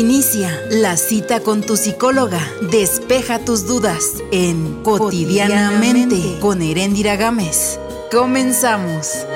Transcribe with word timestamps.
Inicia 0.00 0.48
la 0.70 0.96
cita 0.96 1.40
con 1.40 1.60
tu 1.60 1.76
psicóloga. 1.76 2.40
Despeja 2.70 3.38
tus 3.38 3.66
dudas 3.66 4.22
en 4.32 4.82
Cotidianamente 4.82 6.38
con 6.40 6.62
Heréndira 6.62 7.16
Gámez. 7.16 7.78
Comenzamos. 8.10 9.26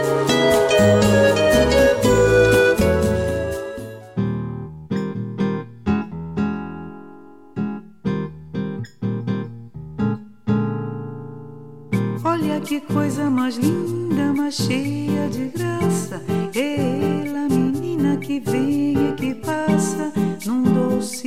Olha 12.24 12.58
que 12.60 12.80
coisa 12.80 13.28
mais 13.28 13.58
linda, 13.58 14.32
mais 14.32 14.54
cheia 14.54 15.28
de 15.28 15.50
graça. 15.50 16.22
Ela, 16.54 17.50
menina 17.50 18.16
que 18.16 18.40
vem 18.40 19.10
e 19.10 19.12
que 19.12 19.33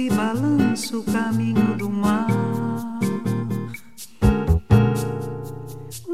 balanço, 0.09 1.03
caminho 1.03 1.75
do 1.77 1.89
mar. 1.89 2.27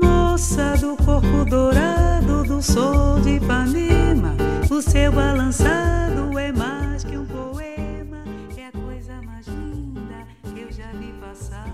Moça 0.01 0.75
do 0.77 0.95
corpo 0.97 1.45
dourado 1.45 2.43
do 2.43 2.61
sol 2.61 3.19
de 3.21 3.35
Ipanema, 3.35 4.35
o 4.69 4.81
seu 4.81 5.11
balançado 5.11 6.37
é 6.39 6.51
mais 6.51 7.03
que 7.03 7.17
um 7.17 7.25
poema. 7.25 8.23
É 8.57 8.67
a 8.67 8.71
coisa 8.71 9.21
mais 9.21 9.47
linda 9.47 10.25
que 10.53 10.61
eu 10.61 10.71
já 10.71 10.91
vi 10.93 11.13
passar. 11.19 11.67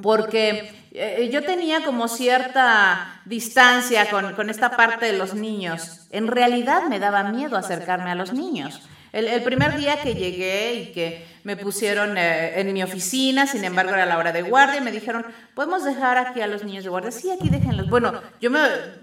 porque 0.02 0.74
eh, 0.92 1.30
yo 1.32 1.44
tenía 1.44 1.84
como 1.84 2.08
cierta 2.08 3.22
distancia 3.26 4.10
con, 4.10 4.34
con 4.34 4.50
esta 4.50 4.78
parte 4.78 5.08
de 5.08 5.18
los 5.18 5.34
niños. 5.34 6.08
En 6.12 6.28
realidad 6.28 6.84
me 6.88 7.00
daba 7.00 7.24
miedo 7.24 7.58
acercarme 7.58 8.10
a 8.10 8.16
los 8.16 8.34
niños. 8.34 8.82
El, 9.14 9.44
primer 9.44 9.78
día 9.78 10.02
que 10.02 10.16
llegué 10.16 10.74
y 10.74 10.92
que 10.92 11.24
me 11.44 11.56
pusieron 11.56 12.18
eh, 12.18 12.60
en 12.60 12.74
mi 12.74 12.82
oficina, 12.82 13.46
sin 13.46 13.64
embargo 13.64 13.94
era 13.94 14.08
la 14.08 14.18
hora 14.18 14.32
de 14.32 14.42
guardia, 14.42 14.82
me 14.82 14.92
dijeron, 14.92 15.24
¿podemos 15.54 15.84
dejar 15.84 16.18
aquí 16.18 16.42
a 16.42 16.48
los 16.48 16.64
niños 16.64 16.84
de 16.84 16.90
guardia? 16.90 17.12
Sí, 17.12 17.30
aquí 17.30 17.48
déjenlos. 17.50 17.92
Bueno, 17.92 18.20
yo 18.42 18.50
me, 18.50 18.60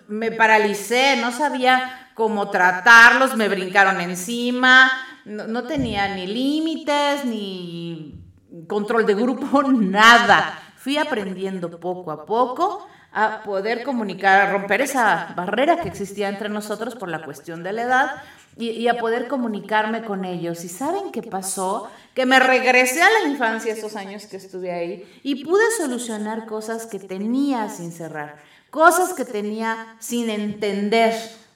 me 0.09 0.33
paralicé, 0.33 1.17
no 1.17 1.31
sabía 1.31 2.11
cómo 2.15 2.51
tratarlos, 2.51 3.37
me 3.37 3.49
brincaron 3.49 4.01
encima, 4.01 4.91
no, 5.25 5.47
no 5.47 5.63
tenía 5.63 6.13
ni 6.13 6.27
límites, 6.27 7.25
ni 7.25 8.21
control 8.67 9.07
de 9.07 9.15
grupo, 9.15 9.63
nada. 9.71 10.59
Fui 10.75 10.97
aprendiendo 10.99 11.79
poco 11.79 12.11
a 12.11 12.27
poco 12.27 12.89
a 13.13 13.43
poder 13.43 13.85
comunicar, 13.85 14.41
a 14.41 14.53
romper 14.53 14.81
esa 14.81 15.35
barrera 15.37 15.81
que 15.81 15.89
existía 15.89 16.29
entre 16.29 16.49
nosotros 16.49 16.95
por 16.95 17.09
la 17.09 17.23
cuestión 17.23 17.63
de 17.63 17.73
la 17.73 17.83
edad 17.83 18.23
y, 18.61 18.71
y 18.71 18.89
a 18.89 18.99
poder 18.99 19.27
comunicarme 19.27 20.03
con 20.05 20.25
ellos. 20.25 20.65
¿Y 20.65 20.69
saben 20.69 21.11
qué 21.11 21.23
pasó? 21.23 21.91
Que 22.15 22.27
me 22.27 22.39
regresé 22.39 23.03
a 23.03 23.09
la 23.11 23.29
infancia 23.29 23.73
esos 23.73 23.97
años 23.97 24.27
que 24.27 24.37
estuve 24.37 24.73
ahí 24.73 25.21
y 25.23 25.45
pude 25.45 25.63
solucionar 25.77 26.47
cosas 26.47 26.87
que 26.87 26.99
tenía 26.99 27.69
sin 27.69 27.93
cerrar, 27.93 28.37
cosas 28.71 29.15
que 29.15 29.25
tenía 29.25 29.97
sin 29.99 30.31
entender, 30.31 31.15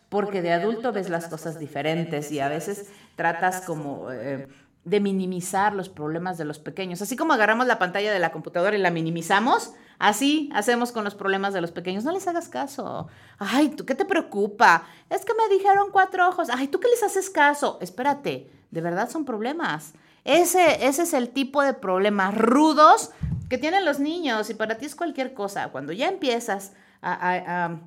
porque 0.08 0.42
de 0.42 0.52
adulto 0.52 0.92
ves 0.92 1.10
las 1.10 1.26
cosas 1.28 1.58
diferentes 1.58 2.32
y 2.32 2.40
a 2.40 2.48
veces 2.48 2.86
tratas 3.16 3.60
como... 3.60 4.10
eh, 4.10 4.48
de 4.84 5.00
minimizar 5.00 5.72
los 5.72 5.88
problemas 5.88 6.36
de 6.36 6.44
los 6.44 6.58
pequeños. 6.58 7.00
Así 7.00 7.16
como 7.16 7.32
agarramos 7.32 7.66
la 7.66 7.78
pantalla 7.78 8.12
de 8.12 8.18
la 8.18 8.32
computadora 8.32 8.76
y 8.76 8.78
la 8.78 8.90
minimizamos, 8.90 9.72
así 9.98 10.50
hacemos 10.54 10.92
con 10.92 11.04
los 11.04 11.14
problemas 11.14 11.54
de 11.54 11.60
los 11.60 11.72
pequeños. 11.72 12.04
No 12.04 12.12
les 12.12 12.26
hagas 12.28 12.48
caso. 12.48 13.08
Ay, 13.38 13.70
¿tú 13.70 13.84
qué 13.84 13.94
te 13.94 14.04
preocupa? 14.04 14.86
Es 15.10 15.24
que 15.24 15.32
me 15.34 15.54
dijeron 15.54 15.88
cuatro 15.92 16.28
ojos. 16.28 16.48
Ay, 16.50 16.68
¿tú 16.68 16.80
qué 16.80 16.88
les 16.88 17.02
haces 17.02 17.30
caso? 17.30 17.78
Espérate, 17.80 18.50
de 18.70 18.80
verdad 18.80 19.10
son 19.10 19.24
problemas. 19.24 19.94
Ese, 20.24 20.86
ese 20.86 21.02
es 21.02 21.12
el 21.12 21.30
tipo 21.30 21.62
de 21.62 21.74
problemas 21.74 22.36
rudos 22.36 23.10
que 23.48 23.58
tienen 23.58 23.84
los 23.84 24.00
niños 24.00 24.48
y 24.50 24.54
para 24.54 24.78
ti 24.78 24.86
es 24.86 24.94
cualquier 24.94 25.34
cosa. 25.34 25.68
Cuando 25.68 25.92
ya 25.92 26.08
empiezas 26.08 26.72
a, 27.02 27.78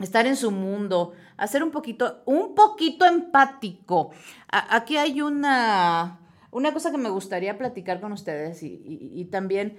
estar 0.00 0.26
en 0.26 0.36
su 0.36 0.50
mundo, 0.50 1.12
a 1.36 1.46
ser 1.46 1.62
un 1.62 1.70
poquito, 1.70 2.22
un 2.24 2.54
poquito 2.54 3.04
empático. 3.04 4.10
Aquí 4.48 4.96
hay 4.96 5.22
una, 5.22 6.18
una 6.50 6.72
cosa 6.72 6.90
que 6.90 6.98
me 6.98 7.10
gustaría 7.10 7.58
platicar 7.58 8.00
con 8.00 8.12
ustedes 8.12 8.60
y 8.62 9.24
también 9.30 9.78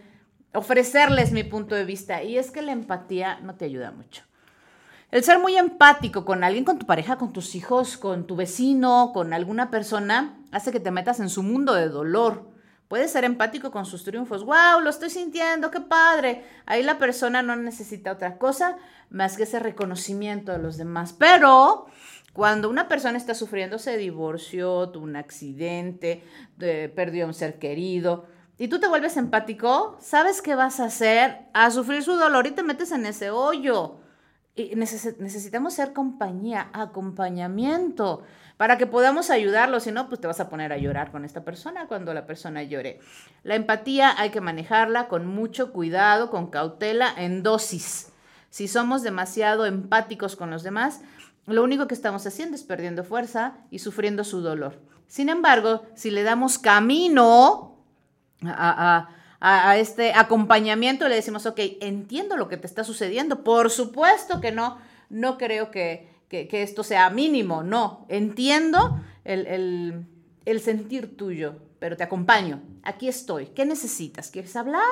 ofrecerles 0.53 1.31
mi 1.31 1.43
punto 1.43 1.75
de 1.75 1.85
vista, 1.85 2.23
y 2.23 2.37
es 2.37 2.51
que 2.51 2.61
la 2.61 2.71
empatía 2.71 3.39
no 3.41 3.55
te 3.55 3.65
ayuda 3.65 3.91
mucho. 3.91 4.23
El 5.11 5.23
ser 5.23 5.39
muy 5.39 5.57
empático 5.57 6.23
con 6.23 6.43
alguien, 6.43 6.65
con 6.65 6.77
tu 6.77 6.85
pareja, 6.85 7.17
con 7.17 7.33
tus 7.33 7.55
hijos, 7.55 7.97
con 7.97 8.27
tu 8.27 8.35
vecino, 8.35 9.11
con 9.13 9.33
alguna 9.33 9.71
persona, 9.71 10.37
hace 10.51 10.71
que 10.71 10.79
te 10.79 10.91
metas 10.91 11.19
en 11.19 11.29
su 11.29 11.41
mundo 11.41 11.73
de 11.73 11.89
dolor. 11.89 12.47
Puedes 12.87 13.11
ser 13.11 13.23
empático 13.23 13.71
con 13.71 13.85
sus 13.85 14.03
triunfos. 14.03 14.43
¡Wow! 14.43 14.81
Lo 14.83 14.89
estoy 14.89 15.09
sintiendo, 15.09 15.71
qué 15.71 15.79
padre. 15.79 16.43
Ahí 16.65 16.83
la 16.83 16.97
persona 16.99 17.41
no 17.41 17.55
necesita 17.55 18.11
otra 18.11 18.37
cosa 18.37 18.77
más 19.09 19.35
que 19.35 19.43
ese 19.43 19.59
reconocimiento 19.59 20.51
de 20.51 20.59
los 20.59 20.77
demás. 20.77 21.13
Pero 21.13 21.87
cuando 22.33 22.69
una 22.69 22.87
persona 22.87 23.17
está 23.17 23.33
sufriendo, 23.33 23.79
se 23.79 23.97
divorció, 23.97 24.89
tuvo 24.89 25.05
un 25.05 25.15
accidente, 25.15 26.23
de- 26.57 26.89
perdió 26.89 27.25
a 27.25 27.27
un 27.27 27.33
ser 27.33 27.57
querido, 27.59 28.25
y 28.59 28.67
tú 28.67 28.77
te 28.79 28.89
vuelves 28.89 29.15
empático, 29.15 29.97
¿sabes 30.01 30.41
qué 30.41 30.53
vas 30.53 30.81
a 30.81 30.85
hacer? 30.85 31.45
A 31.53 31.71
sufrir 31.71 32.03
su 32.03 32.17
dolor 32.17 32.45
y 32.45 32.51
te 32.51 32.61
metes 32.61 32.91
en 32.91 33.05
ese 33.05 33.31
hoyo. 33.31 34.01
Necesitamos 34.57 35.73
ser 35.73 35.93
compañía, 35.93 36.69
acompañamiento, 36.73 38.23
para 38.57 38.77
que 38.77 38.85
podamos 38.85 39.29
ayudarlo. 39.29 39.79
Si 39.79 39.93
no, 39.93 40.09
pues 40.09 40.19
te 40.19 40.27
vas 40.27 40.41
a 40.41 40.49
poner 40.49 40.73
a 40.73 40.77
llorar 40.77 41.09
con 41.09 41.23
esta 41.23 41.45
persona 41.45 41.87
cuando 41.87 42.13
la 42.13 42.25
persona 42.25 42.61
llore. 42.61 42.99
La 43.43 43.55
empatía 43.55 44.13
hay 44.19 44.31
que 44.31 44.41
manejarla 44.41 45.07
con 45.07 45.25
mucho 45.25 45.71
cuidado, 45.71 46.29
con 46.29 46.47
cautela, 46.47 47.13
en 47.15 47.43
dosis. 47.43 48.11
Si 48.49 48.67
somos 48.67 49.03
demasiado 49.03 49.65
empáticos 49.65 50.35
con 50.35 50.51
los 50.51 50.63
demás, 50.63 50.99
lo 51.45 51.63
único 51.63 51.87
que 51.87 51.95
estamos 51.95 52.27
haciendo 52.27 52.55
es 52.55 52.63
perdiendo 52.63 53.05
fuerza 53.05 53.55
y 53.71 53.79
sufriendo 53.79 54.25
su 54.25 54.41
dolor. 54.41 54.81
Sin 55.07 55.29
embargo, 55.29 55.85
si 55.95 56.11
le 56.11 56.23
damos 56.23 56.59
camino 56.59 57.68
a, 58.45 59.07
a- 59.39 59.69
a- 59.69 59.77
este 59.77 60.13
acompañamiento, 60.13 61.07
le 61.07 61.15
decimos, 61.15 61.45
ok, 61.45 61.59
entiendo 61.81 62.37
lo 62.37 62.47
que 62.47 62.57
te 62.57 62.67
está 62.67 62.83
sucediendo. 62.83 63.43
Por 63.43 63.69
supuesto 63.69 64.41
que 64.41 64.51
no, 64.51 64.77
no 65.09 65.37
creo 65.37 65.71
que, 65.71 66.09
que- 66.29 66.47
que 66.47 66.61
esto 66.63 66.83
sea 66.83 67.09
mínimo, 67.09 67.63
no. 67.63 68.05
Entiendo 68.09 68.99
el, 69.25 69.47
el- 69.47 70.05
el 70.45 70.59
sentir 70.61 71.15
tuyo, 71.17 71.55
pero 71.79 71.95
te 71.97 72.03
acompaño. 72.03 72.61
Aquí 72.83 73.07
estoy. 73.07 73.47
¿Qué 73.47 73.65
necesitas? 73.65 74.29
¿Quieres 74.31 74.55
hablar? 74.55 74.83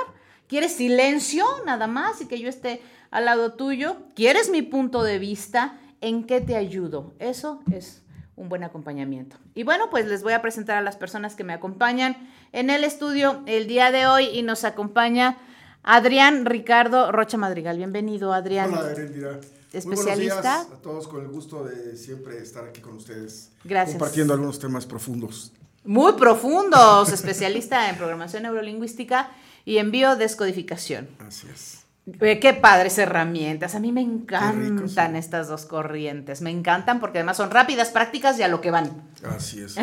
¿Quieres 0.48 0.74
silencio 0.76 1.46
nada 1.66 1.88
más 1.88 2.22
y 2.22 2.28
que 2.28 2.40
yo 2.40 2.48
esté 2.48 2.82
al 3.12 3.26
lado 3.26 3.54
tuyo? 3.54 3.98
¿Quieres 4.16 4.50
mi 4.50 4.62
punto 4.62 5.04
de 5.04 5.20
vista? 5.20 5.78
¿En 6.00 6.24
qué 6.26 6.40
te 6.42 6.56
ayudo? 6.56 7.14
Eso 7.20 7.62
es 7.72 8.02
un 8.38 8.50
buen 8.50 8.64
acompañamiento. 8.64 9.36
Y 9.56 9.64
bueno, 9.64 9.90
pues 9.90 10.06
les 10.06 10.24
voy 10.24 10.34
a 10.34 10.42
presentar 10.42 10.78
a 10.78 10.82
las 10.82 10.96
personas 10.96 11.36
que 11.36 11.44
me 11.44 11.54
acompañan 11.54 12.30
en 12.54 12.70
el 12.70 12.84
estudio 12.84 13.42
el 13.48 13.68
día 13.68 13.92
de 13.92 14.08
hoy 14.08 14.26
y 14.32 14.44
nos 14.44 14.64
acompaña 14.64 15.38
Adrián 15.84 16.46
Ricardo 16.46 17.12
Rocha 17.12 17.38
Madrigal. 17.38 17.78
Bienvenido, 17.78 18.32
Adrián. 18.32 18.74
Hola, 18.74 18.92
Erendira. 18.92 19.40
Especialista. 19.74 19.86
Muy 19.86 20.06
buenos 20.06 20.32
días 20.32 20.46
a 20.46 20.82
todos 20.82 21.08
con 21.08 21.22
el 21.22 21.28
gusto 21.28 21.66
de 21.66 21.98
siempre 21.98 22.38
estar 22.38 22.64
aquí 22.64 22.80
con 22.80 22.96
ustedes. 22.96 23.50
Gracias. 23.64 23.98
Compartiendo 23.98 24.34
algunos 24.34 24.60
temas 24.60 24.86
profundos. 24.86 25.52
Muy 25.84 26.14
profundos, 26.14 27.12
especialista 27.12 27.90
en 27.90 27.98
programación 27.98 28.44
neurolingüística 28.44 29.32
y 29.66 29.78
en 29.78 29.92
biodescodificación. 29.92 31.10
Así 31.20 31.48
es. 31.54 31.77
Eh, 32.22 32.40
Qué 32.40 32.54
padres 32.54 32.98
herramientas. 32.98 33.76
A 33.76 33.80
mí 33.80 33.92
me 33.92 34.02
encantan 34.02 34.78
rico, 34.78 34.88
sí. 34.88 34.96
estas 35.18 35.48
dos 35.50 35.66
corrientes. 35.66 36.42
Me 36.42 36.50
encantan 36.52 37.00
porque 37.02 37.18
además 37.20 37.38
son 37.38 37.52
rápidas, 37.52 37.90
prácticas 37.90 38.40
y 38.40 38.44
a 38.44 38.48
lo 38.48 38.62
que 38.62 38.72
van. 38.72 39.10
Así 39.36 39.62
es. 39.62 39.76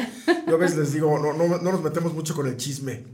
Yo 0.46 0.54
a 0.54 0.58
veces 0.58 0.78
les 0.78 0.92
digo, 0.94 1.18
no, 1.18 1.32
no, 1.34 1.58
no 1.58 1.72
nos 1.72 1.82
metemos 1.82 2.14
mucho 2.14 2.34
con 2.34 2.46
el 2.46 2.56
chisme. 2.56 3.04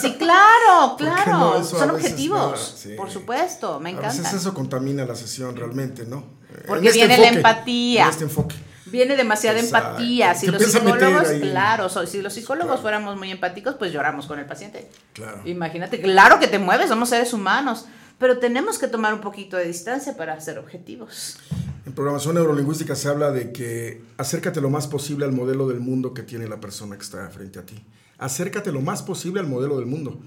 Sí, 0.00 0.14
claro, 0.16 0.94
claro. 0.98 1.32
no, 1.32 1.52
a 1.54 1.64
son 1.64 1.90
objetivos. 1.90 2.38
nada, 2.38 2.56
sí. 2.56 2.94
Por 2.96 3.10
supuesto, 3.10 3.80
me 3.80 3.88
A 3.90 3.92
encantan. 3.92 4.22
veces 4.22 4.40
eso 4.40 4.54
contamina 4.54 5.04
la 5.04 5.16
sesión 5.16 5.56
realmente, 5.56 6.06
¿no? 6.06 6.24
Porque 6.68 6.86
este 6.88 6.98
viene 7.00 7.18
la 7.18 7.28
empatía. 7.28 8.04
En 8.04 8.10
este 8.10 8.24
enfoque. 8.24 8.54
Viene 8.86 9.16
demasiada 9.16 9.58
Exacto. 9.58 9.88
empatía. 9.88 10.34
Si 10.36 10.46
los 10.46 10.62
a 10.62 10.66
psicólogos, 10.78 11.28
claro, 11.40 11.88
si 12.06 12.22
los 12.22 12.32
psicólogos 12.32 12.66
Claro. 12.68 12.82
fuéramos 12.82 13.16
muy 13.16 13.32
empáticos, 13.32 13.74
pues 13.74 13.92
lloramos 13.92 14.26
con 14.26 14.38
el 14.38 14.46
paciente. 14.46 14.88
Claro. 15.12 15.42
Imagínate, 15.44 16.00
claro 16.00 16.38
que 16.38 16.46
te 16.46 16.60
mueves, 16.60 16.88
somos 16.88 17.08
seres 17.08 17.32
humanos, 17.32 17.86
pero 18.18 18.38
tenemos 18.38 18.78
que 18.78 18.88
tomar 18.88 19.12
un 19.14 19.20
poquito 19.20 19.56
de 19.56 19.66
distancia 19.66 20.16
para 20.16 20.40
ser 20.40 20.58
objetivos. 20.58 21.38
En 21.84 21.92
programación 21.92 22.34
neurolingüística 22.34 22.96
se 22.96 23.08
habla 23.08 23.30
de 23.30 23.52
que 23.52 24.02
acércate 24.16 24.60
lo 24.60 24.70
más 24.70 24.86
posible 24.86 25.24
al 25.24 25.32
modelo 25.32 25.68
del 25.68 25.80
mundo 25.80 26.14
que 26.14 26.22
tiene 26.22 26.48
la 26.48 26.60
persona 26.60 26.96
que 26.96 27.02
está 27.02 27.28
frente 27.30 27.58
a 27.58 27.66
ti. 27.66 27.84
Acércate 28.18 28.72
lo 28.72 28.80
más 28.80 29.02
posible 29.02 29.40
al 29.40 29.46
modelo 29.46 29.76
del 29.76 29.86
mundo. 29.86 30.20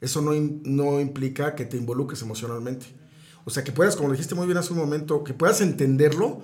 Eso 0.00 0.22
no, 0.22 0.32
no 0.64 1.00
implica 1.00 1.54
que 1.54 1.66
te 1.66 1.76
involucres 1.76 2.22
emocionalmente. 2.22 2.86
O 3.44 3.50
sea, 3.50 3.62
que 3.62 3.72
puedas, 3.72 3.96
como 3.96 4.10
dijiste 4.10 4.34
muy 4.34 4.46
bien 4.46 4.58
hace 4.58 4.72
un 4.72 4.78
momento, 4.78 5.22
que 5.22 5.34
puedas 5.34 5.60
entenderlo, 5.60 6.42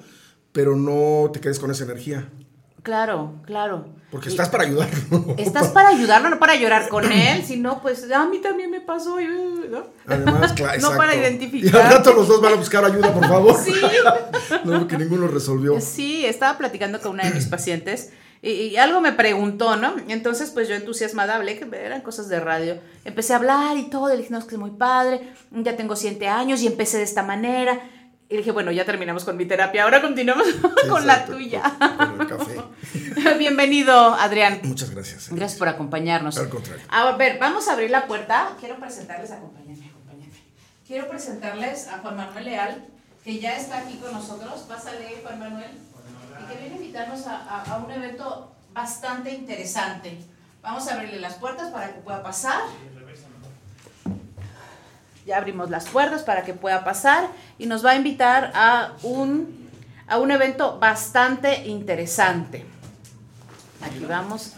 pero 0.53 0.77
no 0.77 1.31
te 1.33 1.41
quedes 1.41 1.59
con 1.59 1.71
esa 1.71 1.85
energía. 1.85 2.31
Claro, 2.83 3.35
claro. 3.47 3.87
Porque 4.11 4.29
Y- 4.29 4.33
estás 4.33 4.49
para 4.49 4.65
ayudarlo. 4.65 5.35
Estás 5.37 5.69
para 5.69 5.89
ayudarlo, 5.91 6.31
no 6.31 6.39
para 6.39 6.57
llorar 6.57 6.89
con 6.89 7.11
él, 7.11 7.45
sino 7.47 7.81
pues 7.81 8.11
a 8.11 8.27
mí 8.27 8.39
también 8.39 8.71
me 8.71 8.81
pasó, 8.81 9.19
¿no? 9.21 9.85
Además, 10.07 10.53
claro, 10.55 10.81
No 10.83 10.97
para 10.97 11.15
identificar. 11.15 11.73
Y 11.73 11.77
al 11.87 11.93
rato 11.93 12.13
los 12.13 12.27
dos 12.27 12.41
van 12.41 12.55
a 12.55 12.57
buscar 12.57 12.85
ayuda, 12.85 13.13
por 13.13 13.27
favor. 13.27 13.57
Sí. 13.57 13.73
No, 14.65 14.81
porque 14.81 14.99
ninguno 14.99 15.29
resolvió. 15.29 15.81
Sí, 15.81 16.27
estaba 16.27 16.59
platicando 16.59 17.01
con 17.01 17.13
una 17.13 17.25
de 17.25 17.31
mis 17.35 17.47
pacientes 17.47 18.11
y, 18.43 18.51
y 18.51 18.77
algo 18.77 19.01
me 19.01 19.13
preguntó, 19.13 19.77
¿no? 19.77 19.95
Entonces, 20.09 20.51
pues 20.51 20.69
yo 20.69 20.75
entusiasmada 20.75 21.37
hablé, 21.37 21.59
que 21.59 21.69
eran 21.77 22.01
cosas 22.01 22.29
de 22.29 22.41
radio. 22.41 22.79
Empecé 23.05 23.33
a 23.33 23.37
hablar 23.37 23.77
y 23.77 23.91
todo, 23.91 24.09
le 24.09 24.17
dije, 24.17 24.31
no, 24.31 24.39
es 24.39 24.45
que 24.45 24.57
es 24.57 24.61
muy 24.61 24.73
padre, 24.73 25.21
ya 25.53 25.77
tengo 25.77 25.95
siete 25.95 26.27
años 26.29 26.63
y 26.63 26.67
empecé 26.67 26.97
de 26.99 27.05
esta 27.05 27.23
manera. 27.23 27.79
Y 28.33 28.37
dije, 28.37 28.53
bueno, 28.53 28.71
ya 28.71 28.85
terminamos 28.85 29.25
con 29.25 29.37
mi 29.37 29.45
terapia, 29.45 29.83
ahora 29.83 30.01
continuamos 30.01 30.47
con 30.89 31.05
la 31.05 31.15
Exacto, 31.15 31.33
tuya. 31.33 31.63
Con 31.99 32.21
el 32.21 32.27
café. 32.29 32.61
Bienvenido, 33.39 34.15
Adrián. 34.15 34.61
Muchas 34.63 34.91
gracias. 34.91 35.31
Gracias 35.31 35.59
por 35.59 35.67
acompañarnos. 35.67 36.39
Al 36.39 36.49
contrario. 36.49 36.85
A 36.91 37.11
ver, 37.17 37.39
vamos 37.41 37.67
a 37.69 37.73
abrir 37.73 37.91
la 37.91 38.07
puerta. 38.07 38.53
Quiero 38.61 38.77
presentarles, 38.79 39.33
acompáñenme, 39.33 39.87
acompáñenme. 39.91 40.33
Quiero 40.87 41.09
presentarles 41.09 41.89
a 41.89 41.99
Juan 41.99 42.17
Manuel 42.17 42.45
Leal, 42.45 42.85
que 43.25 43.41
ya 43.41 43.57
está 43.57 43.79
aquí 43.79 43.97
con 43.97 44.13
nosotros. 44.13 44.61
Pásale, 44.61 45.19
Juan 45.25 45.39
Manuel. 45.41 45.71
Y 46.41 46.53
que 46.53 46.59
viene 46.61 46.75
a 46.75 46.79
invitarnos 46.79 47.27
a, 47.27 47.37
a- 47.37 47.63
a 47.75 47.79
un 47.79 47.91
evento 47.91 48.55
bastante 48.73 49.33
interesante. 49.35 50.19
Vamos 50.63 50.87
a 50.87 50.95
abrirle 50.95 51.19
las 51.19 51.35
puertas 51.35 51.71
para 51.73 51.89
que 51.93 52.01
pueda 52.01 52.23
pasar. 52.23 52.61
Ya 55.27 55.37
abrimos 55.37 55.71
las 55.71 55.89
puertas 55.89 56.23
para 56.23 56.45
que 56.45 56.55
pueda 56.55 56.85
pasar 56.85 57.29
y 57.59 57.67
nos 57.67 57.85
va 57.85 57.91
a 57.91 57.97
invitar 57.97 58.53
a 58.55 58.93
un, 59.03 59.69
a 60.07 60.19
un 60.19 60.31
evento 60.31 60.79
bastante 60.79 61.67
interesante. 61.67 62.65
Aquí 63.83 64.05
vamos. 64.07 64.55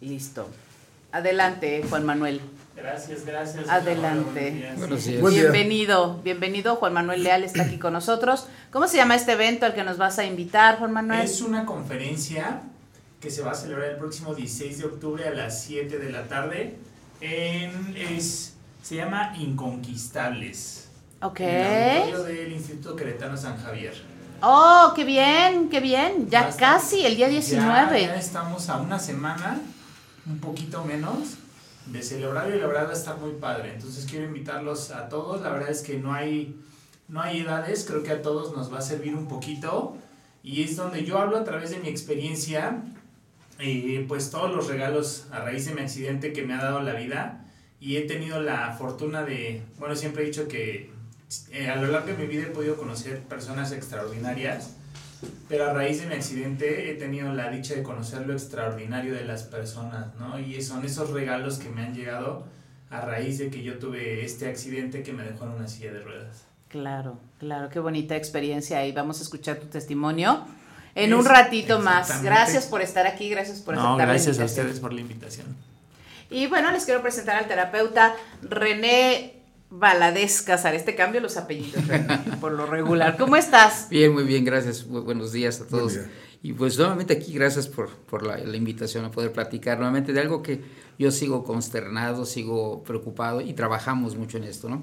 Listo. 0.00 0.48
Adelante, 1.12 1.84
Juan 1.88 2.04
Manuel. 2.04 2.40
Gracias, 2.76 3.24
gracias. 3.24 3.68
Adelante. 3.68 4.74
Buenos 4.76 5.04
días. 5.04 5.24
Bienvenido, 5.24 6.20
bienvenido. 6.22 6.76
Juan 6.76 6.92
Manuel 6.92 7.22
Leal 7.22 7.42
está 7.42 7.62
aquí 7.62 7.78
con 7.78 7.94
nosotros. 7.94 8.48
¿Cómo 8.70 8.86
se 8.86 8.98
llama 8.98 9.14
este 9.14 9.32
evento 9.32 9.64
al 9.64 9.74
que 9.74 9.82
nos 9.82 9.96
vas 9.96 10.18
a 10.18 10.24
invitar, 10.24 10.78
Juan 10.78 10.92
Manuel? 10.92 11.22
Es 11.22 11.40
una 11.40 11.64
conferencia 11.64 12.60
que 13.18 13.30
se 13.30 13.42
va 13.42 13.52
a 13.52 13.54
celebrar 13.54 13.88
el 13.88 13.96
próximo 13.96 14.34
16 14.34 14.78
de 14.78 14.84
octubre 14.84 15.26
a 15.26 15.30
las 15.30 15.62
7 15.62 15.98
de 15.98 16.12
la 16.12 16.24
tarde. 16.24 16.76
En, 17.20 17.94
es, 17.96 18.54
se 18.82 18.96
llama 18.96 19.34
Inconquistables. 19.38 20.88
Ok. 21.22 21.40
En 21.40 22.14
el 22.14 22.24
del 22.24 22.52
Instituto 22.52 22.94
Queretano 22.94 23.36
San 23.36 23.56
Javier. 23.56 23.94
Oh, 24.42 24.92
qué 24.94 25.04
bien, 25.04 25.68
qué 25.70 25.80
bien. 25.80 26.28
Ya 26.28 26.54
casi, 26.56 27.06
el 27.06 27.16
día 27.16 27.28
19. 27.28 28.00
Ya, 28.00 28.06
ya 28.08 28.16
estamos 28.16 28.68
a 28.68 28.76
una 28.76 28.98
semana, 28.98 29.58
un 30.26 30.38
poquito 30.38 30.84
menos, 30.84 31.38
de 31.86 32.02
celebrar 32.02 32.50
y 32.50 32.58
la 32.58 32.66
verdad 32.66 32.86
va 32.86 32.90
a 32.90 32.96
estar 32.96 33.16
muy 33.16 33.32
padre. 33.32 33.72
Entonces 33.74 34.04
quiero 34.04 34.26
invitarlos 34.26 34.90
a 34.90 35.08
todos. 35.08 35.40
La 35.40 35.50
verdad 35.50 35.70
es 35.70 35.80
que 35.80 35.98
no 35.98 36.12
hay, 36.12 36.54
no 37.08 37.22
hay 37.22 37.40
edades, 37.40 37.84
creo 37.88 38.02
que 38.02 38.10
a 38.10 38.22
todos 38.22 38.54
nos 38.54 38.72
va 38.72 38.78
a 38.78 38.82
servir 38.82 39.14
un 39.14 39.26
poquito. 39.26 39.96
Y 40.42 40.62
es 40.62 40.76
donde 40.76 41.04
yo 41.04 41.18
hablo 41.18 41.38
a 41.38 41.44
través 41.44 41.70
de 41.70 41.78
mi 41.78 41.88
experiencia, 41.88 42.82
eh, 43.58 44.04
pues 44.06 44.30
todos 44.30 44.54
los 44.54 44.68
regalos 44.68 45.26
a 45.30 45.40
raíz 45.40 45.66
de 45.66 45.74
mi 45.74 45.80
accidente 45.80 46.32
que 46.32 46.42
me 46.42 46.54
ha 46.54 46.58
dado 46.58 46.82
la 46.82 46.94
vida. 46.94 47.44
Y 47.80 47.96
he 47.96 48.02
tenido 48.02 48.40
la 48.40 48.72
fortuna 48.72 49.22
de, 49.22 49.62
bueno, 49.78 49.94
siempre 49.96 50.22
he 50.22 50.26
dicho 50.26 50.48
que 50.48 50.90
eh, 51.50 51.68
a 51.68 51.76
lo 51.76 51.88
largo 51.88 52.08
de 52.08 52.14
mi 52.14 52.26
vida 52.26 52.44
he 52.44 52.50
podido 52.50 52.76
conocer 52.76 53.20
personas 53.20 53.72
extraordinarias. 53.72 54.76
Pero 55.48 55.70
a 55.70 55.72
raíz 55.72 56.00
de 56.00 56.06
mi 56.06 56.14
accidente 56.14 56.90
he 56.90 56.94
tenido 56.94 57.32
la 57.32 57.50
dicha 57.50 57.74
de 57.74 57.82
conocer 57.82 58.26
lo 58.26 58.32
extraordinario 58.34 59.14
de 59.14 59.24
las 59.24 59.44
personas, 59.44 60.14
¿no? 60.18 60.38
Y 60.38 60.60
son 60.60 60.84
esos 60.84 61.10
regalos 61.10 61.58
que 61.58 61.70
me 61.70 61.82
han 61.82 61.94
llegado 61.94 62.44
a 62.90 63.00
raíz 63.00 63.38
de 63.38 63.50
que 63.50 63.62
yo 63.62 63.78
tuve 63.78 64.24
este 64.24 64.48
accidente 64.48 65.02
que 65.02 65.12
me 65.12 65.24
dejó 65.24 65.44
en 65.44 65.52
una 65.52 65.68
silla 65.68 65.92
de 65.92 66.00
ruedas. 66.00 66.44
Claro, 66.68 67.18
claro, 67.38 67.68
qué 67.68 67.78
bonita 67.78 68.16
experiencia 68.16 68.86
y 68.86 68.92
vamos 68.92 69.20
a 69.20 69.22
escuchar 69.22 69.56
tu 69.56 69.66
testimonio 69.66 70.44
en 70.96 71.12
Es- 71.12 71.18
un 71.18 71.24
ratito 71.24 71.78
más. 71.80 72.22
Gracias 72.24 72.66
por 72.66 72.82
estar 72.82 73.06
aquí, 73.06 73.28
gracias 73.30 73.60
por 73.60 73.74
aceptar 73.74 73.92
No, 73.92 73.98
la 73.98 74.04
gracias 74.06 74.40
a 74.40 74.44
ustedes 74.44 74.80
por 74.80 74.92
la 74.92 75.00
invitación. 75.02 75.46
Y 76.30 76.48
bueno, 76.48 76.72
les 76.72 76.84
quiero 76.84 77.02
presentar 77.02 77.36
al 77.36 77.46
terapeuta 77.46 78.16
René 78.42 79.34
Valadez 79.70 80.42
Casar. 80.42 80.74
Este 80.74 80.94
cambio 80.96 81.20
los 81.20 81.36
apellidos, 81.36 81.86
René, 81.86 82.18
por 82.40 82.50
lo 82.52 82.66
regular. 82.66 83.16
¿Cómo 83.16 83.36
estás? 83.36 83.88
Bien, 83.90 84.12
muy 84.12 84.24
bien, 84.24 84.44
gracias. 84.44 84.88
Bu- 84.88 85.04
buenos 85.04 85.30
días 85.32 85.60
a 85.60 85.66
todos. 85.66 85.98
Y 86.42 86.52
pues 86.52 86.78
nuevamente 86.78 87.12
aquí, 87.14 87.32
gracias 87.32 87.66
por, 87.66 87.88
por 87.90 88.24
la, 88.24 88.36
la 88.38 88.56
invitación 88.56 89.04
a 89.04 89.10
poder 89.10 89.32
platicar 89.32 89.78
nuevamente 89.78 90.12
de 90.12 90.20
algo 90.20 90.42
que 90.42 90.60
yo 90.98 91.10
sigo 91.10 91.44
consternado, 91.44 92.24
sigo 92.24 92.82
preocupado 92.84 93.40
y 93.40 93.52
trabajamos 93.52 94.16
mucho 94.16 94.36
en 94.38 94.44
esto, 94.44 94.68
¿no? 94.68 94.82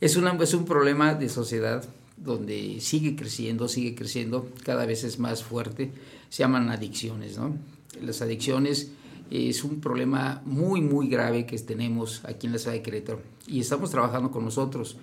Es, 0.00 0.16
una, 0.16 0.32
es 0.42 0.52
un 0.54 0.64
problema 0.64 1.14
de 1.14 1.28
sociedad 1.28 1.84
donde 2.16 2.80
sigue 2.80 3.16
creciendo, 3.16 3.68
sigue 3.68 3.94
creciendo, 3.94 4.48
cada 4.64 4.86
vez 4.86 5.04
es 5.04 5.18
más 5.18 5.42
fuerte, 5.42 5.92
se 6.28 6.42
llaman 6.42 6.70
adicciones, 6.70 7.38
¿no? 7.38 7.56
Las 8.02 8.22
adicciones 8.22 8.90
es 9.30 9.64
un 9.64 9.80
problema 9.80 10.42
muy, 10.44 10.80
muy 10.80 11.08
grave 11.08 11.46
que 11.46 11.58
tenemos 11.58 12.24
aquí 12.24 12.46
en 12.46 12.52
la 12.52 12.58
ciudad 12.58 12.74
de 12.74 12.82
Querétaro 12.82 13.20
y 13.46 13.60
estamos 13.60 13.90
trabajando 13.90 14.30
con 14.30 14.44
nosotros. 14.44 14.96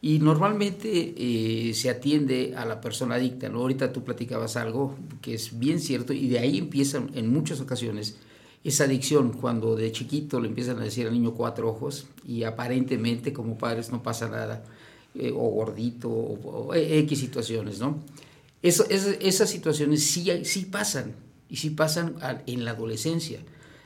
Y 0.00 0.18
normalmente 0.18 1.14
eh, 1.16 1.72
se 1.72 1.88
atiende 1.88 2.54
a 2.56 2.66
la 2.66 2.80
persona 2.80 3.14
adicta. 3.14 3.48
¿no? 3.48 3.60
Ahorita 3.60 3.90
tú 3.90 4.04
platicabas 4.04 4.56
algo 4.56 4.94
que 5.22 5.32
es 5.32 5.58
bien 5.58 5.80
cierto 5.80 6.12
y 6.12 6.28
de 6.28 6.38
ahí 6.38 6.58
empieza 6.58 7.02
en 7.14 7.32
muchas 7.32 7.60
ocasiones 7.60 8.18
esa 8.64 8.84
adicción 8.84 9.32
cuando 9.32 9.76
de 9.76 9.92
chiquito 9.92 10.40
le 10.40 10.48
empiezan 10.48 10.78
a 10.78 10.84
decir 10.84 11.06
al 11.06 11.12
niño 11.12 11.34
cuatro 11.34 11.68
ojos 11.68 12.06
y 12.26 12.44
aparentemente 12.44 13.32
como 13.32 13.58
padres 13.58 13.92
no 13.92 14.02
pasa 14.02 14.28
nada, 14.28 14.64
eh, 15.14 15.32
o 15.34 15.48
gordito, 15.50 16.08
o, 16.10 16.74
X 16.74 17.18
situaciones, 17.18 17.78
¿no? 17.78 18.02
Eso, 18.62 18.86
esas 18.88 19.50
situaciones 19.50 20.02
sí, 20.04 20.30
sí 20.44 20.64
pasan 20.64 21.14
y 21.50 21.56
sí 21.56 21.70
pasan 21.70 22.16
en 22.46 22.64
la 22.64 22.70
adolescencia. 22.70 23.40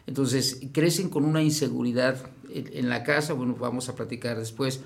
Entonces 0.07 0.61
crecen 0.73 1.11
con 1.11 1.25
una 1.25 1.43
inseguridad 1.43 2.31
en, 2.51 2.89
la 2.89 3.03
casa, 3.03 3.35
bueno, 3.35 3.57
vamos 3.59 3.89
a 3.89 3.95
platicar 3.95 4.39
después, 4.39 4.81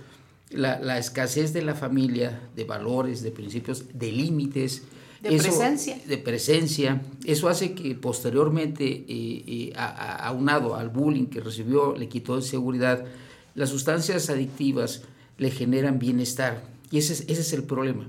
la, 0.51 0.99
escasez 0.99 1.53
de 1.53 1.63
la 1.63 1.75
familia, 1.75 2.49
de 2.57 2.65
valores, 2.65 3.23
de 3.23 3.31
principios, 3.31 3.85
de 3.95 4.13
límites. 4.13 4.83
De 5.21 5.39
presencia. 5.39 6.01
De 6.07 6.19
presencia. 6.19 7.03
Eso 7.25 7.49
hace 7.49 7.75
que 7.75 7.95
posteriormente, 7.95 8.85
eh, 8.85 9.05
eh, 9.47 9.73
aunado 9.77 10.75
al 10.75 10.89
bullying 10.89 11.27
que 11.27 11.41
recibió, 11.41 11.95
le 11.97 12.09
quitó 12.09 12.43
seguridad, 12.43 13.05
las 13.55 13.71
sustancias 13.71 14.29
adictivas 14.31 15.03
le 15.39 15.51
generan 15.51 15.99
bienestar. 15.99 16.65
Y 16.91 16.99
ese 16.99 17.15
es, 17.15 17.21
ese 17.23 17.41
es 17.41 17.53
el 17.53 17.65
problema. 17.65 18.09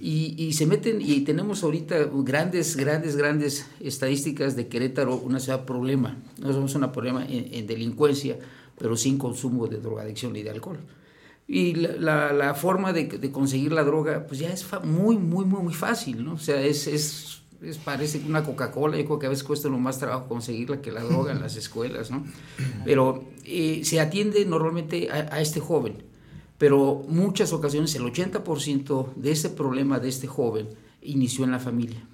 Y, 0.00 0.52
se 0.52 0.64
meten, 0.64 1.00
y 1.00 1.22
tenemos 1.22 1.64
ahorita 1.64 2.08
grandes, 2.22 2.76
grandes, 2.76 3.16
grandes 3.16 3.66
estadísticas 3.80 4.54
de 4.54 4.68
Querétaro, 4.68 5.16
una 5.16 5.40
ciudad 5.40 5.64
problema. 5.64 6.16
No 6.40 6.52
somos 6.52 6.76
una 6.76 6.92
problema 6.92 7.26
en 7.28 7.66
delincuencia, 7.66 8.38
pero 8.78 8.96
sin 8.96 9.18
consumo 9.18 9.66
de 9.66 9.78
drogadicción 9.78 10.36
y 10.36 10.42
de 10.42 10.50
alcohol. 10.50 10.78
Y 11.50 11.74
la, 11.74 12.32
la, 12.32 12.54
forma 12.54 12.92
de, 12.92 13.04
de, 13.04 13.32
conseguir 13.32 13.72
la 13.72 13.82
droga, 13.82 14.26
pues 14.26 14.38
ya 14.38 14.50
es 14.50 14.66
muy, 14.84 15.16
muy, 15.16 15.46
muy, 15.46 15.62
muy 15.62 15.72
fácil, 15.72 16.22
¿no? 16.22 16.34
O 16.34 16.38
sea, 16.38 16.60
es, 16.60 16.86
es, 16.86 17.40
es 17.62 17.78
parece 17.78 18.20
una 18.26 18.44
Coca-Cola, 18.44 18.98
yo 18.98 19.06
creo 19.06 19.18
que 19.18 19.26
a 19.26 19.30
veces 19.30 19.44
cuesta 19.44 19.68
lo 19.68 19.78
más 19.78 19.98
trabajo 19.98 20.28
conseguirla 20.28 20.82
que 20.82 20.92
la 20.92 21.02
droga 21.02 21.32
en 21.32 21.40
las 21.40 21.56
escuelas, 21.56 22.10
¿no? 22.10 22.22
Pero 22.84 23.24
eh, 23.44 23.80
se 23.82 23.98
atiende 23.98 24.44
normalmente 24.44 25.08
a, 25.10 25.40
este 25.40 25.58
joven, 25.58 26.02
pero 26.58 27.04
muchas 27.08 27.52
ocasiones 27.52 27.94
el 27.94 28.02
80% 28.02 29.14
de 29.14 29.30
ese 29.30 29.50
problema 29.50 30.00
de 30.00 30.08
este 30.08 30.26
joven 30.26 30.68
inició 31.00 31.44
en 31.44 31.52
la 31.52 31.60
familia. 31.60 32.04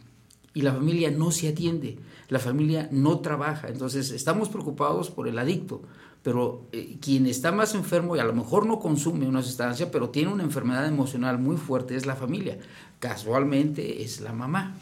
Y 0.52 0.62
la 0.62 0.72
familia 0.72 1.10
no 1.10 1.32
se 1.32 1.48
atiende, 1.48 1.98
la 2.28 2.38
familia 2.38 2.88
no 2.92 3.18
trabaja, 3.18 3.68
entonces 3.68 4.12
estamos 4.12 4.48
preocupados 4.48 5.10
por 5.10 5.26
el 5.26 5.38
adicto, 5.38 5.82
pero 6.22 6.66
eh, 6.72 6.96
quien 7.00 7.26
está 7.26 7.50
más 7.50 7.74
enfermo 7.74 8.14
y 8.14 8.20
a 8.20 8.24
lo 8.24 8.32
mejor 8.32 8.64
no 8.64 8.78
consume 8.78 9.26
una 9.26 9.42
sustancia, 9.42 9.90
pero 9.90 10.10
tiene 10.10 10.32
una 10.32 10.44
enfermedad 10.44 10.86
emocional 10.86 11.38
muy 11.38 11.56
fuerte 11.56 11.96
es 11.96 12.06
la 12.06 12.14
familia. 12.14 12.58
Casualmente 13.00 14.02
es 14.02 14.20
la 14.20 14.32
mamá. 14.32 14.76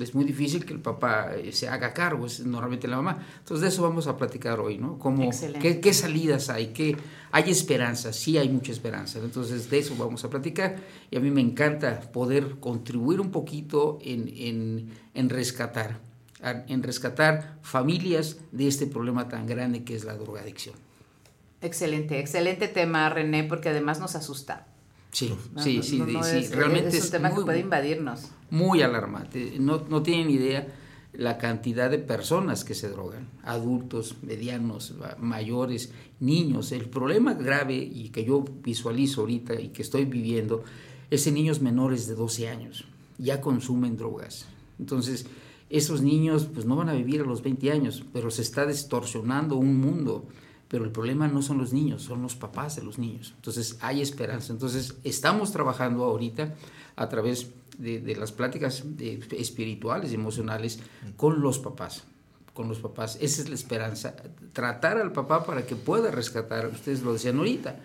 Es 0.00 0.14
muy 0.14 0.24
difícil 0.24 0.64
que 0.64 0.72
el 0.72 0.80
papá 0.80 1.34
eh, 1.34 1.52
se 1.52 1.68
haga 1.68 1.92
cargo, 1.92 2.26
es 2.26 2.40
normalmente 2.40 2.88
la 2.88 2.96
mamá. 2.96 3.26
Entonces 3.38 3.62
de 3.62 3.68
eso 3.68 3.82
vamos 3.82 4.06
a 4.06 4.16
platicar 4.16 4.60
hoy, 4.60 4.78
¿no? 4.78 4.98
Como, 4.98 5.30
qué, 5.60 5.80
qué, 5.80 5.92
salidas 5.92 6.50
hay? 6.50 6.68
¿Qué, 6.68 6.96
¿Hay 7.30 7.50
esperanza? 7.50 8.12
Sí 8.12 8.38
hay 8.38 8.48
mucha 8.48 8.72
esperanza. 8.72 9.18
Entonces 9.18 9.68
de 9.70 9.78
eso 9.78 9.94
vamos 9.98 10.24
a 10.24 10.30
platicar 10.30 10.76
y 11.10 11.16
a 11.16 11.20
mí 11.20 11.30
me 11.30 11.40
encanta 11.40 12.00
poder 12.00 12.58
contribuir 12.60 13.20
un 13.20 13.30
poquito 13.30 13.98
en, 14.02 14.28
en, 14.36 14.90
en 15.14 15.28
rescatar, 15.28 16.00
en 16.42 16.82
rescatar 16.82 17.58
familias 17.62 18.38
de 18.52 18.68
este 18.68 18.86
problema 18.86 19.28
tan 19.28 19.46
grande 19.46 19.84
que 19.84 19.94
es 19.94 20.04
la 20.04 20.14
drogadicción. 20.14 20.74
Excelente, 21.60 22.20
excelente 22.20 22.68
tema, 22.68 23.08
René, 23.10 23.44
porque 23.44 23.70
además 23.70 23.98
nos 23.98 24.14
asusta. 24.14 24.66
Sí, 25.12 25.34
sí, 25.56 25.82
sí, 25.82 26.04
sí, 26.22 26.46
realmente 26.52 26.96
es 26.96 27.04
un 27.04 27.10
tema 27.10 27.34
que 27.34 27.40
puede 27.40 27.60
invadirnos. 27.60 28.30
Muy 28.50 28.82
alarmante. 28.82 29.54
No, 29.58 29.84
no 29.88 30.02
tienen 30.02 30.30
idea 30.30 30.66
la 31.12 31.38
cantidad 31.38 31.90
de 31.90 31.98
personas 31.98 32.64
que 32.64 32.74
se 32.74 32.88
drogan, 32.88 33.28
adultos, 33.42 34.16
medianos, 34.22 34.94
mayores, 35.18 35.92
niños. 36.20 36.72
El 36.72 36.84
problema 36.84 37.34
grave 37.34 37.76
y 37.76 38.10
que 38.10 38.24
yo 38.24 38.44
visualizo 38.62 39.22
ahorita 39.22 39.60
y 39.60 39.68
que 39.68 39.82
estoy 39.82 40.04
viviendo 40.04 40.62
es 41.10 41.26
en 41.26 41.34
niños 41.34 41.60
menores 41.60 42.06
de 42.06 42.14
12 42.14 42.48
años. 42.48 42.84
Ya 43.16 43.40
consumen 43.40 43.96
drogas. 43.96 44.46
Entonces, 44.78 45.26
esos 45.70 46.02
niños 46.02 46.46
pues 46.52 46.66
no 46.66 46.76
van 46.76 46.88
a 46.88 46.94
vivir 46.94 47.22
a 47.22 47.24
los 47.24 47.42
20 47.42 47.72
años, 47.72 48.04
pero 48.12 48.30
se 48.30 48.42
está 48.42 48.66
distorsionando 48.66 49.56
un 49.56 49.78
mundo 49.78 50.26
pero 50.68 50.84
el 50.84 50.92
problema 50.92 51.28
no 51.28 51.42
son 51.42 51.58
los 51.58 51.72
niños, 51.72 52.02
son 52.02 52.22
los 52.22 52.36
papás 52.36 52.76
de 52.76 52.82
los 52.82 52.98
niños. 52.98 53.32
Entonces 53.36 53.78
hay 53.80 54.02
esperanza. 54.02 54.52
Entonces 54.52 54.96
estamos 55.02 55.50
trabajando 55.50 56.04
ahorita 56.04 56.54
a 56.96 57.08
través 57.08 57.50
de, 57.78 58.14
las 58.16 58.32
pláticas 58.32 58.84
espirituales 59.30 60.12
y 60.12 60.14
emocionales 60.14 60.80
con 61.16 61.40
los 61.40 61.58
papás 61.58 62.04
con 62.58 62.68
los 62.68 62.80
papás. 62.80 63.18
Esa 63.20 63.42
es 63.42 63.48
la 63.48 63.54
esperanza. 63.54 64.16
Tratar 64.52 64.98
al 64.98 65.12
papá 65.12 65.46
para 65.46 65.64
que 65.64 65.76
pueda 65.76 66.10
rescatar, 66.10 66.66
ustedes 66.66 67.02
lo 67.02 67.12
decían 67.12 67.38
ahorita, 67.38 67.76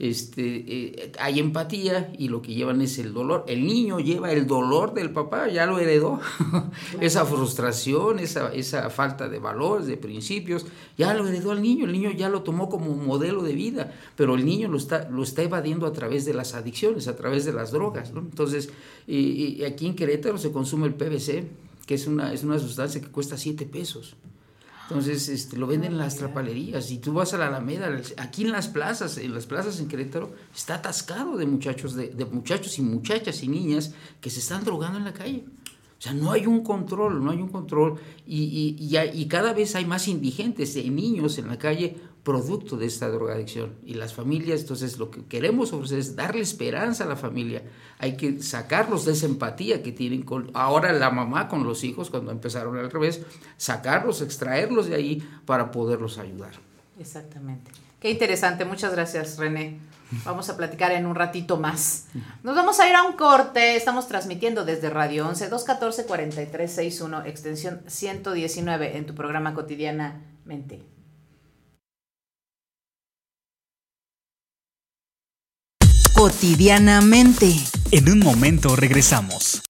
este, 0.00 0.64
eh, 0.66 1.12
hay 1.20 1.38
empatía 1.38 2.12
y 2.18 2.28
lo 2.28 2.42
que 2.42 2.54
llevan 2.54 2.80
es 2.80 2.98
el 2.98 3.12
dolor. 3.12 3.44
El 3.46 3.66
niño 3.66 4.00
lleva 4.00 4.32
el 4.32 4.46
dolor 4.46 4.94
del 4.94 5.10
papá, 5.10 5.48
ya 5.48 5.66
lo 5.66 5.78
heredó. 5.78 6.20
esa 7.00 7.24
frustración, 7.24 8.18
esa, 8.18 8.52
esa 8.52 8.90
falta 8.90 9.28
de 9.28 9.38
valores, 9.38 9.86
de 9.86 9.96
principios, 9.96 10.66
ya 10.98 11.14
lo 11.14 11.28
heredó 11.28 11.52
al 11.52 11.62
niño. 11.62 11.84
El 11.84 11.92
niño 11.92 12.10
ya 12.10 12.28
lo 12.28 12.42
tomó 12.42 12.68
como 12.68 12.94
modelo 12.96 13.42
de 13.42 13.52
vida, 13.52 13.92
pero 14.16 14.34
el 14.34 14.44
niño 14.44 14.68
lo 14.68 14.78
está, 14.78 15.08
lo 15.08 15.22
está 15.22 15.42
evadiendo 15.42 15.86
a 15.86 15.92
través 15.92 16.24
de 16.24 16.34
las 16.34 16.54
adicciones, 16.54 17.06
a 17.06 17.14
través 17.14 17.44
de 17.44 17.52
las 17.52 17.70
drogas. 17.70 18.10
Entonces, 18.16 18.70
y 19.06 19.62
aquí 19.64 19.86
en 19.86 19.94
Querétaro 19.94 20.38
se 20.38 20.50
consume 20.50 20.86
el 20.86 20.94
PVC 20.94 21.44
que 21.90 21.94
es 21.94 22.06
una, 22.06 22.32
es 22.32 22.44
una 22.44 22.56
sustancia 22.60 23.00
que 23.00 23.08
cuesta 23.08 23.36
7 23.36 23.66
pesos. 23.66 24.14
Entonces, 24.90 25.28
este, 25.28 25.56
lo 25.56 25.68
venden 25.68 25.92
en 25.92 25.98
las 25.98 26.16
trapalerías. 26.16 26.90
Y 26.90 26.98
tú 26.98 27.12
vas 27.12 27.32
a 27.32 27.38
la 27.38 27.46
Alameda, 27.46 27.96
aquí 28.16 28.42
en 28.42 28.50
las 28.50 28.66
plazas, 28.66 29.18
en 29.18 29.32
las 29.32 29.46
plazas 29.46 29.78
en 29.78 29.86
Querétaro, 29.86 30.32
está 30.52 30.74
atascado 30.74 31.36
de 31.36 31.46
muchachos, 31.46 31.94
de, 31.94 32.12
muchachos 32.30 32.76
y 32.80 32.82
muchachas 32.82 33.44
y 33.44 33.48
niñas 33.48 33.94
que 34.20 34.30
se 34.30 34.40
están 34.40 34.64
drogando 34.64 34.98
en 34.98 35.04
la 35.04 35.12
calle. 35.12 35.44
O 35.96 36.02
sea, 36.02 36.12
no 36.12 36.32
hay 36.32 36.46
un 36.46 36.64
control, 36.64 37.24
no 37.24 37.30
hay 37.30 37.38
un 37.38 37.50
control. 37.50 38.00
Y, 38.26 38.76
y, 38.80 38.98
y, 38.98 39.28
cada 39.28 39.52
vez 39.52 39.76
hay 39.76 39.84
más 39.84 40.08
indigentes, 40.08 40.74
de 40.74 40.90
niños 40.90 41.38
en 41.38 41.46
la 41.46 41.58
calle 41.58 41.96
producto 42.22 42.76
de 42.76 42.86
esta 42.86 43.08
drogadicción. 43.08 43.76
Y 43.84 43.94
las 43.94 44.14
familias, 44.14 44.60
entonces 44.60 44.98
lo 44.98 45.10
que 45.10 45.24
queremos 45.24 45.72
ofrecer 45.72 45.98
es 45.98 46.16
darle 46.16 46.42
esperanza 46.42 47.04
a 47.04 47.06
la 47.08 47.16
familia. 47.16 47.62
Hay 47.98 48.16
que 48.16 48.42
sacarlos 48.42 49.04
de 49.04 49.12
esa 49.12 49.26
empatía 49.26 49.82
que 49.82 49.92
tienen 49.92 50.22
con 50.22 50.50
ahora 50.54 50.92
la 50.92 51.10
mamá 51.10 51.48
con 51.48 51.64
los 51.64 51.84
hijos 51.84 52.10
cuando 52.10 52.30
empezaron 52.30 52.76
al 52.78 52.90
revés, 52.90 53.22
sacarlos, 53.56 54.20
extraerlos 54.22 54.86
de 54.86 54.94
ahí 54.94 55.28
para 55.46 55.70
poderlos 55.70 56.18
ayudar. 56.18 56.52
Exactamente. 56.98 57.70
Qué 57.98 58.10
interesante, 58.10 58.64
muchas 58.64 58.92
gracias 58.92 59.38
René. 59.38 59.78
Vamos 60.24 60.50
a 60.50 60.56
platicar 60.56 60.90
en 60.92 61.06
un 61.06 61.14
ratito 61.14 61.56
más. 61.56 62.08
Nos 62.42 62.56
vamos 62.56 62.80
a 62.80 62.88
ir 62.88 62.94
a 62.96 63.04
un 63.04 63.12
corte. 63.12 63.76
Estamos 63.76 64.08
transmitiendo 64.08 64.64
desde 64.64 64.90
Radio 64.90 65.28
11 65.28 65.48
214 65.48 66.06
4361 66.06 67.24
extensión 67.26 67.82
119 67.86 68.96
en 68.96 69.06
tu 69.06 69.14
programa 69.14 69.54
cotidianamente. 69.54 70.82
Cotidianamente. 76.20 77.50
En 77.92 78.10
un 78.10 78.18
momento 78.18 78.76
regresamos. 78.76 79.62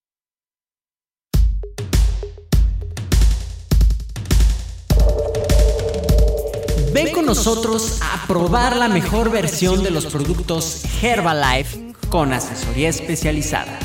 Ven 6.93 7.13
con 7.13 7.25
nosotros 7.27 8.01
a 8.03 8.27
probar 8.27 8.77
la 8.77 8.89
mejor 8.89 9.31
versión 9.31 9.85
de 9.85 9.93
los 9.93 10.07
productos 10.07 10.83
Herbalife 11.01 11.95
con 12.09 12.33
asesoría 12.33 12.89
especializada. 12.89 13.79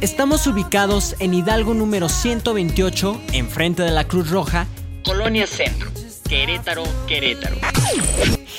Estamos 0.00 0.48
ubicados 0.48 1.14
en 1.20 1.34
Hidalgo 1.34 1.72
número 1.72 2.08
128, 2.08 3.20
enfrente 3.32 3.84
de 3.84 3.92
la 3.92 4.08
Cruz 4.08 4.28
Roja, 4.28 4.66
Colonia 5.04 5.46
Centro, 5.46 5.88
Querétaro, 6.28 6.82
Querétaro. 7.06 7.58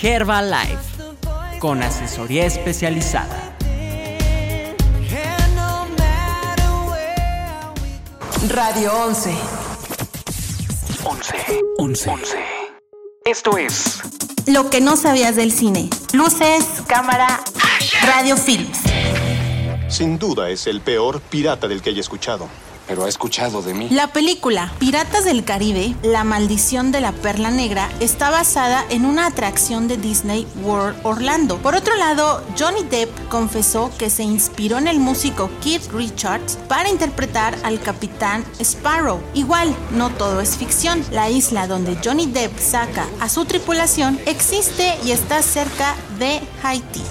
Herbalife 0.02 0.93
con 1.64 1.82
asesoría 1.82 2.46
especializada. 2.46 3.56
Radio 8.50 8.92
11. 9.06 9.34
11. 11.06 11.36
11. 11.78 12.10
11. 12.10 12.38
Esto 13.24 13.58
es 13.58 14.02
Lo 14.46 14.70
que 14.70 14.82
no 14.82 14.98
sabías 14.98 15.38
del 15.38 15.54
cine. 15.54 15.90
Luces, 16.12 16.66
cámara, 16.86 17.42
radio 18.08 18.36
films. 18.36 18.80
Sin 19.88 20.20
duda 20.20 20.50
es 20.50 20.68
el 20.68 20.82
peor 20.82 21.22
pirata 21.22 21.70
del 21.70 21.82
que 21.82 21.92
haya 21.92 22.02
escuchado. 22.02 22.50
Pero 22.88 23.06
ha 23.06 23.10
escuchado 23.10 23.62
de 23.62 23.74
mí. 23.74 23.88
La 23.90 24.08
película 24.08 24.74
Piratas 24.80 25.26
del 25.26 25.44
Caribe, 25.44 25.96
La 26.04 26.24
maldición 26.24 26.92
de 26.92 27.02
la 27.02 27.12
perla 27.12 27.52
negra, 27.52 27.90
está 28.00 28.30
basada 28.30 28.86
en 28.90 29.06
una 29.06 29.28
atracción 29.28 29.88
de 29.88 29.98
Disney 29.98 30.48
World 30.64 30.98
Orlando. 31.04 31.58
Por 31.58 31.76
otro 31.76 31.96
lado, 31.96 32.44
Johnny 32.58 32.84
Depp 32.84 33.10
confesó 33.30 33.92
que 33.98 34.10
se 34.10 34.24
inspiró 34.24 34.78
en 34.78 34.88
el 34.88 35.00
músico 35.00 35.50
Keith 35.62 35.92
Richards 35.92 36.58
para 36.68 36.90
interpretar 36.90 37.56
al 37.64 37.80
capitán 37.80 38.46
Sparrow. 38.60 39.22
Igual, 39.34 39.76
no 39.92 40.10
todo 40.10 40.42
es 40.42 40.58
ficción. 40.58 41.04
La 41.12 41.30
isla 41.30 41.68
donde 41.68 41.98
Johnny 42.04 42.28
Depp 42.28 42.60
saca 42.60 43.08
a 43.20 43.30
su 43.30 43.46
tripulación 43.46 44.20
existe 44.26 44.98
y 45.04 45.12
está 45.12 45.42
cerca 45.42 45.96
de 46.20 46.42
Haití. 46.64 47.02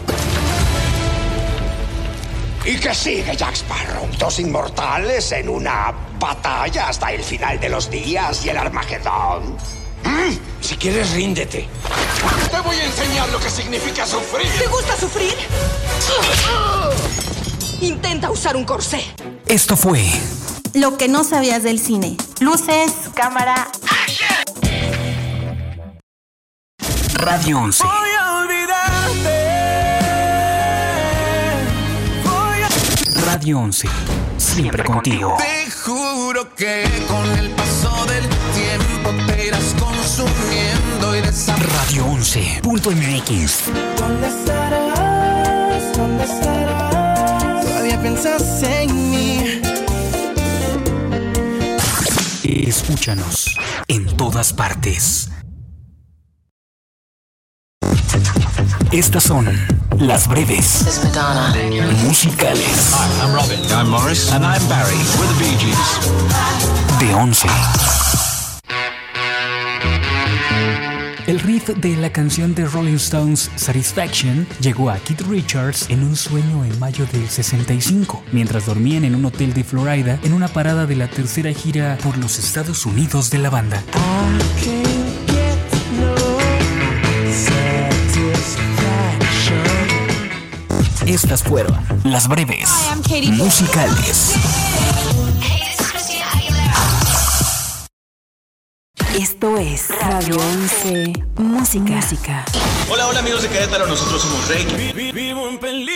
¿Y 2.65 2.77
qué 2.79 2.95
sigue, 2.95 3.37
Jack 3.37 3.55
Sparrow? 3.55 4.09
Dos 4.19 4.39
inmortales 4.39 5.33
en 5.33 5.49
una 5.49 5.93
batalla 6.21 6.89
hasta 6.89 7.11
el 7.13 7.23
final 7.25 7.59
de 7.59 7.69
los 7.69 7.91
días 7.91 8.45
y 8.47 8.51
el 8.51 8.57
Armagedón. 8.57 9.57
¿Mm? 10.05 10.39
Si 10.61 10.77
quieres, 10.77 11.11
ríndete. 11.13 11.69
Te 12.51 12.61
voy 12.61 12.77
a 12.77 12.85
enseñar 12.85 13.29
lo 13.31 13.41
que 13.41 13.51
significa 13.51 14.07
sufrir. 14.07 14.49
¿Te 14.59 14.67
gusta 14.69 14.97
sufrir? 14.97 15.35
Intenta 17.81 18.31
usar 18.31 18.57
un 18.57 18.65
corsé. 18.65 19.03
Esto 19.49 19.77
fue 19.77 20.05
Lo 20.73 20.97
que 20.97 21.09
no 21.09 21.25
sabías 21.25 21.65
del 21.65 21.81
cine. 21.81 22.17
Luces, 22.39 22.93
cámara. 23.15 23.69
Radio 27.15 27.59
11. 27.59 27.85
Radio 33.43 33.59
11. 33.59 33.89
Siempre 34.37 34.85
contigo. 34.85 35.37
Te 35.37 35.69
juro 35.69 36.55
que 36.55 36.85
con 37.09 37.29
el 37.41 37.51
paso 37.51 38.07
del 38.07 38.25
tiempo 38.55 39.11
te 39.27 39.49
irás 39.49 39.75
consumiendo 39.81 41.17
y 41.17 41.23
Radio 41.59 42.07
11.mx. 42.07 43.65
¿Dónde 43.99 44.29
estarás? 44.29 45.97
¿Dónde 45.97 46.23
estarás? 46.23 47.65
Todavía 47.67 48.01
piensas 48.01 48.63
en 48.63 49.11
mí. 49.11 49.61
Escúchanos 52.45 53.57
en 53.89 54.07
todas 54.17 54.53
partes. 54.53 55.32
Estas 58.93 59.25
son 59.25 59.47
las 59.99 60.29
breves 60.29 61.01
musicales 62.05 62.93
Hi, 62.93 63.23
I'm 63.23 63.35
Robin. 63.35 63.59
I'm 63.71 63.89
Morris. 63.89 64.31
And 64.31 64.45
I'm 64.45 64.61
Barry. 64.69 64.97
We're 65.19 65.27
the 65.29 65.39
Bee 65.39 65.57
Gees. 65.59 67.01
de 67.01 67.15
11. 67.15 67.49
El 71.27 71.41
riff 71.41 71.69
de 71.69 71.97
la 71.97 72.13
canción 72.13 72.55
de 72.55 72.67
Rolling 72.67 72.97
Stones 72.97 73.51
Satisfaction 73.57 74.47
llegó 74.61 74.91
a 74.91 74.99
Keith 74.99 75.23
Richards 75.23 75.89
en 75.89 76.03
un 76.03 76.15
sueño 76.15 76.63
en 76.65 76.79
mayo 76.79 77.07
del 77.13 77.29
65, 77.31 78.23
mientras 78.33 78.67
dormían 78.67 79.05
en 79.05 79.15
un 79.15 79.25
hotel 79.25 79.55
de 79.55 79.65
Florida 79.65 80.19
en 80.23 80.35
una 80.35 80.49
parada 80.49 80.85
de 80.85 80.97
la 80.97 81.09
tercera 81.09 81.51
gira 81.53 81.97
por 82.03 82.19
los 82.19 82.39
Estados 82.39 82.85
Unidos 82.85 83.31
de 83.31 83.39
la 83.39 83.49
banda. 83.49 83.83
Estas 91.23 91.45
fueron 91.45 91.77
las 92.03 92.27
breves 92.27 92.69
musicales. 93.35 94.35
Esto 99.17 99.57
es 99.57 99.89
Radio 100.01 100.37
11 100.37 101.13
Música. 101.37 101.93
Música. 101.93 102.45
Hola, 102.91 103.07
hola 103.07 103.21
amigos 103.21 103.43
de 103.43 103.51
Querétaro, 103.51 103.87
nosotros 103.87 104.21
somos 104.21 104.49
Rey. 104.49 104.67
Vivo 105.13 105.49
en 105.49 105.59
peligro 105.59 105.93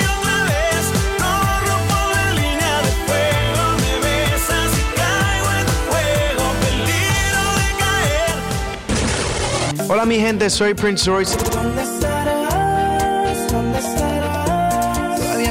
y 0.00 0.04
otra 0.18 0.42
vez 0.46 0.90
corro 1.16 1.76
por 1.86 2.10
la 2.16 2.32
línea 2.32 2.82
de 2.82 2.90
fuego. 3.06 3.62
Me 3.78 3.94
besas 4.00 4.72
y 4.74 4.82
caigo 4.96 5.48
en 5.60 5.66
tu 5.66 5.76
juego. 5.92 6.44
Peligro 6.60 7.42
de 7.62 7.70
caer. 9.78 9.90
Hola 9.92 10.04
mi 10.04 10.18
gente, 10.18 10.50
soy 10.50 10.74
Prince 10.74 11.08
Royce. 11.08 11.36
¿Dónde 11.52 11.82
estarás? 11.82 13.52
¿Dónde 13.52 13.78
estarás? 13.78 14.05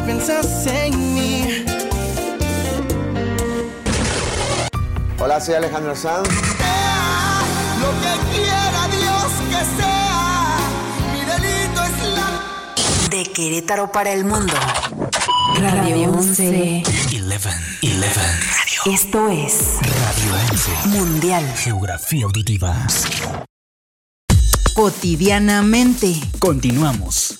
Piensas 0.06 0.68
en 0.68 1.14
mí. 1.16 1.66
Hola, 5.20 5.42
soy 5.42 5.56
Alejandro 5.56 5.96
Sanz. 5.96 6.30
Lo 7.82 7.92
que 8.02 8.36
quiera 8.36 8.88
Dios 8.90 9.32
que 9.50 9.82
sea. 9.82 10.58
Mi 11.12 11.22
delito 11.22 11.84
es 11.84 11.98
la. 12.14 13.08
De 13.10 13.24
Querétaro 13.32 13.92
para 13.92 14.12
el 14.12 14.26
mundo. 14.26 14.54
Radio 15.60 16.12
11. 16.12 16.84
11. 16.86 17.34
11. 17.34 17.40
Esto 18.86 19.30
es 19.30 19.80
Radio 19.82 20.36
11. 20.52 20.88
Mundial. 20.90 21.54
Geografía 21.58 22.26
auditiva. 22.26 22.76
Cotidianamente. 24.76 26.14
Continuamos. 26.38 27.40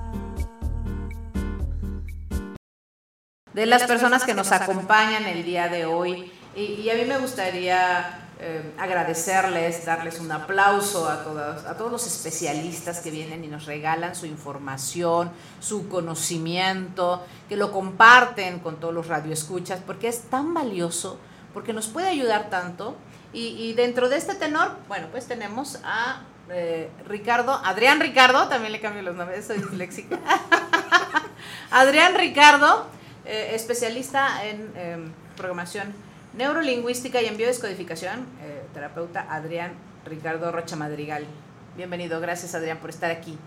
De 3.53 3.65
las 3.65 3.83
personas 3.83 4.23
que 4.23 4.33
nos 4.33 4.51
acompañan 4.51 5.25
el 5.25 5.43
día 5.43 5.67
de 5.67 5.85
hoy. 5.85 6.31
Y, 6.55 6.61
y 6.61 6.89
a 6.89 6.95
mí 6.95 7.05
me 7.05 7.17
gustaría 7.17 8.21
eh, 8.43 8.73
agradecerles, 8.79 9.85
darles 9.85 10.19
un 10.19 10.31
aplauso 10.31 11.07
a, 11.07 11.23
todos, 11.23 11.63
a 11.63 11.77
todos 11.77 11.91
los 11.91 12.07
especialistas 12.07 12.99
que 12.99 13.11
vienen 13.11 13.43
y 13.43 13.47
nos 13.47 13.65
regalan 13.65 14.15
su 14.15 14.25
información, 14.25 15.31
su 15.59 15.87
conocimiento, 15.87 17.23
que 17.47 17.55
lo 17.55 17.71
comparten 17.71 18.57
con 18.57 18.79
todos 18.79 18.95
los 18.95 19.05
radioescuchas, 19.05 19.81
porque 19.85 20.07
es 20.07 20.23
tan 20.23 20.55
valioso, 20.55 21.19
porque 21.53 21.71
nos 21.71 21.87
puede 21.87 22.07
ayudar 22.07 22.49
tanto. 22.49 22.95
Y, 23.31 23.49
y 23.49 23.73
dentro 23.73 24.09
de 24.09 24.17
este 24.17 24.33
tenor, 24.33 24.75
bueno, 24.87 25.07
pues 25.11 25.27
tenemos 25.27 25.77
a 25.83 26.23
eh, 26.49 26.89
Ricardo, 27.07 27.53
Adrián 27.63 27.99
Ricardo, 27.99 28.47
también 28.47 28.71
le 28.71 28.81
cambio 28.81 29.03
los 29.03 29.15
nombres, 29.15 29.45
soy 29.45 29.59
disléxica. 29.59 30.19
Adrián 31.71 32.15
Ricardo, 32.15 32.87
eh, 33.31 33.55
especialista 33.55 34.45
en 34.45 34.71
eh, 34.75 34.97
programación 35.37 35.93
neurolingüística 36.37 37.21
y 37.21 37.27
en 37.27 37.37
biodescodificación, 37.37 38.25
eh, 38.41 38.61
terapeuta 38.73 39.25
Adrián 39.29 39.71
Ricardo 40.05 40.51
Rocha 40.51 40.75
Madrigal. 40.75 41.25
Bienvenido, 41.77 42.19
gracias 42.19 42.55
Adrián 42.55 42.79
por 42.79 42.89
estar 42.89 43.09
aquí. 43.09 43.37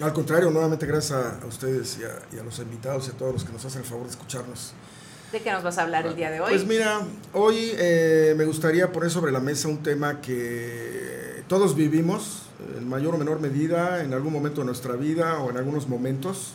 Al 0.00 0.12
contrario, 0.12 0.50
nuevamente 0.50 0.86
gracias 0.86 1.18
a, 1.18 1.40
a 1.42 1.46
ustedes 1.46 1.98
y 1.98 2.04
a, 2.04 2.36
y 2.36 2.38
a 2.38 2.44
los 2.44 2.58
invitados 2.60 3.08
y 3.08 3.10
a 3.10 3.14
todos 3.14 3.32
los 3.32 3.44
que 3.44 3.52
nos 3.52 3.64
hacen 3.64 3.82
el 3.82 3.86
favor 3.86 4.04
de 4.04 4.10
escucharnos. 4.10 4.74
¿De 5.32 5.40
qué 5.40 5.50
nos 5.50 5.64
vas 5.64 5.78
a 5.78 5.82
hablar 5.82 6.06
el 6.06 6.14
día 6.14 6.30
de 6.30 6.40
hoy? 6.40 6.50
Pues 6.50 6.66
mira, 6.66 7.00
hoy 7.32 7.72
eh, 7.78 8.34
me 8.36 8.44
gustaría 8.44 8.92
poner 8.92 9.10
sobre 9.10 9.32
la 9.32 9.40
mesa 9.40 9.66
un 9.66 9.82
tema 9.82 10.20
que 10.20 11.42
todos 11.48 11.74
vivimos, 11.74 12.42
en 12.76 12.88
mayor 12.88 13.14
o 13.14 13.18
menor 13.18 13.40
medida, 13.40 14.04
en 14.04 14.14
algún 14.14 14.32
momento 14.32 14.60
de 14.60 14.66
nuestra 14.66 14.94
vida 14.94 15.38
o 15.38 15.50
en 15.50 15.56
algunos 15.56 15.88
momentos, 15.88 16.54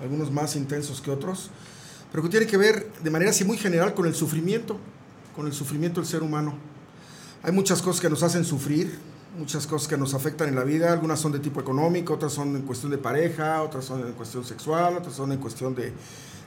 algunos 0.00 0.32
más 0.32 0.56
intensos 0.56 1.00
que 1.00 1.10
otros, 1.10 1.50
pero 2.12 2.22
que 2.22 2.28
tiene 2.28 2.46
que 2.46 2.56
ver 2.56 2.92
de 3.02 3.10
manera 3.10 3.30
así 3.30 3.44
muy 3.44 3.56
general 3.56 3.94
con 3.94 4.06
el 4.06 4.14
sufrimiento, 4.14 4.78
con 5.34 5.46
el 5.46 5.52
sufrimiento 5.52 6.00
del 6.00 6.08
ser 6.08 6.22
humano. 6.22 6.54
Hay 7.42 7.52
muchas 7.52 7.82
cosas 7.82 8.00
que 8.00 8.08
nos 8.10 8.22
hacen 8.22 8.44
sufrir, 8.44 8.96
muchas 9.38 9.66
cosas 9.66 9.88
que 9.88 9.96
nos 9.96 10.12
afectan 10.14 10.48
en 10.48 10.54
la 10.54 10.62
vida, 10.64 10.92
algunas 10.92 11.18
son 11.18 11.32
de 11.32 11.38
tipo 11.38 11.58
económico, 11.60 12.14
otras 12.14 12.32
son 12.32 12.54
en 12.54 12.62
cuestión 12.62 12.90
de 12.92 12.98
pareja, 12.98 13.62
otras 13.62 13.84
son 13.86 14.06
en 14.06 14.12
cuestión 14.12 14.44
sexual, 14.44 14.96
otras 14.98 15.14
son 15.14 15.32
en 15.32 15.38
cuestión 15.38 15.74
de, 15.74 15.92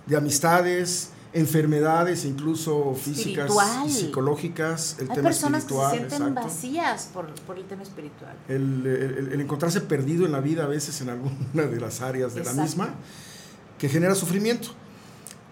de 0.05 0.15
amistades, 0.15 1.09
enfermedades, 1.33 2.23
incluso 2.25 2.93
físicas 2.95 3.45
Espiritual. 3.49 3.87
y 3.87 3.91
psicológicas, 3.91 4.95
el 4.99 5.09
Hay 5.09 5.15
tema 5.15 5.27
personas 5.29 5.63
que 5.65 5.73
se 5.73 5.75
espiritual, 5.81 5.97
sienten 6.09 6.27
exacto. 6.29 6.47
vacías 6.47 7.09
por, 7.13 7.25
por 7.41 7.57
el 7.57 7.65
tema 7.65 7.83
espiritual. 7.83 8.35
el, 8.47 8.85
el- 8.85 9.29
el 9.33 9.41
encontrarse 9.41 9.81
perdido 9.81 10.25
en 10.25 10.31
la 10.31 10.39
vida 10.39 10.63
a 10.63 10.67
veces 10.67 11.01
en 11.01 11.09
alguna 11.09 11.63
de 11.63 11.79
las 11.81 12.01
áreas 12.01 12.33
de 12.35 12.41
Exacto. 12.41 12.57
la 12.61 12.63
misma, 12.65 12.89
que 13.79 13.89
genera 13.89 14.15
sufrimiento. 14.15 14.69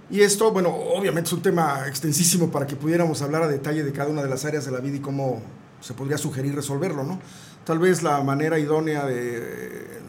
Y 0.10 0.22
esto, 0.22 0.52
bueno, 0.52 0.70
obviamente 0.70 1.28
es 1.28 1.34
un 1.34 1.42
tema 1.42 1.88
extensísimo 1.88 2.52
para 2.52 2.68
que 2.68 2.76
pudiéramos 2.76 3.22
hablar 3.22 3.44
a 3.44 3.48
detalle 3.48 3.84
de 3.84 3.92
cada 3.92 4.10
una 4.10 4.22
de 4.22 4.30
las 4.30 4.46
áreas 4.46 4.66
de 4.66 4.72
la 4.72 4.80
vida 4.80 4.98
y 4.98 5.00
cómo 5.00 5.42
se 5.82 5.94
podría 5.94 6.18
sugerir 6.18 6.56
resolverlo, 6.56 7.04
¿no? 7.04 7.20
Tal 7.66 7.80
vez 7.80 8.04
la 8.04 8.22
manera 8.22 8.60
idónea 8.60 9.06
de, 9.06 10.02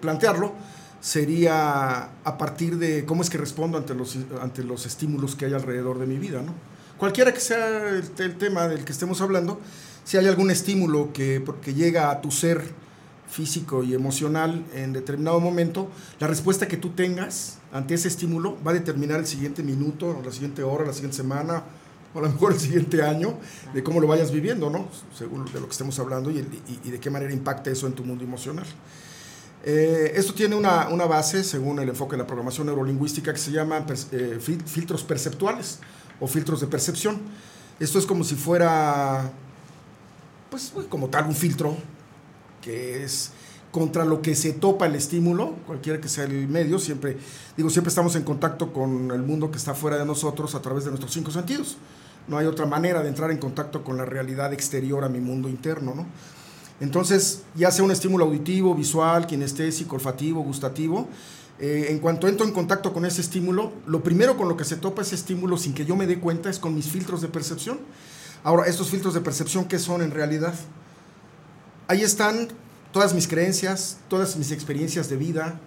plantearlo 0.00 0.52
sería 1.00 2.10
a 2.24 2.38
partir 2.38 2.78
de 2.78 3.04
cómo 3.04 3.22
es 3.22 3.30
que 3.30 3.38
respondo 3.38 3.78
ante 3.78 3.94
los, 3.94 4.18
ante 4.40 4.64
los 4.64 4.86
estímulos 4.86 5.36
que 5.36 5.44
hay 5.44 5.54
alrededor 5.54 5.98
de 5.98 6.06
mi 6.06 6.18
vida, 6.18 6.42
¿no? 6.42 6.52
Cualquiera 6.98 7.32
que 7.32 7.40
sea 7.40 7.90
el, 7.90 8.10
el 8.18 8.38
tema 8.38 8.66
del 8.66 8.84
que 8.84 8.92
estemos 8.92 9.20
hablando, 9.20 9.60
si 10.04 10.16
hay 10.16 10.26
algún 10.26 10.50
estímulo 10.50 11.12
que, 11.12 11.44
que 11.62 11.74
llega 11.74 12.10
a 12.10 12.20
tu 12.20 12.30
ser 12.30 12.62
físico 13.28 13.82
y 13.82 13.92
emocional 13.94 14.64
en 14.74 14.92
determinado 14.92 15.40
momento, 15.40 15.90
la 16.20 16.26
respuesta 16.26 16.68
que 16.68 16.76
tú 16.76 16.90
tengas 16.90 17.58
ante 17.72 17.94
ese 17.94 18.08
estímulo 18.08 18.56
va 18.66 18.70
a 18.70 18.74
determinar 18.74 19.18
el 19.20 19.26
siguiente 19.26 19.62
minuto, 19.62 20.20
la 20.24 20.30
siguiente 20.32 20.62
hora, 20.62 20.86
la 20.86 20.92
siguiente 20.92 21.16
semana, 21.16 21.62
o 22.14 22.18
a 22.18 22.22
lo 22.22 22.28
mejor 22.30 22.52
el 22.52 22.60
siguiente 22.60 23.02
año, 23.02 23.36
de 23.74 23.82
cómo 23.82 24.00
lo 24.00 24.06
vayas 24.06 24.30
viviendo, 24.30 24.70
¿no? 24.70 24.88
Según 25.14 25.44
de 25.46 25.60
lo 25.60 25.66
que 25.66 25.72
estemos 25.72 25.98
hablando 25.98 26.30
y, 26.30 26.40
de 26.40 27.00
qué 27.00 27.10
manera 27.10 27.32
impacta 27.32 27.70
eso 27.70 27.86
en 27.86 27.92
tu 27.92 28.04
mundo 28.04 28.24
emocional. 28.24 28.64
Eh, 29.64 30.12
esto 30.14 30.32
tiene 30.32 30.54
una, 30.54 30.88
una 30.88 31.06
base, 31.06 31.42
según 31.42 31.80
el 31.80 31.88
enfoque 31.88 32.12
de 32.12 32.18
la 32.22 32.26
programación 32.26 32.68
neurolingüística, 32.68 33.32
que 33.32 33.38
se 33.38 33.50
llama 33.50 33.84
pers- 33.84 34.06
eh, 34.12 34.38
fil- 34.40 34.62
filtros 34.64 35.02
perceptuales 35.02 35.80
o 36.20 36.28
filtros 36.28 36.60
de 36.60 36.68
percepción. 36.68 37.20
Esto 37.80 37.98
es 37.98 38.06
como 38.06 38.22
si 38.22 38.36
fuera, 38.36 39.30
pues, 40.50 40.72
como 40.88 41.08
tal, 41.08 41.26
un 41.26 41.34
filtro 41.34 41.76
que 42.66 43.04
es 43.04 43.30
contra 43.70 44.04
lo 44.04 44.22
que 44.22 44.34
se 44.34 44.52
topa 44.52 44.86
el 44.86 44.96
estímulo, 44.96 45.54
cualquiera 45.66 46.00
que 46.00 46.08
sea 46.08 46.24
el 46.24 46.48
medio, 46.48 46.80
siempre, 46.80 47.16
digo, 47.56 47.70
siempre 47.70 47.90
estamos 47.90 48.16
en 48.16 48.24
contacto 48.24 48.72
con 48.72 49.12
el 49.12 49.22
mundo 49.22 49.52
que 49.52 49.56
está 49.56 49.72
fuera 49.74 49.96
de 49.98 50.04
nosotros 50.04 50.54
a 50.56 50.62
través 50.62 50.84
de 50.84 50.90
nuestros 50.90 51.12
cinco 51.12 51.30
sentidos. 51.30 51.76
No 52.26 52.38
hay 52.38 52.46
otra 52.46 52.66
manera 52.66 53.02
de 53.02 53.08
entrar 53.08 53.30
en 53.30 53.38
contacto 53.38 53.84
con 53.84 53.96
la 53.96 54.04
realidad 54.04 54.52
exterior 54.52 55.04
a 55.04 55.08
mi 55.08 55.20
mundo 55.20 55.48
interno, 55.48 55.94
¿no? 55.94 56.06
Entonces, 56.80 57.42
ya 57.54 57.70
sea 57.70 57.84
un 57.84 57.92
estímulo 57.92 58.24
auditivo, 58.24 58.74
visual, 58.74 59.26
kinestésico, 59.26 59.94
olfativo, 59.94 60.42
gustativo, 60.42 61.08
eh, 61.60 61.86
en 61.90 62.00
cuanto 62.00 62.26
entro 62.26 62.44
en 62.46 62.52
contacto 62.52 62.92
con 62.92 63.06
ese 63.06 63.20
estímulo, 63.20 63.72
lo 63.86 64.02
primero 64.02 64.36
con 64.36 64.48
lo 64.48 64.56
que 64.56 64.64
se 64.64 64.76
topa 64.76 65.02
ese 65.02 65.14
estímulo 65.14 65.56
sin 65.56 65.72
que 65.72 65.86
yo 65.86 65.94
me 65.94 66.06
dé 66.06 66.18
cuenta 66.18 66.50
es 66.50 66.58
con 66.58 66.74
mis 66.74 66.88
filtros 66.88 67.20
de 67.20 67.28
percepción. 67.28 67.78
Ahora, 68.42 68.66
estos 68.66 68.90
filtros 68.90 69.14
de 69.14 69.20
percepción, 69.20 69.66
¿qué 69.66 69.78
son 69.78 70.02
en 70.02 70.10
realidad? 70.10 70.54
Ahí 71.88 72.02
están 72.02 72.48
todas 72.92 73.14
mis 73.14 73.28
creencias, 73.28 73.98
todas 74.08 74.36
mis 74.36 74.50
experiencias 74.50 75.08
de 75.08 75.16
vida, 75.16 75.60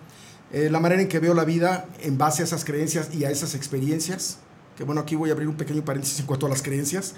eh, 0.51 0.69
la 0.69 0.81
manera 0.81 1.01
en 1.01 1.07
que 1.07 1.19
veo 1.19 1.33
la 1.33 1.45
vida 1.45 1.85
en 2.01 2.17
base 2.17 2.41
a 2.41 2.45
esas 2.45 2.65
creencias 2.65 3.13
y 3.13 3.23
a 3.23 3.31
esas 3.31 3.55
experiencias, 3.55 4.39
que 4.77 4.83
bueno, 4.83 4.99
aquí 4.99 5.15
voy 5.15 5.29
a 5.29 5.33
abrir 5.33 5.47
un 5.47 5.55
pequeño 5.55 5.85
paréntesis 5.85 6.19
en 6.19 6.25
cuanto 6.25 6.45
a 6.45 6.49
las 6.49 6.61
creencias. 6.61 7.13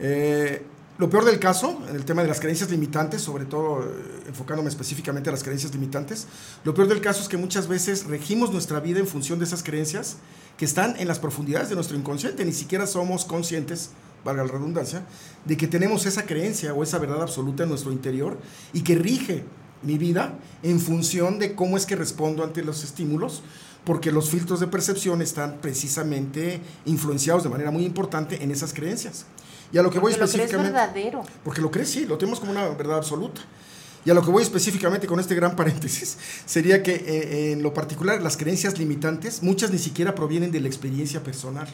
Eh, 0.00 0.62
lo 0.96 1.10
peor 1.10 1.26
del 1.26 1.38
caso, 1.40 1.78
en 1.90 1.94
el 1.94 2.06
tema 2.06 2.22
de 2.22 2.28
las 2.28 2.40
creencias 2.40 2.70
limitantes, 2.70 3.20
sobre 3.20 3.44
todo 3.44 3.82
eh, 3.82 4.28
enfocándome 4.28 4.70
específicamente 4.70 5.28
a 5.28 5.32
las 5.32 5.42
creencias 5.42 5.72
limitantes, 5.72 6.26
lo 6.64 6.72
peor 6.72 6.88
del 6.88 7.02
caso 7.02 7.20
es 7.20 7.28
que 7.28 7.36
muchas 7.36 7.68
veces 7.68 8.06
regimos 8.06 8.50
nuestra 8.50 8.80
vida 8.80 8.98
en 8.98 9.06
función 9.06 9.38
de 9.40 9.44
esas 9.44 9.62
creencias 9.62 10.16
que 10.56 10.64
están 10.64 10.94
en 10.98 11.06
las 11.06 11.18
profundidades 11.18 11.68
de 11.68 11.74
nuestro 11.74 11.98
inconsciente, 11.98 12.46
ni 12.46 12.52
siquiera 12.52 12.86
somos 12.86 13.26
conscientes, 13.26 13.90
valga 14.24 14.44
la 14.44 14.52
redundancia, 14.52 15.04
de 15.44 15.56
que 15.56 15.66
tenemos 15.66 16.06
esa 16.06 16.24
creencia 16.24 16.74
o 16.74 16.82
esa 16.82 16.98
verdad 16.98 17.22
absoluta 17.22 17.64
en 17.64 17.68
nuestro 17.68 17.92
interior 17.92 18.38
y 18.72 18.82
que 18.82 18.94
rige 18.94 19.44
mi 19.82 19.98
vida 19.98 20.34
en 20.62 20.80
función 20.80 21.38
de 21.38 21.54
cómo 21.54 21.76
es 21.76 21.86
que 21.86 21.96
respondo 21.96 22.44
ante 22.44 22.62
los 22.62 22.84
estímulos, 22.84 23.42
porque 23.84 24.12
los 24.12 24.30
filtros 24.30 24.60
de 24.60 24.68
percepción 24.68 25.22
están 25.22 25.58
precisamente 25.60 26.60
influenciados 26.84 27.42
de 27.42 27.48
manera 27.48 27.70
muy 27.70 27.84
importante 27.84 28.42
en 28.42 28.50
esas 28.50 28.72
creencias. 28.72 29.26
Y 29.72 29.78
a 29.78 29.82
lo 29.82 29.90
que 29.90 29.98
voy 29.98 30.12
Porque 30.12 30.26
lo 30.26 30.30
crees 30.30 30.50
específicamente... 30.50 30.72
verdadero. 30.72 31.22
Porque 31.42 31.60
lo 31.60 31.70
crees, 31.70 31.90
sí, 31.90 32.04
lo 32.06 32.18
tenemos 32.18 32.38
como 32.38 32.52
una 32.52 32.68
verdad 32.68 32.98
absoluta. 32.98 33.40
Y 34.04 34.10
a 34.10 34.14
lo 34.14 34.22
que 34.22 34.30
voy 34.30 34.42
específicamente 34.42 35.06
con 35.06 35.20
este 35.20 35.34
gran 35.34 35.56
paréntesis 35.56 36.18
sería 36.46 36.82
que 36.82 36.94
eh, 36.94 37.52
en 37.52 37.62
lo 37.62 37.72
particular 37.72 38.20
las 38.22 38.36
creencias 38.36 38.78
limitantes, 38.78 39.42
muchas 39.42 39.70
ni 39.70 39.78
siquiera 39.78 40.14
provienen 40.14 40.52
de 40.52 40.60
la 40.60 40.68
experiencia 40.68 41.22
personal. 41.22 41.68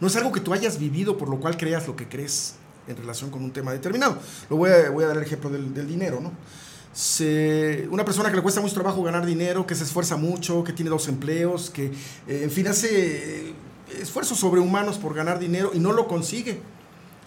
No 0.00 0.08
es 0.08 0.16
algo 0.16 0.32
que 0.32 0.40
tú 0.40 0.52
hayas 0.52 0.78
vivido 0.78 1.16
por 1.16 1.28
lo 1.28 1.38
cual 1.40 1.56
creas 1.56 1.86
lo 1.86 1.96
que 1.96 2.08
crees 2.08 2.54
en 2.86 2.96
relación 2.96 3.30
con 3.30 3.42
un 3.42 3.52
tema 3.52 3.72
determinado. 3.72 4.18
Lo 4.50 4.56
voy 4.56 4.70
a, 4.70 4.90
voy 4.90 5.04
a 5.04 5.08
dar 5.08 5.16
el 5.16 5.22
ejemplo 5.22 5.50
del, 5.50 5.72
del 5.74 5.86
dinero, 5.86 6.20
¿no? 6.20 6.32
Una 7.90 8.06
persona 8.06 8.30
que 8.30 8.36
le 8.36 8.42
cuesta 8.42 8.62
mucho 8.62 8.72
trabajo 8.72 9.02
ganar 9.02 9.26
dinero, 9.26 9.66
que 9.66 9.74
se 9.74 9.84
esfuerza 9.84 10.16
mucho, 10.16 10.64
que 10.64 10.72
tiene 10.72 10.88
dos 10.88 11.08
empleos, 11.08 11.68
que 11.68 11.86
eh, 12.26 12.40
en 12.42 12.50
fin 12.50 12.66
hace 12.68 13.48
eh, 13.48 13.54
esfuerzos 14.00 14.38
sobrehumanos 14.38 14.96
por 14.96 15.12
ganar 15.12 15.38
dinero 15.38 15.72
y 15.74 15.78
no 15.78 15.92
lo 15.92 16.08
consigue. 16.08 16.58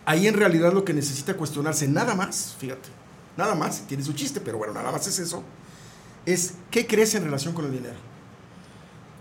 Ahí 0.05 0.25
en 0.25 0.33
realidad 0.33 0.73
lo 0.73 0.83
que 0.83 0.93
necesita 0.93 1.37
cuestionarse, 1.37 1.87
nada 1.87 2.15
más, 2.15 2.55
fíjate, 2.57 2.89
nada 3.37 3.53
más, 3.53 3.81
tiene 3.81 4.03
su 4.03 4.13
chiste, 4.13 4.41
pero 4.41 4.57
bueno, 4.57 4.73
nada 4.73 4.91
más 4.91 5.05
es 5.05 5.19
eso, 5.19 5.43
es 6.25 6.55
qué 6.71 6.87
crees 6.87 7.13
en 7.13 7.25
relación 7.25 7.53
con 7.53 7.65
el 7.65 7.71
dinero. 7.71 8.08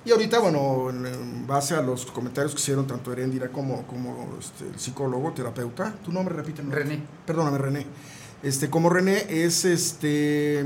Y 0.04 0.11
ahorita, 0.11 0.38
bueno, 0.38 0.90
en, 0.90 1.46
base 1.46 1.74
a 1.74 1.82
los 1.82 2.06
comentarios 2.06 2.54
que 2.54 2.61
hicieron 2.61 2.87
tanto 2.87 3.12
Erendira 3.12 3.48
como, 3.48 3.87
como 3.87 4.37
este, 4.38 4.66
el 4.66 4.78
psicólogo, 4.78 5.32
terapeuta, 5.32 5.94
tu 6.04 6.12
nombre, 6.12 6.34
repíteme. 6.34 6.74
René. 6.74 7.02
Perdóname, 7.26 7.58
René. 7.58 7.87
Este, 8.42 8.70
como 8.70 8.88
René, 8.88 9.26
es 9.28 9.64
este, 9.64 10.64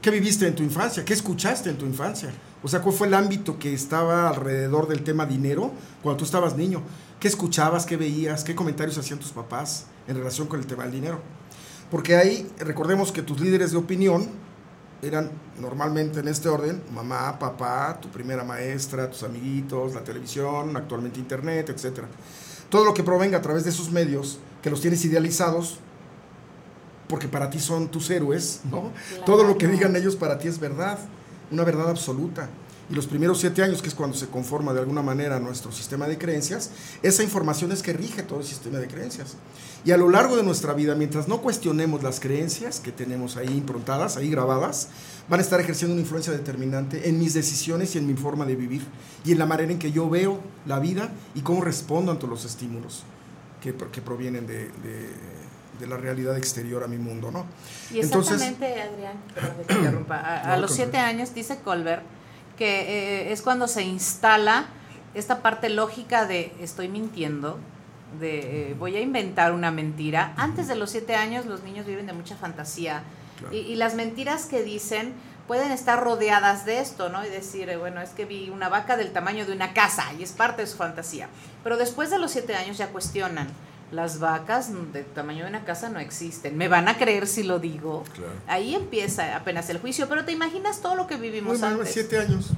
¿qué 0.00 0.10
viviste 0.10 0.46
en 0.46 0.54
tu 0.54 0.62
infancia? 0.62 1.04
¿Qué 1.04 1.12
escuchaste 1.12 1.70
en 1.70 1.78
tu 1.78 1.86
infancia? 1.86 2.32
O 2.62 2.68
sea, 2.68 2.80
¿cuál 2.80 2.94
fue 2.94 3.06
el 3.06 3.14
ámbito 3.14 3.58
que 3.58 3.72
estaba 3.72 4.28
alrededor 4.28 4.88
del 4.88 5.02
tema 5.02 5.26
dinero 5.26 5.72
cuando 6.02 6.18
tú 6.18 6.24
estabas 6.24 6.56
niño? 6.56 6.82
¿Qué 7.20 7.28
escuchabas? 7.28 7.86
¿Qué 7.86 7.96
veías? 7.96 8.44
¿Qué 8.44 8.54
comentarios 8.54 8.98
hacían 8.98 9.18
tus 9.18 9.30
papás 9.30 9.86
en 10.08 10.16
relación 10.16 10.48
con 10.48 10.58
el 10.60 10.66
tema 10.66 10.82
del 10.84 10.92
dinero? 10.92 11.20
Porque 11.90 12.16
ahí, 12.16 12.50
recordemos 12.58 13.12
que 13.12 13.22
tus 13.22 13.40
líderes 13.40 13.72
de 13.72 13.76
opinión 13.76 14.28
eran 15.02 15.30
normalmente 15.60 16.20
en 16.20 16.28
este 16.28 16.48
orden, 16.48 16.80
mamá, 16.94 17.36
papá, 17.38 17.98
tu 18.00 18.08
primera 18.08 18.44
maestra, 18.44 19.10
tus 19.10 19.24
amiguitos, 19.24 19.94
la 19.94 20.04
televisión, 20.04 20.76
actualmente 20.76 21.18
internet, 21.18 21.70
etc. 21.70 22.04
Todo 22.68 22.84
lo 22.84 22.94
que 22.94 23.02
provenga 23.02 23.38
a 23.38 23.42
través 23.42 23.64
de 23.64 23.70
esos 23.70 23.90
medios, 23.90 24.38
que 24.62 24.70
los 24.70 24.80
tienes 24.80 25.04
idealizados, 25.04 25.78
porque 27.08 27.26
para 27.26 27.50
ti 27.50 27.58
son 27.58 27.88
tus 27.88 28.08
héroes, 28.10 28.60
¿no? 28.70 28.92
Todo 29.26 29.42
lo 29.42 29.58
que 29.58 29.66
digan 29.66 29.96
ellos 29.96 30.14
para 30.14 30.38
ti 30.38 30.46
es 30.46 30.60
verdad, 30.60 30.98
una 31.50 31.64
verdad 31.64 31.90
absoluta. 31.90 32.48
Y 32.92 32.94
los 32.94 33.06
primeros 33.06 33.40
siete 33.40 33.62
años, 33.62 33.80
que 33.80 33.88
es 33.88 33.94
cuando 33.94 34.14
se 34.14 34.26
conforma 34.26 34.74
de 34.74 34.80
alguna 34.80 35.00
manera 35.00 35.40
nuestro 35.40 35.72
sistema 35.72 36.06
de 36.06 36.18
creencias, 36.18 36.68
esa 37.02 37.22
información 37.22 37.72
es 37.72 37.80
que 37.82 37.94
rige 37.94 38.22
todo 38.22 38.40
el 38.40 38.44
sistema 38.44 38.76
de 38.78 38.86
creencias. 38.86 39.36
Y 39.82 39.92
a 39.92 39.96
lo 39.96 40.10
largo 40.10 40.36
de 40.36 40.42
nuestra 40.42 40.74
vida, 40.74 40.94
mientras 40.94 41.26
no 41.26 41.40
cuestionemos 41.40 42.02
las 42.02 42.20
creencias 42.20 42.80
que 42.80 42.92
tenemos 42.92 43.38
ahí 43.38 43.48
improntadas, 43.48 44.18
ahí 44.18 44.28
grabadas, 44.30 44.88
van 45.26 45.40
a 45.40 45.42
estar 45.42 45.58
ejerciendo 45.58 45.94
una 45.94 46.02
influencia 46.02 46.34
determinante 46.34 47.08
en 47.08 47.18
mis 47.18 47.32
decisiones 47.32 47.94
y 47.94 47.98
en 47.98 48.06
mi 48.06 48.12
forma 48.12 48.44
de 48.44 48.56
vivir, 48.56 48.82
y 49.24 49.32
en 49.32 49.38
la 49.38 49.46
manera 49.46 49.72
en 49.72 49.78
que 49.78 49.90
yo 49.90 50.10
veo 50.10 50.38
la 50.66 50.78
vida 50.78 51.10
y 51.34 51.40
cómo 51.40 51.62
respondo 51.62 52.12
ante 52.12 52.26
los 52.26 52.44
estímulos 52.44 53.04
que, 53.62 53.74
que 53.74 54.02
provienen 54.02 54.46
de, 54.46 54.66
de- 54.66 55.32
de 55.80 55.86
la 55.88 55.96
realidad 55.96 56.36
exterior 56.36 56.84
a 56.84 56.86
mi 56.86 56.98
mundo, 56.98 57.30
¿no? 57.32 57.46
Y 57.90 58.00
exactamente, 58.00 58.66
Adrián, 58.82 59.14
te 59.66 59.72
interrumpa, 59.74 60.16
a, 60.16 60.52
a 60.52 60.56
los 60.58 60.72
siete 60.74 60.98
años 60.98 61.34
dice 61.34 61.56
Colbert 61.64 62.02
que 62.56 62.80
eh, 63.28 63.32
es 63.32 63.42
cuando 63.42 63.66
se 63.68 63.82
instala 63.82 64.66
esta 65.14 65.42
parte 65.42 65.68
lógica 65.68 66.26
de 66.26 66.52
estoy 66.60 66.88
mintiendo, 66.88 67.58
de 68.20 68.70
eh, 68.70 68.74
voy 68.78 68.96
a 68.96 69.00
inventar 69.00 69.52
una 69.52 69.70
mentira. 69.70 70.32
Antes 70.36 70.68
de 70.68 70.74
los 70.74 70.90
siete 70.90 71.14
años 71.14 71.46
los 71.46 71.62
niños 71.62 71.86
viven 71.86 72.06
de 72.06 72.12
mucha 72.12 72.36
fantasía 72.36 73.02
Claro. 73.38 73.54
y, 73.54 73.58
y 73.58 73.74
las 73.76 73.94
mentiras 73.94 74.44
que 74.46 74.62
dicen 74.62 75.14
pueden 75.48 75.72
estar 75.72 76.02
rodeadas 76.02 76.64
de 76.64 76.78
esto, 76.78 77.08
¿no? 77.08 77.24
Y 77.26 77.28
decir, 77.28 77.68
eh, 77.68 77.76
bueno, 77.76 78.00
es 78.00 78.10
que 78.10 78.24
vi 78.24 78.48
una 78.50 78.68
vaca 78.68 78.96
del 78.96 79.12
tamaño 79.12 79.44
de 79.44 79.52
una 79.52 79.72
casa 79.72 80.04
y 80.18 80.22
es 80.22 80.32
parte 80.32 80.62
de 80.62 80.68
su 80.68 80.76
fantasía. 80.76 81.28
Pero 81.64 81.76
después 81.76 82.10
de 82.10 82.18
los 82.18 82.30
siete 82.30 82.54
años 82.54 82.78
ya 82.78 82.88
cuestionan. 82.88 83.48
Las 83.92 84.18
vacas 84.20 84.70
del 84.92 85.04
tamaño 85.04 85.44
de 85.44 85.50
una 85.50 85.64
casa 85.64 85.90
no 85.90 85.98
existen. 86.00 86.56
¿Me 86.56 86.66
van 86.66 86.88
a 86.88 86.96
creer 86.96 87.26
si 87.26 87.42
lo 87.42 87.58
digo? 87.58 88.04
Ahí 88.48 88.74
empieza 88.74 89.36
apenas 89.36 89.68
el 89.68 89.78
juicio, 89.78 90.08
pero 90.08 90.24
te 90.24 90.32
imaginas 90.32 90.80
todo 90.80 90.96
lo 90.96 91.06
que 91.06 91.16
vivimos 91.16 91.52
Muy 91.52 91.60
mal, 91.60 91.72
antes. 91.74 91.92
siete 91.92 92.18
años. 92.18 92.50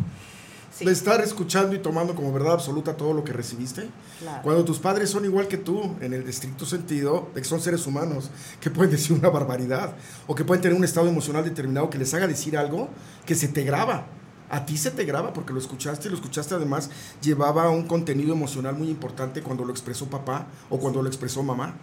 Sí. 0.77 0.85
de 0.85 0.91
estar 0.91 1.21
escuchando 1.21 1.77
y 1.77 1.79
tomando 1.79 2.17
como 2.17 2.33
verdad 2.33 2.55
absoluta 2.55 2.97
todo 2.97 3.13
lo 3.13 3.23
que 3.23 3.33
recibiste. 3.33 3.89
Claro. 4.19 4.43
Cuando 4.43 4.65
tus 4.65 4.81
padres 4.81 5.09
son 5.09 5.25
igual 5.25 5.47
que 5.47 5.57
tú, 5.57 5.95
en 6.01 6.13
el 6.13 6.29
estricto 6.29 6.67
sentido 6.67 7.31
de 7.33 7.43
que 7.43 7.47
son 7.49 7.61
seres 7.61 7.87
humanos, 7.87 8.29
que 8.61 8.71
pueden 8.71 8.91
decir 8.91 9.17
una 9.17 9.29
barbaridad, 9.29 9.95
o 10.27 10.35
que 10.35 10.45
pueden 10.45 10.63
tener 10.63 10.77
un 10.77 10.83
estado 10.83 11.07
emocional 11.09 11.45
determinado 11.45 11.89
que 11.91 11.99
les 11.99 12.13
haga 12.13 12.27
decir 12.27 12.59
algo 12.59 12.89
que 13.25 13.37
se 13.37 13.47
te 13.47 13.63
graba. 13.63 14.07
A 14.51 14.67
ti 14.67 14.77
se 14.77 14.91
te 14.91 15.05
graba 15.05 15.33
porque 15.33 15.53
lo 15.53 15.59
escuchaste 15.59 16.09
y 16.09 16.11
lo 16.11 16.17
escuchaste 16.17 16.55
además 16.55 16.91
llevaba 17.23 17.71
un 17.71 17.85
contenido 17.87 18.33
emocional 18.35 18.75
muy 18.77 18.89
importante 18.89 19.43
cuando 19.43 19.65
lo 19.65 19.73
expresó 19.73 20.07
papá 20.07 20.47
o 20.71 20.79
cuando 20.79 21.03
lo 21.03 21.09
expresó 21.09 21.43
mamá. 21.43 21.75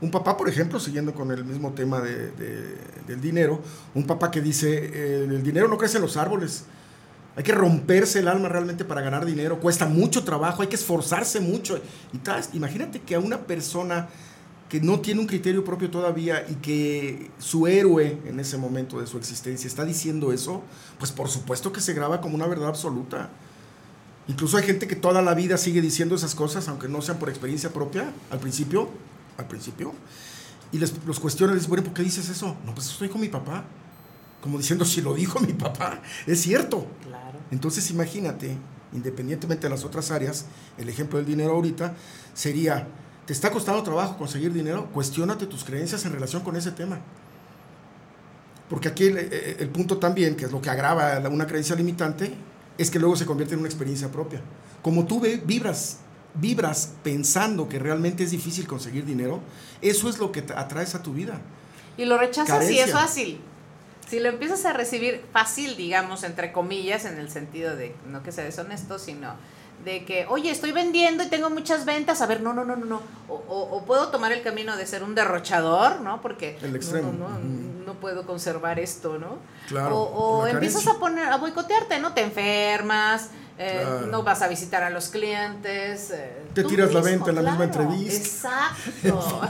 Un 0.00 0.10
papá, 0.10 0.36
por 0.36 0.48
ejemplo, 0.48 0.80
siguiendo 0.80 1.12
con 1.14 1.30
el 1.30 1.44
mismo 1.44 1.72
tema 1.72 2.00
de- 2.00 2.32
de- 2.32 2.76
del 3.06 3.20
dinero, 3.20 3.60
un 3.94 4.04
papá 4.06 4.30
que 4.32 4.40
dice, 4.40 4.90
eh, 4.92 5.24
el 5.30 5.42
dinero 5.44 5.68
no 5.68 5.78
crece 5.78 5.98
en 5.98 6.02
los 6.02 6.16
árboles, 6.16 6.64
hay 7.36 7.44
que 7.44 7.52
romperse 7.52 8.18
el 8.18 8.28
alma 8.28 8.48
realmente 8.48 8.84
para 8.84 9.00
ganar 9.00 9.24
dinero, 9.24 9.60
cuesta 9.60 9.86
mucho 9.86 10.24
trabajo, 10.24 10.62
hay 10.62 10.68
que 10.68 10.76
esforzarse 10.76 11.40
mucho. 11.40 11.78
Y 12.12 12.18
tal, 12.18 12.42
imagínate 12.52 13.00
que 13.00 13.14
a 13.14 13.20
una 13.20 13.38
persona 13.38 14.08
que 14.72 14.80
no 14.80 15.00
tiene 15.00 15.20
un 15.20 15.26
criterio 15.26 15.62
propio 15.62 15.90
todavía 15.90 16.46
y 16.48 16.54
que 16.54 17.30
su 17.38 17.66
héroe 17.66 18.18
en 18.24 18.40
ese 18.40 18.56
momento 18.56 18.98
de 18.98 19.06
su 19.06 19.18
existencia 19.18 19.68
está 19.68 19.84
diciendo 19.84 20.32
eso, 20.32 20.62
pues 20.98 21.12
por 21.12 21.28
supuesto 21.28 21.74
que 21.74 21.82
se 21.82 21.92
graba 21.92 22.22
como 22.22 22.36
una 22.36 22.46
verdad 22.46 22.68
absoluta. 22.68 23.28
Incluso 24.28 24.56
hay 24.56 24.62
gente 24.62 24.88
que 24.88 24.96
toda 24.96 25.20
la 25.20 25.34
vida 25.34 25.58
sigue 25.58 25.82
diciendo 25.82 26.14
esas 26.14 26.34
cosas, 26.34 26.68
aunque 26.68 26.88
no 26.88 27.02
sean 27.02 27.18
por 27.18 27.28
experiencia 27.28 27.70
propia, 27.70 28.14
al 28.30 28.38
principio, 28.38 28.88
al 29.36 29.46
principio, 29.46 29.92
y 30.72 30.78
les, 30.78 30.94
los 31.04 31.20
cuestionan, 31.20 31.54
les 31.54 31.68
bueno, 31.68 31.84
¿por 31.84 31.92
qué 31.92 32.02
dices 32.02 32.30
eso? 32.30 32.56
No, 32.64 32.74
pues 32.74 32.86
estoy 32.86 33.10
con 33.10 33.20
mi 33.20 33.28
papá. 33.28 33.64
Como 34.40 34.56
diciendo, 34.56 34.86
si 34.86 35.02
lo 35.02 35.12
dijo 35.12 35.38
mi 35.40 35.52
papá, 35.52 36.00
es 36.26 36.40
cierto. 36.40 36.86
Claro. 37.04 37.38
Entonces 37.50 37.90
imagínate, 37.90 38.56
independientemente 38.94 39.66
de 39.66 39.70
las 39.70 39.84
otras 39.84 40.10
áreas, 40.10 40.46
el 40.78 40.88
ejemplo 40.88 41.18
del 41.18 41.26
dinero 41.26 41.52
ahorita 41.52 41.94
sería, 42.32 42.88
¿te 43.26 43.32
está 43.32 43.50
costando 43.50 43.82
trabajo 43.82 44.16
conseguir 44.16 44.52
dinero? 44.52 44.88
Cuestiónate 44.92 45.46
tus 45.46 45.64
creencias 45.64 46.04
en 46.04 46.12
relación 46.12 46.42
con 46.42 46.56
ese 46.56 46.72
tema. 46.72 47.00
Porque 48.68 48.88
aquí 48.88 49.04
el, 49.06 49.18
el- 49.18 49.56
el 49.60 49.68
punto 49.68 49.98
también, 49.98 50.36
que 50.36 50.46
es 50.46 50.52
lo 50.52 50.60
que 50.60 50.70
agrava 50.70 51.18
una 51.28 51.46
creencia 51.46 51.76
limitante, 51.76 52.32
es 52.78 52.90
que 52.90 52.98
luego 52.98 53.16
se 53.16 53.26
convierte 53.26 53.54
en 53.54 53.60
una 53.60 53.68
experiencia 53.68 54.10
propia. 54.10 54.40
Como 54.82 55.06
tú 55.06 55.20
vibras, 55.20 55.98
vibras 56.34 56.94
pensando 57.02 57.68
que 57.68 57.78
realmente 57.78 58.24
es 58.24 58.30
difícil 58.30 58.66
conseguir 58.66 59.04
dinero, 59.04 59.40
eso 59.82 60.08
es 60.08 60.18
lo 60.18 60.32
que 60.32 60.42
te 60.42 60.54
atraes 60.54 60.94
a 60.94 61.02
tu 61.02 61.12
vida. 61.12 61.38
Y 61.96 62.06
lo 62.06 62.16
rechazas 62.16 62.48
Carencia. 62.60 62.84
es 62.86 62.92
fácil. 62.92 63.40
Si 64.08 64.18
lo 64.20 64.28
empiezas 64.30 64.64
a 64.64 64.72
recibir 64.72 65.22
fácil, 65.32 65.76
digamos, 65.76 66.22
entre 66.24 66.50
comillas, 66.52 67.04
en 67.04 67.18
el 67.18 67.30
sentido 67.30 67.76
de 67.76 67.94
no 68.10 68.22
que 68.22 68.32
sea 68.32 68.44
deshonesto, 68.44 68.98
sino 68.98 69.34
de 69.84 70.04
que, 70.04 70.26
oye, 70.28 70.50
estoy 70.50 70.70
vendiendo 70.72 71.24
y 71.24 71.28
tengo 71.28 71.50
muchas 71.50 71.84
ventas, 71.84 72.20
a 72.22 72.26
ver, 72.26 72.40
no, 72.40 72.52
no, 72.52 72.64
no, 72.64 72.76
no, 72.76 72.84
no. 72.86 73.02
O, 73.28 73.34
o- 73.34 73.76
o 73.78 73.84
puedo 73.84 74.08
tomar 74.08 74.30
el 74.32 74.42
camino 74.42 74.76
de 74.76 74.86
ser 74.86 75.02
un 75.02 75.14
derrochador, 75.14 76.00
¿no? 76.00 76.20
Porque 76.22 76.56
El 76.62 76.70
no, 76.70 76.76
extremo. 76.76 77.12
no, 77.12 77.28
no, 77.28 77.38
no 77.86 77.94
puedo 77.94 78.24
conservar 78.24 78.78
esto, 78.78 79.18
¿no? 79.18 79.38
Claro, 79.68 79.96
o 79.98 80.42
o 80.42 80.46
empiezas 80.46 80.86
a 80.86 80.94
poner, 80.94 81.26
a 81.28 81.36
boicotearte, 81.36 81.98
¿no? 81.98 82.12
Te 82.14 82.22
enfermas, 82.22 83.30
eh, 83.58 83.80
Claro. 83.82 84.06
no 84.06 84.22
vas 84.22 84.42
a 84.42 84.48
visitar 84.48 84.82
a 84.84 84.90
los 84.90 85.08
clientes. 85.08 86.10
eh, 86.10 86.41
Te 86.54 86.64
tiras 86.64 86.92
la 86.92 87.00
mismo, 87.00 87.24
venta 87.24 87.30
en 87.30 87.36
la 87.36 87.42
misma 87.50 87.70
claro. 87.70 87.92
entrevista. 87.92 88.72
Exacto. 89.02 89.40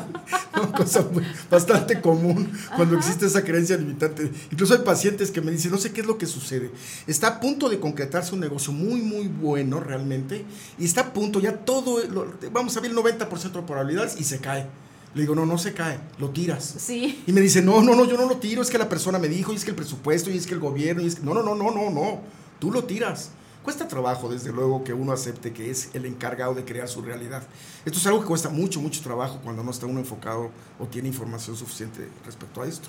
Una 0.62 0.72
cosa 0.72 1.06
muy- 1.10 1.24
bastante 1.50 2.00
común 2.00 2.52
cuando 2.76 2.96
existe 2.96 3.26
esa 3.26 3.42
creencia 3.42 3.76
limitante. 3.76 4.30
Incluso 4.50 4.74
hay 4.74 4.80
pacientes 4.80 5.30
que 5.30 5.40
me 5.40 5.50
dicen, 5.50 5.70
no 5.70 5.78
sé 5.78 5.92
qué 5.92 6.02
es 6.02 6.06
lo 6.06 6.18
que 6.18 6.26
sucede. 6.26 6.70
Está 7.06 7.28
a 7.28 7.40
punto 7.40 7.68
de 7.68 7.80
concretarse 7.80 8.34
un 8.34 8.40
negocio 8.40 8.72
muy, 8.72 9.00
muy 9.00 9.28
bueno 9.28 9.80
realmente. 9.80 10.44
Y 10.78 10.84
está 10.84 11.00
a 11.00 11.12
punto, 11.12 11.40
ya 11.40 11.56
todo, 11.56 12.04
lo- 12.06 12.32
vamos 12.52 12.76
a 12.76 12.80
ver 12.80 12.90
el 12.90 12.96
90% 12.96 13.52
de 13.52 13.62
probabilidades 13.62 14.20
y 14.20 14.24
se 14.24 14.38
cae. 14.38 14.66
Le 15.14 15.22
digo, 15.22 15.34
no, 15.34 15.44
no 15.44 15.58
se 15.58 15.74
cae, 15.74 15.98
lo 16.18 16.30
tiras. 16.30 16.74
Sí. 16.78 17.22
Y 17.26 17.32
me 17.32 17.40
dice, 17.42 17.60
no, 17.60 17.82
no, 17.82 17.94
no, 17.94 18.06
yo 18.06 18.16
no 18.16 18.26
lo 18.26 18.36
tiro, 18.38 18.62
es 18.62 18.70
que 18.70 18.78
la 18.78 18.88
persona 18.88 19.18
me 19.18 19.28
dijo, 19.28 19.52
y 19.52 19.56
es 19.56 19.64
que 19.64 19.70
el 19.70 19.76
presupuesto, 19.76 20.30
y 20.30 20.38
es 20.38 20.46
que 20.46 20.54
el 20.54 20.60
gobierno, 20.60 21.02
y 21.02 21.06
es 21.06 21.16
que... 21.16 21.22
No, 21.22 21.34
no, 21.34 21.42
no, 21.42 21.54
no, 21.54 21.70
no, 21.70 21.90
no, 21.90 22.20
tú 22.58 22.70
lo 22.70 22.84
tiras. 22.84 23.28
Cuesta 23.62 23.86
trabajo, 23.86 24.28
desde 24.28 24.52
luego, 24.52 24.82
que 24.82 24.92
uno 24.92 25.12
acepte 25.12 25.52
que 25.52 25.70
es 25.70 25.90
el 25.94 26.04
encargado 26.04 26.54
de 26.54 26.64
crear 26.64 26.88
su 26.88 27.00
realidad. 27.00 27.44
Esto 27.84 27.98
es 27.98 28.06
algo 28.06 28.20
que 28.20 28.26
cuesta 28.26 28.48
mucho, 28.48 28.80
mucho 28.80 29.00
trabajo 29.02 29.40
cuando 29.44 29.62
no 29.62 29.70
está 29.70 29.86
uno 29.86 30.00
enfocado 30.00 30.50
o 30.80 30.86
tiene 30.86 31.08
información 31.08 31.56
suficiente 31.56 32.08
respecto 32.26 32.62
a 32.62 32.66
esto. 32.66 32.88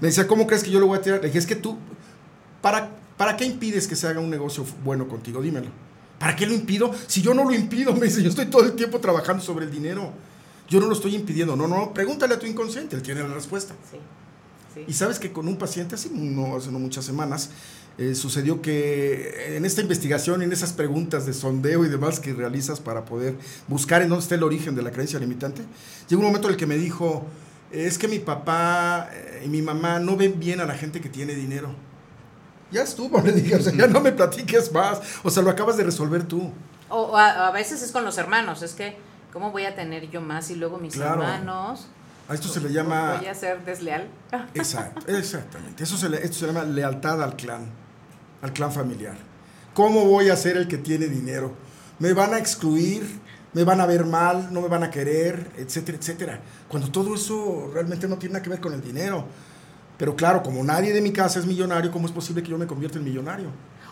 Me 0.00 0.08
decía, 0.08 0.26
¿cómo 0.26 0.48
crees 0.48 0.64
que 0.64 0.70
yo 0.70 0.80
lo 0.80 0.88
voy 0.88 0.98
a 0.98 1.02
tirar? 1.02 1.20
Le 1.20 1.28
dije, 1.28 1.38
es 1.38 1.46
que 1.46 1.54
tú, 1.54 1.78
¿para, 2.60 2.90
¿para 3.16 3.36
qué 3.36 3.44
impides 3.44 3.86
que 3.86 3.94
se 3.94 4.08
haga 4.08 4.18
un 4.18 4.30
negocio 4.30 4.66
bueno 4.84 5.06
contigo? 5.06 5.40
Dímelo. 5.40 5.68
¿Para 6.18 6.34
qué 6.34 6.44
lo 6.44 6.54
impido? 6.54 6.92
Si 7.06 7.22
yo 7.22 7.32
no 7.32 7.44
lo 7.44 7.52
impido, 7.52 7.92
me 7.94 8.06
dice, 8.06 8.22
yo 8.22 8.30
estoy 8.30 8.46
todo 8.46 8.64
el 8.64 8.72
tiempo 8.72 8.98
trabajando 8.98 9.42
sobre 9.42 9.64
el 9.66 9.70
dinero. 9.70 10.12
Yo 10.68 10.80
no 10.80 10.86
lo 10.86 10.92
estoy 10.92 11.14
impidiendo. 11.14 11.54
No, 11.54 11.68
no, 11.68 11.94
pregúntale 11.94 12.34
a 12.34 12.38
tu 12.38 12.46
inconsciente, 12.46 12.96
él 12.96 13.02
tiene 13.02 13.22
la 13.22 13.34
respuesta. 13.34 13.74
Sí. 13.90 13.98
Sí. 14.74 14.84
Y 14.86 14.92
sabes 14.92 15.18
que 15.18 15.32
con 15.32 15.48
un 15.48 15.56
paciente 15.56 15.94
hace 15.96 16.10
no, 16.12 16.56
hace 16.56 16.70
no 16.70 16.78
muchas 16.78 17.04
semanas 17.04 17.50
eh, 17.98 18.14
sucedió 18.14 18.62
que 18.62 19.56
en 19.56 19.64
esta 19.64 19.80
investigación, 19.80 20.42
en 20.42 20.52
esas 20.52 20.72
preguntas 20.72 21.26
de 21.26 21.32
sondeo 21.32 21.84
y 21.84 21.88
demás 21.88 22.20
que 22.20 22.32
realizas 22.32 22.80
para 22.80 23.04
poder 23.04 23.34
buscar 23.68 24.00
en 24.02 24.08
dónde 24.08 24.22
está 24.22 24.36
el 24.36 24.42
origen 24.44 24.74
de 24.76 24.82
la 24.82 24.90
creencia 24.92 25.18
limitante, 25.18 25.62
llegó 26.08 26.20
un 26.20 26.28
momento 26.28 26.46
en 26.48 26.54
el 26.54 26.58
que 26.58 26.66
me 26.66 26.76
dijo, 26.76 27.26
es 27.72 27.98
que 27.98 28.06
mi 28.08 28.20
papá 28.20 29.08
eh, 29.12 29.42
y 29.44 29.48
mi 29.48 29.60
mamá 29.60 29.98
no 29.98 30.16
ven 30.16 30.38
bien 30.38 30.60
a 30.60 30.64
la 30.66 30.74
gente 30.74 31.00
que 31.00 31.08
tiene 31.08 31.34
dinero. 31.34 31.74
Ya 32.70 32.82
estuvo, 32.82 33.20
le 33.24 33.32
dije, 33.32 33.56
o 33.56 33.60
sea, 33.62 33.72
ya 33.74 33.88
no 33.88 34.00
me 34.00 34.12
platiques 34.12 34.72
más, 34.72 35.00
o 35.24 35.30
sea, 35.30 35.42
lo 35.42 35.50
acabas 35.50 35.76
de 35.76 35.82
resolver 35.84 36.22
tú. 36.22 36.52
O, 36.88 37.02
o 37.02 37.16
a, 37.16 37.48
a 37.48 37.50
veces 37.50 37.82
es 37.82 37.90
con 37.92 38.04
los 38.04 38.16
hermanos, 38.18 38.62
es 38.62 38.72
que, 38.74 38.96
¿cómo 39.32 39.50
voy 39.50 39.64
a 39.64 39.74
tener 39.74 40.08
yo 40.10 40.20
más 40.20 40.50
y 40.50 40.54
luego 40.54 40.78
mis 40.78 40.94
Claro. 40.94 41.22
hermanos? 41.22 41.88
A 42.30 42.34
esto 42.34 42.46
se 42.46 42.60
le 42.60 42.72
llama... 42.72 43.16
Voy 43.18 43.26
a 43.26 43.34
ser 43.34 43.64
desleal. 43.64 44.06
Exacto, 44.54 45.04
exactamente. 45.12 45.82
Eso 45.82 45.96
se 45.96 46.08
le, 46.08 46.18
esto 46.18 46.38
se 46.38 46.46
llama 46.46 46.62
lealtad 46.62 47.20
al 47.24 47.34
clan, 47.34 47.66
al 48.40 48.52
clan 48.52 48.70
familiar. 48.70 49.16
¿Cómo 49.74 50.04
voy 50.04 50.28
a 50.28 50.36
ser 50.36 50.56
el 50.56 50.68
que 50.68 50.78
tiene 50.78 51.08
dinero? 51.08 51.52
Me 51.98 52.12
van 52.12 52.32
a 52.32 52.38
excluir, 52.38 53.18
me 53.52 53.64
van 53.64 53.80
a 53.80 53.86
ver 53.86 54.04
mal, 54.04 54.52
no 54.52 54.60
me 54.60 54.68
van 54.68 54.84
a 54.84 54.92
querer, 54.92 55.50
etcétera, 55.56 55.98
etcétera. 55.98 56.40
Cuando 56.68 56.88
todo 56.92 57.16
eso 57.16 57.68
realmente 57.74 58.06
no 58.06 58.16
tiene 58.16 58.34
nada 58.34 58.44
que 58.44 58.50
ver 58.50 58.60
con 58.60 58.74
el 58.74 58.80
dinero. 58.80 59.26
Pero 59.98 60.14
claro, 60.14 60.44
como 60.44 60.62
nadie 60.62 60.92
de 60.92 61.00
mi 61.00 61.12
casa 61.12 61.40
es 61.40 61.46
millonario, 61.46 61.90
¿cómo 61.90 62.06
es 62.06 62.12
posible 62.12 62.44
que 62.44 62.50
yo 62.50 62.58
me 62.58 62.68
convierta 62.68 62.98
en 62.98 63.06
millonario? 63.06 63.48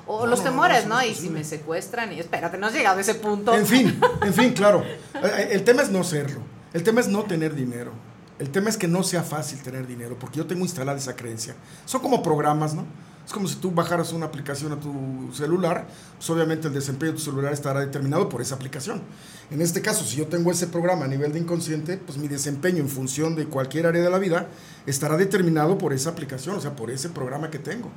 O 0.07 0.21
No, 0.21 0.27
los 0.27 0.39
no, 0.39 0.45
temores, 0.45 0.87
¿no? 0.87 0.95
no 0.95 1.05
y 1.05 1.13
si 1.13 1.29
me 1.29 1.43
secuestran, 1.43 2.13
y 2.13 2.21
espérate, 2.21 2.57
no 2.57 2.69
has 2.69 2.73
llegado 2.73 2.99
a 2.99 3.01
ese 3.01 3.17
punto. 3.17 3.53
En 3.53 3.67
fin, 3.67 4.01
en 4.23 4.33
fin, 4.33 4.53
claro. 4.53 4.85
El 5.51 5.65
tema 5.65 5.83
es 5.83 5.91
no 5.91 6.05
serlo. 6.05 6.41
El 6.73 6.85
tema 6.85 7.01
es 7.01 7.09
no 7.09 7.25
tener 7.25 7.57
dinero. 7.57 8.07
El 8.39 8.51
tema 8.51 8.71
es 8.71 8.77
que 8.77 8.87
no 8.87 9.03
sea 9.03 9.23
fácil 9.23 9.59
tener 9.61 9.87
dinero, 9.87 10.17
porque 10.19 10.39
yo 10.39 10.47
tengo 10.47 10.63
instalada 10.63 10.99
esa 10.99 11.17
creencia. 11.17 11.55
Son 11.87 12.01
como 12.01 12.23
programas, 12.23 12.75
¿no? 12.75 12.85
Es 13.29 13.33
como 13.35 13.47
si 13.47 13.57
tú 13.57 13.71
bajaras 13.73 14.15
una 14.15 14.25
aplicación 14.25 14.73
a 14.73 14.81
tu 14.81 15.31
celular, 15.35 15.87
pues 16.17 16.31
obviamente 16.31 16.69
el 16.69 16.73
desempeño 16.73 17.13
de 17.13 17.19
tu 17.19 17.25
celular 17.25 17.53
estará 17.53 17.81
determinado 17.81 18.27
por 18.31 18.41
esa 18.41 18.55
aplicación. 18.55 19.03
En 19.51 19.61
este 19.61 19.83
caso, 19.83 20.03
si 20.03 20.17
yo 20.17 20.29
tengo 20.29 20.51
ese 20.51 20.67
programa 20.67 21.05
a 21.05 21.09
nivel 21.09 21.35
de 21.35 21.41
inconsciente, 21.41 21.99
pues 21.99 22.17
mi 22.17 22.27
desempeño 22.27 22.79
en 22.79 22.89
función 22.89 23.37
de 23.37 23.45
cualquier 23.45 23.87
área 23.87 24.03
de 24.03 24.09
la 24.09 24.19
vida 24.19 24.49
estará 24.87 25.19
determinado 25.19 25.77
por 25.77 25.93
esa 25.93 26.09
aplicación, 26.09 26.57
o 26.57 26.61
sea, 26.63 26.75
por 26.75 26.91
ese 26.91 27.11
programa 27.11 27.51
que 27.51 27.59
tengo, 27.59 27.91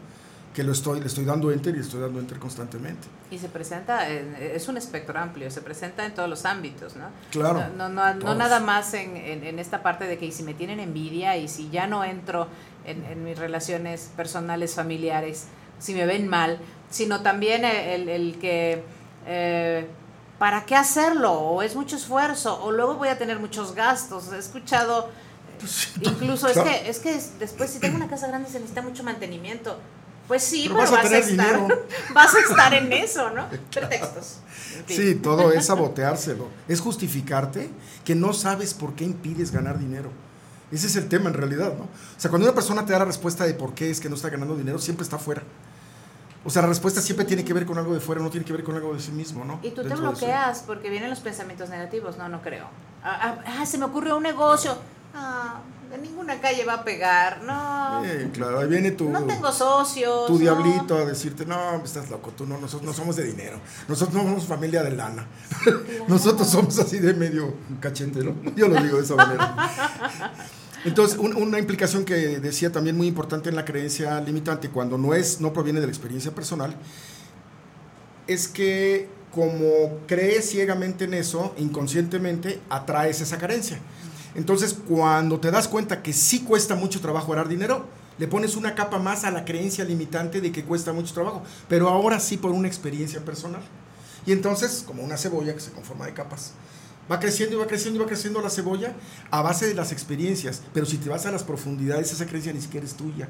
que 0.53 0.63
lo 0.63 0.73
estoy, 0.73 0.99
le 0.99 1.07
estoy 1.07 1.23
dando 1.23 1.49
enter 1.51 1.75
y 1.75 1.79
estoy 1.79 2.01
dando 2.01 2.19
enter 2.19 2.37
constantemente. 2.37 3.07
Y 3.31 3.37
se 3.37 3.47
presenta, 3.47 4.09
en- 4.09 4.35
es 4.35 4.67
un 4.67 4.75
espectro 4.77 5.17
amplio, 5.17 5.49
se 5.49 5.61
presenta 5.61 6.05
en 6.05 6.13
todos 6.13 6.29
los 6.29 6.43
ámbitos, 6.45 6.95
¿no? 6.97 7.05
Claro, 7.31 7.63
No, 7.77 7.87
no, 7.87 8.13
no, 8.15 8.35
nada 8.35 8.59
más 8.59 8.93
en, 8.93 9.15
en- 9.15 9.45
en 9.45 9.59
esta 9.59 9.81
parte 9.81 10.05
de 10.07 10.17
que 10.17 10.25
y 10.25 10.31
si 10.33 10.43
me 10.43 10.53
tienen 10.53 10.79
envidia 10.81 11.37
y 11.37 11.47
si 11.47 11.69
ya 11.69 11.87
no 11.87 12.03
entro 12.03 12.47
en, 12.85 13.05
en 13.05 13.23
mis 13.23 13.37
relaciones 13.39 14.11
personales, 14.17 14.75
familiares, 14.75 15.45
si 15.79 15.93
me 15.93 16.05
ven 16.05 16.27
mal, 16.27 16.59
sino 16.89 17.21
también 17.21 17.63
el, 17.63 18.09
el 18.09 18.37
que, 18.37 18.83
eh, 19.25 19.87
¿para 20.37 20.65
qué 20.65 20.75
hacerlo? 20.75 21.31
O 21.33 21.61
es 21.61 21.75
mucho 21.77 21.95
esfuerzo, 21.95 22.61
o 22.61 22.71
luego 22.73 22.95
voy 22.95 23.07
a 23.07 23.17
tener 23.17 23.39
muchos 23.39 23.73
gastos. 23.73 24.33
He 24.33 24.37
escuchado... 24.37 25.07
eh, 25.61 26.01
Incluso 26.01 26.47
claro. 26.47 26.69
es 26.69 26.75
que, 26.81 26.89
es 26.89 26.99
que 26.99 27.15
es- 27.15 27.39
después 27.39 27.69
si 27.69 27.79
tengo 27.79 27.95
una 27.95 28.09
casa 28.09 28.27
grande 28.27 28.49
se 28.49 28.55
necesita 28.59 28.81
mucho 28.81 29.03
mantenimiento. 29.03 29.79
Pues 30.31 30.43
sí, 30.43 30.69
Pero 30.69 30.75
pero, 30.75 30.91
vas 30.91 30.91
a 30.91 30.95
vas, 30.95 31.05
a, 31.05 31.09
tener 31.09 31.29
estar, 31.29 31.57
dinero. 31.57 31.81
vas 32.13 32.35
a 32.35 32.39
estar 32.39 32.73
en 32.73 32.93
eso, 32.93 33.31
¿no? 33.31 33.49
Pretextos. 33.69 34.37
En 34.77 34.85
fin. 34.85 34.95
Sí, 34.95 35.15
todo 35.15 35.51
es 35.51 35.65
saboteárselo. 35.65 36.47
Es 36.69 36.79
justificarte 36.79 37.69
que 38.05 38.15
no 38.15 38.31
sabes 38.31 38.73
por 38.73 38.93
qué 38.93 39.03
impides 39.03 39.51
ganar 39.51 39.77
dinero. 39.77 40.09
Ese 40.71 40.87
es 40.87 40.95
el 40.95 41.09
tema 41.09 41.27
en 41.27 41.33
realidad, 41.33 41.73
¿no? 41.77 41.83
O 41.83 41.89
sea, 42.15 42.29
cuando 42.29 42.47
una 42.47 42.55
persona 42.55 42.85
te 42.85 42.93
da 42.93 42.99
la 42.99 43.05
respuesta 43.05 43.43
de 43.43 43.55
por 43.55 43.73
qué 43.73 43.89
es 43.89 43.99
que 43.99 44.07
no 44.07 44.15
está 44.15 44.29
ganando 44.29 44.55
dinero, 44.55 44.79
siempre 44.79 45.03
está 45.03 45.17
fuera. 45.17 45.43
O 46.45 46.49
sea, 46.49 46.61
la 46.61 46.69
respuesta 46.69 47.01
siempre 47.01 47.25
tiene 47.25 47.43
que 47.43 47.53
ver 47.53 47.65
con 47.65 47.77
algo 47.77 47.93
de 47.93 47.99
fuera, 47.99 48.21
no 48.21 48.29
tiene 48.29 48.45
que 48.45 48.53
ver 48.53 48.63
con 48.63 48.75
algo 48.75 48.93
de 48.93 49.01
sí 49.01 49.11
mismo, 49.11 49.43
¿no? 49.43 49.59
Y 49.61 49.71
tú 49.71 49.81
te 49.81 49.89
Dentro 49.89 50.11
bloqueas 50.11 50.63
porque 50.65 50.89
vienen 50.89 51.09
los 51.09 51.19
pensamientos 51.19 51.67
negativos. 51.67 52.17
No, 52.17 52.29
no 52.29 52.41
creo. 52.41 52.67
Ah, 53.03 53.19
ah, 53.21 53.59
ah, 53.59 53.65
se 53.65 53.77
me 53.77 53.83
ocurrió 53.83 54.15
un 54.15 54.23
negocio. 54.23 54.77
No, 55.13 55.80
de 55.91 55.97
ninguna 55.97 56.39
calle 56.41 56.63
va 56.65 56.75
a 56.75 56.84
pegar, 56.84 57.41
no. 57.43 58.04
Eh, 58.06 58.30
claro, 58.34 58.60
ahí 58.60 58.67
viene 58.67 58.91
tu, 58.91 59.10
No 59.10 59.23
tengo 59.25 59.51
socios. 59.51 60.27
tu 60.27 60.34
no. 60.34 60.39
diablito 60.39 60.95
a 60.95 61.06
decirte, 61.06 61.45
no, 61.45 61.84
estás 61.84 62.10
loco, 62.10 62.32
tú 62.32 62.45
no, 62.45 62.58
nosotros 62.58 62.84
no 62.84 62.93
somos 62.93 63.15
de 63.17 63.23
dinero, 63.25 63.60
nosotros 63.88 64.15
no 64.15 64.23
somos 64.23 64.45
familia 64.45 64.84
de 64.84 64.91
lana, 64.91 65.27
nosotros 66.08 66.47
somos 66.49 66.80
así 66.80 66.99
de 66.99 67.13
medio 67.13 67.54
cachete, 67.80 68.23
¿no? 68.23 68.36
Yo 68.56 68.67
lo 68.67 68.82
digo 68.82 68.97
de 68.97 69.04
esa 69.04 69.15
manera. 69.15 69.56
Entonces, 70.84 71.17
un- 71.19 71.36
una 71.36 71.60
implicación 71.60 72.06
que 72.06 72.39
decía 72.39 72.71
también 72.71 72.97
muy 72.97 73.06
importante 73.08 73.49
en 73.49 73.56
la 73.56 73.65
creencia 73.65 74.19
limitante, 74.21 74.69
cuando 74.69 74.97
no 74.97 75.13
es, 75.13 75.39
no 75.41 75.54
proviene 75.54 75.80
de 75.80 75.86
la 75.88 75.91
experiencia 75.91 76.32
personal, 76.34 76.75
es 78.27 78.47
que 78.47 79.08
como 79.32 79.99
crees 80.08 80.49
ciegamente 80.49 81.06
en 81.06 81.13
eso, 81.13 81.54
inconscientemente 81.58 82.60
atraes 82.69 83.21
esa 83.21 83.38
carencia. 83.38 83.80
Entonces, 84.35 84.75
cuando 84.87 85.39
te 85.39 85.51
das 85.51 85.67
cuenta 85.67 86.01
que 86.01 86.13
sí 86.13 86.41
cuesta 86.41 86.75
mucho 86.75 87.01
trabajo 87.01 87.31
ganar 87.31 87.47
dinero, 87.47 87.85
le 88.17 88.27
pones 88.27 88.55
una 88.55 88.75
capa 88.75 88.99
más 88.99 89.23
a 89.23 89.31
la 89.31 89.45
creencia 89.45 89.83
limitante 89.83 90.41
de 90.41 90.51
que 90.51 90.63
cuesta 90.63 90.93
mucho 90.93 91.13
trabajo, 91.13 91.43
pero 91.67 91.89
ahora 91.89 92.19
sí 92.19 92.37
por 92.37 92.51
una 92.51 92.67
experiencia 92.67 93.19
personal. 93.25 93.61
Y 94.25 94.31
entonces, 94.31 94.83
como 94.85 95.03
una 95.03 95.17
cebolla 95.17 95.53
que 95.53 95.59
se 95.59 95.71
conforma 95.71 96.05
de 96.05 96.13
capas, 96.13 96.53
va 97.11 97.19
creciendo 97.19 97.55
y 97.55 97.59
va 97.59 97.67
creciendo 97.67 97.99
y 97.99 98.03
va 98.03 98.07
creciendo 98.07 98.41
la 98.41 98.49
cebolla 98.49 98.93
a 99.31 99.41
base 99.41 99.67
de 99.67 99.73
las 99.73 99.91
experiencias, 99.91 100.61
pero 100.73 100.85
si 100.85 100.97
te 100.97 101.09
vas 101.09 101.25
a 101.25 101.31
las 101.31 101.43
profundidades, 101.43 102.11
esa 102.11 102.25
creencia 102.25 102.53
ni 102.53 102.61
siquiera 102.61 102.85
es 102.85 102.93
tuya. 102.93 103.27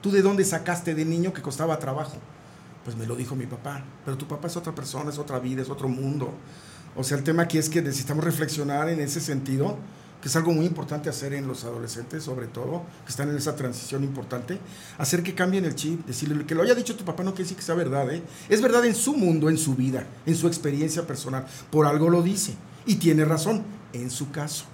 ¿Tú 0.00 0.10
de 0.10 0.22
dónde 0.22 0.44
sacaste 0.44 0.94
de 0.94 1.04
niño 1.04 1.32
que 1.32 1.42
costaba 1.42 1.78
trabajo? 1.78 2.16
Pues 2.84 2.96
me 2.96 3.06
lo 3.06 3.16
dijo 3.16 3.36
mi 3.36 3.46
papá, 3.46 3.84
pero 4.04 4.16
tu 4.16 4.26
papá 4.26 4.48
es 4.48 4.56
otra 4.56 4.74
persona, 4.74 5.10
es 5.10 5.18
otra 5.18 5.38
vida, 5.38 5.62
es 5.62 5.70
otro 5.70 5.88
mundo. 5.88 6.32
O 6.96 7.04
sea, 7.04 7.16
el 7.18 7.24
tema 7.24 7.42
aquí 7.44 7.58
es 7.58 7.68
que 7.68 7.82
necesitamos 7.82 8.24
reflexionar 8.24 8.88
en 8.88 9.00
ese 9.00 9.20
sentido, 9.20 9.76
que 10.20 10.28
es 10.28 10.36
algo 10.36 10.52
muy 10.52 10.66
importante 10.66 11.08
hacer 11.08 11.32
en 11.32 11.46
los 11.46 11.64
adolescentes, 11.64 12.22
sobre 12.22 12.46
todo, 12.46 12.82
que 13.04 13.10
están 13.10 13.30
en 13.30 13.36
esa 13.36 13.56
transición 13.56 14.04
importante, 14.04 14.58
hacer 14.98 15.22
que 15.22 15.34
cambien 15.34 15.64
el 15.64 15.74
chip, 15.74 16.04
decirle 16.06 16.44
que 16.44 16.54
lo 16.54 16.62
haya 16.62 16.74
dicho 16.74 16.96
tu 16.96 17.04
papá 17.04 17.22
no 17.22 17.30
quiere 17.30 17.44
decir 17.44 17.56
que 17.56 17.62
sea 17.62 17.74
verdad, 17.74 18.10
¿eh? 18.12 18.22
es 18.48 18.60
verdad 18.60 18.84
en 18.84 18.94
su 18.94 19.14
mundo, 19.14 19.48
en 19.48 19.56
su 19.56 19.74
vida, 19.74 20.06
en 20.26 20.36
su 20.36 20.46
experiencia 20.46 21.06
personal, 21.06 21.46
por 21.70 21.86
algo 21.86 22.10
lo 22.10 22.22
dice, 22.22 22.54
y 22.84 22.96
tiene 22.96 23.24
razón, 23.24 23.64
en 23.92 24.10
su 24.10 24.30
caso, 24.30 24.64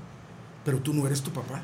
pero 0.64 0.78
tú 0.78 0.92
no 0.92 1.06
eres 1.06 1.22
tu 1.22 1.30
papá, 1.30 1.62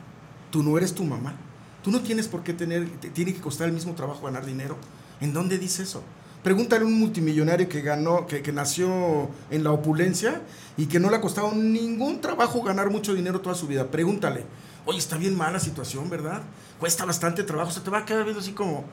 tú 0.51 0.63
no 0.63 0.79
eres 0.79 0.95
tu 0.95 1.05
mamá, 1.05 1.35
tú 1.83 1.91
no 1.91 2.01
tienes 2.01 2.29
por 2.29 2.45
qué 2.45 2.53
tener, 2.53 2.89
te 3.01 3.11
tiene 3.11 3.35
que 3.35 3.41
costar 3.41 3.69
el 3.69 3.75
mismo 3.75 3.95
trabajo 3.95 4.27
ganar 4.27 4.47
dinero, 4.47 4.77
¿en 5.21 5.33
dónde 5.33 5.59
dice 5.59 5.83
eso? 5.83 6.03
Pregúntale 6.43 6.83
a 6.83 6.87
un 6.87 6.99
multimillonario 6.99 7.69
que 7.69 7.83
ganó, 7.83 8.27
que, 8.27 8.43
que 8.43 8.53
nació 8.53 9.31
en 9.51 9.63
la 9.63 9.71
opulencia 9.71 10.43
y 10.77 10.87
que 10.87 10.99
no 10.99 11.09
le 11.09 11.17
ha 11.17 11.21
costado 11.21 11.53
ningún 11.53 12.21
trabajo 12.21 12.63
ganar 12.63 12.91
mucho 12.91 13.15
dinero 13.15 13.41
toda 13.41 13.55
su 13.55 13.69
vida. 13.69 13.89
Pregúntale, 13.89 14.45
oye, 14.85 14.99
está 14.99 15.17
bien 15.17 15.37
mala 15.37 15.61
situación, 15.61 16.11
¿verdad? 16.11 16.43
Cuesta 16.81 17.05
bastante 17.05 17.45
trabajo, 17.45 17.71
se 17.71 17.81
te 17.81 17.91
va 17.91 17.99
a 17.99 18.05
quedar 18.05 18.25
viendo 18.25 18.41
así 18.41 18.53
como, 18.53 18.85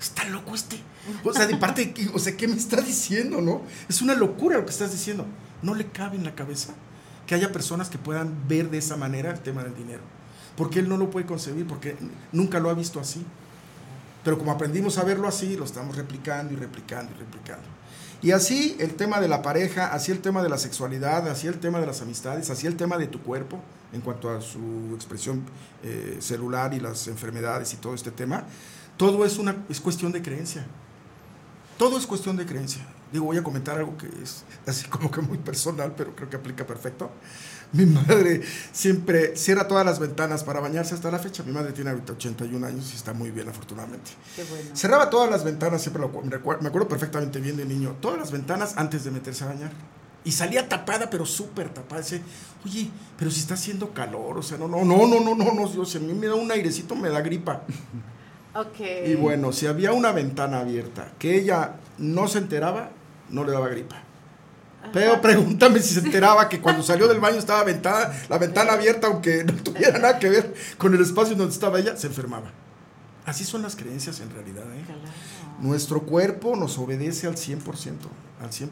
está 0.00 0.24
loco 0.24 0.54
este. 0.54 0.80
O 1.24 1.32
sea, 1.32 1.46
de 1.46 1.56
parte, 1.56 1.94
o 2.14 2.18
sea, 2.18 2.36
¿qué 2.36 2.48
me 2.48 2.56
está 2.56 2.80
diciendo, 2.80 3.40
no? 3.40 3.62
Es 3.88 4.02
una 4.02 4.14
locura 4.14 4.58
lo 4.58 4.64
que 4.64 4.72
estás 4.72 4.92
diciendo. 4.92 5.26
No 5.62 5.74
le 5.74 5.86
cabe 5.86 6.16
en 6.16 6.24
la 6.24 6.34
cabeza 6.34 6.74
que 7.26 7.34
haya 7.34 7.52
personas 7.52 7.90
que 7.90 7.98
puedan 7.98 8.48
ver 8.48 8.70
de 8.70 8.78
esa 8.78 8.96
manera 8.96 9.30
el 9.30 9.40
tema 9.40 9.62
del 9.62 9.74
dinero. 9.74 10.02
Porque 10.56 10.80
él 10.80 10.88
no 10.88 10.96
lo 10.96 11.10
puede 11.10 11.26
concebir, 11.26 11.66
porque 11.66 11.96
nunca 12.32 12.58
lo 12.58 12.70
ha 12.70 12.74
visto 12.74 12.98
así. 12.98 13.24
Pero 14.28 14.36
como 14.36 14.52
aprendimos 14.52 14.98
a 14.98 15.04
verlo 15.04 15.26
así, 15.26 15.56
lo 15.56 15.64
estamos 15.64 15.96
replicando 15.96 16.52
y 16.52 16.56
replicando 16.56 17.10
y 17.16 17.18
replicando. 17.18 17.64
Y 18.20 18.32
así 18.32 18.76
el 18.78 18.92
tema 18.92 19.22
de 19.22 19.28
la 19.28 19.40
pareja, 19.40 19.86
así 19.86 20.12
el 20.12 20.20
tema 20.20 20.42
de 20.42 20.50
la 20.50 20.58
sexualidad, 20.58 21.26
así 21.30 21.46
el 21.46 21.58
tema 21.58 21.80
de 21.80 21.86
las 21.86 22.02
amistades, 22.02 22.50
así 22.50 22.66
el 22.66 22.76
tema 22.76 22.98
de 22.98 23.06
tu 23.06 23.22
cuerpo 23.22 23.58
en 23.90 24.02
cuanto 24.02 24.28
a 24.28 24.42
su 24.42 24.92
expresión 24.94 25.46
eh, 25.82 26.18
celular 26.20 26.74
y 26.74 26.80
las 26.80 27.08
enfermedades 27.08 27.72
y 27.72 27.78
todo 27.78 27.94
este 27.94 28.10
tema, 28.10 28.44
todo 28.98 29.24
es, 29.24 29.38
una, 29.38 29.64
es 29.70 29.80
cuestión 29.80 30.12
de 30.12 30.20
creencia. 30.20 30.66
Todo 31.78 31.96
es 31.96 32.06
cuestión 32.06 32.36
de 32.36 32.44
creencia. 32.44 32.86
Digo, 33.10 33.24
voy 33.24 33.38
a 33.38 33.42
comentar 33.42 33.78
algo 33.78 33.96
que 33.96 34.08
es 34.22 34.44
así 34.66 34.86
como 34.88 35.10
que 35.10 35.22
muy 35.22 35.38
personal, 35.38 35.94
pero 35.96 36.14
creo 36.14 36.28
que 36.28 36.36
aplica 36.36 36.66
perfecto. 36.66 37.10
Mi 37.72 37.84
madre 37.84 38.40
siempre 38.72 39.36
cierra 39.36 39.68
todas 39.68 39.84
las 39.84 39.98
ventanas 39.98 40.42
para 40.42 40.60
bañarse 40.60 40.94
hasta 40.94 41.10
la 41.10 41.18
fecha. 41.18 41.42
Mi 41.42 41.52
madre 41.52 41.72
tiene 41.72 41.90
ahorita 41.90 42.14
81 42.14 42.66
años 42.66 42.90
y 42.92 42.96
está 42.96 43.12
muy 43.12 43.30
bien, 43.30 43.48
afortunadamente. 43.48 44.10
Qué 44.34 44.44
bueno. 44.44 44.70
Cerraba 44.74 45.10
todas 45.10 45.30
las 45.30 45.44
ventanas, 45.44 45.82
siempre 45.82 46.00
lo, 46.00 46.08
me, 46.08 46.30
me 46.30 46.68
acuerdo 46.68 46.88
perfectamente 46.88 47.40
bien 47.40 47.56
de 47.56 47.66
niño, 47.66 47.96
todas 48.00 48.18
las 48.18 48.30
ventanas 48.32 48.74
antes 48.76 49.04
de 49.04 49.10
meterse 49.10 49.44
a 49.44 49.48
bañar. 49.48 49.70
Y 50.24 50.32
salía 50.32 50.68
tapada, 50.68 51.10
pero 51.10 51.26
súper 51.26 51.68
tapada. 51.68 52.00
Dice, 52.00 52.22
oye, 52.64 52.90
pero 53.18 53.30
si 53.30 53.40
está 53.40 53.54
haciendo 53.54 53.92
calor, 53.92 54.38
o 54.38 54.42
sea, 54.42 54.58
no, 54.58 54.66
no, 54.66 54.84
no, 54.84 55.06
no, 55.06 55.20
no, 55.20 55.34
no, 55.34 55.52
no, 55.52 55.68
Dios, 55.68 55.90
si 55.90 55.98
a 55.98 56.00
mí 56.00 56.12
me 56.12 56.26
da 56.26 56.34
un 56.34 56.50
airecito, 56.50 56.94
me 56.96 57.10
da 57.10 57.20
gripa. 57.20 57.62
Ok. 58.54 58.80
Y 59.06 59.14
bueno, 59.14 59.52
si 59.52 59.66
había 59.66 59.92
una 59.92 60.10
ventana 60.10 60.60
abierta 60.60 61.12
que 61.18 61.36
ella 61.36 61.74
no 61.98 62.26
se 62.26 62.38
enteraba, 62.38 62.90
no 63.30 63.44
le 63.44 63.52
daba 63.52 63.68
gripa. 63.68 64.02
Pero 64.92 65.20
pregúntame 65.20 65.80
si 65.80 65.94
se 65.94 66.00
enteraba 66.06 66.48
que 66.48 66.60
cuando 66.60 66.82
salió 66.82 67.08
del 67.08 67.20
baño 67.20 67.38
estaba 67.38 67.64
ventana, 67.64 68.12
la 68.28 68.38
ventana 68.38 68.72
abierta, 68.74 69.06
aunque 69.08 69.44
no 69.44 69.52
tuviera 69.54 69.98
nada 69.98 70.18
que 70.18 70.28
ver 70.28 70.54
con 70.76 70.94
el 70.94 71.00
espacio 71.02 71.34
donde 71.36 71.52
estaba 71.52 71.78
ella, 71.78 71.96
se 71.96 72.06
enfermaba. 72.08 72.50
Así 73.26 73.44
son 73.44 73.62
las 73.62 73.76
creencias 73.76 74.20
en 74.20 74.30
realidad. 74.30 74.64
¿eh? 74.74 74.84
Nuestro 75.60 76.00
cuerpo 76.02 76.56
nos 76.56 76.78
obedece 76.78 77.26
al 77.26 77.34
100%, 77.34 77.58
al 78.40 78.50
100%, 78.50 78.70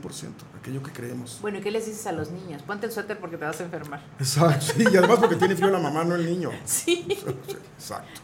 aquello 0.59 0.83
que 0.83 0.93
creemos. 0.93 1.39
Bueno, 1.43 1.59
¿y 1.59 1.61
qué 1.61 1.71
les 1.71 1.85
dices 1.85 2.07
a 2.07 2.13
los 2.13 2.31
niños? 2.31 2.63
Ponte 2.63 2.87
el 2.87 2.93
suéter 2.93 3.19
porque 3.19 3.37
te 3.37 3.45
vas 3.45 3.61
a 3.61 3.65
enfermar. 3.65 4.03
Exacto, 4.19 4.65
sí, 4.75 4.85
y 4.91 4.97
además 4.97 5.19
porque 5.19 5.37
tiene 5.37 5.57
frío 5.57 5.71
la 5.71 5.79
mamá, 5.81 6.05
no 6.05 6.15
el 6.15 6.25
niño. 6.25 6.51
Sí. 6.65 7.07
Exacto. 7.77 8.21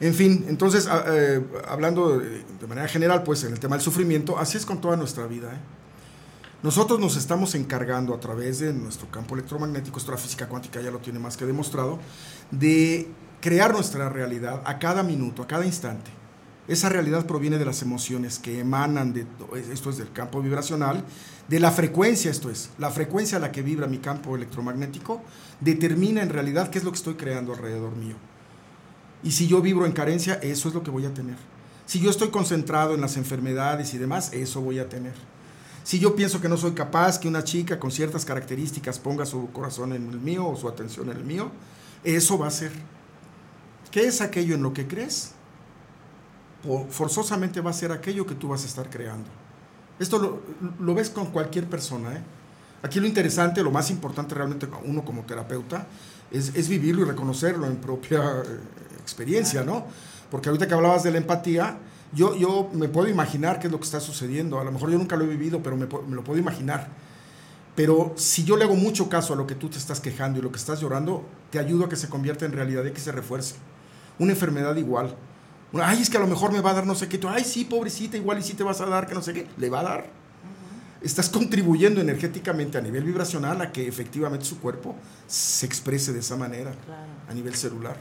En 0.00 0.14
fin, 0.14 0.46
entonces, 0.48 0.86
a- 0.86 1.04
eh, 1.08 1.44
hablando 1.66 2.18
de, 2.18 2.44
de 2.60 2.66
manera 2.68 2.86
general, 2.88 3.22
pues 3.24 3.42
en 3.44 3.52
el 3.52 3.58
tema 3.60 3.74
del 3.76 3.82
sufrimiento, 3.84 4.38
así 4.38 4.56
es 4.56 4.64
con 4.64 4.80
toda 4.80 4.96
nuestra 4.96 5.26
vida. 5.26 5.52
¿eh? 5.52 5.58
Nosotros 6.60 6.98
nos 6.98 7.16
estamos 7.16 7.54
encargando 7.54 8.12
a 8.12 8.18
través 8.18 8.58
de 8.58 8.72
nuestro 8.72 9.08
campo 9.12 9.36
electromagnético, 9.36 9.98
esto 9.98 10.10
la 10.10 10.18
física 10.18 10.48
cuántica 10.48 10.80
ya 10.80 10.90
lo 10.90 10.98
tiene 10.98 11.20
más 11.20 11.36
que 11.36 11.46
demostrado, 11.46 12.00
de 12.50 13.08
crear 13.40 13.72
nuestra 13.72 14.08
realidad 14.08 14.60
a 14.64 14.80
cada 14.80 15.04
minuto, 15.04 15.42
a 15.42 15.46
cada 15.46 15.64
instante. 15.64 16.10
Esa 16.66 16.88
realidad 16.88 17.26
proviene 17.26 17.58
de 17.58 17.64
las 17.64 17.80
emociones 17.82 18.40
que 18.40 18.58
emanan 18.58 19.12
de, 19.12 19.24
esto 19.72 19.90
es 19.90 19.98
del 19.98 20.12
campo 20.12 20.42
vibracional, 20.42 21.04
de 21.46 21.60
la 21.60 21.70
frecuencia, 21.70 22.28
esto 22.28 22.50
es, 22.50 22.70
la 22.76 22.90
frecuencia 22.90 23.38
a 23.38 23.40
la 23.40 23.52
que 23.52 23.62
vibra 23.62 23.86
mi 23.86 23.98
campo 23.98 24.34
electromagnético, 24.34 25.22
determina 25.60 26.22
en 26.22 26.28
realidad 26.28 26.70
qué 26.70 26.78
es 26.78 26.84
lo 26.84 26.90
que 26.90 26.98
estoy 26.98 27.14
creando 27.14 27.52
alrededor 27.52 27.94
mío. 27.94 28.16
Y 29.22 29.30
si 29.30 29.46
yo 29.46 29.62
vibro 29.62 29.86
en 29.86 29.92
carencia, 29.92 30.34
eso 30.42 30.68
es 30.68 30.74
lo 30.74 30.82
que 30.82 30.90
voy 30.90 31.06
a 31.06 31.14
tener. 31.14 31.36
Si 31.86 32.00
yo 32.00 32.10
estoy 32.10 32.28
concentrado 32.28 32.94
en 32.96 33.00
las 33.00 33.16
enfermedades 33.16 33.94
y 33.94 33.98
demás, 33.98 34.32
eso 34.32 34.60
voy 34.60 34.80
a 34.80 34.88
tener. 34.88 35.14
Si 35.88 35.98
yo 35.98 36.14
pienso 36.14 36.38
que 36.38 36.50
no 36.50 36.58
soy 36.58 36.72
capaz 36.72 37.18
que 37.18 37.28
una 37.28 37.42
chica 37.42 37.80
con 37.80 37.90
ciertas 37.90 38.26
características 38.26 38.98
ponga 38.98 39.24
su 39.24 39.50
corazón 39.52 39.94
en 39.94 40.06
el 40.10 40.20
mío 40.20 40.46
o 40.46 40.54
su 40.54 40.68
atención 40.68 41.08
en 41.08 41.16
el 41.16 41.24
mío, 41.24 41.50
eso 42.04 42.36
va 42.36 42.48
a 42.48 42.50
ser. 42.50 42.72
¿Qué 43.90 44.06
es 44.06 44.20
aquello 44.20 44.54
en 44.54 44.62
lo 44.62 44.74
que 44.74 44.86
crees? 44.86 45.32
Forzosamente 46.90 47.62
va 47.62 47.70
a 47.70 47.72
ser 47.72 47.90
aquello 47.90 48.26
que 48.26 48.34
tú 48.34 48.48
vas 48.48 48.64
a 48.64 48.66
estar 48.66 48.90
creando. 48.90 49.30
Esto 49.98 50.18
lo, 50.18 50.42
lo 50.78 50.94
ves 50.94 51.08
con 51.08 51.28
cualquier 51.28 51.64
persona. 51.64 52.16
¿eh? 52.16 52.22
Aquí 52.82 53.00
lo 53.00 53.06
interesante, 53.06 53.62
lo 53.62 53.70
más 53.70 53.90
importante 53.90 54.34
realmente 54.34 54.68
uno 54.84 55.02
como 55.06 55.22
terapeuta, 55.22 55.86
es, 56.30 56.54
es 56.54 56.68
vivirlo 56.68 57.00
y 57.00 57.04
reconocerlo 57.06 57.66
en 57.66 57.76
propia 57.76 58.42
eh, 58.44 58.58
experiencia, 59.00 59.62
¿no? 59.64 59.86
Porque 60.30 60.50
ahorita 60.50 60.68
que 60.68 60.74
hablabas 60.74 61.02
de 61.02 61.12
la 61.12 61.16
empatía, 61.16 61.78
yo, 62.12 62.36
yo 62.36 62.70
me 62.72 62.88
puedo 62.88 63.08
imaginar 63.08 63.60
qué 63.60 63.66
es 63.66 63.72
lo 63.72 63.78
que 63.78 63.84
está 63.84 64.00
sucediendo. 64.00 64.58
A 64.58 64.64
lo 64.64 64.72
mejor 64.72 64.90
yo 64.90 64.98
nunca 64.98 65.16
lo 65.16 65.24
he 65.24 65.28
vivido, 65.28 65.62
pero 65.62 65.76
me, 65.76 65.86
lo 65.86 66.24
puedo 66.24 66.38
imaginar. 66.38 66.88
Pero 67.74 68.12
si 68.16 68.44
yo 68.44 68.56
le 68.56 68.64
hago 68.64 68.74
mucho 68.74 69.08
caso 69.08 69.34
a 69.34 69.36
lo 69.36 69.46
que 69.46 69.54
tú 69.54 69.68
te 69.68 69.78
estás 69.78 70.00
quejando 70.00 70.38
y 70.38 70.42
lo 70.42 70.50
que 70.50 70.58
estás 70.58 70.80
llorando, 70.80 71.24
te 71.50 71.58
ayudo 71.58 71.84
a 71.84 71.88
que 71.88 71.96
se 71.96 72.08
convierta 72.08 72.44
en 72.44 72.52
realidad 72.52 72.84
y 72.84 72.92
que 72.92 73.00
se 73.00 73.12
refuerce. 73.12 73.56
Una 74.18 74.32
enfermedad 74.32 74.74
igual. 74.76 75.14
Ay, 75.74 76.00
es 76.00 76.10
que 76.10 76.16
a 76.16 76.20
lo 76.20 76.26
mejor 76.26 76.50
me 76.50 76.60
va 76.60 76.70
a 76.70 76.74
dar 76.74 76.86
no 76.86 76.94
sé 76.94 77.08
qué. 77.08 77.20
Ay, 77.28 77.44
sí, 77.44 77.64
pobrecita, 77.64 78.16
igual 78.16 78.38
y 78.38 78.42
sí 78.42 78.54
te 78.54 78.64
vas 78.64 78.80
a 78.80 78.86
dar, 78.86 79.06
que 79.06 79.14
no 79.14 79.22
sé 79.22 79.34
qué. 79.34 79.46
Le 79.58 79.70
va 79.70 79.80
a 79.80 79.84
dar. 79.84 80.10
Estás 81.02 81.28
contribuyendo 81.28 82.00
energéticamente 82.00 82.78
a 82.78 82.80
nivel 82.80 83.04
vibracional 83.04 83.60
a 83.60 83.70
que 83.70 83.86
efectivamente 83.86 84.44
su 84.44 84.58
cuerpo 84.58 84.96
se 85.28 85.64
exprese 85.66 86.12
de 86.12 86.20
esa 86.20 86.36
manera 86.36 86.72
a 87.28 87.34
nivel 87.34 87.54
celular. 87.54 87.96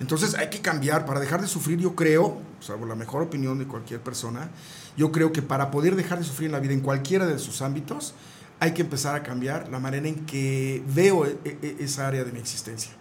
Entonces 0.00 0.34
hay 0.34 0.48
que 0.50 0.60
cambiar 0.60 1.06
para 1.06 1.18
dejar 1.20 1.40
de 1.40 1.48
sufrir. 1.48 1.78
Yo 1.78 1.94
creo, 1.96 2.38
salvo 2.60 2.86
la 2.86 2.94
mejor 2.94 3.22
opinión 3.22 3.58
de 3.58 3.66
cualquier 3.66 4.00
persona, 4.00 4.50
yo 4.96 5.10
creo 5.12 5.32
que 5.32 5.42
para 5.42 5.70
poder 5.70 5.96
dejar 5.96 6.18
de 6.18 6.24
sufrir 6.24 6.46
en 6.46 6.52
la 6.52 6.60
vida 6.60 6.72
en 6.72 6.80
cualquiera 6.80 7.26
de 7.26 7.38
sus 7.38 7.62
ámbitos, 7.62 8.14
hay 8.60 8.72
que 8.74 8.82
empezar 8.82 9.14
a 9.14 9.22
cambiar 9.22 9.68
la 9.68 9.78
manera 9.78 10.08
en 10.08 10.26
que 10.26 10.82
veo 10.94 11.26
e- 11.26 11.38
e- 11.44 11.76
esa 11.80 12.08
área 12.08 12.24
de 12.24 12.32
mi 12.32 12.38
existencia. 12.40 12.92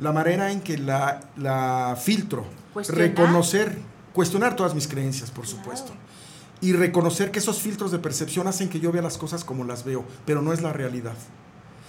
La 0.00 0.12
manera 0.12 0.52
en 0.52 0.60
que 0.60 0.78
la, 0.78 1.20
la 1.36 1.98
filtro, 2.00 2.44
Cuestionar. 2.72 3.08
reconocer, 3.08 3.78
cuestionar 4.12 4.54
todas 4.54 4.74
mis 4.74 4.86
creencias, 4.86 5.30
por 5.32 5.46
supuesto. 5.46 5.92
Y 6.60 6.72
reconocer 6.72 7.30
que 7.32 7.38
esos 7.40 7.60
filtros 7.60 7.90
de 7.90 7.98
percepción 7.98 8.46
hacen 8.46 8.68
que 8.68 8.78
yo 8.80 8.90
vea 8.92 9.02
las 9.02 9.18
cosas 9.18 9.42
como 9.44 9.64
las 9.64 9.84
veo, 9.84 10.04
pero 10.26 10.42
no 10.42 10.52
es 10.52 10.62
la 10.62 10.72
realidad. 10.72 11.14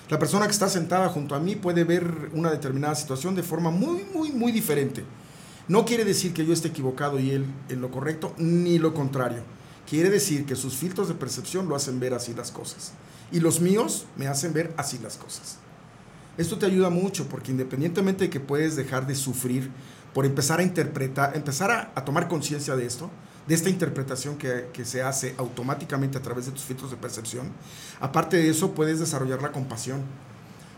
La 0.10 0.18
persona 0.18 0.48
que 0.48 0.52
está 0.52 0.68
sentada 0.68 1.08
junto 1.10 1.36
a 1.36 1.40
mí 1.40 1.56
puede 1.56 1.84
ver 1.84 2.32
una 2.34 2.50
determinada 2.50 2.96
situación 2.96 3.36
de 3.36 3.44
forma 3.44 3.70
muy, 3.70 4.04
muy, 4.12 4.32
muy 4.32 4.52
diferente. 4.52 5.04
No 5.68 5.86
quiere 5.86 6.04
decir 6.04 6.34
que 6.34 6.44
yo 6.44 6.52
esté 6.52 6.70
equivocado 6.70 7.20
y 7.20 7.30
él 7.30 7.46
en 7.70 7.80
lo 7.80 7.92
correcto, 7.92 8.34
ni 8.38 8.80
lo 8.80 8.96
contrario. 8.96 9.44
Quiere 9.88 10.10
decir 10.10 10.48
que 10.48 10.56
sus 10.56 10.76
filtros 10.76 11.10
de 11.10 11.14
percepción 11.14 11.70
lo 11.70 11.76
hacen 11.76 12.00
ver 12.00 12.16
así 12.16 12.34
las 12.34 12.52
cosas. 12.52 12.94
Y 13.32 13.40
los 13.40 13.62
míos 13.62 14.08
me 14.18 14.28
hacen 14.28 14.52
ver 14.52 14.74
así 14.78 14.98
las 14.98 15.18
cosas. 15.18 15.58
Esto 16.40 16.58
te 16.58 16.66
ayuda 16.66 16.90
mucho 16.90 17.28
porque 17.28 17.52
independientemente 17.52 18.24
de 18.24 18.30
que 18.32 18.40
puedes 18.40 18.76
dejar 18.76 19.06
de 19.06 19.14
sufrir 19.14 19.70
por 20.16 20.26
empezar 20.26 20.60
a 20.60 20.64
interpretar, 20.64 21.38
empezar 21.38 21.70
a, 21.70 21.92
a 21.94 22.04
tomar 22.04 22.28
conciencia 22.28 22.76
de 22.76 22.88
esto, 22.88 23.12
de 23.50 23.56
esta 23.56 23.70
interpretación 23.70 24.38
que, 24.38 24.70
que 24.72 24.86
se 24.86 25.02
hace 25.02 25.34
automáticamente 25.38 26.20
a 26.20 26.22
través 26.22 26.46
de 26.46 26.52
tus 26.52 26.62
filtros 26.62 26.92
de 26.92 26.98
percepción, 26.98 27.50
aparte 28.00 28.38
de 28.38 28.48
eso 28.48 28.74
puedes 28.74 29.00
desarrollar 29.00 29.42
la 29.42 29.52
compasión. 29.52 30.04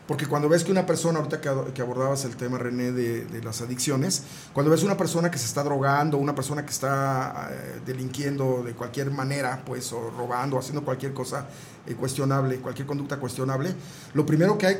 Porque 0.07 0.26
cuando 0.26 0.49
ves 0.49 0.63
que 0.63 0.72
una 0.72 0.86
persona, 0.86 1.19
ahorita 1.19 1.41
que, 1.41 1.82
abordabas 1.82 2.26
el 2.26 2.36
tema, 2.38 2.57
René, 2.57 2.91
de, 2.91 3.26
de 3.26 3.43
las 3.43 3.61
adicciones, 3.61 4.24
cuando 4.53 4.72
ves 4.72 4.84
una 4.84 4.97
persona 4.97 5.30
que 5.30 5.38
se 5.38 5.45
está 5.45 5.63
drogando, 5.63 6.17
una 6.17 6.34
persona 6.34 6.65
que 6.65 6.72
está 6.72 7.49
eh, 7.51 7.82
delinquiendo 7.86 8.63
de 8.63 8.74
cualquier 8.74 9.11
manera, 9.11 9.61
pues, 9.65 9.91
o 9.91 10.09
robando, 10.09 10.57
haciendo 10.57 10.84
cualquier 10.84 11.13
cosa 11.13 11.47
eh, 11.86 11.93
cuestionable, 11.95 12.57
cualquier 12.57 12.88
conducta 12.88 13.17
cuestionable, 13.17 13.76
lo 14.13 14.26
primero 14.26 14.57
que 14.57 14.65
hay 14.65 14.80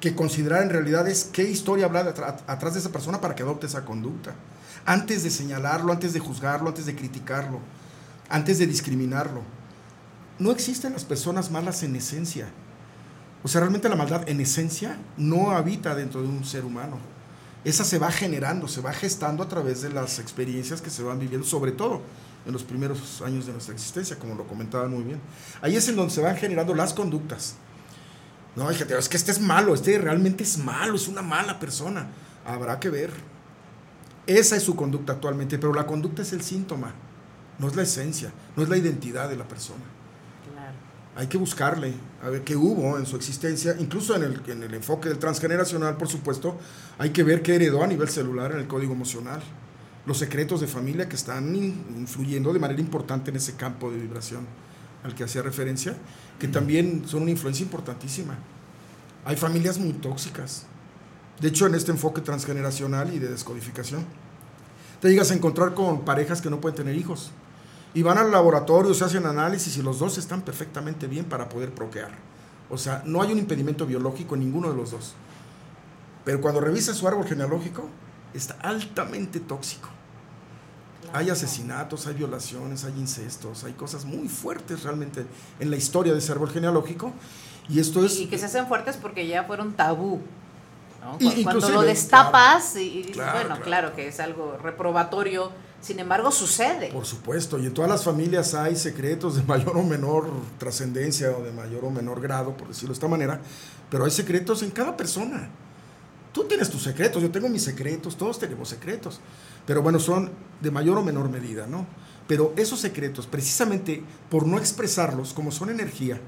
que 0.00 0.14
considerar 0.14 0.62
en 0.62 0.70
realidad 0.70 1.08
es 1.08 1.24
qué 1.32 1.42
historia 1.42 1.86
habrá 1.86 2.00
atrás 2.46 2.74
de 2.74 2.80
esa 2.80 2.90
persona 2.90 3.20
para 3.20 3.34
que 3.34 3.42
adopte 3.42 3.66
esa 3.66 3.84
conducta. 3.84 4.34
Antes 4.88 5.22
de 5.22 5.28
señalarlo, 5.28 5.92
antes 5.92 6.14
de 6.14 6.18
juzgarlo, 6.18 6.68
antes 6.70 6.86
de 6.86 6.96
criticarlo, 6.96 7.60
antes 8.30 8.58
de 8.58 8.66
discriminarlo. 8.66 9.42
No 10.38 10.50
existen 10.50 10.94
las 10.94 11.04
personas 11.04 11.50
malas 11.50 11.82
en 11.82 11.94
esencia. 11.94 12.48
O 13.42 13.48
sea, 13.48 13.60
realmente 13.60 13.90
la 13.90 13.96
maldad 13.96 14.26
en 14.26 14.40
esencia 14.40 14.96
no 15.18 15.50
habita 15.50 15.94
dentro 15.94 16.22
de 16.22 16.28
un 16.28 16.42
ser 16.42 16.64
humano. 16.64 16.96
Esa 17.64 17.84
se 17.84 17.98
va 17.98 18.10
generando, 18.10 18.66
se 18.66 18.80
va 18.80 18.94
gestando 18.94 19.42
a 19.42 19.48
través 19.50 19.82
de 19.82 19.90
las 19.90 20.20
experiencias 20.20 20.80
que 20.80 20.88
se 20.88 21.02
van 21.02 21.18
viviendo, 21.18 21.46
sobre 21.46 21.72
todo 21.72 22.00
en 22.46 22.54
los 22.54 22.62
primeros 22.62 23.20
años 23.20 23.44
de 23.44 23.52
nuestra 23.52 23.74
existencia, 23.74 24.18
como 24.18 24.36
lo 24.36 24.46
comentaban 24.46 24.90
muy 24.90 25.02
bien. 25.02 25.20
Ahí 25.60 25.76
es 25.76 25.86
en 25.90 25.96
donde 25.96 26.14
se 26.14 26.22
van 26.22 26.34
generando 26.38 26.74
las 26.74 26.94
conductas. 26.94 27.56
No, 28.56 28.70
es 28.70 29.08
que 29.10 29.16
este 29.18 29.32
es 29.32 29.38
malo, 29.38 29.74
este 29.74 29.98
realmente 29.98 30.44
es 30.44 30.56
malo, 30.56 30.94
es 30.94 31.08
una 31.08 31.20
mala 31.20 31.60
persona. 31.60 32.06
Habrá 32.46 32.80
que 32.80 32.88
ver. 32.88 33.37
Esa 34.28 34.56
es 34.56 34.62
su 34.62 34.76
conducta 34.76 35.14
actualmente, 35.14 35.58
pero 35.58 35.72
la 35.72 35.86
conducta 35.86 36.20
es 36.20 36.34
el 36.34 36.42
síntoma, 36.42 36.92
no 37.58 37.66
es 37.66 37.74
la 37.74 37.82
esencia, 37.82 38.30
no 38.56 38.62
es 38.62 38.68
la 38.68 38.76
identidad 38.76 39.26
de 39.30 39.36
la 39.36 39.48
persona. 39.48 39.82
Claro. 40.52 40.74
Hay 41.16 41.28
que 41.28 41.38
buscarle, 41.38 41.94
a 42.22 42.28
ver 42.28 42.44
qué 42.44 42.54
hubo 42.54 42.98
en 42.98 43.06
su 43.06 43.16
existencia, 43.16 43.74
incluso 43.78 44.14
en 44.14 44.24
el, 44.24 44.42
en 44.46 44.62
el 44.62 44.74
enfoque 44.74 45.08
del 45.08 45.18
transgeneracional, 45.18 45.96
por 45.96 46.08
supuesto, 46.08 46.58
hay 46.98 47.08
que 47.08 47.22
ver 47.22 47.40
qué 47.40 47.54
heredó 47.54 47.82
a 47.82 47.86
nivel 47.86 48.10
celular 48.10 48.52
en 48.52 48.58
el 48.58 48.66
código 48.66 48.92
emocional, 48.92 49.40
los 50.04 50.18
secretos 50.18 50.60
de 50.60 50.66
familia 50.66 51.08
que 51.08 51.16
están 51.16 51.56
in- 51.56 51.86
influyendo 51.96 52.52
de 52.52 52.58
manera 52.58 52.80
importante 52.80 53.30
en 53.30 53.36
ese 53.38 53.54
campo 53.54 53.90
de 53.90 53.96
vibración 53.96 54.46
al 55.04 55.14
que 55.14 55.24
hacía 55.24 55.40
referencia, 55.40 55.96
que 56.38 56.48
también 56.48 57.04
son 57.06 57.22
una 57.22 57.30
influencia 57.30 57.62
importantísima. 57.64 58.36
Hay 59.24 59.36
familias 59.36 59.78
muy 59.78 59.94
tóxicas. 59.94 60.66
De 61.40 61.48
hecho, 61.48 61.66
en 61.66 61.74
este 61.74 61.92
enfoque 61.92 62.20
transgeneracional 62.20 63.14
y 63.14 63.18
de 63.18 63.28
descodificación, 63.28 64.04
te 65.00 65.08
llegas 65.08 65.30
a 65.30 65.34
encontrar 65.34 65.74
con 65.74 66.04
parejas 66.04 66.40
que 66.40 66.50
no 66.50 66.60
pueden 66.60 66.76
tener 66.76 66.96
hijos. 66.96 67.30
Y 67.94 68.02
van 68.02 68.18
al 68.18 68.30
laboratorio, 68.30 68.92
se 68.94 69.04
hacen 69.04 69.26
análisis 69.26 69.76
y 69.76 69.82
los 69.82 69.98
dos 69.98 70.18
están 70.18 70.42
perfectamente 70.42 71.06
bien 71.06 71.24
para 71.24 71.48
poder 71.48 71.72
procrear. 71.72 72.10
O 72.70 72.76
sea, 72.76 73.02
no 73.06 73.22
hay 73.22 73.32
un 73.32 73.38
impedimento 73.38 73.86
biológico 73.86 74.34
en 74.34 74.40
ninguno 74.40 74.70
de 74.70 74.76
los 74.76 74.90
dos. 74.90 75.14
Pero 76.24 76.40
cuando 76.40 76.60
revisas 76.60 76.96
su 76.96 77.08
árbol 77.08 77.26
genealógico, 77.26 77.88
está 78.34 78.54
altamente 78.60 79.40
tóxico. 79.40 79.88
Hay 81.12 81.30
asesinatos, 81.30 82.06
hay 82.06 82.14
violaciones, 82.14 82.84
hay 82.84 82.92
incestos, 82.98 83.64
hay 83.64 83.72
cosas 83.72 84.04
muy 84.04 84.28
fuertes 84.28 84.82
realmente 84.82 85.24
en 85.58 85.70
la 85.70 85.76
historia 85.76 86.12
de 86.12 86.18
ese 86.18 86.32
árbol 86.32 86.50
genealógico. 86.50 87.12
Y 87.68 87.80
esto 87.80 88.04
es... 88.04 88.18
Y 88.18 88.26
que 88.26 88.36
se 88.36 88.46
hacen 88.46 88.66
fuertes 88.66 88.98
porque 88.98 89.26
ya 89.26 89.44
fueron 89.44 89.72
tabú. 89.72 90.20
¿No? 91.00 91.16
Y- 91.20 91.36
Cu- 91.36 91.42
Cuando 91.44 91.68
lo 91.68 91.82
destapas 91.82 92.76
y, 92.76 93.00
y 93.00 93.04
Claro, 93.12 93.32
bueno, 93.32 93.48
claro. 93.56 93.62
claro. 93.64 93.94
que 93.96 94.08
es 94.08 94.20
algo 94.20 94.56
reprobatorio, 94.62 95.50
sin 95.80 95.98
embargo 96.00 96.30
sucede. 96.30 96.88
Por 96.92 97.06
supuesto, 97.06 97.58
y 97.58 97.66
en 97.66 97.74
todas 97.74 97.90
las 97.90 98.04
familias 98.04 98.54
hay 98.54 98.76
secretos 98.76 99.36
de 99.36 99.42
mayor 99.42 99.76
o 99.76 99.82
menor 99.82 100.30
trascendencia 100.58 101.30
o 101.30 101.42
de 101.42 101.52
mayor 101.52 101.84
o 101.84 101.90
menor 101.90 102.20
grado, 102.20 102.56
por 102.56 102.68
decirlo 102.68 102.88
de 102.88 102.94
esta 102.94 103.08
manera, 103.08 103.40
pero 103.90 104.04
hay 104.04 104.10
secretos 104.10 104.62
en 104.62 104.70
cada 104.70 104.96
persona. 104.96 105.48
Tú 106.32 106.44
tienes 106.44 106.68
tus 106.70 106.82
secretos, 106.82 107.22
yo 107.22 107.30
tengo 107.30 107.48
mis 107.48 107.62
secretos, 107.64 108.16
todos 108.16 108.38
tenemos 108.38 108.68
secretos, 108.68 109.20
pero 109.66 109.82
bueno, 109.82 109.98
son 109.98 110.30
de 110.60 110.70
mayor 110.70 110.98
o 110.98 111.02
menor 111.02 111.28
medida, 111.30 111.66
¿no? 111.66 111.86
Pero 112.26 112.52
esos 112.56 112.78
secretos, 112.80 113.26
precisamente 113.26 114.02
por 114.30 114.46
no 114.46 114.58
expresarlos, 114.58 115.32
como 115.32 115.50
son 115.50 115.70
energía, 115.70 116.20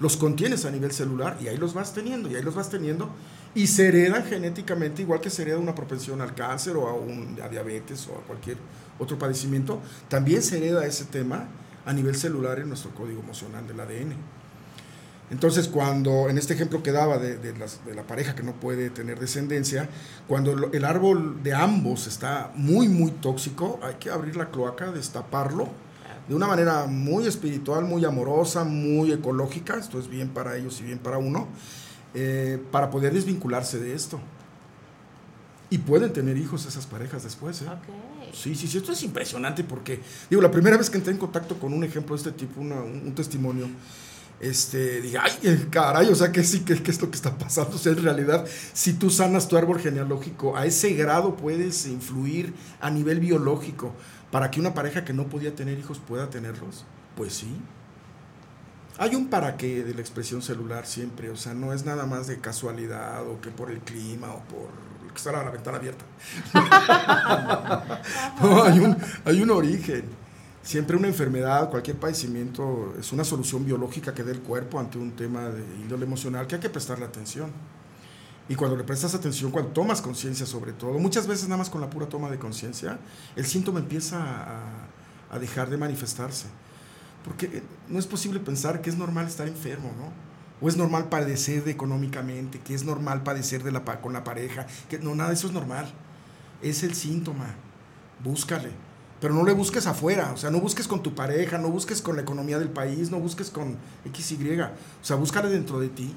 los 0.00 0.16
contienes 0.16 0.64
a 0.64 0.70
nivel 0.70 0.92
celular 0.92 1.36
y 1.40 1.48
ahí 1.48 1.56
los 1.56 1.74
vas 1.74 1.94
teniendo, 1.94 2.30
y 2.30 2.36
ahí 2.36 2.42
los 2.42 2.54
vas 2.54 2.70
teniendo, 2.70 3.10
y 3.54 3.66
se 3.66 3.88
heredan 3.88 4.24
genéticamente, 4.24 5.02
igual 5.02 5.20
que 5.20 5.30
se 5.30 5.42
hereda 5.42 5.58
una 5.58 5.74
propensión 5.74 6.20
al 6.20 6.34
cáncer 6.34 6.76
o 6.76 6.88
a, 6.88 6.94
un, 6.94 7.38
a 7.42 7.48
diabetes 7.48 8.08
o 8.08 8.18
a 8.18 8.22
cualquier 8.22 8.56
otro 8.98 9.18
padecimiento, 9.18 9.80
también 10.08 10.42
se 10.42 10.58
hereda 10.58 10.86
ese 10.86 11.04
tema 11.04 11.48
a 11.86 11.92
nivel 11.92 12.14
celular 12.14 12.58
en 12.58 12.68
nuestro 12.68 12.90
código 12.92 13.20
emocional 13.20 13.66
del 13.66 13.80
ADN. 13.80 14.14
Entonces, 15.30 15.68
cuando 15.68 16.28
en 16.28 16.36
este 16.36 16.54
ejemplo 16.54 16.82
que 16.82 16.92
daba 16.92 17.18
de, 17.18 17.38
de 17.38 17.94
la 17.94 18.02
pareja 18.06 18.34
que 18.34 18.42
no 18.42 18.52
puede 18.52 18.90
tener 18.90 19.18
descendencia, 19.18 19.88
cuando 20.28 20.70
el 20.72 20.84
árbol 20.84 21.42
de 21.42 21.54
ambos 21.54 22.06
está 22.06 22.52
muy, 22.54 22.88
muy 22.88 23.10
tóxico, 23.10 23.80
hay 23.82 23.94
que 23.94 24.10
abrir 24.10 24.36
la 24.36 24.50
cloaca, 24.50 24.92
destaparlo 24.92 25.70
de 26.28 26.34
una 26.34 26.46
manera 26.46 26.86
muy 26.86 27.26
espiritual, 27.26 27.84
muy 27.84 28.04
amorosa, 28.04 28.64
muy 28.64 29.12
ecológica, 29.12 29.76
esto 29.76 29.98
es 29.98 30.08
bien 30.08 30.28
para 30.30 30.56
ellos 30.56 30.80
y 30.80 30.84
bien 30.84 30.98
para 30.98 31.18
uno, 31.18 31.48
eh, 32.14 32.58
para 32.70 32.90
poder 32.90 33.12
desvincularse 33.12 33.78
de 33.78 33.94
esto. 33.94 34.20
Y 35.70 35.78
pueden 35.78 36.12
tener 36.12 36.36
hijos 36.36 36.66
esas 36.66 36.86
parejas 36.86 37.24
después, 37.24 37.60
¿eh? 37.62 37.66
Sí, 38.32 38.54
sí, 38.54 38.66
sí, 38.68 38.78
esto 38.78 38.92
es 38.92 39.02
impresionante 39.02 39.64
porque, 39.64 40.00
digo, 40.30 40.40
la 40.42 40.50
primera 40.50 40.76
vez 40.76 40.88
que 40.90 40.98
entré 40.98 41.12
en 41.12 41.18
contacto 41.18 41.58
con 41.58 41.72
un 41.72 41.84
ejemplo 41.84 42.14
de 42.16 42.18
este 42.22 42.32
tipo, 42.32 42.60
una- 42.60 42.80
un, 42.82 43.02
un 43.06 43.14
testimonio, 43.14 43.68
este, 44.40 45.00
dije, 45.00 45.18
ay, 45.18 45.32
eh, 45.42 45.66
caray, 45.70 46.08
o 46.08 46.14
sea, 46.14 46.30
que 46.30 46.44
sí, 46.44 46.60
que, 46.60 46.82
que 46.82 46.90
es 46.90 47.00
lo 47.00 47.08
que 47.10 47.16
está 47.16 47.36
pasando. 47.38 47.76
O 47.76 47.78
sea, 47.78 47.92
en 47.92 48.02
realidad, 48.02 48.44
si 48.72 48.92
tú 48.94 49.08
sanas 49.10 49.48
tu 49.48 49.56
árbol 49.56 49.80
genealógico, 49.80 50.56
a 50.56 50.66
ese 50.66 50.92
grado 50.94 51.36
puedes 51.36 51.86
influir 51.86 52.52
a 52.80 52.90
nivel 52.90 53.20
biológico 53.20 53.92
para 54.34 54.50
que 54.50 54.58
una 54.58 54.74
pareja 54.74 55.04
que 55.04 55.12
no 55.12 55.28
podía 55.28 55.54
tener 55.54 55.78
hijos 55.78 56.00
pueda 56.00 56.28
tenerlos. 56.28 56.84
Pues 57.16 57.34
sí. 57.34 57.56
Hay 58.98 59.14
un 59.14 59.28
para 59.28 59.56
qué 59.56 59.84
de 59.84 59.94
la 59.94 60.00
expresión 60.00 60.42
celular 60.42 60.86
siempre, 60.86 61.30
o 61.30 61.36
sea, 61.36 61.54
no 61.54 61.72
es 61.72 61.84
nada 61.84 62.04
más 62.04 62.26
de 62.26 62.40
casualidad 62.40 63.24
o 63.28 63.40
que 63.40 63.50
por 63.50 63.70
el 63.70 63.78
clima 63.78 64.34
o 64.34 64.40
por 64.40 64.70
que 65.12 65.18
está 65.18 65.30
la 65.30 65.48
ventana 65.48 65.76
abierta. 65.76 66.04
no, 68.42 68.64
hay 68.64 68.80
un, 68.80 68.96
hay 69.24 69.40
un 69.40 69.50
origen. 69.52 70.02
Siempre 70.64 70.96
una 70.96 71.06
enfermedad, 71.06 71.70
cualquier 71.70 71.98
padecimiento, 71.98 72.92
es 72.98 73.12
una 73.12 73.22
solución 73.22 73.64
biológica 73.64 74.14
que 74.14 74.24
dé 74.24 74.32
el 74.32 74.40
cuerpo 74.40 74.80
ante 74.80 74.98
un 74.98 75.12
tema 75.12 75.48
de 75.48 75.62
índole 75.80 76.06
emocional 76.06 76.48
que 76.48 76.56
hay 76.56 76.60
que 76.60 76.70
prestarle 76.70 77.04
atención. 77.04 77.52
Y 78.48 78.56
cuando 78.56 78.76
le 78.76 78.84
prestas 78.84 79.14
atención, 79.14 79.50
cuando 79.50 79.70
tomas 79.70 80.02
conciencia 80.02 80.44
sobre 80.44 80.72
todo, 80.72 80.98
muchas 80.98 81.26
veces 81.26 81.48
nada 81.48 81.58
más 81.58 81.70
con 81.70 81.80
la 81.80 81.88
pura 81.88 82.08
toma 82.08 82.30
de 82.30 82.38
conciencia, 82.38 82.98
el 83.36 83.46
síntoma 83.46 83.80
empieza 83.80 84.18
a, 84.20 85.38
dejar 85.38 85.68
de 85.68 85.76
manifestarse. 85.76 86.46
Porque 87.24 87.46
eh, 87.46 87.62
no 87.88 87.98
es 87.98 88.06
posible 88.06 88.38
pensar 88.38 88.82
que 88.82 88.90
es 88.90 88.96
normal 88.96 89.26
estar 89.26 89.48
enfermo, 89.48 89.90
¿no? 89.98 90.12
O 90.60 90.68
es 90.68 90.76
normal 90.76 91.08
padecer 91.08 91.64
de 91.64 91.72
económicamente, 91.72 92.60
que 92.60 92.74
es 92.74 92.84
normal 92.84 93.24
padecer 93.24 93.64
de 93.64 93.72
la, 93.72 93.82
con 93.82 94.12
la 94.12 94.22
pareja, 94.22 94.66
que 94.88 94.98
no, 94.98 95.14
nada 95.14 95.32
eso 95.32 95.48
es 95.48 95.52
normal. 95.52 95.86
Es 96.62 96.84
el 96.84 96.94
síntoma. 96.94 97.56
Búscale. 98.22 98.70
Pero 99.20 99.34
no 99.34 99.44
le 99.44 99.54
busques 99.54 99.86
afuera, 99.86 100.32
o 100.32 100.36
sea, 100.36 100.50
no 100.50 100.60
busques 100.60 100.86
con 100.86 101.02
tu 101.02 101.14
pareja, 101.14 101.58
no 101.58 101.70
busques 101.70 102.02
con 102.02 102.14
la 102.14 102.22
economía 102.22 102.58
del 102.58 102.68
país, 102.68 103.10
no 103.10 103.18
busques 103.18 103.50
con 103.50 103.76
XY. 104.12 104.60
O 104.60 104.68
sea, 105.00 105.16
búscale 105.16 105.48
dentro 105.48 105.80
de 105.80 105.88
ti. 105.88 106.14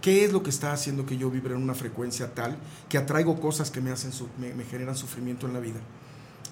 ¿Qué 0.00 0.24
es 0.24 0.32
lo 0.32 0.42
que 0.42 0.50
está 0.50 0.72
haciendo 0.72 1.06
que 1.06 1.16
yo 1.16 1.30
vibre 1.30 1.54
en 1.54 1.62
una 1.62 1.74
frecuencia 1.74 2.34
tal 2.34 2.56
que 2.88 2.98
atraigo 2.98 3.40
cosas 3.40 3.70
que 3.70 3.80
me, 3.80 3.90
hacen 3.90 4.12
me, 4.38 4.54
me 4.54 4.64
generan 4.64 4.96
sufrimiento 4.96 5.46
en 5.46 5.54
la 5.54 5.60
vida? 5.60 5.80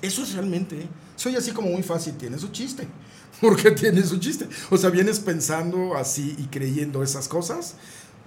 Eso 0.02 0.22
es 0.22 0.34
realmente, 0.34 0.82
¿eh? 0.82 0.88
soy 1.16 1.36
así 1.36 1.52
como 1.52 1.70
muy 1.70 1.82
fácil, 1.82 2.14
tiene 2.14 2.38
su 2.38 2.48
chiste. 2.48 2.86
Porque 3.40 3.70
tiene 3.70 4.02
su 4.02 4.18
chiste. 4.18 4.48
O 4.70 4.76
sea, 4.76 4.90
vienes 4.90 5.20
pensando 5.20 5.96
así 5.96 6.34
y 6.38 6.44
creyendo 6.46 7.02
esas 7.02 7.28
cosas 7.28 7.74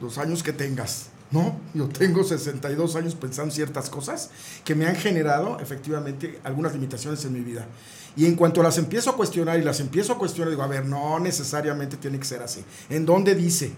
los 0.02 0.18
años 0.18 0.44
que 0.44 0.54
tengas, 0.54 1.08
¿no? 1.32 1.60
Yo 1.74 1.90
tengo 1.90 2.24
62 2.24 2.96
años 2.96 3.16
pensando 3.16 3.54
ciertas 3.54 3.90
cosas 3.90 4.30
que 4.64 4.76
me 4.76 4.86
han 4.86 4.96
generado 4.96 5.60
efectivamente 5.60 6.40
algunas 6.44 6.74
limitaciones 6.74 7.26
en 7.26 7.34
mi 7.34 7.42
vida. 7.42 7.68
Y 8.16 8.26
en 8.26 8.36
cuanto 8.36 8.64
las 8.64 8.78
empiezo 8.78 9.10
a 9.10 9.16
cuestionar 9.16 9.60
y 9.60 9.64
las 9.64 9.80
empiezo 9.80 10.14
a 10.14 10.18
cuestionar, 10.18 10.50
digo, 10.52 10.64
a 10.64 10.68
ver, 10.68 10.86
no 10.86 11.20
necesariamente 11.20 11.98
tiene 11.98 12.18
que 12.18 12.26
ser 12.26 12.42
así. 12.42 12.64
¿En 12.90 13.06
dónde 13.06 13.36
dice? 13.36 13.74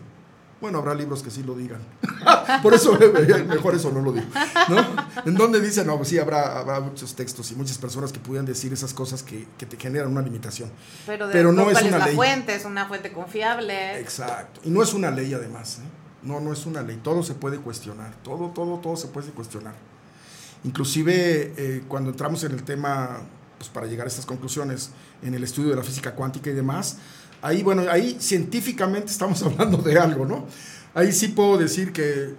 Bueno, 0.61 0.77
habrá 0.77 0.93
libros 0.93 1.23
que 1.23 1.31
sí 1.31 1.41
lo 1.41 1.55
digan. 1.55 1.81
Por 2.63 2.75
eso 2.75 2.95
eh, 3.01 3.43
mejor 3.47 3.73
eso 3.73 3.91
no 3.91 4.01
lo 4.01 4.13
digo. 4.13 4.27
¿no? 4.69 4.85
En 5.25 5.33
donde 5.33 5.59
dice, 5.59 5.83
no, 5.83 5.97
pues 5.97 6.09
sí, 6.09 6.19
habrá, 6.19 6.59
habrá 6.59 6.79
muchos 6.79 7.15
textos 7.15 7.51
y 7.51 7.55
muchas 7.55 7.79
personas 7.79 8.11
que 8.11 8.19
pudieran 8.19 8.45
decir 8.45 8.71
esas 8.71 8.93
cosas 8.93 9.23
que, 9.23 9.47
que 9.57 9.65
te 9.65 9.75
generan 9.75 10.11
una 10.11 10.21
limitación. 10.21 10.69
Pero, 11.07 11.27
de, 11.27 11.33
Pero 11.33 11.51
no 11.51 11.63
¿cuál 11.63 11.77
es 11.77 11.83
una 11.83 11.97
la 11.97 12.05
ley. 12.05 12.15
fuente? 12.15 12.55
Es 12.55 12.65
una 12.65 12.85
fuente 12.85 13.11
confiable. 13.11 13.99
Exacto. 13.99 14.61
Y 14.63 14.69
no 14.69 14.83
es 14.83 14.93
una 14.93 15.09
ley 15.09 15.33
además. 15.33 15.79
¿eh? 15.79 15.87
No, 16.21 16.39
no 16.39 16.53
es 16.53 16.65
una 16.67 16.83
ley. 16.83 16.99
Todo 17.03 17.23
se 17.23 17.33
puede 17.33 17.57
cuestionar. 17.57 18.13
Todo, 18.23 18.49
todo, 18.49 18.77
todo 18.77 18.95
se 18.95 19.07
puede 19.07 19.31
cuestionar. 19.31 19.73
Inclusive 20.63 21.53
eh, 21.57 21.83
cuando 21.87 22.11
entramos 22.11 22.43
en 22.43 22.51
el 22.51 22.63
tema, 22.63 23.21
pues 23.57 23.69
para 23.69 23.87
llegar 23.87 24.05
a 24.05 24.09
estas 24.09 24.27
conclusiones, 24.27 24.91
en 25.23 25.33
el 25.33 25.43
estudio 25.43 25.71
de 25.71 25.75
la 25.75 25.83
física 25.83 26.13
cuántica 26.13 26.51
y 26.51 26.53
demás, 26.53 26.97
ahí, 27.41 27.63
bueno, 27.63 27.83
ahí 27.89 28.17
científicamente 28.19 29.11
estamos 29.11 29.41
hablando 29.43 29.77
de 29.77 29.97
algo, 29.99 30.25
¿no? 30.25 30.45
Ahí 30.93 31.11
sí 31.11 31.29
puedo 31.29 31.57
decir 31.57 31.93
que 31.93 32.35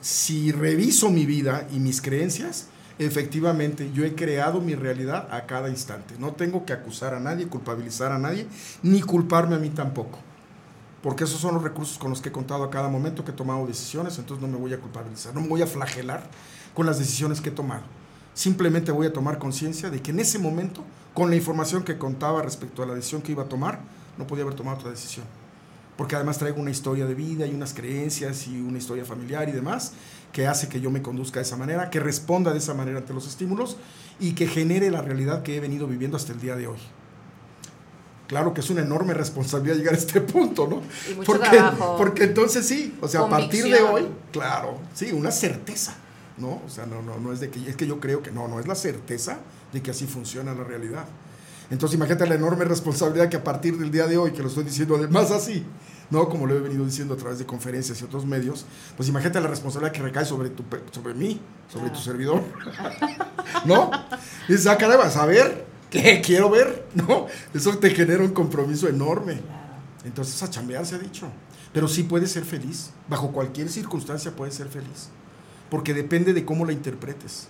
si 0.00 0.52
reviso 0.52 1.10
mi 1.10 1.26
vida 1.26 1.66
y 1.72 1.80
mis 1.80 2.00
creencias, 2.00 2.68
efectivamente 2.98 3.90
yo 3.92 4.04
he 4.04 4.14
creado 4.14 4.60
mi 4.60 4.74
realidad 4.74 5.28
a 5.30 5.46
cada 5.46 5.68
instante. 5.68 6.14
No 6.18 6.32
tengo 6.32 6.64
que 6.64 6.72
acusar 6.72 7.14
a 7.14 7.20
nadie, 7.20 7.48
culpabilizar 7.48 8.12
a 8.12 8.18
nadie, 8.18 8.46
ni 8.82 9.00
culparme 9.02 9.56
a 9.56 9.58
mí 9.58 9.70
tampoco. 9.70 10.18
Porque 11.02 11.24
esos 11.24 11.40
son 11.40 11.54
los 11.54 11.62
recursos 11.62 11.98
con 11.98 12.10
los 12.10 12.20
que 12.20 12.30
he 12.30 12.32
contado 12.32 12.64
a 12.64 12.70
cada 12.70 12.88
momento 12.88 13.24
que 13.24 13.30
he 13.30 13.34
tomado 13.34 13.66
decisiones, 13.66 14.18
entonces 14.18 14.42
no 14.42 14.52
me 14.52 14.58
voy 14.58 14.72
a 14.72 14.80
culpabilizar, 14.80 15.34
no 15.34 15.40
me 15.40 15.48
voy 15.48 15.62
a 15.62 15.66
flagelar 15.66 16.28
con 16.74 16.86
las 16.86 16.98
decisiones 16.98 17.40
que 17.40 17.50
he 17.50 17.52
tomado. 17.52 17.82
Simplemente 18.34 18.92
voy 18.92 19.06
a 19.06 19.12
tomar 19.12 19.38
conciencia 19.38 19.90
de 19.90 20.02
que 20.02 20.10
en 20.10 20.20
ese 20.20 20.38
momento, 20.38 20.84
con 21.14 21.30
la 21.30 21.36
información 21.36 21.84
que 21.84 21.96
contaba 21.96 22.42
respecto 22.42 22.82
a 22.82 22.86
la 22.86 22.94
decisión 22.94 23.22
que 23.22 23.32
iba 23.32 23.44
a 23.44 23.48
tomar, 23.48 23.80
no 24.18 24.26
podía 24.26 24.44
haber 24.44 24.54
tomado 24.54 24.78
otra 24.78 24.90
decisión. 24.90 25.24
Porque 25.96 26.14
además 26.14 26.38
traigo 26.38 26.60
una 26.60 26.70
historia 26.70 27.06
de 27.06 27.14
vida 27.14 27.46
y 27.46 27.54
unas 27.54 27.72
creencias 27.72 28.46
y 28.46 28.60
una 28.60 28.78
historia 28.78 29.04
familiar 29.04 29.48
y 29.48 29.52
demás 29.52 29.92
que 30.32 30.46
hace 30.46 30.68
que 30.68 30.80
yo 30.80 30.90
me 30.90 31.00
conduzca 31.00 31.40
de 31.40 31.44
esa 31.44 31.56
manera, 31.56 31.88
que 31.88 31.98
responda 31.98 32.52
de 32.52 32.58
esa 32.58 32.74
manera 32.74 32.98
ante 32.98 33.14
los 33.14 33.26
estímulos 33.26 33.78
y 34.20 34.32
que 34.32 34.46
genere 34.46 34.90
la 34.90 35.00
realidad 35.00 35.42
que 35.42 35.56
he 35.56 35.60
venido 35.60 35.86
viviendo 35.86 36.18
hasta 36.18 36.32
el 36.32 36.40
día 36.40 36.56
de 36.56 36.66
hoy. 36.66 36.78
Claro 38.26 38.52
que 38.52 38.60
es 38.60 38.68
una 38.70 38.82
enorme 38.82 39.14
responsabilidad 39.14 39.76
llegar 39.76 39.94
a 39.94 39.96
este 39.96 40.20
punto, 40.20 40.66
¿no? 40.66 40.82
Y 41.10 41.14
mucho 41.14 41.32
porque, 41.32 41.48
trabajo. 41.48 41.96
porque 41.96 42.24
entonces 42.24 42.66
sí, 42.66 42.94
o 43.00 43.08
sea, 43.08 43.20
a 43.22 43.28
partir 43.28 43.64
de 43.64 43.80
hoy, 43.80 44.08
claro, 44.32 44.78
sí, 44.94 45.12
una 45.12 45.30
certeza, 45.30 45.94
¿no? 46.36 46.60
O 46.66 46.68
sea, 46.68 46.86
no, 46.86 47.02
no, 47.02 47.18
no 47.18 47.32
es 47.32 47.40
de 47.40 47.50
que, 47.50 47.70
es 47.70 47.76
que 47.76 47.86
yo 47.86 48.00
creo 48.00 48.22
que 48.22 48.32
no, 48.32 48.48
no, 48.48 48.58
es 48.58 48.66
la 48.66 48.74
certeza 48.74 49.38
de 49.72 49.80
que 49.80 49.92
así 49.92 50.06
funciona 50.06 50.54
la 50.54 50.64
realidad. 50.64 51.06
Entonces 51.70 51.96
imagínate 51.96 52.26
la 52.26 52.36
enorme 52.36 52.64
responsabilidad 52.64 53.28
que 53.28 53.36
a 53.36 53.44
partir 53.44 53.76
del 53.76 53.90
día 53.90 54.06
de 54.06 54.16
hoy, 54.16 54.32
que 54.32 54.42
lo 54.42 54.48
estoy 54.48 54.64
diciendo 54.64 54.96
además 54.96 55.30
así, 55.30 55.64
¿no? 56.10 56.28
Como 56.28 56.46
lo 56.46 56.56
he 56.56 56.60
venido 56.60 56.84
diciendo 56.84 57.14
a 57.14 57.16
través 57.16 57.38
de 57.38 57.46
conferencias 57.46 58.00
y 58.00 58.04
otros 58.04 58.24
medios, 58.24 58.64
pues 58.96 59.08
imagínate 59.08 59.40
la 59.40 59.48
responsabilidad 59.48 59.92
que 59.92 60.02
recae 60.02 60.24
sobre, 60.24 60.50
tu, 60.50 60.62
sobre 60.92 61.14
mí, 61.14 61.40
sobre 61.72 61.90
tu 61.90 61.98
servidor, 61.98 62.42
¿no? 63.64 63.90
Y 64.48 64.52
dices, 64.52 64.66
ah, 64.68 64.76
caray, 64.76 64.96
vas 64.96 65.16
a 65.16 65.26
ver, 65.26 65.66
¿qué 65.90 66.20
quiero 66.24 66.50
ver? 66.50 66.86
¿No? 66.94 67.26
Eso 67.52 67.76
te 67.78 67.90
genera 67.90 68.22
un 68.22 68.32
compromiso 68.32 68.88
enorme. 68.88 69.40
Entonces 70.04 70.40
a 70.42 70.50
chambear 70.50 70.86
se 70.86 70.94
ha 70.94 70.98
dicho. 70.98 71.28
Pero 71.72 71.88
sí 71.88 72.04
puedes 72.04 72.30
ser 72.30 72.44
feliz, 72.44 72.90
bajo 73.08 73.32
cualquier 73.32 73.68
circunstancia 73.68 74.34
puedes 74.34 74.54
ser 74.54 74.68
feliz, 74.68 75.10
porque 75.68 75.92
depende 75.92 76.32
de 76.32 76.44
cómo 76.44 76.64
la 76.64 76.72
interpretes. 76.72 77.48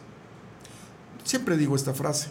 Siempre 1.23 1.57
digo 1.57 1.77
esta 1.77 1.95
frase, 1.95 2.31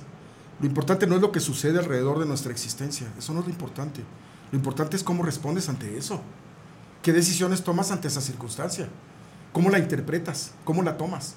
lo 0.60 0.68
importante 0.68 1.06
no 1.08 1.16
es 1.16 1.22
lo 1.22 1.32
que 1.32 1.40
sucede 1.40 1.80
alrededor 1.80 2.20
de 2.20 2.26
nuestra 2.26 2.52
existencia, 2.52 3.08
eso 3.18 3.34
no 3.34 3.42
es 3.42 3.46
lo 3.46 3.52
importante. 3.52 4.04
Lo 4.52 4.58
importante 4.58 4.96
es 4.96 5.04
cómo 5.04 5.24
respondes 5.24 5.68
ante 5.68 5.98
eso. 5.98 6.22
¿Qué 7.02 7.12
decisiones 7.12 7.64
tomas 7.64 7.92
ante 7.92 8.08
esa 8.08 8.22
circunstancia? 8.22 8.88
¿Cómo 9.52 9.70
la 9.70 9.80
interpretas? 9.80 10.54
¿Cómo 10.64 10.82
la 10.82 10.98
tomas? 10.98 11.36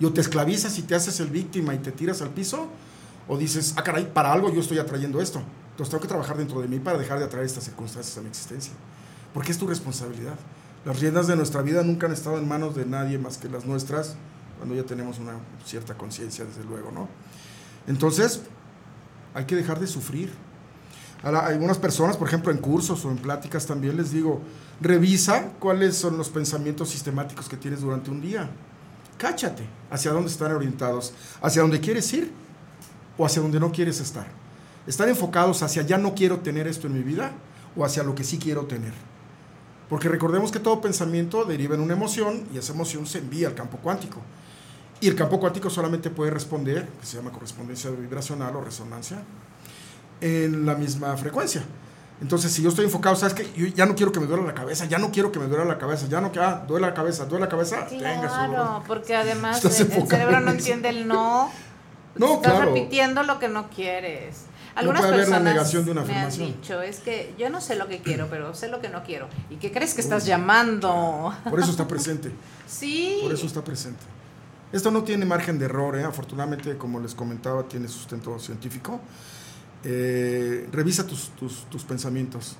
Y 0.00 0.04
o 0.04 0.12
te 0.12 0.20
esclavizas 0.20 0.78
y 0.78 0.82
te 0.82 0.94
haces 0.94 1.20
el 1.20 1.28
víctima 1.28 1.74
y 1.74 1.78
te 1.78 1.92
tiras 1.92 2.22
al 2.22 2.30
piso, 2.30 2.68
o 3.28 3.36
dices, 3.36 3.74
ah, 3.76 3.82
caray, 3.82 4.12
para 4.12 4.32
algo 4.32 4.52
yo 4.52 4.60
estoy 4.60 4.78
atrayendo 4.78 5.20
esto. 5.20 5.40
Entonces 5.70 5.90
tengo 5.90 6.02
que 6.02 6.08
trabajar 6.08 6.36
dentro 6.36 6.60
de 6.60 6.68
mí 6.68 6.78
para 6.78 6.98
dejar 6.98 7.18
de 7.18 7.24
atraer 7.24 7.46
estas 7.46 7.64
circunstancias 7.64 8.16
a 8.18 8.20
mi 8.20 8.28
existencia. 8.28 8.72
Porque 9.32 9.52
es 9.52 9.58
tu 9.58 9.66
responsabilidad. 9.66 10.36
Las 10.84 11.00
riendas 11.00 11.26
de 11.26 11.36
nuestra 11.36 11.62
vida 11.62 11.82
nunca 11.82 12.06
han 12.06 12.12
estado 12.12 12.38
en 12.38 12.48
manos 12.48 12.74
de 12.74 12.86
nadie 12.86 13.18
más 13.18 13.38
que 13.38 13.48
las 13.48 13.66
nuestras, 13.66 14.16
cuando 14.58 14.74
ya 14.74 14.84
tenemos 14.84 15.18
una 15.18 15.34
cierta 15.64 15.94
conciencia, 15.94 16.44
desde 16.44 16.64
luego, 16.64 16.90
¿no? 16.92 17.08
Entonces, 17.86 18.42
hay 19.36 19.44
que 19.44 19.54
dejar 19.54 19.78
de 19.78 19.86
sufrir. 19.86 20.32
Ahora, 21.22 21.46
algunas 21.46 21.76
personas, 21.76 22.16
por 22.16 22.26
ejemplo, 22.26 22.50
en 22.50 22.56
cursos 22.58 23.04
o 23.04 23.10
en 23.10 23.18
pláticas 23.18 23.66
también 23.66 23.94
les 23.94 24.10
digo, 24.10 24.40
revisa 24.80 25.50
cuáles 25.58 25.94
son 25.94 26.16
los 26.16 26.30
pensamientos 26.30 26.88
sistemáticos 26.88 27.46
que 27.46 27.58
tienes 27.58 27.82
durante 27.82 28.10
un 28.10 28.22
día. 28.22 28.48
Cáchate 29.18 29.66
hacia 29.90 30.12
dónde 30.12 30.30
están 30.30 30.52
orientados, 30.52 31.12
hacia 31.42 31.60
dónde 31.60 31.80
quieres 31.80 32.10
ir 32.14 32.32
o 33.18 33.26
hacia 33.26 33.42
dónde 33.42 33.60
no 33.60 33.70
quieres 33.72 34.00
estar. 34.00 34.26
¿Están 34.86 35.10
enfocados 35.10 35.62
hacia 35.62 35.82
ya 35.82 35.98
no 35.98 36.14
quiero 36.14 36.38
tener 36.40 36.66
esto 36.66 36.86
en 36.86 36.94
mi 36.94 37.02
vida 37.02 37.32
o 37.76 37.84
hacia 37.84 38.02
lo 38.02 38.14
que 38.14 38.24
sí 38.24 38.38
quiero 38.38 38.64
tener? 38.64 38.94
Porque 39.90 40.08
recordemos 40.08 40.50
que 40.50 40.60
todo 40.60 40.80
pensamiento 40.80 41.44
deriva 41.44 41.74
en 41.74 41.82
una 41.82 41.92
emoción 41.92 42.46
y 42.54 42.58
esa 42.58 42.72
emoción 42.72 43.06
se 43.06 43.18
envía 43.18 43.48
al 43.48 43.54
campo 43.54 43.76
cuántico. 43.82 44.22
Y 45.00 45.08
el 45.08 45.14
campo 45.14 45.38
cuántico 45.38 45.68
solamente 45.68 46.10
puede 46.10 46.30
responder, 46.30 46.86
que 47.00 47.06
se 47.06 47.16
llama 47.16 47.30
correspondencia 47.30 47.90
vibracional 47.90 48.56
o 48.56 48.62
resonancia, 48.62 49.18
en 50.20 50.64
la 50.64 50.74
misma 50.74 51.16
frecuencia. 51.16 51.62
Entonces, 52.22 52.50
si 52.50 52.62
yo 52.62 52.70
estoy 52.70 52.86
enfocado, 52.86 53.14
¿sabes 53.14 53.34
qué? 53.34 53.52
Yo 53.54 53.66
ya 53.66 53.84
no 53.84 53.94
quiero 53.94 54.10
que 54.10 54.20
me 54.20 54.26
duela 54.26 54.42
la 54.44 54.54
cabeza, 54.54 54.86
ya 54.86 54.96
no 54.98 55.10
quiero 55.12 55.30
que 55.30 55.38
me 55.38 55.46
duela 55.48 55.66
la 55.66 55.76
cabeza, 55.76 56.06
ya 56.08 56.22
no 56.22 56.32
que, 56.32 56.40
ah, 56.40 56.64
duele 56.66 56.86
la 56.86 56.94
cabeza, 56.94 57.26
duele 57.26 57.44
la 57.44 57.50
cabeza, 57.50 57.86
tenga 57.86 58.22
su 58.22 58.34
Claro, 58.34 58.52
dolor. 58.52 58.82
porque 58.86 59.14
además 59.14 59.62
el, 59.62 59.70
cerebro 60.06 60.40
no 60.40 60.50
entiende 60.52 60.88
el 60.88 61.06
no. 61.06 61.50
No, 62.16 62.36
Estás 62.36 62.54
claro. 62.54 62.72
repitiendo 62.72 63.22
lo 63.24 63.38
que 63.38 63.48
no 63.48 63.68
quieres. 63.68 64.44
No 64.74 64.80
Algunas 64.80 65.02
haber 65.02 65.16
la 65.16 65.24
personas 65.24 65.42
negación 65.52 65.84
de 65.84 65.90
una 65.90 66.02
me 66.02 66.16
han 66.16 66.30
dicho, 66.30 66.80
es 66.80 67.00
que 67.00 67.34
yo 67.38 67.50
no 67.50 67.60
sé 67.60 67.76
lo 67.76 67.88
que 67.88 68.00
quiero, 68.00 68.28
pero 68.30 68.54
sé 68.54 68.68
lo 68.68 68.80
que 68.80 68.88
no 68.88 69.02
quiero. 69.04 69.28
¿Y 69.50 69.56
qué 69.56 69.70
crees 69.70 69.92
que 69.92 70.00
estás 70.00 70.24
llamando? 70.24 71.34
Por 71.50 71.60
eso 71.60 71.70
está 71.70 71.86
presente. 71.88 72.32
Sí. 72.66 73.18
Por 73.22 73.34
eso 73.34 73.44
está 73.44 73.62
presente. 73.62 74.00
Esto 74.72 74.90
no 74.90 75.04
tiene 75.04 75.24
margen 75.24 75.58
de 75.58 75.66
error, 75.66 75.96
¿eh? 75.96 76.04
afortunadamente, 76.04 76.76
como 76.76 77.00
les 77.00 77.14
comentaba, 77.14 77.62
tiene 77.68 77.88
sustento 77.88 78.38
científico. 78.38 79.00
Eh, 79.84 80.68
revisa 80.72 81.06
tus, 81.06 81.30
tus- 81.30 81.64
tus 81.70 81.84
pensamientos 81.84 82.56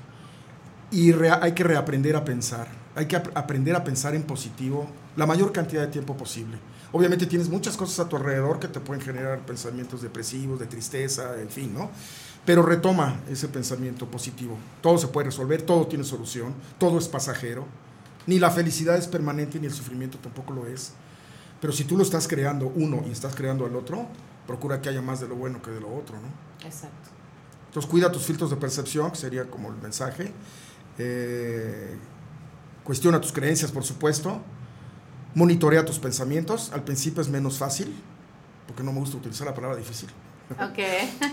y 0.91 1.13
hay 1.13 1.53
que 1.53 1.65
reaprender 1.65 2.15
a 2.17 2.25
pensar. 2.25 2.69
Hay 2.95 3.07
que 3.07 3.17
ap- 3.17 3.37
aprender 3.37 3.75
a 3.75 3.83
pensar 3.83 4.15
en 4.15 4.23
positivo 4.23 4.87
la 5.17 5.27
mayor 5.27 5.53
cantidad 5.53 5.83
de 5.83 5.89
tiempo 5.89 6.17
posible. 6.17 6.59
Obviamente 6.93 7.27
tienes 7.27 7.49
muchas 7.49 7.77
cosas 7.77 8.07
a 8.07 8.09
tu 8.09 8.17
alrededor 8.17 8.61
que 8.61 8.69
te 8.69 8.79
pueden 8.81 9.03
generar 9.03 9.41
pensamientos 9.45 10.01
depresivos, 10.03 10.61
de 10.61 10.67
tristeza, 10.67 11.41
en 11.41 11.51
fin, 11.51 11.75
¿no? 11.75 11.91
Pero 12.45 12.63
retoma 12.63 13.21
ese 13.29 13.49
pensamiento 13.49 14.09
positivo. 14.09 14.57
Todo 14.81 14.97
se 14.99 15.09
puede 15.09 15.27
resolver, 15.27 15.63
todo 15.63 15.87
tiene 15.89 16.05
solución, 16.05 16.55
todo 16.79 16.99
es 16.99 17.09
pasajero. 17.09 17.67
Ni 18.27 18.39
la 18.39 18.51
felicidad 18.51 18.97
es 18.97 19.09
permanente, 19.09 19.59
ni 19.59 19.67
el 19.67 19.73
sufrimiento 19.73 20.19
tampoco 20.19 20.53
lo 20.55 20.67
es. 20.67 20.93
Pero 21.61 21.73
si 21.73 21.85
tú 21.85 21.97
lo 21.97 22.03
estás 22.03 22.29
creando 22.29 22.67
uno 22.75 23.03
y 23.07 23.11
estás 23.11 23.35
creando 23.35 23.65
al 23.67 23.75
otro, 23.77 24.07
procura 24.47 24.81
que 24.81 24.89
haya 24.89 25.03
más 25.03 25.21
de 25.21 25.29
lo 25.29 25.37
bueno 25.37 25.61
que 25.63 25.71
de 25.71 25.81
lo 25.81 25.95
otro, 25.95 26.17
¿no? 26.17 26.67
Exacto. 26.67 27.11
Entonces 27.69 27.91
cuida 27.91 28.11
tus 28.11 28.25
filtros 28.25 28.51
de 28.51 28.57
percepción, 28.57 29.11
que 29.11 29.17
sería 29.17 29.45
como 29.51 29.69
el 29.69 29.77
mensaje. 29.77 30.33
Eh, 30.99 31.97
cuestiona 32.85 33.21
tus 33.21 33.33
creencias, 33.33 33.71
por 33.71 33.85
supuesto. 33.85 34.41
Monitorea 35.35 35.85
tus 35.85 35.99
pensamientos. 35.99 36.71
Al 36.73 36.85
principio 36.85 37.21
es 37.21 37.29
menos 37.29 37.59
fácil, 37.59 37.95
porque 38.67 38.83
no 38.83 38.93
me 38.93 39.01
gusta 39.01 39.17
utilizar 39.17 39.47
la 39.47 39.55
palabra 39.55 39.77
difícil. 39.77 40.09
Ok. 40.53 40.79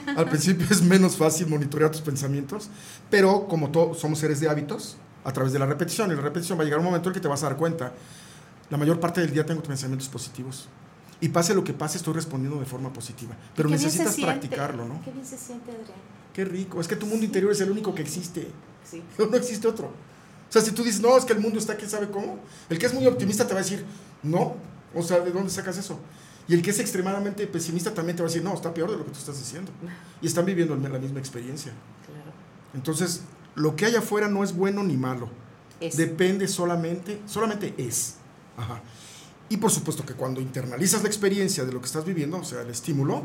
Al 0.18 0.28
principio 0.28 0.68
es 0.70 0.82
menos 0.82 1.16
fácil 1.16 1.48
monitorear 1.48 1.92
tus 1.92 2.02
pensamientos, 2.02 2.70
pero 3.10 3.48
como 3.48 3.70
todos 3.70 4.00
somos 4.00 4.20
seres 4.20 4.40
de 4.40 4.50
hábitos, 4.50 4.98
a 5.24 5.32
través 5.32 5.54
de 5.54 5.60
la 5.60 5.66
repetición, 5.66 6.12
y 6.12 6.16
la 6.16 6.22
repetición 6.22 6.58
va 6.58 6.64
a 6.64 6.66
llegar 6.66 6.80
un 6.80 6.86
momento 6.86 7.08
en 7.08 7.12
el 7.12 7.14
que 7.14 7.22
te 7.22 7.28
vas 7.28 7.44
a 7.44 7.50
dar 7.50 7.58
cuenta, 7.58 7.94
la 8.74 8.78
mayor 8.80 9.00
parte 9.00 9.22
del 9.22 9.32
día 9.32 9.46
tengo 9.46 9.62
pensamientos 9.62 10.10
positivos. 10.10 10.68
Y 11.22 11.30
pase 11.30 11.54
lo 11.54 11.64
que 11.64 11.74
pase, 11.74 11.98
estoy 11.98 12.16
respondiendo 12.16 12.60
de 12.60 12.66
forma 12.66 12.92
positiva. 12.92 13.38
Pero 13.56 13.70
necesitas 13.70 14.16
practicarlo, 14.16 14.88
¿no? 14.88 15.00
Qué 15.06 15.12
bien 15.12 15.24
se 15.24 15.38
siente, 15.38 15.70
Adrián. 15.70 16.00
Qué 16.34 16.44
rico. 16.44 16.82
Es 16.82 16.88
que 16.88 16.96
tu 16.96 17.06
mundo 17.06 17.24
interior 17.24 17.52
es 17.52 17.62
el 17.62 17.70
único 17.70 17.94
que 17.94 18.02
existe. 18.02 18.48
Sí. 18.84 19.04
No 19.20 19.38
existe 19.38 19.68
otro. 19.68 19.90
O 19.90 20.52
sea, 20.52 20.64
si 20.64 20.72
tú 20.72 20.84
dices, 20.84 21.02
no, 21.02 21.16
es 21.16 21.24
que 21.24 21.34
el 21.34 21.40
mundo 21.40 21.60
está, 21.60 21.78
quién 21.78 21.88
sabe 21.88 22.10
cómo, 22.10 22.40
el 22.68 22.80
que 22.80 22.88
es 22.88 22.96
muy 22.96 23.06
optimista 23.06 23.46
te 23.46 23.54
va 23.54 23.60
a 23.60 23.64
decir, 23.64 23.86
no. 24.24 24.56
O 24.96 25.04
sea, 25.04 25.20
¿de 25.20 25.30
dónde 25.30 25.52
sacas 25.52 25.78
eso? 25.78 26.00
Y 26.48 26.56
el 26.56 26.64
que 26.64 26.72
es 26.72 26.80
extremadamente 26.80 27.46
pesimista 27.46 27.94
también 27.94 28.16
te 28.16 28.24
va 28.24 28.28
a 28.28 28.32
decir, 28.32 28.44
no, 28.44 28.56
está 28.56 28.74
peor 28.74 28.90
de 28.90 28.98
lo 28.98 29.06
que 29.06 29.12
tú 29.12 29.20
estás 29.20 29.38
diciendo. 29.38 29.72
Y 30.20 30.26
están 30.26 30.46
viviendo 30.46 30.76
la 30.76 30.98
misma 30.98 31.20
experiencia. 31.20 31.74
Claro. 32.08 32.32
Entonces, 32.74 33.22
lo 33.54 33.76
que 33.76 33.86
hay 33.86 33.96
afuera 33.96 34.30
no 34.30 34.44
es 34.44 34.56
bueno 34.56 34.84
ni 34.84 34.98
malo. 34.98 35.30
Es. 35.80 35.96
Depende 35.96 36.48
solamente, 36.48 37.22
solamente 37.28 37.76
es. 37.78 38.16
Y 39.50 39.58
por 39.58 39.72
supuesto 39.72 40.06
que 40.06 40.14
cuando 40.14 40.42
internalizas 40.42 41.04
la 41.04 41.10
experiencia 41.10 41.66
de 41.66 41.72
lo 41.72 41.80
que 41.80 41.86
estás 41.86 42.06
viviendo, 42.06 42.38
o 42.38 42.44
sea, 42.44 42.62
el 42.62 42.70
estímulo, 42.70 43.24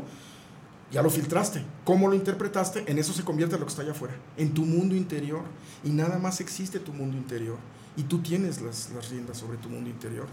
ya 0.91 1.01
lo 1.01 1.09
filtraste. 1.09 1.63
¿Cómo 1.83 2.07
lo 2.07 2.15
interpretaste? 2.15 2.83
En 2.87 2.97
eso 2.97 3.13
se 3.13 3.23
convierte 3.23 3.57
lo 3.57 3.65
que 3.65 3.69
está 3.69 3.83
allá 3.83 3.91
afuera, 3.91 4.15
en 4.37 4.53
tu 4.53 4.65
mundo 4.65 4.95
interior. 4.95 5.41
Y 5.83 5.89
nada 5.89 6.17
más 6.17 6.41
existe 6.41 6.79
tu 6.79 6.93
mundo 6.93 7.17
interior. 7.17 7.57
y 7.97 8.03
tú 8.03 8.19
tienes 8.19 8.61
las, 8.61 8.91
riendas 9.09 9.37
sobre 9.37 9.57
tu 9.57 9.67
mundo 9.67 9.89
interior. 9.89 10.27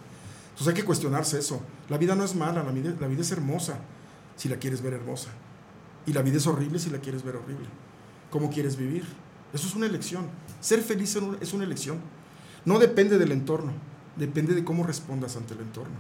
Entonces 0.51 0.69
hay 0.69 0.75
que 0.75 0.85
cuestionarse 0.85 1.39
eso. 1.39 1.61
La 1.89 1.99
vida 1.99 2.15
no 2.15 2.25
es 2.25 2.35
mala, 2.35 2.63
la 2.63 2.71
vida, 2.71 2.95
es 3.19 3.33
hermosa 3.33 3.79
si 4.37 4.49
la 4.49 4.57
quieres 4.57 4.83
ver 4.83 4.93
hermosa. 4.93 5.31
Y 6.07 6.13
la 6.13 6.23
vida 6.23 6.37
es 6.37 6.47
horrible 6.47 6.79
si 6.79 6.91
la 6.91 6.99
quieres 6.99 7.25
ver 7.25 7.37
horrible. 7.37 7.67
¿Cómo 8.31 8.51
quieres 8.51 8.77
vivir? 8.77 9.05
Eso 9.53 9.67
es 9.67 9.75
una 9.75 9.87
elección. 9.87 10.29
Ser 10.61 10.81
feliz 10.81 11.19
es 11.41 11.53
una 11.53 11.65
elección. 11.65 11.99
No 12.65 12.79
depende 12.79 13.19
del 13.19 13.33
entorno, 13.33 13.73
depende 14.17 14.55
de 14.55 14.65
cómo 14.65 14.85
respondas 14.85 15.37
ante 15.37 15.55
el 15.55 15.61
entorno. 15.61 15.95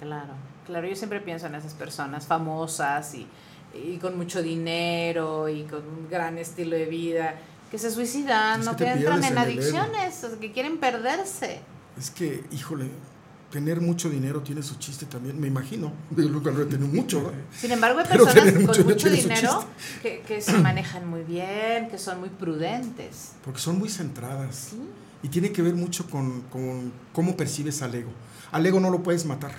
Claro, 0.00 0.32
claro, 0.66 0.86
yo 0.86 0.96
siempre 0.96 1.20
pienso 1.20 1.46
en 1.46 1.54
esas 1.54 1.74
personas 1.74 2.26
famosas 2.26 3.14
y, 3.14 3.26
y 3.74 3.98
con 3.98 4.16
mucho 4.16 4.42
dinero 4.42 5.48
y 5.48 5.62
con 5.64 5.80
un 5.86 6.08
gran 6.10 6.38
estilo 6.38 6.76
de 6.76 6.86
vida 6.86 7.34
que 7.70 7.78
se 7.78 7.90
suicidan, 7.90 8.60
Es 8.60 8.66
¿no? 8.66 8.76
que 8.76 8.84
que, 8.84 8.90
te 8.90 8.98
entran 8.98 9.24
en 9.24 9.32
en 9.32 9.38
adicciones, 9.38 10.26
que 10.38 10.52
quieren 10.52 10.76
perderse. 10.78 11.60
Es 11.98 12.10
que, 12.10 12.44
híjole, 12.50 12.90
tener 13.50 13.80
mucho 13.80 14.10
dinero 14.10 14.42
tiene 14.42 14.62
su 14.62 14.76
chiste 14.76 15.06
también, 15.06 15.40
me 15.40 15.46
imagino. 15.46 15.90
Yo 16.16 16.24
nunca 16.24 16.50
lo 16.50 16.62
he 16.62 16.66
tenido 16.66 16.88
mucho. 16.88 17.24
¿verdad? 17.24 17.38
Sin 17.56 17.72
embargo, 17.72 18.00
hay 18.00 18.06
personas 18.18 18.52
con 18.52 18.66
mucho 18.66 18.84
mucho 18.84 19.08
dinero 19.08 19.64
que, 20.02 20.20
que 20.20 20.42
se 20.42 20.58
manejan 20.58 21.08
muy 21.08 21.22
bien, 21.22 21.88
que 21.88 21.96
son 21.96 22.20
muy 22.20 22.28
prudentes. 22.28 23.32
Porque 23.42 23.60
son 23.60 23.78
muy 23.78 23.88
centradas. 23.88 24.72
Y 25.22 25.28
tiene 25.28 25.52
que 25.52 25.62
ver 25.62 25.74
mucho 25.74 26.08
con, 26.10 26.42
con 26.42 26.92
cómo 27.12 27.36
percibes 27.36 27.80
al 27.82 27.94
ego. 27.94 28.10
Al 28.50 28.66
ego 28.66 28.80
no 28.80 28.90
lo 28.90 29.02
puedes 29.02 29.24
matar. 29.24 29.52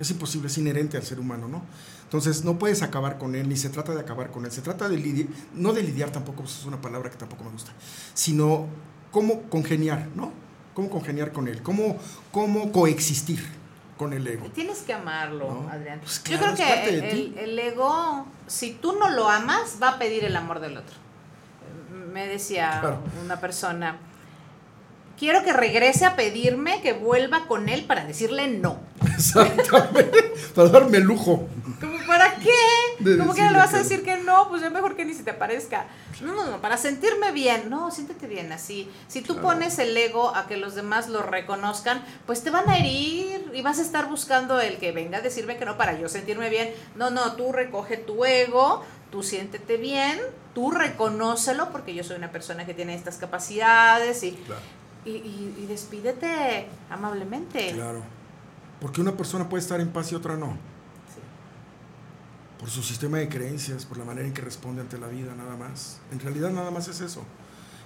Es 0.00 0.10
imposible, 0.10 0.48
es 0.48 0.58
inherente 0.58 0.96
al 0.96 1.02
ser 1.02 1.18
humano, 1.20 1.48
¿no? 1.48 1.62
Entonces 2.04 2.44
no 2.44 2.58
puedes 2.58 2.82
acabar 2.82 3.18
con 3.18 3.34
él, 3.34 3.48
ni 3.48 3.56
se 3.56 3.68
trata 3.70 3.92
de 3.94 4.00
acabar 4.00 4.30
con 4.30 4.44
él. 4.44 4.52
Se 4.52 4.62
trata 4.62 4.88
de 4.88 4.96
lidiar, 4.96 5.28
no 5.54 5.72
de 5.72 5.82
lidiar 5.82 6.10
tampoco, 6.10 6.42
pues, 6.42 6.58
es 6.58 6.64
una 6.64 6.80
palabra 6.80 7.10
que 7.10 7.16
tampoco 7.16 7.44
me 7.44 7.50
gusta, 7.50 7.72
sino 8.14 8.66
cómo 9.10 9.42
congeniar, 9.44 10.06
¿no? 10.14 10.32
Cómo 10.74 10.90
congeniar 10.90 11.32
con 11.32 11.48
él, 11.48 11.62
cómo, 11.62 11.96
cómo 12.32 12.70
coexistir 12.72 13.42
con 13.96 14.12
el 14.12 14.26
ego. 14.26 14.46
Tienes 14.54 14.80
que 14.80 14.92
amarlo, 14.92 15.62
No, 15.62 15.68
Adrián. 15.70 16.00
pues 16.00 16.22
Yo 16.24 16.36
claro, 16.38 16.54
creo 16.54 16.68
es 16.68 16.74
parte 16.74 17.00
que 17.34 17.44
el, 17.44 17.58
ego, 17.58 18.26
si 18.46 18.72
tú 18.74 18.92
no 18.98 19.10
lo 19.10 19.28
amas, 19.30 19.78
va 19.82 19.92
a 19.92 19.98
pedir 19.98 20.24
el 20.24 20.36
amor 20.36 20.60
del 20.60 20.76
otro. 20.76 20.94
Me 22.12 22.26
decía 22.28 22.78
Claro. 22.80 23.00
una 23.24 23.40
persona, 23.40 23.96
quiero 25.18 25.42
que 25.42 25.52
regrese 25.52 26.04
a 26.04 26.16
pedirme 26.16 26.80
que 26.82 26.92
vuelva 26.92 27.46
con 27.46 27.68
él 27.68 27.84
para 27.84 28.04
decirle 28.04 28.48
no. 28.48 28.78
Exactamente. 29.16 30.32
Para 30.54 30.68
darme 30.68 30.98
lujo. 31.00 31.48
¿Cómo 31.80 31.98
para 32.06 32.34
qué? 32.36 33.16
¿Cómo 33.18 33.34
que 33.34 33.42
le 33.42 33.58
vas 33.58 33.74
a 33.74 33.78
decir 33.78 34.02
que 34.02 34.16
no? 34.18 34.48
Pues 34.48 34.62
ya 34.62 34.70
mejor 34.70 34.96
que 34.96 35.04
ni 35.04 35.14
se 35.14 35.22
te 35.22 35.30
aparezca. 35.30 35.86
No, 36.22 36.34
no, 36.34 36.46
no, 36.46 36.60
para 36.60 36.76
sentirme 36.76 37.32
bien. 37.32 37.68
No, 37.68 37.90
siéntete 37.90 38.26
bien 38.26 38.52
así. 38.52 38.90
Si 39.08 39.20
tú 39.22 39.34
Claro. 39.34 39.48
pones 39.48 39.78
el 39.78 39.96
ego 39.96 40.34
a 40.34 40.46
que 40.46 40.56
los 40.56 40.74
demás 40.74 41.08
lo 41.08 41.22
reconozcan, 41.22 42.02
pues 42.26 42.42
te 42.42 42.50
van 42.50 42.68
a 42.70 42.78
herir 42.78 43.50
y 43.52 43.62
vas 43.62 43.78
a 43.78 43.82
estar 43.82 44.08
buscando 44.08 44.60
el 44.60 44.78
que 44.78 44.92
venga 44.92 45.18
a 45.18 45.20
decirme 45.20 45.56
que 45.58 45.64
no 45.66 45.76
para 45.76 45.98
yo 45.98 46.08
sentirme 46.08 46.48
bien. 46.48 46.72
No, 46.94 47.10
no, 47.10 47.32
tú 47.32 47.52
recoge 47.52 47.96
tu 47.98 48.24
ego, 48.24 48.84
tú 49.10 49.22
siéntete 49.22 49.76
bien, 49.76 50.18
tú 50.54 50.70
reconócelo 50.70 51.70
porque 51.70 51.94
yo 51.94 52.02
soy 52.04 52.16
una 52.16 52.32
persona 52.32 52.64
que 52.64 52.72
tiene 52.74 52.94
estas 52.94 53.16
capacidades 53.18 54.22
y, 54.22 54.38
y, 55.06 55.10
y- 55.10 55.56
y 55.62 55.66
despídete 55.66 56.66
amablemente. 56.90 57.72
Claro. 57.72 58.02
Porque 58.80 59.00
una 59.00 59.12
persona 59.16 59.48
puede 59.48 59.62
estar 59.62 59.80
en 59.80 59.88
paz 59.88 60.12
y 60.12 60.14
otra 60.14 60.36
no. 60.36 60.56
Por 62.58 62.70
su 62.70 62.82
sistema 62.82 63.18
de 63.18 63.28
creencias, 63.28 63.84
por 63.84 63.98
la 63.98 64.04
manera 64.04 64.26
en 64.26 64.32
que 64.34 64.42
responde 64.42 64.80
ante 64.80 64.98
la 64.98 65.08
vida, 65.08 65.34
nada 65.34 65.56
más. 65.56 65.98
En 66.10 66.20
realidad 66.20 66.50
nada 66.50 66.70
más 66.70 66.88
es 66.88 67.00
eso. 67.00 67.22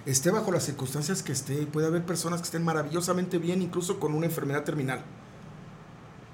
Esté 0.05 0.31
bajo 0.31 0.51
las 0.51 0.63
circunstancias 0.63 1.21
que 1.21 1.31
esté, 1.33 1.65
puede 1.67 1.87
haber 1.87 2.05
personas 2.05 2.39
que 2.41 2.45
estén 2.45 2.63
maravillosamente 2.63 3.37
bien, 3.37 3.61
incluso 3.61 3.99
con 3.99 4.13
una 4.15 4.25
enfermedad 4.25 4.63
terminal. 4.63 5.01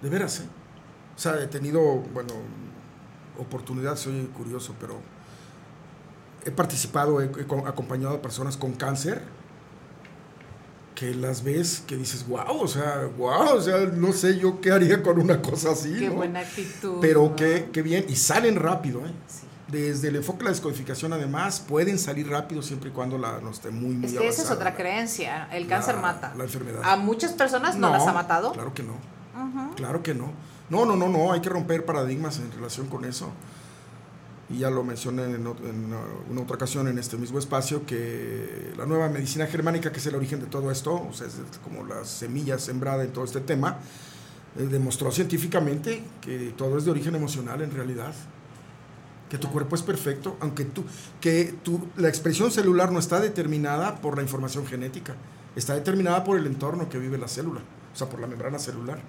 De 0.01 0.09
veras, 0.09 0.39
¿eh? 0.41 0.45
O 1.15 1.19
sea, 1.19 1.41
he 1.41 1.47
tenido, 1.47 1.81
bueno, 2.13 2.33
oportunidad, 3.39 3.95
soy 3.97 4.25
curioso, 4.37 4.75
pero 4.79 4.99
he 6.45 6.51
participado, 6.51 7.19
he, 7.21 7.25
he 7.25 7.45
co- 7.47 7.67
acompañado 7.67 8.15
a 8.15 8.21
personas 8.21 8.55
con 8.55 8.73
cáncer 8.73 9.23
que 10.97 11.13
las 11.13 11.43
ves 11.43 11.83
que 11.85 11.95
dices, 11.95 12.27
wow, 12.27 12.59
o 12.59 12.67
sea, 12.67 13.07
wow, 13.19 13.55
o 13.55 13.61
sea, 13.61 13.77
no 13.81 14.11
sé 14.13 14.39
yo 14.39 14.59
qué 14.59 14.71
haría 14.71 15.03
con 15.03 15.19
una 15.21 15.39
cosa 15.43 15.69
así. 15.73 15.93
Qué 15.93 16.07
¿no? 16.09 16.15
buena 16.15 16.39
actitud. 16.39 16.97
Pero 17.01 17.29
¿no? 17.29 17.35
qué, 17.35 17.69
qué 17.71 17.83
bien, 17.83 18.05
y 18.09 18.15
salen 18.15 18.55
rápido, 18.55 19.01
¿eh? 19.05 19.11
Desde 19.67 20.07
el 20.07 20.15
enfoque 20.15 20.39
de 20.39 20.45
la 20.45 20.49
descodificación, 20.51 21.13
además, 21.13 21.59
pueden 21.59 21.99
salir 21.99 22.27
rápido 22.27 22.63
siempre 22.63 22.89
y 22.89 22.93
cuando 22.93 23.19
la, 23.19 23.39
no 23.41 23.51
esté 23.51 23.69
muy, 23.69 23.93
muy 23.93 24.07
Es 24.07 24.13
que 24.13 24.27
esa 24.27 24.41
es 24.41 24.49
otra 24.49 24.75
creencia. 24.75 25.47
El 25.51 25.67
cáncer 25.67 25.95
La- 25.95 26.01
mata. 26.01 26.33
La 26.35 26.45
enfermedad. 26.45 26.81
A 26.83 26.95
muchas 26.95 27.33
personas 27.33 27.75
no, 27.75 27.91
las 27.91 28.07
ha 28.07 28.13
matado. 28.13 28.53
Claro 28.53 28.73
que 28.73 28.81
no. 28.81 28.95
Claro 29.75 30.01
que 30.01 30.15
no. 30.15 30.31
No, 30.71 30.85
no, 30.85 30.95
no, 30.95 31.09
no, 31.09 31.31
hay 31.31 31.41
que 31.41 31.49
romper 31.49 31.85
paradigmas 31.85 32.39
en 32.39 32.51
relación 32.51 32.87
con 32.87 33.05
eso. 33.05 33.29
Y 34.49 34.59
ya 34.59 34.69
lo 34.69 34.83
mencioné 34.83 35.25
en, 35.25 35.35
en, 35.35 35.45
una 35.45 36.41
otra 36.41 36.55
ocasión 36.55 36.87
en 36.87 36.97
este 36.97 37.17
mismo 37.17 37.37
espacio, 37.37 37.85
que 37.85 38.73
la 38.77 38.85
nueva 38.85 39.09
medicina 39.09 39.45
germánica, 39.45 39.91
que 39.91 39.99
es 39.99 40.05
el 40.05 40.15
origen 40.15 40.39
de 40.39 40.45
todo 40.45 40.71
esto, 40.71 40.93
o 40.93 41.13
sea, 41.13 41.27
es 41.27 41.35
como 41.63 41.83
la 41.83 42.05
semilla 42.05 42.57
sembrada 42.57 43.03
en 43.03 43.11
todo 43.11 43.25
este 43.25 43.41
tema, 43.41 43.79
eh, 44.57 44.63
demostró 44.63 45.11
científicamente 45.11 46.01
que 46.21 46.53
todo 46.57 46.77
es 46.77 46.85
de 46.85 46.91
origen 46.91 47.15
emocional 47.15 47.61
en 47.61 47.71
realidad. 47.71 48.13
Que 49.29 49.37
tu 49.37 49.51
cuerpo 49.51 49.75
es 49.75 49.81
perfecto, 49.81 50.37
aunque 50.39 50.63
tú, 50.63 50.85
que 51.19 51.53
tu, 51.61 51.89
la 51.97 52.07
expresión 52.07 52.49
celular 52.49 52.93
no 52.93 52.99
está 52.99 53.19
determinada 53.19 53.97
por 53.97 54.15
la 54.15 54.21
información 54.23 54.65
genética, 54.65 55.15
está 55.57 55.73
determinada 55.75 56.23
por 56.23 56.37
el 56.37 56.47
entorno 56.47 56.87
que 56.87 56.97
vive 56.97 57.17
la 57.17 57.27
célula, 57.27 57.59
o 57.93 57.97
sea, 57.97 58.07
por 58.07 58.21
la 58.21 58.27
membrana 58.27 58.57
celular. 58.57 59.01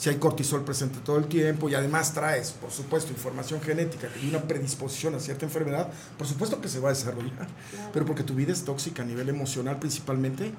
Si 0.00 0.08
hay 0.08 0.16
cortisol 0.16 0.64
presente 0.64 0.98
todo 1.04 1.18
el 1.18 1.26
tiempo 1.26 1.68
y 1.68 1.74
además 1.74 2.14
traes, 2.14 2.52
por 2.52 2.70
supuesto, 2.70 3.12
información 3.12 3.60
genética 3.60 4.08
y 4.22 4.30
una 4.30 4.40
predisposición 4.40 5.14
a 5.14 5.20
cierta 5.20 5.44
enfermedad, 5.44 5.88
por 6.16 6.26
supuesto 6.26 6.58
que 6.58 6.68
se 6.70 6.80
va 6.80 6.88
a 6.88 6.92
desarrollar, 6.92 7.46
pero 7.92 8.06
porque 8.06 8.22
tu 8.22 8.32
vida 8.34 8.50
es 8.50 8.64
tóxica 8.64 9.02
a 9.02 9.04
nivel 9.04 9.28
emocional 9.28 9.78
principalmente 9.78 10.52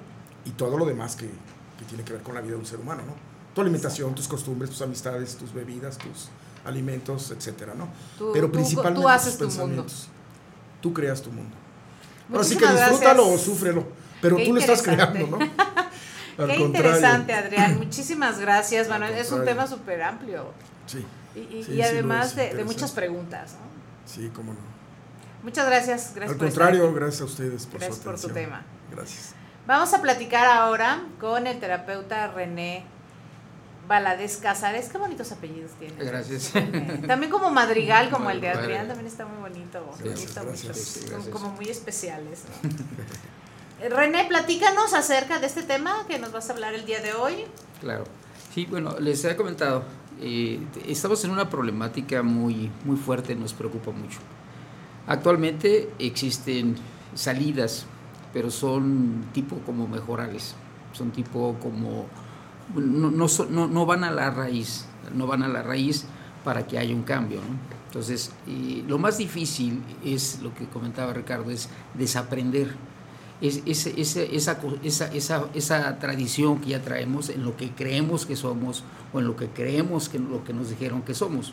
y 0.44 0.50
todo 0.50 0.78
lo 0.78 0.84
demás 0.86 1.16
que, 1.16 1.26
que 1.26 1.84
tiene 1.88 2.04
que 2.04 2.12
ver 2.12 2.22
con 2.22 2.36
la 2.36 2.40
vida 2.40 2.52
de 2.52 2.58
un 2.60 2.66
ser 2.66 2.78
humano, 2.78 3.02
¿no? 3.04 3.14
Tu 3.52 3.60
alimentación, 3.60 4.14
tus 4.14 4.28
costumbres, 4.28 4.70
tus 4.70 4.80
amistades, 4.80 5.34
tus 5.34 5.52
bebidas, 5.52 5.98
tus 5.98 6.28
alimentos, 6.64 7.32
etcétera, 7.32 7.74
¿no? 7.74 7.88
Tú- 8.16 8.30
pero 8.32 8.46
tú- 8.46 8.52
principalmente 8.52 9.02
tú 9.02 9.08
haces 9.08 9.36
tus 9.36 9.38
tu 9.38 9.44
mundo. 9.60 9.82
pensamientos. 9.82 10.08
Tú 10.80 10.92
creas 10.92 11.20
tu 11.20 11.32
mundo. 11.32 11.56
Ahora 12.30 12.44
sí 12.44 12.56
que 12.56 12.64
Muchísimas 12.64 12.90
disfrútalo 12.90 13.22
gracias. 13.26 13.48
o 13.48 13.50
súfrelo, 13.52 13.86
pero 14.20 14.36
Qué 14.36 14.44
tú 14.46 14.52
lo 14.54 14.60
estás 14.60 14.82
creando, 14.82 15.26
¿no? 15.26 15.38
Al 16.38 16.48
Qué 16.48 16.56
contrario. 16.58 16.66
interesante, 16.66 17.34
Adrián. 17.34 17.78
Muchísimas 17.78 18.38
gracias. 18.38 18.88
Bueno, 18.88 19.06
es 19.06 19.30
un 19.32 19.44
tema 19.44 19.66
súper 19.66 20.02
amplio. 20.02 20.52
Sí. 20.86 21.04
Y, 21.34 21.38
y- 21.40 21.64
Sí, 21.64 21.72
y 21.72 21.74
sí, 21.76 21.82
además 21.82 22.34
de, 22.36 22.62
muchas 22.64 22.90
preguntas. 22.92 23.52
¿no? 23.54 24.10
Sí, 24.10 24.30
cómo 24.34 24.52
no. 24.52 24.58
Muchas 25.42 25.66
gracias. 25.66 26.12
Gracias 26.14 26.32
Al 26.32 26.36
por 26.38 26.46
contrario, 26.48 26.84
estar 26.84 26.94
gracias 27.00 27.20
a 27.20 27.24
ustedes 27.24 27.66
por 27.66 27.80
Gracias 27.80 27.98
su 27.98 28.02
por 28.04 28.14
tu 28.14 28.26
atención. 28.28 28.44
tema. 28.44 28.62
Gracias. 28.90 29.34
Vamos 29.66 29.92
a 29.94 30.02
platicar 30.02 30.46
ahora 30.46 31.02
con 31.20 31.46
el 31.46 31.58
terapeuta 31.60 32.28
René 32.28 32.84
Valadez 33.88 34.36
Casares. 34.38 34.88
Qué 34.88 34.98
bonitos 34.98 35.32
apellidos 35.32 35.72
tiene. 35.78 35.94
Gracias. 36.04 36.52
También 37.06 37.30
como 37.30 37.50
madrigal, 37.50 38.10
como 38.10 38.30
el 38.30 38.40
de. 38.40 38.50
Adrián, 38.50 38.86
también 38.88 39.06
está 39.06 39.24
muy 39.26 39.38
bonito. 39.40 39.84
Gracias, 40.02 40.34
gracias, 40.34 41.04
gracias. 41.08 41.28
como 41.32 41.50
muy 41.50 41.68
especiales. 41.68 42.42
¿no? 42.62 42.70
René, 43.90 44.24
platícanos 44.26 44.94
acerca 44.94 45.40
de 45.40 45.46
este 45.46 45.62
tema 45.62 46.06
que 46.06 46.18
nos 46.18 46.30
vas 46.30 46.48
a 46.48 46.52
hablar 46.52 46.74
el 46.74 46.84
día 46.84 47.00
de 47.00 47.14
hoy. 47.14 47.44
Claro. 47.80 48.04
Sí, 48.54 48.66
bueno, 48.66 48.94
les 49.00 49.24
he 49.24 49.34
comentado, 49.34 49.82
eh, 50.20 50.60
estamos 50.86 51.24
en 51.24 51.30
una 51.30 51.50
problemática 51.50 52.22
muy, 52.22 52.70
muy 52.84 52.96
fuerte, 52.96 53.34
nos 53.34 53.54
preocupa 53.54 53.90
mucho. 53.90 54.18
Actualmente 55.06 55.90
existen 55.98 56.76
salidas, 57.14 57.86
pero 58.32 58.50
son 58.50 59.24
tipo 59.32 59.56
como 59.66 59.88
mejorales, 59.88 60.54
son 60.92 61.10
tipo 61.10 61.56
como, 61.60 62.06
no, 62.76 63.10
no, 63.10 63.66
no, 63.66 63.86
van 63.86 64.04
a 64.04 64.12
la 64.12 64.30
raíz, 64.30 64.84
no 65.12 65.26
van 65.26 65.42
a 65.42 65.48
la 65.48 65.62
raíz 65.62 66.04
para 66.44 66.66
que 66.66 66.78
haya 66.78 66.94
un 66.94 67.02
cambio. 67.02 67.40
Entonces, 67.86 68.32
eh, 68.46 68.84
lo 68.86 68.98
más 68.98 69.18
difícil 69.18 69.82
es 70.04 70.40
lo 70.40 70.54
que 70.54 70.66
comentaba 70.66 71.12
Ricardo, 71.12 71.50
es 71.50 71.68
desaprender 71.94 72.91
es, 73.42 73.86
esa, 75.54 75.98
tradición 75.98 76.60
que 76.60 76.70
ya 76.70 76.80
traemos 76.80 77.28
en 77.28 77.44
lo 77.44 77.56
que 77.56 77.70
creemos 77.70 78.24
que 78.24 78.36
somos 78.36 78.84
o 79.12 79.18
en 79.18 79.26
lo 79.26 79.34
que 79.34 79.48
creemos 79.48 80.08
que 80.08 80.20
lo 80.20 80.44
que 80.44 80.52
nos 80.52 80.70
dijeron 80.70 81.02
que 81.02 81.14
somos. 81.14 81.52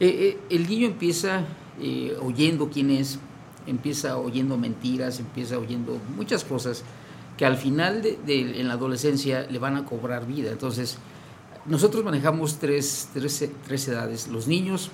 Eh, 0.00 0.08
eh, 0.08 0.38
el 0.50 0.68
niño 0.68 0.88
empieza 0.88 1.44
eh, 1.80 2.16
oyendo 2.20 2.68
quién 2.68 2.90
es, 2.90 3.20
empieza 3.66 4.16
oyendo 4.18 4.58
mentiras, 4.58 5.20
empieza 5.20 5.56
oyendo 5.56 6.00
muchas 6.16 6.42
cosas 6.42 6.82
que 7.38 7.46
al 7.46 7.56
final 7.56 8.02
en 8.26 8.68
la 8.68 8.74
adolescencia 8.74 9.46
le 9.48 9.58
van 9.60 9.76
a 9.76 9.84
cobrar 9.84 10.26
vida. 10.26 10.50
Entonces, 10.50 10.98
nosotros 11.64 12.04
manejamos 12.04 12.58
tres, 12.58 13.08
tres, 13.14 13.48
tres 13.66 13.88
edades. 13.88 14.28
Los 14.28 14.48
niños, 14.48 14.90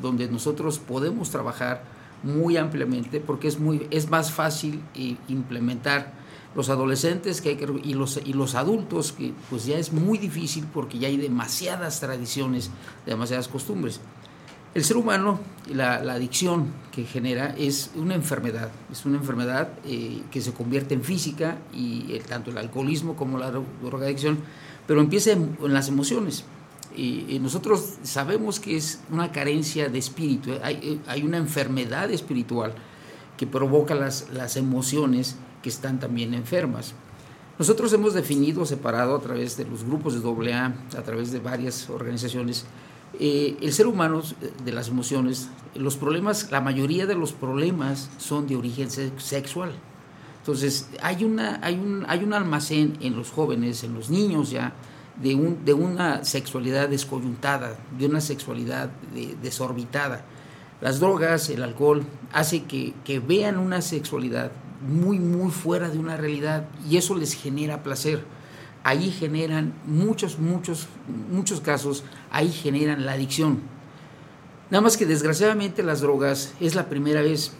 donde 0.00 0.28
nosotros 0.28 0.78
podemos 0.78 1.30
trabajar 1.30 1.84
muy 2.24 2.56
ampliamente 2.56 3.20
porque 3.20 3.46
es, 3.48 3.58
muy, 3.60 3.86
es 3.90 4.10
más 4.10 4.32
fácil 4.32 4.80
eh, 4.94 5.16
implementar 5.28 6.12
los 6.56 6.68
adolescentes 6.70 7.40
que 7.40 7.50
hay 7.50 7.56
que, 7.56 7.66
y, 7.84 7.94
los, 7.94 8.20
y 8.24 8.32
los 8.32 8.54
adultos, 8.54 9.12
que 9.12 9.32
pues 9.50 9.66
ya 9.66 9.76
es 9.76 9.92
muy 9.92 10.18
difícil 10.18 10.64
porque 10.72 10.98
ya 10.98 11.08
hay 11.08 11.16
demasiadas 11.16 12.00
tradiciones, 12.00 12.70
demasiadas 13.06 13.48
costumbres. 13.48 14.00
El 14.72 14.82
ser 14.84 14.96
humano, 14.96 15.38
la, 15.72 15.96
adicción 15.96 16.66
que 16.90 17.04
genera 17.04 17.54
es 17.56 17.90
una 17.94 18.14
enfermedad, 18.16 18.70
es 18.90 19.04
una 19.04 19.18
enfermedad 19.18 19.68
eh, 19.84 20.22
que 20.32 20.40
se 20.40 20.52
convierte 20.52 20.94
en 20.94 21.02
física 21.04 21.58
y 21.72 22.12
el- 22.12 22.24
tanto 22.24 22.50
el 22.50 22.58
alcoholismo 22.58 23.14
como 23.14 23.38
la 23.38 23.52
dro- 23.52 23.64
drogadicción, 23.82 24.38
pero 24.86 25.00
empieza 25.00 25.30
en 25.32 25.56
las 25.60 25.88
emociones. 25.88 26.44
Y, 26.96 27.38
nosotros 27.40 27.94
sabemos 28.02 28.60
que 28.60 28.76
es 28.76 29.00
una 29.10 29.32
carencia 29.32 29.88
de 29.88 29.98
espíritu, 29.98 30.52
eh, 30.52 30.60
hay, 30.62 30.74
eh, 30.82 30.98
hay 31.06 31.22
una 31.22 31.38
enfermedad 31.38 32.10
espiritual 32.10 32.72
que 33.36 33.46
provoca 33.46 33.94
las, 33.94 34.28
las 34.32 34.56
emociones 34.56 35.36
que 35.62 35.68
están 35.68 35.98
también 35.98 36.34
enfermas. 36.34 36.94
Nosotros 37.58 37.92
hemos 37.92 38.14
definido, 38.14 38.64
separado 38.66 39.16
a 39.16 39.20
través 39.20 39.56
de 39.56 39.64
los 39.64 39.84
grupos 39.84 40.14
de 40.14 40.52
AA, 40.52 40.74
a 40.96 41.02
través 41.02 41.32
de 41.32 41.38
varias 41.40 41.88
organizaciones, 41.88 42.64
eh, 43.20 43.56
el 43.60 43.72
ser 43.72 43.86
humano 43.86 44.22
de 44.64 44.72
las 44.72 44.88
emociones, 44.88 45.48
los 45.74 45.96
problemas, 45.96 46.50
la 46.50 46.60
mayoría 46.60 47.06
de 47.06 47.14
los 47.14 47.32
problemas 47.32 48.10
son 48.18 48.46
de 48.48 48.56
origen 48.56 48.90
se- 48.90 49.12
sexual. 49.18 49.72
Entonces, 50.40 50.88
hay, 51.00 51.24
una, 51.24 51.60
hay, 51.62 51.76
un, 51.76 52.04
hay 52.08 52.24
un 52.24 52.34
almacén 52.34 52.98
en 53.00 53.16
los 53.16 53.30
jóvenes, 53.30 53.84
en 53.84 53.94
los 53.94 54.10
niños 54.10 54.50
ya, 54.50 54.74
de, 55.22 55.34
un, 55.34 55.64
de 55.64 55.72
una 55.74 56.24
sexualidad 56.24 56.88
descoyuntada, 56.88 57.76
de 57.98 58.06
una 58.06 58.20
sexualidad 58.20 58.90
de- 59.14 59.36
desorbitada. 59.42 60.24
Las 60.80 61.00
drogas, 61.00 61.48
el 61.50 61.62
alcohol, 61.62 62.04
hace 62.32 62.64
que, 62.64 62.94
que 63.04 63.20
vean 63.20 63.58
una 63.58 63.80
sexualidad 63.80 64.50
muy, 64.86 65.18
muy 65.18 65.50
fuera 65.50 65.88
de 65.88 65.98
una 65.98 66.16
realidad 66.16 66.66
y 66.88 66.96
eso 66.96 67.14
les 67.14 67.34
genera 67.34 67.82
placer. 67.82 68.24
Ahí 68.82 69.10
generan 69.10 69.72
muchos, 69.86 70.38
muchos, 70.38 70.88
muchos 71.30 71.60
casos, 71.62 72.04
ahí 72.30 72.50
generan 72.52 73.06
la 73.06 73.12
adicción. 73.12 73.60
Nada 74.70 74.82
más 74.82 74.96
que 74.96 75.06
desgraciadamente 75.06 75.82
las 75.82 76.00
drogas 76.00 76.52
es 76.60 76.74
la 76.74 76.88
primera 76.88 77.22
vez. 77.22 77.52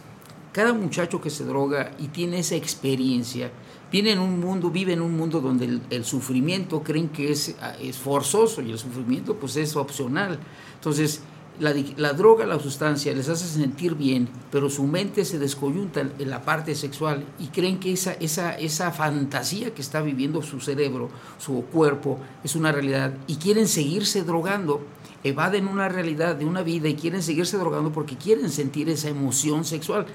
Cada 0.51 0.73
muchacho 0.73 1.21
que 1.21 1.29
se 1.31 1.43
droga 1.45 1.91
y 1.97 2.09
tiene 2.09 2.39
esa 2.39 2.55
experiencia, 2.55 3.49
viene 3.95 4.11
en 4.11 4.19
un 4.19 4.41
mundo, 4.41 4.71
vive 4.71 4.91
en 4.91 4.99
un 4.99 5.15
mundo 5.15 5.39
donde 5.39 5.79
el, 5.89 6.03
sufrimiento 6.03 6.83
creen 6.83 7.07
que 7.07 7.31
es, 7.31 7.55
ah, 7.61 7.75
es 7.81 7.97
forzoso 7.97 8.61
y 8.61 8.69
el 8.69 8.77
sufrimiento 8.77 9.37
pues 9.37 9.55
es 9.55 9.77
opcional. 9.77 10.37
Entonces, 10.73 11.21
la, 11.61 11.73
la 11.95 12.11
droga, 12.11 12.45
la 12.45 12.59
sustancia, 12.59 13.13
les 13.13 13.29
hace 13.29 13.47
sentir 13.47 13.95
bien, 13.95 14.27
pero 14.51 14.69
su 14.69 14.83
mente 14.83 15.23
se 15.23 15.39
descoyunta 15.39 16.01
en 16.01 16.29
la 16.29 16.41
parte 16.41 16.75
sexual 16.75 17.23
y 17.39 17.47
creen 17.47 17.79
que 17.79 17.93
esa, 17.93 18.11
esa, 18.15 18.59
esa 18.59 18.91
fantasía 18.91 19.73
que 19.73 19.81
está 19.81 20.01
viviendo 20.01 20.41
su 20.41 20.59
cerebro, 20.59 21.07
su 21.37 21.63
cuerpo, 21.71 22.19
es 22.43 22.57
una 22.57 22.73
realidad 22.73 23.13
y 23.27 23.37
quieren 23.37 23.69
seguirse 23.69 24.23
drogando, 24.23 24.81
evaden 25.23 25.69
una 25.69 25.87
realidad 25.87 26.35
de 26.35 26.43
una 26.43 26.63
vida 26.63 26.89
y 26.89 26.95
quieren 26.95 27.23
seguirse 27.23 27.57
drogando 27.57 27.93
porque 27.93 28.17
quieren 28.17 28.49
sentir 28.49 28.89
esa 28.89 29.07
emoción 29.07 29.63
sexual. 29.63 30.05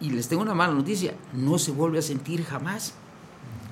Y 0.00 0.10
les 0.10 0.26
tengo 0.26 0.42
una 0.42 0.54
mala 0.54 0.74
noticia, 0.74 1.14
no 1.32 1.56
se 1.58 1.70
vuelve 1.70 2.00
a 2.00 2.02
sentir 2.02 2.42
jamás. 2.42 2.94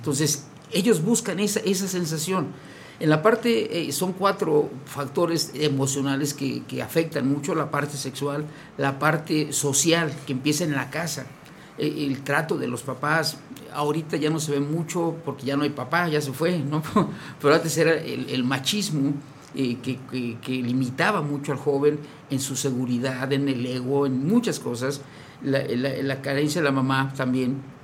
Entonces, 0.06 0.44
ellos 0.70 1.02
buscan 1.02 1.40
esa, 1.40 1.58
esa 1.58 1.88
sensación. 1.88 2.46
En 3.00 3.10
la 3.10 3.22
parte, 3.22 3.88
eh, 3.88 3.90
son 3.90 4.12
cuatro 4.12 4.70
factores 4.84 5.50
emocionales 5.54 6.32
que, 6.32 6.62
que 6.62 6.80
afectan 6.80 7.28
mucho 7.28 7.56
la 7.56 7.72
parte 7.72 7.96
sexual, 7.96 8.44
la 8.78 9.00
parte 9.00 9.52
social, 9.52 10.14
que 10.24 10.32
empieza 10.32 10.62
en 10.62 10.76
la 10.76 10.90
casa, 10.90 11.26
eh, 11.76 11.92
el 12.06 12.22
trato 12.22 12.56
de 12.56 12.68
los 12.68 12.82
papás. 12.82 13.38
Ahorita 13.74 14.16
ya 14.16 14.30
no 14.30 14.38
se 14.38 14.52
ve 14.52 14.60
mucho 14.60 15.16
porque 15.24 15.44
ya 15.44 15.56
no 15.56 15.64
hay 15.64 15.70
papá, 15.70 16.06
ya 16.08 16.20
se 16.20 16.32
fue, 16.32 16.56
¿no? 16.60 16.84
Pero 17.42 17.52
antes 17.52 17.76
era 17.76 17.94
el, 17.94 18.44
machismo 18.44 19.12
eh, 19.56 19.78
que, 19.82 19.98
que- 20.40 20.62
limitaba 20.62 21.20
mucho 21.20 21.50
al 21.50 21.58
joven 21.58 21.98
en 22.30 22.38
su 22.38 22.54
seguridad, 22.54 23.32
en 23.32 23.48
el 23.48 23.66
ego, 23.66 24.06
en 24.06 24.24
muchas 24.24 24.60
cosas. 24.60 25.00
La 25.42 26.22
carencia 26.22 26.60
de 26.60 26.64
la 26.64 26.72
mamá 26.72 27.12
también. 27.16 27.74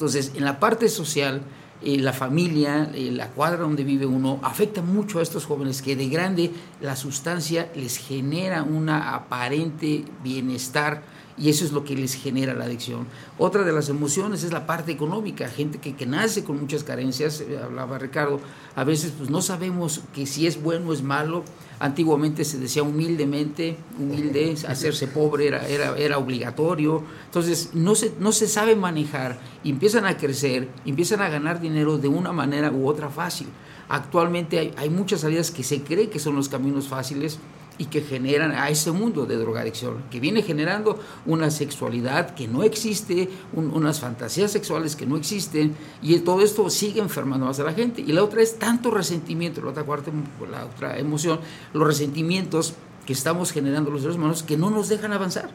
Entonces, 0.00 0.32
en 0.34 0.46
la 0.46 0.58
parte 0.58 0.88
social, 0.88 1.42
eh, 1.82 1.98
la 1.98 2.14
familia, 2.14 2.90
eh, 2.94 3.10
la 3.12 3.28
cuadra 3.28 3.58
donde 3.58 3.84
vive 3.84 4.06
uno, 4.06 4.40
afecta 4.42 4.80
mucho 4.80 5.18
a 5.18 5.22
estos 5.22 5.44
jóvenes 5.44 5.82
que 5.82 5.94
de 5.94 6.08
grande 6.08 6.52
la 6.80 6.96
sustancia 6.96 7.70
les 7.74 7.98
genera 7.98 8.62
una 8.62 9.14
aparente 9.14 10.06
bienestar 10.24 11.02
y 11.40 11.48
eso 11.48 11.64
es 11.64 11.72
lo 11.72 11.84
que 11.84 11.96
les 11.96 12.14
genera 12.14 12.54
la 12.54 12.66
adicción. 12.66 13.06
Otra 13.38 13.64
de 13.64 13.72
las 13.72 13.88
emociones 13.88 14.44
es 14.44 14.52
la 14.52 14.66
parte 14.66 14.92
económica, 14.92 15.48
gente 15.48 15.78
que, 15.78 15.96
que 15.96 16.04
nace 16.04 16.44
con 16.44 16.60
muchas 16.60 16.84
carencias, 16.84 17.40
eh, 17.40 17.58
hablaba 17.62 17.98
Ricardo, 17.98 18.40
a 18.76 18.84
veces 18.84 19.14
pues 19.16 19.30
no 19.30 19.40
sabemos 19.40 20.02
que 20.14 20.26
si 20.26 20.46
es 20.46 20.62
bueno 20.62 20.90
o 20.90 20.92
es 20.92 21.02
malo, 21.02 21.42
antiguamente 21.78 22.44
se 22.44 22.58
decía 22.58 22.82
humildemente, 22.82 23.78
humilde, 23.98 24.54
hacerse 24.68 25.06
pobre 25.06 25.46
era, 25.46 25.66
era, 25.66 25.96
era 25.96 26.18
obligatorio, 26.18 27.02
entonces 27.24 27.70
no 27.72 27.94
se, 27.94 28.12
no 28.20 28.32
se 28.32 28.46
sabe 28.46 28.76
manejar, 28.76 29.40
y 29.64 29.70
empiezan 29.70 30.04
a 30.04 30.18
crecer, 30.18 30.68
empiezan 30.84 31.22
a 31.22 31.30
ganar 31.30 31.60
dinero 31.60 31.96
de 31.96 32.08
una 32.08 32.32
manera 32.32 32.70
u 32.70 32.86
otra 32.86 33.08
fácil. 33.08 33.48
Actualmente 33.88 34.58
hay, 34.58 34.74
hay 34.76 34.90
muchas 34.90 35.22
salidas 35.22 35.50
que 35.50 35.64
se 35.64 35.82
cree 35.82 36.10
que 36.10 36.18
son 36.18 36.36
los 36.36 36.50
caminos 36.50 36.86
fáciles, 36.86 37.38
y 37.80 37.86
que 37.86 38.02
generan 38.02 38.52
a 38.52 38.68
ese 38.68 38.92
mundo 38.92 39.24
de 39.24 39.36
drogadicción, 39.36 40.04
que 40.10 40.20
viene 40.20 40.42
generando 40.42 40.98
una 41.24 41.50
sexualidad 41.50 42.34
que 42.34 42.46
no 42.46 42.62
existe, 42.62 43.30
un- 43.54 43.70
unas 43.74 44.00
fantasías 44.00 44.52
sexuales 44.52 44.96
que 44.96 45.06
no 45.06 45.16
existen, 45.16 45.74
y 46.02 46.18
todo 46.18 46.42
esto 46.42 46.68
sigue 46.68 47.00
enfermando 47.00 47.46
más 47.46 47.58
a 47.58 47.64
la 47.64 47.72
gente. 47.72 48.02
Y 48.02 48.12
la 48.12 48.22
otra 48.22 48.42
es 48.42 48.58
tanto 48.58 48.90
resentimiento, 48.90 49.62
la 49.62 49.70
otra, 49.70 49.84
cuarta, 49.84 50.10
la 50.50 50.66
otra 50.66 50.98
emoción, 50.98 51.40
los 51.72 51.86
resentimientos 51.86 52.74
que 53.06 53.14
estamos 53.14 53.50
generando 53.50 53.90
los 53.90 54.02
seres 54.02 54.16
humanos 54.16 54.42
que 54.42 54.58
no 54.58 54.68
nos 54.68 54.90
dejan 54.90 55.14
avanzar, 55.14 55.48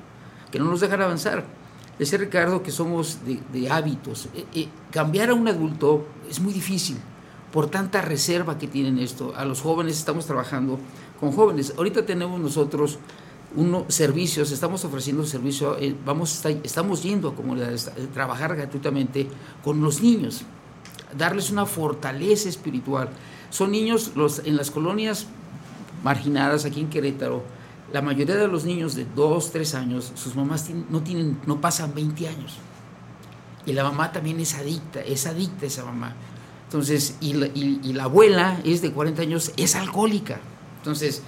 que 0.52 0.58
no 0.58 0.66
nos 0.66 0.80
dejan 0.82 1.02
avanzar. 1.02 1.46
Decía 2.00 2.18
Ricardo 2.18 2.64
que 2.64 2.72
somos 2.72 3.20
de, 3.24 3.40
de 3.54 3.70
hábitos. 3.70 4.30
Eh, 4.34 4.46
eh, 4.56 4.68
cambiar 4.92 5.30
a 5.30 5.36
un 5.36 5.48
adulto 5.48 6.08
es 6.28 6.40
muy 6.40 6.54
difícil 6.54 6.98
por 7.54 7.70
tanta 7.70 8.02
reserva 8.02 8.58
que 8.58 8.68
tienen 8.68 8.98
esto. 9.00 9.34
A 9.38 9.46
los 9.46 9.62
jóvenes 9.62 9.98
estamos 9.98 10.26
trabajando 10.26 10.78
con 11.20 11.32
jóvenes. 11.32 11.74
Ahorita 11.78 12.06
tenemos 12.06 12.40
nosotros 12.40 13.00
unos 13.56 13.94
servicios, 13.94 14.52
estamos 14.52 14.84
ofreciendo 14.84 15.26
servicio, 15.26 15.78
eh, 15.80 15.96
vamos, 16.06 16.44
estamos 16.64 17.04
yendo 17.04 17.30
a 17.30 17.36
comunidades 17.36 17.90
trabajar 18.14 18.56
gratuitamente 18.56 19.28
con 19.64 19.82
los 19.82 20.02
niños, 20.02 20.42
darles 21.18 21.52
una 21.52 21.66
fortaleza 21.66 22.50
espiritual. 22.50 23.10
Son 23.50 23.72
niños 23.72 24.12
los, 24.16 24.40
en 24.40 24.58
las 24.58 24.72
colonias 24.72 25.28
marginadas 26.04 26.66
aquí 26.66 26.82
en 26.82 26.90
Querétaro, 26.90 27.44
la 27.94 28.02
mayoría 28.02 28.36
de 28.36 28.48
los 28.48 28.66
niños 28.66 28.96
de 28.96 29.06
2, 29.16 29.52
3 29.52 29.76
años, 29.76 30.12
sus 30.16 30.36
mamás 30.36 30.70
no, 30.90 31.02
tienen, 31.02 31.40
no 31.46 31.62
pasan 31.62 31.94
20 31.94 32.28
años. 32.28 32.58
Y 33.66 33.74
la 33.74 33.84
mamá 33.84 34.12
también 34.12 34.40
es 34.40 34.54
adicta, 34.56 35.00
es 35.02 35.26
adicta 35.28 35.66
esa 35.66 35.86
mamá. 35.86 36.14
Entonces, 36.66 37.16
y 37.22 37.34
la, 37.34 37.46
y- 37.48 37.80
y 37.84 37.94
la 37.94 38.04
abuela 38.04 38.60
es 38.66 38.82
de 38.82 38.92
40 38.92 39.22
años, 39.22 39.52
es 39.56 39.76
alcohólica. 39.76 40.40
Entonces, 40.86 41.24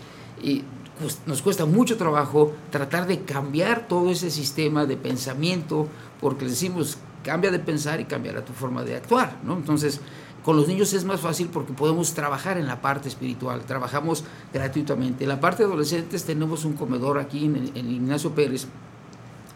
nos 1.25 1.41
cuesta 1.41 1.65
mucho 1.65 1.97
trabajo 1.97 2.53
tratar 2.69 3.07
de 3.07 3.21
cambiar 3.21 3.87
todo 3.87 4.11
ese 4.11 4.29
sistema 4.29 4.85
de 4.85 4.97
pensamiento, 4.97 5.87
porque 6.21 6.45
le 6.45 6.51
decimos, 6.51 6.97
cambia 7.23 7.49
de 7.49 7.57
pensar 7.57 7.99
y 7.99 8.05
cambiará 8.05 8.45
tu 8.45 8.53
forma 8.53 8.83
de 8.83 8.95
actuar. 8.95 9.35
Entonces, 9.47 9.99
con 10.45 10.55
los 10.55 10.67
niños 10.67 10.93
es 10.93 11.05
más 11.05 11.21
fácil 11.21 11.49
porque 11.51 11.73
podemos 11.73 12.13
trabajar 12.13 12.59
en 12.59 12.67
la 12.67 12.81
parte 12.81 13.09
espiritual, 13.09 13.61
trabajamos 13.65 14.23
gratuitamente. 14.53 15.23
En 15.23 15.29
la 15.29 15.39
parte 15.39 15.63
de 15.63 15.69
adolescentes 15.69 16.23
tenemos 16.23 16.63
un 16.63 16.73
comedor 16.73 17.17
aquí 17.17 17.45
en, 17.45 17.75
Ignacio 17.75 18.31
Pérez, 18.35 18.67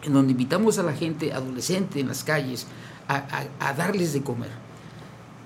en 0.02 0.12
donde 0.12 0.32
invitamos 0.32 0.78
a 0.78 0.82
la 0.82 0.92
gente 0.94 1.32
adolescente 1.32 2.00
en 2.00 2.08
las 2.08 2.24
calles 2.24 2.66
a- 3.08 3.44
a 3.60 3.72
darles 3.72 4.12
de 4.12 4.22
comer. 4.22 4.50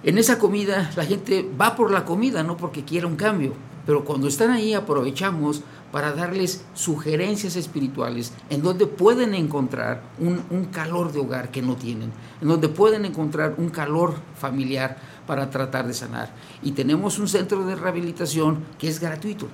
En 0.02 0.16
esa 0.18 0.38
comida 0.38 0.90
la 0.96 1.04
gente 1.04 1.46
va 1.61 1.76
por 1.76 1.90
la 1.90 2.04
comida, 2.07 2.42
no 2.42 2.57
porque 2.57 2.84
quiera 2.84 3.07
un 3.07 3.16
cambio, 3.16 3.52
pero 3.87 4.05
cuando 4.05 4.28
están 4.28 4.51
ahí 4.51 4.74
aprovechamos 4.74 5.62
para 5.93 6.12
darles 6.12 6.64
sugerencias 6.74 7.57
espirituales 7.57 8.32
en 8.51 8.61
donde 8.61 8.87
pueden 8.87 9.34
encontrar 9.34 10.03
un, 10.18 10.66
calor 10.66 11.12
de 11.12 11.20
hogar 11.20 11.51
que 11.51 11.62
no 11.62 11.76
tienen, 11.76 12.12
en 12.43 12.49
donde 12.49 12.68
pueden 12.68 13.05
encontrar 13.05 13.55
un 13.57 13.70
calor 13.70 14.14
familiar 14.39 14.99
para 15.26 15.49
tratar 15.49 15.87
de 15.87 15.95
sanar. 15.95 16.34
Y 16.62 16.72
tenemos 16.72 17.18
un 17.18 17.28
centro 17.28 17.64
de 17.64 17.76
rehabilitación 17.76 18.64
que 18.78 18.89
es 18.89 19.01
gratuito 19.01 19.49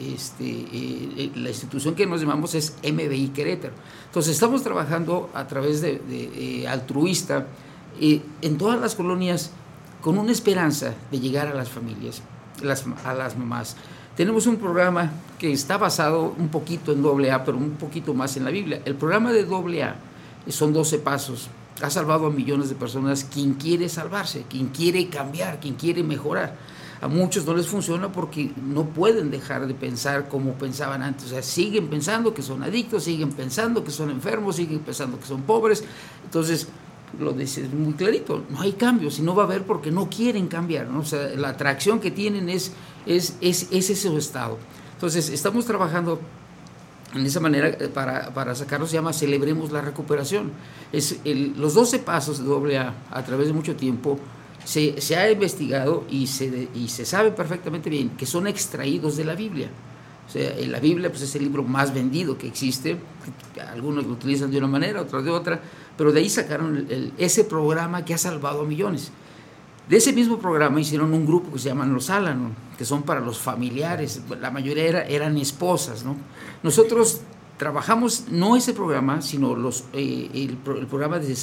este, 0.00 0.44
eh, 0.44 1.08
eh, 1.16 1.32
la 1.36 1.50
institución 1.50 1.94
que 1.94 2.06
nos 2.06 2.20
llamamos 2.20 2.54
es 2.54 2.74
MBI 2.82 3.28
Querétaro. 3.28 3.74
Entonces 4.06 4.32
estamos 4.32 4.62
trabajando 4.62 5.30
a 5.34 5.46
través 5.46 5.80
de, 5.80 6.00
eh, 6.10 6.66
altruista 6.66 7.46
en 8.00 8.58
todas 8.58 8.80
las 8.80 8.96
colonias 8.96 9.52
con 10.00 10.18
una 10.18 10.32
esperanza 10.32 10.94
de 11.12 11.20
llegar 11.20 11.46
a 11.46 11.54
las 11.54 11.68
familias, 11.68 12.22
las- 12.62 12.84
a 13.04 13.14
las 13.14 13.36
mamás. 13.36 13.76
Tenemos 14.16 14.46
un 14.46 14.56
programa 14.56 15.10
que 15.38 15.52
está 15.52 15.76
basado 15.76 16.34
un 16.38 16.48
poquito 16.48 16.92
en 16.92 17.04
AA, 17.04 17.44
pero 17.44 17.56
un 17.58 17.70
poquito 17.72 18.14
más 18.14 18.36
en 18.36 18.44
la 18.44 18.50
Biblia. 18.50 18.80
El 18.84 18.94
programa 18.94 19.32
de 19.32 19.42
AA 19.42 19.96
son 20.48 20.72
12 20.72 20.98
pasos 20.98 21.48
Ha 21.82 21.90
salvado 21.90 22.26
a 22.26 22.30
millones 22.30 22.68
de 22.68 22.76
personas 22.76 23.24
quien 23.24 23.54
quiere 23.54 23.88
salvarse, 23.88 24.44
quien 24.48 24.68
quiere 24.68 25.08
cambiar, 25.08 25.58
quien 25.58 25.74
quiere 25.74 26.04
mejorar. 26.04 26.54
A 27.00 27.08
muchos 27.08 27.44
no 27.46 27.52
les 27.52 27.66
funciona 27.66 28.12
porque 28.12 28.52
no 28.64 28.84
pueden 28.84 29.32
dejar 29.32 29.66
de 29.66 29.74
pensar 29.74 30.28
como 30.28 30.52
pensaban 30.52 31.02
antes. 31.02 31.26
O 31.26 31.28
sea, 31.30 31.42
siguen 31.42 31.88
pensando 31.88 32.32
que 32.32 32.42
son 32.42 32.62
adictos, 32.62 33.02
siguen 33.02 33.32
pensando 33.32 33.82
que 33.82 33.90
son 33.90 34.10
enfermos, 34.10 34.54
siguen 34.54 34.78
pensando 34.78 35.18
que 35.18 35.26
son 35.26 35.42
pobres. 35.42 35.82
Entonces, 36.24 36.68
lo 37.18 37.32
dices 37.32 37.72
muy 37.72 37.94
clarito, 37.94 38.44
no 38.50 38.60
hay 38.60 38.72
cambios 38.72 39.18
y 39.18 39.22
no 39.22 39.34
va 39.34 39.44
a 39.44 39.46
haber 39.46 39.62
porque 39.62 39.90
no 39.90 40.08
quieren 40.08 40.48
cambiar. 40.48 40.88
¿no? 40.88 41.00
O 41.00 41.04
sea, 41.04 41.28
la 41.36 41.50
atracción 41.50 42.00
que 42.00 42.10
tienen 42.10 42.48
es, 42.48 42.72
es, 43.06 43.36
es, 43.40 43.68
es 43.70 43.90
ese 43.90 44.16
estado. 44.16 44.58
Entonces, 44.94 45.28
estamos 45.28 45.64
trabajando 45.66 46.20
en 47.14 47.26
esa 47.26 47.40
manera 47.40 47.68
eh, 47.68 47.88
para, 47.92 48.32
para 48.34 48.54
sacarlo 48.54 48.86
se 48.86 48.94
llama 48.94 49.12
Celebremos 49.12 49.70
la 49.72 49.80
Recuperación. 49.80 50.52
Es 50.92 51.20
los 51.24 51.74
12 51.74 52.00
pasos 52.00 52.38
de 52.38 52.44
doble 52.44 52.78
A 52.78 52.94
a 53.10 53.24
través 53.24 53.46
de 53.46 53.52
mucho 53.52 53.76
tiempo 53.76 54.18
se, 54.64 55.00
se 55.00 55.16
ha 55.16 55.30
investigado 55.30 56.04
y 56.10 56.26
se, 56.26 56.68
y 56.74 56.88
se 56.88 57.04
sabe 57.04 57.30
perfectamente 57.30 57.90
bien 57.90 58.10
que 58.10 58.26
son 58.26 58.46
extraídos 58.46 59.16
de 59.16 59.24
la 59.24 59.34
Biblia. 59.34 59.68
O 60.26 60.30
sea, 60.30 60.56
en 60.58 60.72
la 60.72 60.80
Biblia 60.80 61.10
pues, 61.10 61.22
es 61.22 61.34
el 61.36 61.42
libro 61.44 61.62
más 61.62 61.92
vendido 61.94 62.36
que 62.38 62.46
existe. 62.48 62.96
Algunos 63.70 64.06
lo 64.06 64.12
utilizan 64.14 64.50
de 64.50 64.58
una 64.58 64.66
manera, 64.66 65.02
otros 65.02 65.24
de 65.24 65.30
otra, 65.30 65.60
pero 65.96 66.12
de 66.12 66.20
ahí 66.20 66.28
sacaron 66.28 66.76
el- 66.76 66.90
el- 66.90 67.12
ese 67.18 67.44
programa 67.44 68.04
que 68.04 68.14
ha 68.14 68.18
salvado 68.18 68.62
a 68.62 68.64
millones. 68.64 69.10
De 69.88 69.98
ese 69.98 70.12
mismo 70.14 70.38
programa 70.38 70.80
hicieron 70.80 71.12
un 71.12 71.26
grupo 71.26 71.52
que 71.52 71.58
se 71.58 71.68
llaman 71.68 71.92
Los 71.92 72.08
Alanon, 72.08 72.54
que 72.78 72.86
son 72.86 73.02
para 73.02 73.20
los 73.20 73.38
familiares, 73.38 74.22
la 74.40 74.50
mayoría 74.50 74.84
era- 74.84 75.04
eran 75.06 75.36
esposas, 75.36 76.04
¿no? 76.04 76.16
Nosotros 76.62 77.20
trabajamos 77.58 78.24
no 78.30 78.56
ese 78.56 78.72
programa, 78.72 79.20
sino 79.20 79.54
los, 79.54 79.84
eh, 79.92 80.30
el, 80.32 80.58
el 80.78 80.86
programa 80.86 81.18
de 81.18 81.36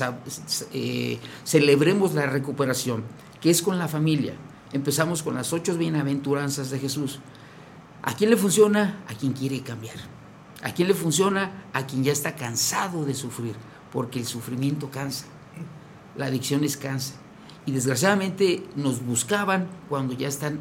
eh, 0.73 1.19
Celebremos 1.45 2.13
la 2.15 2.25
Recuperación, 2.25 3.03
que 3.39 3.51
es 3.51 3.61
con 3.61 3.77
la 3.77 3.87
familia. 3.87 4.33
Empezamos 4.73 5.21
con 5.23 5.35
las 5.35 5.53
ocho 5.53 5.77
bienaventuranzas 5.77 6.69
de 6.71 6.79
Jesús. 6.79 7.19
¿A 8.03 8.15
quién 8.15 8.29
le 8.29 8.37
funciona? 8.37 9.03
A 9.07 9.13
quien 9.13 9.33
quiere 9.33 9.61
cambiar. 9.61 9.95
¿A 10.63 10.73
quién 10.73 10.87
le 10.87 10.93
funciona? 10.93 11.65
A 11.73 11.85
quien 11.85 12.03
ya 12.03 12.11
está 12.11 12.35
cansado 12.35 13.05
de 13.05 13.13
sufrir, 13.13 13.55
porque 13.91 14.19
el 14.19 14.25
sufrimiento 14.25 14.89
cansa. 14.89 15.25
La 16.15 16.25
adicción 16.25 16.63
es 16.63 16.77
cansa. 16.77 17.13
Y 17.65 17.71
desgraciadamente 17.71 18.63
nos 18.75 19.05
buscaban 19.05 19.67
cuando 19.87 20.13
ya 20.13 20.27
están 20.27 20.59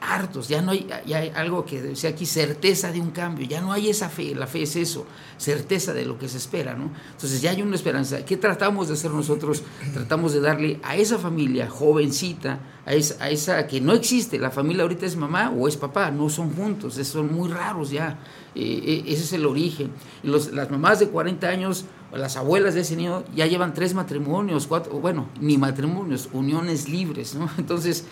hartos, 0.00 0.48
ya 0.48 0.62
no 0.62 0.72
hay, 0.72 0.86
ya 1.06 1.18
hay 1.18 1.32
algo 1.34 1.64
que 1.64 1.80
decía 1.82 2.10
aquí, 2.10 2.26
certeza 2.26 2.92
de 2.92 3.00
un 3.00 3.10
cambio, 3.10 3.46
ya 3.46 3.60
no 3.60 3.72
hay 3.72 3.88
esa 3.88 4.08
fe, 4.08 4.34
la 4.34 4.46
fe 4.46 4.62
es 4.62 4.76
eso, 4.76 5.06
certeza 5.38 5.92
de 5.92 6.04
lo 6.04 6.18
que 6.18 6.28
se 6.28 6.38
espera, 6.38 6.74
¿no? 6.74 6.90
Entonces 7.12 7.42
ya 7.42 7.50
hay 7.50 7.62
una 7.62 7.76
esperanza. 7.76 8.24
¿Qué 8.24 8.36
tratamos 8.36 8.88
de 8.88 8.94
hacer 8.94 9.10
nosotros? 9.10 9.62
Tratamos 9.92 10.32
de 10.32 10.40
darle 10.40 10.80
a 10.82 10.96
esa 10.96 11.18
familia 11.18 11.68
jovencita, 11.68 12.60
a 12.84 12.94
esa, 12.94 13.22
a 13.24 13.30
esa 13.30 13.66
que 13.66 13.80
no 13.80 13.92
existe, 13.92 14.38
la 14.38 14.50
familia 14.50 14.82
ahorita 14.82 15.06
es 15.06 15.16
mamá 15.16 15.50
o 15.50 15.68
es 15.68 15.76
papá, 15.76 16.10
no 16.10 16.28
son 16.28 16.54
juntos, 16.54 16.94
son 16.94 17.34
muy 17.34 17.48
raros 17.50 17.90
ya, 17.90 18.18
Eh, 18.58 19.04
eh, 19.04 19.12
ese 19.12 19.24
es 19.24 19.32
el 19.34 19.44
origen. 19.44 19.90
Las 20.22 20.70
mamás 20.70 20.98
de 20.98 21.08
40 21.08 21.46
años, 21.46 21.84
las 22.10 22.38
abuelas 22.38 22.72
de 22.74 22.80
ese 22.80 22.96
niño, 22.96 23.22
ya 23.34 23.44
llevan 23.44 23.74
tres 23.74 23.92
matrimonios, 23.92 24.66
cuatro, 24.66 24.98
bueno, 24.98 25.28
ni 25.40 25.58
matrimonios, 25.58 26.30
uniones 26.32 26.88
libres, 26.88 27.34
¿no? 27.34 27.50
Entonces, 27.58 28.06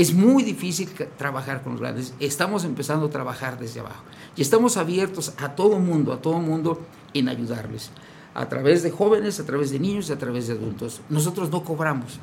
es 0.00 0.14
muy 0.14 0.42
difícil 0.42 0.88
trabajar 1.18 1.62
con 1.62 1.72
los 1.72 1.82
grandes. 1.82 2.14
Estamos 2.20 2.64
empezando 2.64 3.04
a 3.04 3.10
trabajar 3.10 3.58
desde 3.58 3.80
abajo. 3.80 4.02
Y 4.34 4.40
estamos 4.40 4.78
abiertos 4.78 5.34
a 5.36 5.54
todo 5.54 5.78
mundo, 5.78 6.14
a 6.14 6.22
todo 6.22 6.38
mundo 6.38 6.80
en 7.12 7.28
ayudarles. 7.28 7.90
A 8.32 8.48
través 8.48 8.82
de 8.82 8.90
jóvenes, 8.90 9.40
a 9.40 9.44
través 9.44 9.70
de 9.70 9.78
niños 9.78 10.10
a 10.10 10.16
través 10.16 10.46
de 10.46 10.54
adultos. 10.54 11.02
Nosotros 11.10 11.50
no 11.50 11.64
cobramos. 11.64 12.18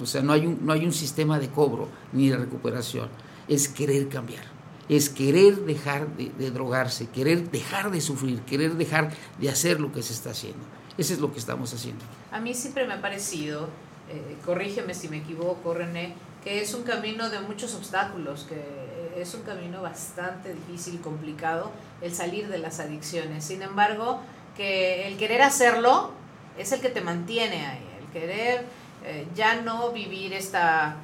O 0.00 0.06
sea, 0.06 0.22
no 0.22 0.32
hay 0.32 0.46
un, 0.46 0.60
no 0.64 0.72
hay 0.72 0.86
un 0.86 0.92
sistema 0.92 1.38
de 1.38 1.50
cobro 1.50 1.88
ni 2.14 2.30
de 2.30 2.38
recuperación. 2.38 3.10
Es 3.46 3.68
querer 3.68 4.08
cambiar. 4.08 4.44
Es 4.88 5.10
querer 5.10 5.56
dejar 5.66 6.16
de, 6.16 6.32
de 6.38 6.50
drogarse, 6.50 7.08
querer 7.08 7.50
dejar 7.50 7.90
de 7.90 8.00
sufrir, 8.00 8.40
querer 8.40 8.74
dejar 8.76 9.10
de 9.38 9.50
hacer 9.50 9.80
lo 9.80 9.92
que 9.92 10.02
se 10.02 10.14
está 10.14 10.30
haciendo. 10.30 10.64
Eso 10.96 11.12
es 11.12 11.20
lo 11.20 11.30
que 11.30 11.38
estamos 11.38 11.74
haciendo. 11.74 12.02
A 12.30 12.40
mí 12.40 12.54
siempre 12.54 12.86
me 12.86 12.94
ha 12.94 13.02
parecido, 13.02 13.68
eh, 14.08 14.38
corrígeme 14.46 14.94
si 14.94 15.08
me 15.08 15.18
equivoco, 15.18 15.74
René, 15.74 16.14
que 16.42 16.60
es 16.60 16.74
un 16.74 16.82
camino 16.82 17.30
de 17.30 17.40
muchos 17.40 17.74
obstáculos, 17.74 18.46
que 18.48 19.12
es 19.16 19.34
un 19.34 19.42
camino 19.42 19.82
bastante 19.82 20.54
difícil, 20.54 21.00
complicado, 21.00 21.70
el 22.00 22.14
salir 22.14 22.48
de 22.48 22.58
las 22.58 22.80
adicciones. 22.80 23.44
Sin 23.44 23.62
embargo, 23.62 24.20
que 24.56 25.06
el 25.06 25.16
querer 25.16 25.42
hacerlo 25.42 26.12
es 26.58 26.72
el 26.72 26.80
que 26.80 26.88
te 26.88 27.00
mantiene 27.00 27.66
ahí, 27.66 27.86
el 28.00 28.06
querer 28.12 28.66
eh, 29.04 29.26
ya 29.34 29.62
no 29.62 29.92
vivir 29.92 30.32
esta 30.32 30.96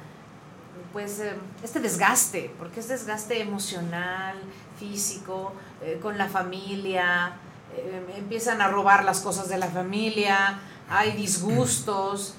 pues 0.93 1.19
eh, 1.19 1.33
este 1.63 1.79
desgaste, 1.79 2.51
porque 2.57 2.79
es 2.79 2.87
desgaste 2.87 3.41
emocional, 3.41 4.35
físico, 4.79 5.53
eh, 5.83 5.99
con 6.01 6.17
la 6.17 6.27
familia, 6.27 7.33
eh, 7.75 8.15
empiezan 8.17 8.61
a 8.61 8.67
robar 8.67 9.03
las 9.03 9.19
cosas 9.19 9.49
de 9.49 9.57
la 9.57 9.67
familia, 9.67 10.59
hay 10.89 11.11
disgustos. 11.11 12.35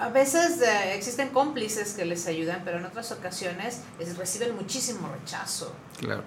A 0.00 0.10
veces 0.10 0.60
eh, 0.62 0.94
existen 0.94 1.28
cómplices 1.30 1.92
que 1.94 2.04
les 2.04 2.26
ayudan, 2.26 2.62
pero 2.64 2.78
en 2.78 2.84
otras 2.84 3.10
ocasiones 3.12 3.80
es- 3.98 4.16
reciben 4.16 4.54
muchísimo 4.54 5.08
rechazo. 5.12 5.72
Claro. 6.00 6.22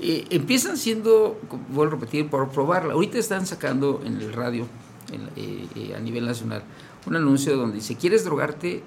Eh, 0.00 0.26
empiezan 0.30 0.78
siendo, 0.78 1.38
vuelvo 1.68 1.96
a 1.96 2.00
repetir, 2.00 2.30
por 2.30 2.48
probarla. 2.50 2.94
Ahorita 2.94 3.18
están 3.18 3.46
sacando 3.46 4.00
en 4.04 4.16
el 4.16 4.32
radio, 4.32 4.66
en 5.12 5.28
eh, 5.36 5.66
eh, 5.76 5.94
a 5.94 6.00
nivel 6.00 6.24
nacional, 6.26 6.62
un 7.06 7.16
anuncio 7.16 7.56
donde 7.56 7.76
dice, 7.76 7.96
¿quieres 7.96 8.24
drogarte? 8.24 8.82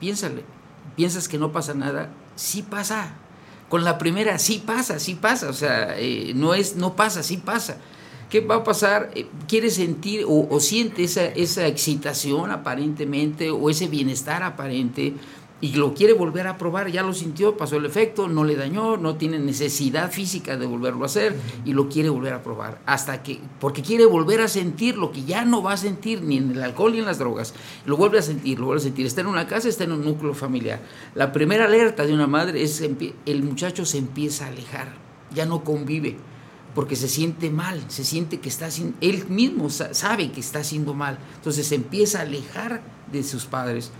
Piénsale. 0.00 0.42
¿Piensas 0.96 1.28
que 1.28 1.36
no 1.36 1.52
pasa 1.52 1.74
nada? 1.74 2.08
Sí 2.36 2.62
pasa. 2.62 3.10
Con 3.68 3.84
la 3.84 3.98
primera, 3.98 4.38
sí 4.38 4.62
pasa, 4.64 4.98
sí 4.98 5.14
pasa. 5.14 5.50
O 5.50 5.52
sea, 5.52 5.98
eh, 5.98 6.32
no 6.34 6.54
es, 6.54 6.76
no 6.76 6.96
pasa, 6.96 7.22
sí 7.22 7.36
pasa. 7.36 7.76
¿Qué 8.30 8.40
va 8.40 8.56
a 8.56 8.64
pasar? 8.64 9.10
Eh, 9.14 9.26
¿Quiere 9.46 9.70
sentir 9.70 10.24
o, 10.26 10.58
siente 10.58 11.04
esa, 11.04 11.26
esa 11.26 11.66
excitación 11.66 12.50
aparentemente 12.50 13.50
o 13.50 13.70
ese 13.70 13.86
bienestar 13.86 14.42
aparente 14.42 15.14
y 15.60 15.72
lo 15.74 15.94
quiere 15.94 16.12
volver 16.12 16.48
a 16.48 16.58
probar? 16.58 16.90
Ya 16.90 17.04
lo 17.04 17.14
sintió, 17.14 17.56
pasó 17.56 17.76
el 17.76 17.86
efecto, 17.86 18.26
no 18.26 18.42
le 18.42 18.56
dañó, 18.56 18.96
no 18.96 19.14
tiene 19.14 19.38
necesidad 19.38 20.10
física 20.10 20.56
de 20.56 20.66
volverlo 20.66 21.04
a 21.04 21.06
hacer 21.06 21.36
y 21.64 21.72
lo 21.72 21.88
quiere 21.88 22.08
volver 22.08 22.32
a 22.32 22.42
probar. 22.42 22.80
Hasta 22.84 23.22
que, 23.22 23.38
porque 23.60 23.82
quiere 23.82 24.06
volver 24.06 24.40
a 24.40 24.48
sentir 24.48 24.96
lo 24.96 25.12
que 25.12 25.22
ya 25.22 25.44
no 25.44 25.62
va 25.62 25.74
a 25.74 25.76
sentir 25.76 26.20
ni 26.22 26.38
en 26.38 26.50
el 26.50 26.62
alcohol 26.64 26.92
ni 26.92 26.98
en 26.98 27.04
las 27.04 27.20
drogas. 27.20 27.54
Lo 27.84 27.96
vuelve 27.96 28.18
a 28.18 28.22
sentir, 28.22 28.58
lo 28.58 28.66
vuelve 28.66 28.80
a 28.80 28.84
sentir. 28.84 29.06
Está 29.06 29.20
en 29.20 29.28
una 29.28 29.46
casa, 29.46 29.68
está 29.68 29.84
en 29.84 29.92
un 29.92 30.04
núcleo 30.04 30.34
familiar. 30.34 30.80
La 31.14 31.30
primera 31.30 31.66
alerta 31.66 32.04
de 32.04 32.12
una 32.12 32.26
madre 32.26 32.60
es 32.60 32.80
el 32.80 33.42
muchacho 33.44 33.84
se 33.84 33.98
empieza 33.98 34.46
a 34.46 34.48
alejar, 34.48 34.94
ya 35.32 35.46
no 35.46 35.62
convive 35.62 36.16
porque 36.76 36.94
se 36.94 37.08
siente 37.08 37.50
mal, 37.50 37.82
se 37.88 38.04
siente 38.04 38.38
que 38.38 38.48
está 38.48 38.66
haciendo, 38.66 38.96
él 39.00 39.24
mismo 39.28 39.68
sa- 39.70 39.92
sabe 39.94 40.30
que 40.30 40.38
está 40.40 40.60
haciendo 40.60 40.94
mal, 40.94 41.18
entonces 41.34 41.66
se 41.66 41.74
empieza 41.74 42.18
a 42.18 42.22
alejar 42.22 42.82
de 43.10 43.24
sus 43.24 43.46
padres, 43.46 43.90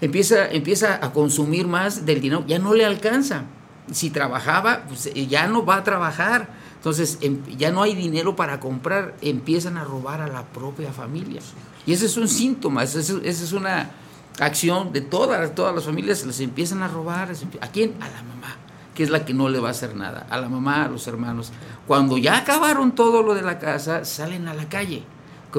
empieza, 0.00 0.46
empieza 0.48 1.04
a 1.04 1.12
consumir 1.12 1.66
más 1.66 2.06
del 2.06 2.20
dinero, 2.20 2.44
ya 2.46 2.58
no 2.60 2.74
le 2.74 2.84
alcanza, 2.84 3.44
si 3.90 4.10
trabajaba, 4.10 4.84
pues 4.86 5.06
eh, 5.06 5.26
ya 5.26 5.46
no 5.48 5.64
va 5.64 5.76
a 5.78 5.84
trabajar, 5.84 6.50
entonces 6.76 7.18
em- 7.22 7.42
ya 7.56 7.70
no 7.72 7.82
hay 7.82 7.94
dinero 7.94 8.36
para 8.36 8.60
comprar, 8.60 9.16
empiezan 9.22 9.76
a 9.78 9.84
robar 9.84 10.20
a 10.20 10.28
la 10.28 10.44
propia 10.44 10.92
familia, 10.92 11.40
y 11.86 11.92
ese 11.94 12.06
es 12.06 12.16
un 12.18 12.28
síntoma, 12.28 12.82
esa 12.84 13.00
es, 13.00 13.52
una 13.52 13.90
acción 14.38 14.92
de 14.92 15.00
todas, 15.00 15.54
todas 15.54 15.74
las 15.74 15.84
familias, 15.84 16.24
les 16.26 16.38
empiezan 16.40 16.82
a 16.82 16.88
robar, 16.88 17.32
¿a 17.62 17.68
quién? 17.68 17.94
A 18.02 18.08
la 18.08 18.22
mamá 18.22 18.54
que 18.94 19.04
es 19.04 19.10
la 19.10 19.24
que 19.24 19.32
no 19.32 19.48
le 19.48 19.60
va 19.60 19.68
a 19.68 19.70
hacer 19.70 19.94
nada, 19.94 20.26
a 20.28 20.40
la 20.40 20.48
mamá, 20.48 20.84
a 20.86 20.88
los 20.88 21.06
hermanos. 21.06 21.52
Cuando 21.88 22.18
ya 22.18 22.36
acabaron 22.36 22.94
todo 22.94 23.22
lo 23.22 23.34
de 23.34 23.40
la 23.40 23.58
casa, 23.58 24.04
salen 24.04 24.46
a 24.46 24.52
la 24.52 24.68
calle. 24.68 25.04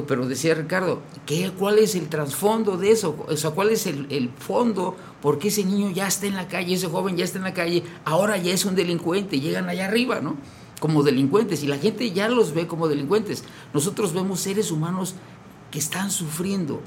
Pero 0.06 0.28
decía 0.28 0.54
Ricardo, 0.54 1.02
¿qué, 1.26 1.50
¿cuál 1.50 1.80
es 1.80 1.96
el 1.96 2.08
trasfondo 2.08 2.76
de 2.76 2.92
eso? 2.92 3.26
O 3.28 3.36
sea, 3.36 3.50
¿cuál 3.50 3.70
es 3.70 3.88
el, 3.88 4.06
el 4.10 4.30
fondo? 4.30 4.96
¿Por 5.20 5.40
qué 5.40 5.48
ese 5.48 5.64
niño 5.64 5.90
ya 5.90 6.06
está 6.06 6.26
en 6.26 6.36
la 6.36 6.46
calle, 6.46 6.74
ese 6.74 6.86
joven 6.86 7.16
ya 7.16 7.24
está 7.24 7.38
en 7.38 7.44
la 7.44 7.52
calle, 7.52 7.82
ahora 8.04 8.36
ya 8.36 8.54
es 8.54 8.64
un 8.64 8.76
delincuente, 8.76 9.40
llegan 9.40 9.68
allá 9.68 9.86
arriba, 9.86 10.20
¿no? 10.20 10.36
Como 10.78 11.02
delincuentes, 11.02 11.64
y 11.64 11.66
la 11.66 11.78
gente 11.78 12.12
ya 12.12 12.28
los 12.28 12.54
ve 12.54 12.68
como 12.68 12.86
delincuentes. 12.86 13.42
Nosotros 13.74 14.14
vemos 14.14 14.38
seres 14.38 14.70
humanos 14.70 15.16
que 15.72 15.80
están 15.80 16.12
sufriendo, 16.12 16.80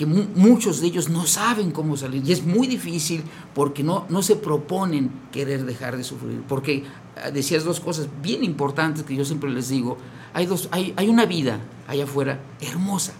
que 0.00 0.06
mu- 0.06 0.28
muchos 0.34 0.80
de 0.80 0.86
ellos 0.86 1.10
no 1.10 1.26
saben 1.26 1.72
cómo 1.72 1.94
salir 1.94 2.26
y 2.26 2.32
es 2.32 2.42
muy 2.42 2.66
difícil 2.66 3.22
porque 3.54 3.82
no, 3.82 4.06
no 4.08 4.22
se 4.22 4.34
proponen 4.34 5.10
querer 5.30 5.66
dejar 5.66 5.98
de 5.98 6.04
sufrir. 6.04 6.40
Porque 6.48 6.84
ah, 7.22 7.30
decías 7.30 7.64
dos 7.64 7.80
cosas 7.80 8.08
bien 8.22 8.42
importantes 8.42 9.02
que 9.04 9.14
yo 9.14 9.26
siempre 9.26 9.50
les 9.50 9.68
digo. 9.68 9.98
Hay, 10.32 10.46
dos, 10.46 10.70
hay, 10.72 10.94
hay 10.96 11.10
una 11.10 11.26
vida 11.26 11.60
allá 11.86 12.04
afuera 12.04 12.40
hermosa. 12.62 13.12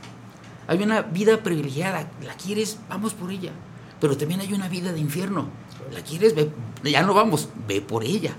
Hay 0.68 0.83
una 0.83 1.03
vida 1.03 1.43
privilegiada. 1.43 2.11
¿La 2.24 2.33
quieres? 2.33 2.78
Vamos 2.89 3.12
por 3.12 3.31
ella. 3.31 3.53
pero 4.01 4.16
también 4.16 4.41
hay 4.41 4.55
una 4.55 4.66
vida 4.68 4.91
de 4.91 5.01
infierno. 5.01 5.49
¿La 5.93 6.01
quieres? 6.03 6.34
Ve, 6.34 6.51
ya 6.84 7.03
no 7.03 7.14
vamos, 7.14 7.49
ve 7.66 7.80
por 7.80 8.05
ella. 8.05 8.34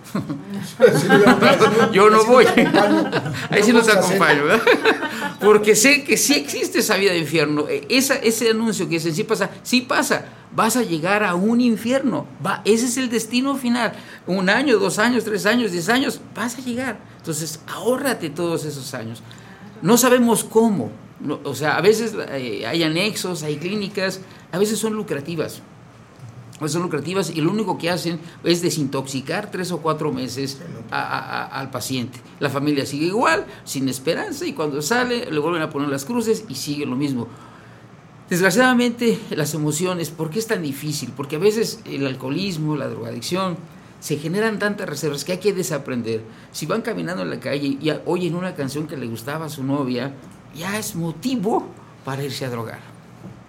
Yo 1.91 2.09
no 2.09 2.23
voy. 2.25 2.45
Ahí 3.49 3.63
sí 3.63 3.73
nos 3.73 3.87
acompaño, 3.89 4.45
¿verdad? 4.45 4.61
Porque 5.39 5.75
sé 5.75 6.03
que 6.03 6.17
sí 6.17 6.33
existe 6.33 6.79
esa 6.79 6.95
vida 6.97 7.11
de 7.11 7.19
infierno. 7.19 7.67
E- 7.67 7.85
Esa, 7.89 8.15
ese 8.15 8.49
anuncio 8.49 8.85
que 8.87 8.95
dice, 8.95 9.11
sí 9.13 9.23
pasa, 9.23 9.49
sí 9.63 9.81
pasa. 9.81 10.25
Vas 10.53 10.75
a 10.75 10.83
llegar 10.83 11.23
a 11.23 11.35
un 11.35 11.61
infierno. 11.61 12.25
Va, 12.45 12.61
ese 12.65 12.85
es 12.85 12.97
el 12.97 13.09
destino 13.09 13.55
final. 13.55 13.93
Un 14.27 14.49
año, 14.49 14.77
dos 14.79 14.99
años, 14.99 15.23
tres 15.23 15.45
años, 15.45 15.71
diez 15.71 15.89
años, 15.89 16.21
vas 16.35 16.57
a 16.57 16.61
llegar. 16.61 16.99
Entonces, 17.17 17.61
ahórrate 17.67 18.29
todos 18.29 18.65
esos 18.65 18.93
años. 18.93 19.23
No 19.81 19.97
sabemos 19.97 20.43
cómo. 20.43 20.91
O 21.43 21.53
sea, 21.55 21.75
a 21.77 21.81
veces 21.81 22.13
eh, 22.31 22.65
hay 22.65 22.83
anexos, 22.83 23.43
hay 23.43 23.57
clínicas, 23.57 24.21
a 24.51 24.57
veces 24.57 24.79
son 24.79 24.93
lucrativas. 24.93 25.61
Veces 26.61 26.73
son 26.73 26.83
lucrativas 26.83 27.31
y 27.35 27.41
lo 27.41 27.51
único 27.51 27.77
que 27.77 27.89
hacen 27.89 28.19
es 28.43 28.61
desintoxicar 28.61 29.49
tres 29.49 29.71
o 29.71 29.79
cuatro 29.79 30.13
meses 30.13 30.59
a- 30.91 31.01
a- 31.01 31.19
a- 31.43 31.59
al 31.59 31.71
paciente. 31.71 32.19
La 32.39 32.49
familia 32.51 32.85
sigue 32.85 33.07
igual, 33.07 33.45
sin 33.65 33.89
esperanza, 33.89 34.45
y 34.45 34.53
cuando 34.53 34.81
sale 34.81 35.29
le 35.31 35.39
vuelven 35.39 35.63
a 35.63 35.69
poner 35.71 35.89
las 35.89 36.05
cruces 36.05 36.45
y 36.47 36.55
sigue 36.55 36.85
lo 36.85 36.95
mismo. 36.95 37.27
Desgraciadamente, 38.29 39.19
las 39.31 39.53
emociones, 39.53 40.09
¿por 40.09 40.29
qué 40.29 40.39
es 40.39 40.47
tan 40.47 40.61
difícil? 40.61 41.11
Porque 41.17 41.35
a 41.35 41.39
veces 41.39 41.81
el 41.85 42.05
alcoholismo, 42.07 42.77
la 42.77 42.87
drogadicción, 42.87 43.57
se 43.99 44.17
generan 44.17 44.57
tantas 44.57 44.87
reservas 44.87 45.25
que 45.25 45.33
hay 45.33 45.37
que 45.39 45.53
desaprender. 45.53 46.23
Si 46.51 46.65
van 46.65 46.81
caminando 46.81 47.23
en 47.23 47.29
la 47.29 47.39
calle 47.39 47.77
y 47.81 47.91
oyen 48.05 48.35
una 48.35 48.55
canción 48.55 48.87
que 48.87 48.97
le 48.97 49.07
gustaba 49.07 49.45
a 49.47 49.49
su 49.49 49.63
novia, 49.63 50.13
ya 50.55 50.77
es 50.79 50.95
motivo 50.95 51.67
para 52.05 52.23
irse 52.23 52.45
a 52.45 52.49
drogar. 52.49 52.90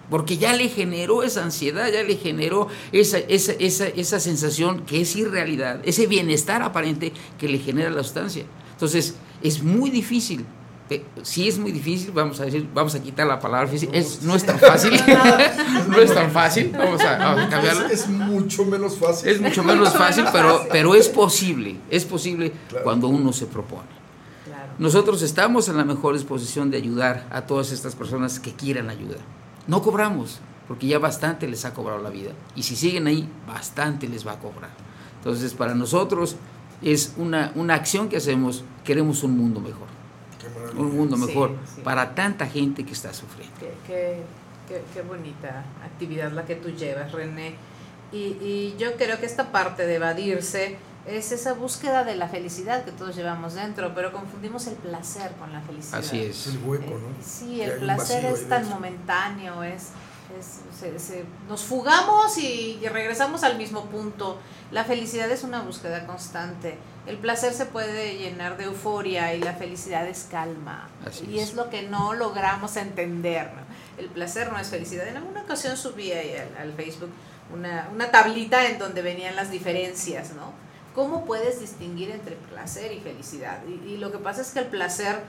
Porque 0.09 0.37
ya 0.37 0.53
le 0.53 0.69
generó 0.69 1.23
esa 1.23 1.43
ansiedad, 1.43 1.89
ya 1.91 2.03
le 2.03 2.17
generó 2.17 2.67
esa, 2.91 3.17
esa, 3.17 3.53
esa, 3.53 3.87
esa 3.87 4.19
sensación 4.19 4.85
que 4.85 5.01
es 5.01 5.15
irrealidad, 5.15 5.79
ese 5.85 6.07
bienestar 6.07 6.61
aparente 6.61 7.13
que 7.39 7.47
le 7.47 7.57
genera 7.57 7.89
la 7.89 8.03
sustancia. 8.03 8.45
Entonces, 8.73 9.15
es 9.41 9.63
muy 9.63 9.89
difícil. 9.89 10.45
Eh, 10.89 11.03
Si 11.21 11.47
es 11.47 11.57
muy 11.57 11.71
difícil, 11.71 12.11
vamos 12.11 12.39
a 12.41 12.45
decir, 12.45 12.67
vamos 12.73 12.93
a 12.93 13.01
quitar 13.01 13.25
la 13.25 13.39
palabra 13.39 13.65
difícil, 13.65 13.89
es, 13.93 14.21
no 14.21 14.35
es 14.35 14.45
tan 14.45 14.59
fácil, 14.59 14.91
no 15.87 15.97
es 15.97 16.13
tan 16.13 16.29
fácil, 16.31 16.71
vamos 16.77 17.01
a, 17.01 17.17
vamos 17.17 17.43
a 17.45 17.49
cambiarla. 17.49 17.85
Es, 17.87 18.01
es 18.01 18.09
mucho 18.09 18.65
menos 18.65 18.97
fácil. 18.97 19.29
Es 19.29 19.41
mucho 19.41 19.63
menos 19.63 19.93
fácil, 19.93 20.25
pero, 20.33 20.67
pero 20.69 20.93
es 20.95 21.07
posible, 21.07 21.77
es 21.89 22.03
posible 22.03 22.51
cuando 22.83 23.07
uno 23.07 23.31
se 23.31 23.45
propone. 23.45 23.87
Nosotros 24.79 25.21
estamos 25.21 25.69
en 25.69 25.77
la 25.77 25.85
mejor 25.85 26.15
disposición 26.15 26.69
de 26.71 26.77
ayudar 26.77 27.27
a 27.31 27.45
todas 27.45 27.71
estas 27.71 27.95
personas 27.95 28.39
que 28.39 28.51
quieran 28.51 28.89
ayuda. 28.89 29.15
No 29.67 29.81
cobramos, 29.81 30.39
porque 30.67 30.87
ya 30.87 30.99
bastante 30.99 31.47
les 31.47 31.65
ha 31.65 31.73
cobrado 31.73 32.01
la 32.01 32.09
vida. 32.09 32.31
Y 32.55 32.63
si 32.63 32.75
siguen 32.75 33.07
ahí, 33.07 33.27
bastante 33.47 34.07
les 34.07 34.25
va 34.27 34.33
a 34.33 34.39
cobrar. 34.39 34.71
Entonces, 35.17 35.53
para 35.53 35.73
nosotros 35.73 36.35
es 36.81 37.13
una, 37.17 37.51
una 37.55 37.75
acción 37.75 38.09
que 38.09 38.17
hacemos, 38.17 38.63
queremos 38.83 39.23
un 39.23 39.37
mundo 39.37 39.59
mejor. 39.61 39.87
Un 40.77 40.95
mundo 40.97 41.15
Sí, 41.15 41.25
mejor 41.25 41.55
sí. 41.73 41.81
para 41.81 42.13
tanta 42.15 42.45
gente 42.47 42.83
que 42.85 42.91
está 42.91 43.13
sufriendo. 43.13 43.55
Qué, 43.59 43.73
qué- 43.87 44.21
qué- 44.67 44.83
qué 44.93 45.01
bonita 45.01 45.63
actividad 45.83 46.31
la 46.33 46.43
que 46.45 46.55
tú 46.55 46.69
llevas, 46.69 47.11
René. 47.13 47.55
Y, 48.11 48.17
y 48.17 48.75
yo 48.77 48.95
creo 48.97 49.19
que 49.19 49.25
esta 49.25 49.51
parte 49.51 49.85
de 49.87 49.95
evadirse 49.95 50.77
es 51.05 51.31
esa 51.31 51.53
búsqueda 51.53 52.03
de 52.03 52.15
la 52.15 52.27
felicidad 52.29 52.85
que 52.85 52.91
todos 52.91 53.15
llevamos 53.15 53.53
dentro, 53.55 53.93
pero 53.93 54.11
confundimos 54.13 54.67
el 54.67 54.75
placer 54.75 55.31
con 55.39 55.51
la 55.51 55.61
felicidad. 55.61 55.99
Así 55.99 56.21
es. 56.21 56.47
El 56.47 56.59
hueco, 56.63 56.91
¿no? 56.91 57.07
Sí, 57.25 57.57
Que 57.57 57.65
el 57.65 57.79
placer 57.79 58.25
es 58.25 58.47
tan 58.47 58.67
momentáneo, 58.69 59.63
es, 59.63 59.89
es- 60.39 60.61
se- 60.79 60.99
se- 60.99 61.25
nos 61.49 61.63
fugamos 61.63 62.37
y, 62.37 62.79
y 62.81 62.87
regresamos 62.87 63.43
al 63.43 63.57
mismo 63.57 63.85
punto. 63.85 64.39
La 64.71 64.83
felicidad 64.85 65.29
es 65.29 65.43
una 65.43 65.61
búsqueda 65.61 66.07
constante. 66.07 66.77
El 67.05 67.17
placer 67.17 67.53
se 67.53 67.65
puede 67.65 68.17
llenar 68.17 68.55
de 68.57 68.63
euforia 68.63 69.33
y 69.35 69.41
la 69.41 69.53
felicidad 69.53 70.07
es 70.07 70.27
calma. 70.31 70.87
Así 71.05 71.25
y 71.29 71.39
es. 71.39 71.49
es 71.49 71.55
lo 71.55 71.69
que 71.69 71.83
no 71.83 72.13
logramos 72.13 72.77
entender. 72.77 73.51
¿no? 73.53 73.61
El 74.01 74.07
placer 74.09 74.51
no 74.51 74.57
es 74.57 74.69
felicidad. 74.69 75.05
En 75.07 75.17
alguna 75.17 75.41
ocasión 75.41 75.75
subí 75.75 76.11
ahí 76.13 76.33
al, 76.37 76.57
al 76.69 76.73
Facebook 76.73 77.09
una, 77.53 77.89
una 77.93 78.09
tablita 78.09 78.65
en 78.67 78.79
donde 78.79 79.01
venían 79.01 79.35
las 79.35 79.51
diferencias, 79.51 80.31
¿no? 80.33 80.62
¿Cómo 80.93 81.25
puedes 81.25 81.59
distinguir 81.59 82.11
entre 82.11 82.35
placer 82.35 82.91
y 82.91 82.99
felicidad? 82.99 83.59
Y, 83.67 83.91
y 83.91 83.97
lo 83.97 84.11
que 84.11 84.19
pasa 84.19 84.41
es 84.41 84.51
que 84.51 84.59
el 84.59 84.67
placer 84.67 85.21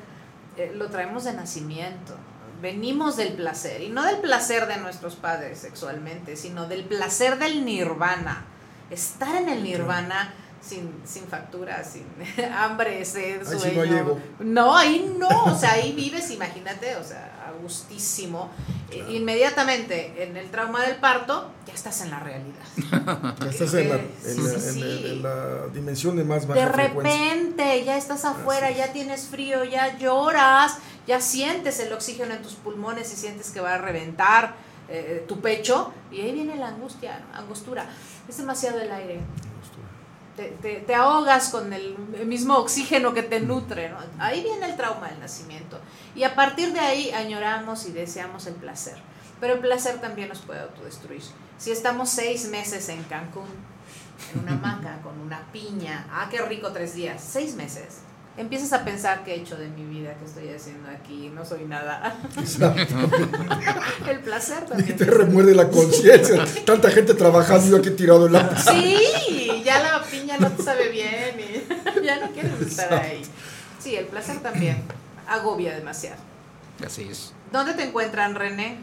eh, 0.56 0.72
lo 0.74 0.88
traemos 0.88 1.24
de 1.24 1.32
nacimiento. 1.32 2.14
Venimos 2.62 3.16
del 3.16 3.32
placer, 3.32 3.82
y 3.82 3.88
no 3.88 4.04
del 4.04 4.18
placer 4.18 4.66
de 4.66 4.76
nuestros 4.78 5.16
padres 5.16 5.58
sexualmente, 5.58 6.36
sino 6.36 6.66
del 6.66 6.84
placer 6.84 7.38
del 7.38 7.64
nirvana. 7.64 8.44
Estar 8.90 9.36
en 9.36 9.48
el 9.48 9.62
nirvana 9.62 10.32
sin, 10.60 11.02
sin 11.04 11.26
factura, 11.26 11.82
sin 11.84 12.06
hambre, 12.54 13.04
sed, 13.04 13.46
Ahí 13.46 13.58
sí 13.58 13.70
sueño. 13.74 14.18
No, 14.38 14.76
ahí 14.76 15.14
no, 15.18 15.44
o 15.44 15.58
sea, 15.58 15.72
ahí 15.72 15.92
vives, 15.92 16.30
imagínate, 16.30 16.96
o 16.96 17.04
sea, 17.04 17.33
a 17.46 17.52
gustísimo. 17.62 18.50
Eh, 18.90 19.04
Inmediatamente, 19.10 20.22
en 20.24 20.36
el 20.36 20.50
trauma 20.50 20.82
del 20.82 20.96
parto, 20.96 21.50
ya 21.66 21.74
estás 21.74 22.00
en 22.02 22.10
la 22.10 22.20
realidad. 22.20 22.64
Ya 23.40 23.50
estás 23.50 23.74
en 23.74 23.88
la, 23.88 23.94
en 23.96 24.10
Sí, 24.22 24.40
la- 24.42 24.58
sí, 24.58 24.68
en 24.68 24.80
la- 24.80 24.96
sí. 24.98 25.06
en 25.06 25.22
la 25.22 25.66
dimensión 25.72 26.16
de 26.16 26.24
más 26.24 26.46
baja 26.46 26.60
De 26.60 26.66
repente 26.66 27.84
ya 27.84 27.96
estás 27.96 28.24
afuera, 28.24 28.70
ya 28.70 28.92
tienes 28.92 29.26
frío, 29.26 29.64
ya 29.64 29.96
lloras, 29.98 30.78
ya 31.06 31.20
sientes 31.20 31.80
el 31.80 31.92
oxígeno 31.92 32.34
en 32.34 32.42
tus 32.42 32.54
pulmones 32.54 33.12
y 33.12 33.16
sientes 33.16 33.50
que 33.50 33.60
va 33.60 33.74
a 33.74 33.78
reventar 33.78 34.54
eh, 34.88 35.24
tu 35.28 35.40
pecho 35.40 35.92
y 36.12 36.20
ahí 36.20 36.32
viene 36.32 36.56
la 36.56 36.68
angustia, 36.68 37.22
angostura. 37.34 37.86
Es 38.28 38.36
demasiado 38.38 38.80
el 38.80 38.90
aire. 38.92 39.20
Te, 40.36 40.44
te- 40.62 40.80
te 40.80 40.94
ahogas 40.94 41.48
con 41.50 41.72
el 41.72 41.96
mismo 42.26 42.56
oxígeno 42.56 43.14
que 43.14 43.22
te 43.22 43.40
nutre. 43.40 43.90
¿no? 43.90 43.98
Ahí 44.18 44.42
viene 44.42 44.66
el 44.66 44.76
trauma 44.76 45.08
del 45.08 45.20
nacimiento. 45.20 45.78
Y 46.16 46.24
a 46.24 46.34
partir 46.34 46.72
de 46.72 46.80
ahí 46.80 47.10
añoramos 47.12 47.86
y 47.86 47.92
deseamos 47.92 48.46
el 48.46 48.54
placer. 48.54 48.96
Pero 49.40 49.54
el 49.54 49.60
placer 49.60 50.00
también 50.00 50.28
nos 50.28 50.38
puede 50.38 50.60
autodestruir. 50.60 51.22
Si 51.58 51.70
estamos 51.70 52.08
seis 52.10 52.48
meses 52.48 52.88
en 52.88 53.02
Cancún, 53.04 53.46
en 54.32 54.40
una 54.40 54.52
hamaca, 54.54 55.00
con 55.02 55.20
una 55.20 55.40
piña, 55.52 56.06
ah, 56.10 56.28
qué 56.30 56.40
rico 56.42 56.72
tres 56.72 56.94
días, 56.94 57.22
seis 57.24 57.54
meses. 57.54 57.98
Empiezas 58.36 58.72
a 58.72 58.84
pensar 58.84 59.22
qué 59.22 59.34
he 59.34 59.36
hecho 59.36 59.56
de 59.56 59.68
mi 59.68 59.84
vida, 59.84 60.14
qué 60.18 60.24
estoy 60.24 60.48
haciendo 60.48 60.88
aquí, 60.90 61.30
no 61.32 61.44
soy 61.44 61.66
nada. 61.66 62.16
el 64.08 64.18
placer 64.20 64.64
Y 64.64 64.68
también. 64.70 64.96
te 64.96 65.04
remuerde 65.04 65.54
la 65.54 65.68
conciencia. 65.68 66.44
Tanta 66.64 66.90
gente 66.90 67.14
trabajando 67.14 67.66
y 67.66 67.70
yo 67.70 67.76
aquí 67.76 67.90
tirado 67.90 68.26
en 68.26 68.32
la 68.32 68.56
Sí, 68.58 68.96
ya 70.34 70.40
no 70.48 70.54
te 70.54 70.62
sabe 70.62 70.88
bien 70.90 71.36
y 71.38 72.00
ya 72.04 72.20
no 72.20 72.30
quieres 72.32 72.60
estar 72.60 72.92
ahí. 72.94 73.22
Sí, 73.78 73.96
el 73.96 74.06
placer 74.06 74.40
también 74.40 74.82
agobia 75.28 75.74
demasiado. 75.74 76.20
Así 76.84 77.06
es. 77.10 77.32
¿Dónde 77.52 77.74
te 77.74 77.84
encuentran, 77.84 78.34
René? 78.34 78.76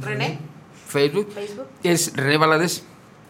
René? 0.00 0.38
Facebook 0.86 1.32
Facebook. 1.32 1.66
es 1.82 2.14
René 2.14 2.36
Valadez. 2.36 2.82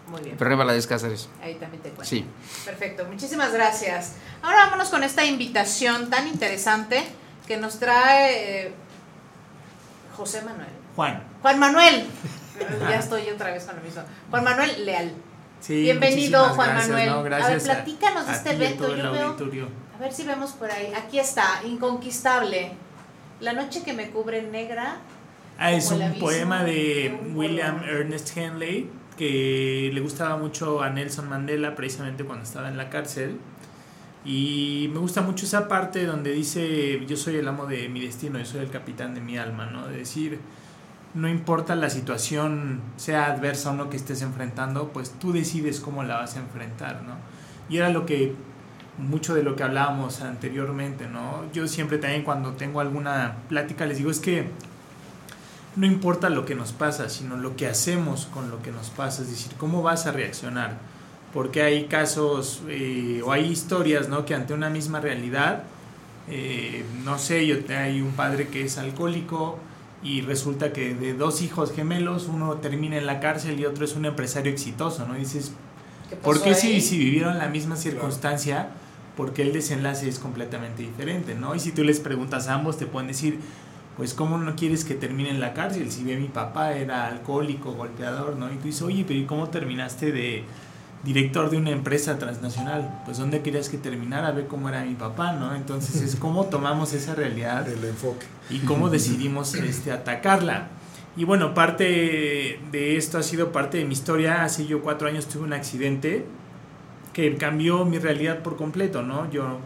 Muy 0.08 0.22
bien. 0.22 0.38
René 0.38 0.56
Valadez 0.56 0.86
Cáceres. 0.86 1.28
Ahí 1.40 1.54
también 1.54 1.82
te 1.82 1.90
encuentro. 1.90 2.04
Sí. 2.04 2.26
Perfecto, 2.64 3.04
muchísimas 3.04 3.52
gracias. 3.52 4.14
Ahora 4.42 4.64
vámonos 4.64 4.88
con 4.88 5.04
esta 5.04 5.24
invitación 5.24 6.10
tan 6.10 6.26
interesante 6.26 7.04
que 7.46 7.56
nos 7.56 7.78
trae 7.78 8.66
eh, 8.66 8.72
José 10.16 10.42
Manuel. 10.42 10.68
Juan. 10.96 11.22
Juan 11.42 11.58
Manuel. 11.58 12.06
ya 12.80 12.96
estoy 12.96 13.28
otra 13.30 13.52
vez 13.52 13.64
con 13.64 13.76
lo 13.76 13.82
mismo. 13.82 14.02
Juan 14.30 14.44
Manuel 14.44 14.86
Leal. 14.86 15.12
Sí, 15.60 15.82
Bienvenido, 15.82 16.42
Juan 16.50 16.70
gracias, 16.70 16.88
Manuel. 16.88 17.10
no, 17.10 17.14
a 17.18 17.22
ver, 17.22 17.32
gracias 17.32 17.64
platícanos 17.64 18.26
de 18.26 18.32
este 18.32 18.50
evento. 18.52 18.94
el 18.94 19.02
Yo 19.02 19.12
veo, 19.12 19.68
a 19.94 20.00
ver 20.00 20.12
si 20.12 20.24
vemos 20.24 20.52
por 20.52 20.70
ahí. 20.70 20.92
Aquí 20.94 21.18
está, 21.18 21.60
Inconquistable. 21.66 22.72
La 23.40 23.52
noche 23.52 23.82
que 23.82 23.92
me 23.92 24.10
cubre 24.10 24.42
negra. 24.42 24.98
Ah, 25.58 25.72
es 25.72 25.90
un 25.90 26.00
abismo 26.00 26.26
poema 26.26 26.64
de 26.64 27.20
un 27.22 27.36
William. 27.36 27.82
Ernest 27.84 28.36
Henley 28.36 28.90
que 29.20 29.90
le 29.92 30.00
gustaba 30.00 30.38
mucho 30.38 30.80
a 30.80 30.88
Nelson 30.88 31.28
Mandela 31.28 31.74
precisamente 31.74 32.24
cuando 32.24 32.42
estaba 32.44 32.68
en 32.68 32.78
la 32.78 32.88
cárcel. 32.88 33.36
Y 34.24 34.88
me 34.94 34.98
gusta 34.98 35.20
mucho 35.20 35.44
esa 35.44 35.68
parte 35.68 36.06
donde 36.06 36.32
dice, 36.32 37.04
yo 37.04 37.18
soy 37.18 37.36
el 37.36 37.46
amo 37.46 37.66
de 37.66 37.90
mi 37.90 38.00
destino, 38.00 38.38
yo 38.38 38.46
soy 38.46 38.60
el 38.60 38.70
capitán 38.70 39.14
de 39.14 39.20
mi 39.20 39.36
alma, 39.36 39.66
¿no? 39.66 39.86
De 39.88 39.98
decir, 39.98 40.40
no 41.14 41.28
importa 41.28 41.74
la 41.74 41.90
situación, 41.90 42.80
sea 42.96 43.26
adversa 43.26 43.70
o 43.70 43.74
no 43.74 43.90
que 43.90 43.96
estés 43.96 44.22
enfrentando, 44.22 44.88
pues 44.88 45.10
tú 45.18 45.32
decides 45.32 45.80
cómo 45.80 46.04
la 46.04 46.16
vas 46.16 46.36
a 46.36 46.40
enfrentar, 46.40 47.02
¿no? 47.02 47.14
Y 47.68 47.78
era 47.78 47.90
lo 47.90 48.06
que, 48.06 48.34
mucho 48.98 49.34
de 49.34 49.42
lo 49.42 49.56
que 49.56 49.64
hablábamos 49.64 50.20
anteriormente, 50.20 51.08
¿no? 51.08 51.44
Yo 51.52 51.66
siempre 51.66 51.98
también 51.98 52.22
cuando 52.22 52.52
tengo 52.52 52.80
alguna 52.80 53.36
plática 53.48 53.86
les 53.86 53.98
digo, 53.98 54.10
es 54.10 54.20
que 54.20 54.50
no 55.76 55.86
importa 55.86 56.30
lo 56.30 56.44
que 56.44 56.54
nos 56.54 56.72
pasa, 56.72 57.08
sino 57.08 57.36
lo 57.36 57.56
que 57.56 57.66
hacemos 57.66 58.26
con 58.26 58.50
lo 58.50 58.62
que 58.62 58.70
nos 58.70 58.90
pasa, 58.90 59.22
es 59.22 59.30
decir, 59.30 59.52
cómo 59.56 59.82
vas 59.82 60.06
a 60.06 60.12
reaccionar. 60.12 60.78
Porque 61.32 61.62
hay 61.62 61.84
casos 61.84 62.62
eh, 62.68 63.22
o 63.24 63.30
hay 63.30 63.46
historias, 63.46 64.08
¿no? 64.08 64.24
Que 64.26 64.34
ante 64.34 64.52
una 64.52 64.68
misma 64.68 65.00
realidad, 65.00 65.62
eh, 66.28 66.84
no 67.04 67.18
sé, 67.18 67.46
yo 67.46 67.56
hay 67.68 68.00
un 68.00 68.12
padre 68.12 68.48
que 68.48 68.64
es 68.64 68.78
alcohólico 68.78 69.58
y 70.02 70.22
resulta 70.22 70.72
que 70.72 70.94
de 70.94 71.14
dos 71.14 71.42
hijos 71.42 71.72
gemelos, 71.72 72.28
uno 72.28 72.54
termina 72.54 72.96
en 72.96 73.06
la 73.06 73.20
cárcel 73.20 73.60
y 73.60 73.66
otro 73.66 73.84
es 73.84 73.96
un 73.96 74.06
empresario 74.06 74.50
exitoso, 74.50 75.06
¿no? 75.06 75.16
Y 75.16 75.20
dices, 75.20 75.52
¿por 76.22 76.42
qué 76.42 76.54
si, 76.54 76.80
si 76.80 76.98
vivieron 76.98 77.38
la 77.38 77.48
misma 77.48 77.76
circunstancia, 77.76 78.70
por 79.16 79.34
qué 79.34 79.42
el 79.42 79.52
desenlace 79.52 80.08
es 80.08 80.18
completamente 80.18 80.82
diferente, 80.82 81.34
¿no? 81.34 81.54
Y 81.54 81.60
si 81.60 81.72
tú 81.72 81.84
les 81.84 82.00
preguntas 82.00 82.48
a 82.48 82.54
ambos, 82.54 82.78
te 82.78 82.86
pueden 82.86 83.08
decir, 83.08 83.38
pues 83.96 84.14
¿cómo 84.14 84.38
no 84.38 84.56
quieres 84.56 84.86
que 84.86 84.94
termine 84.94 85.28
en 85.28 85.40
la 85.40 85.52
cárcel? 85.52 85.90
Si 85.90 86.04
ve 86.04 86.16
mi 86.16 86.28
papá 86.28 86.72
era 86.72 87.06
alcohólico, 87.06 87.72
golpeador, 87.72 88.36
¿no? 88.36 88.50
Y 88.50 88.56
tú 88.56 88.64
dices, 88.64 88.82
oye, 88.82 89.04
pero 89.06 89.20
¿y 89.20 89.26
cómo 89.26 89.50
terminaste 89.50 90.12
de 90.12 90.44
director 91.04 91.50
de 91.50 91.56
una 91.56 91.70
empresa 91.70 92.18
transnacional? 92.18 93.02
Pues 93.04 93.18
¿dónde 93.18 93.40
querías 93.42 93.68
que 93.68 93.78
terminara? 93.78 94.32
Ve 94.32 94.46
cómo 94.46 94.68
era 94.68 94.84
mi 94.84 94.94
papá, 94.94 95.32
¿no? 95.32 95.54
Entonces 95.54 96.02
es 96.02 96.16
cómo 96.20 96.46
tomamos 96.46 96.92
esa 96.92 97.14
realidad 97.14 97.68
El 97.68 97.84
enfoque. 97.84 98.26
y 98.50 98.58
cómo 98.60 98.90
decidimos 98.90 99.54
este, 99.54 99.92
atacarla. 99.92 100.68
Y 101.16 101.24
bueno, 101.24 101.54
parte 101.54 102.60
de 102.70 102.96
esto 102.96 103.18
ha 103.18 103.22
sido 103.22 103.52
parte 103.52 103.78
de 103.78 103.84
mi 103.84 103.92
historia. 103.92 104.44
Hace 104.44 104.66
yo 104.66 104.80
cuatro 104.82 105.08
años 105.08 105.26
tuve 105.26 105.42
un 105.44 105.52
accidente 105.52 106.24
que 107.12 107.36
cambió 107.36 107.84
mi 107.84 107.98
realidad 107.98 108.40
por 108.40 108.56
completo, 108.56 109.02
¿no? 109.02 109.30
Yo 109.30 109.58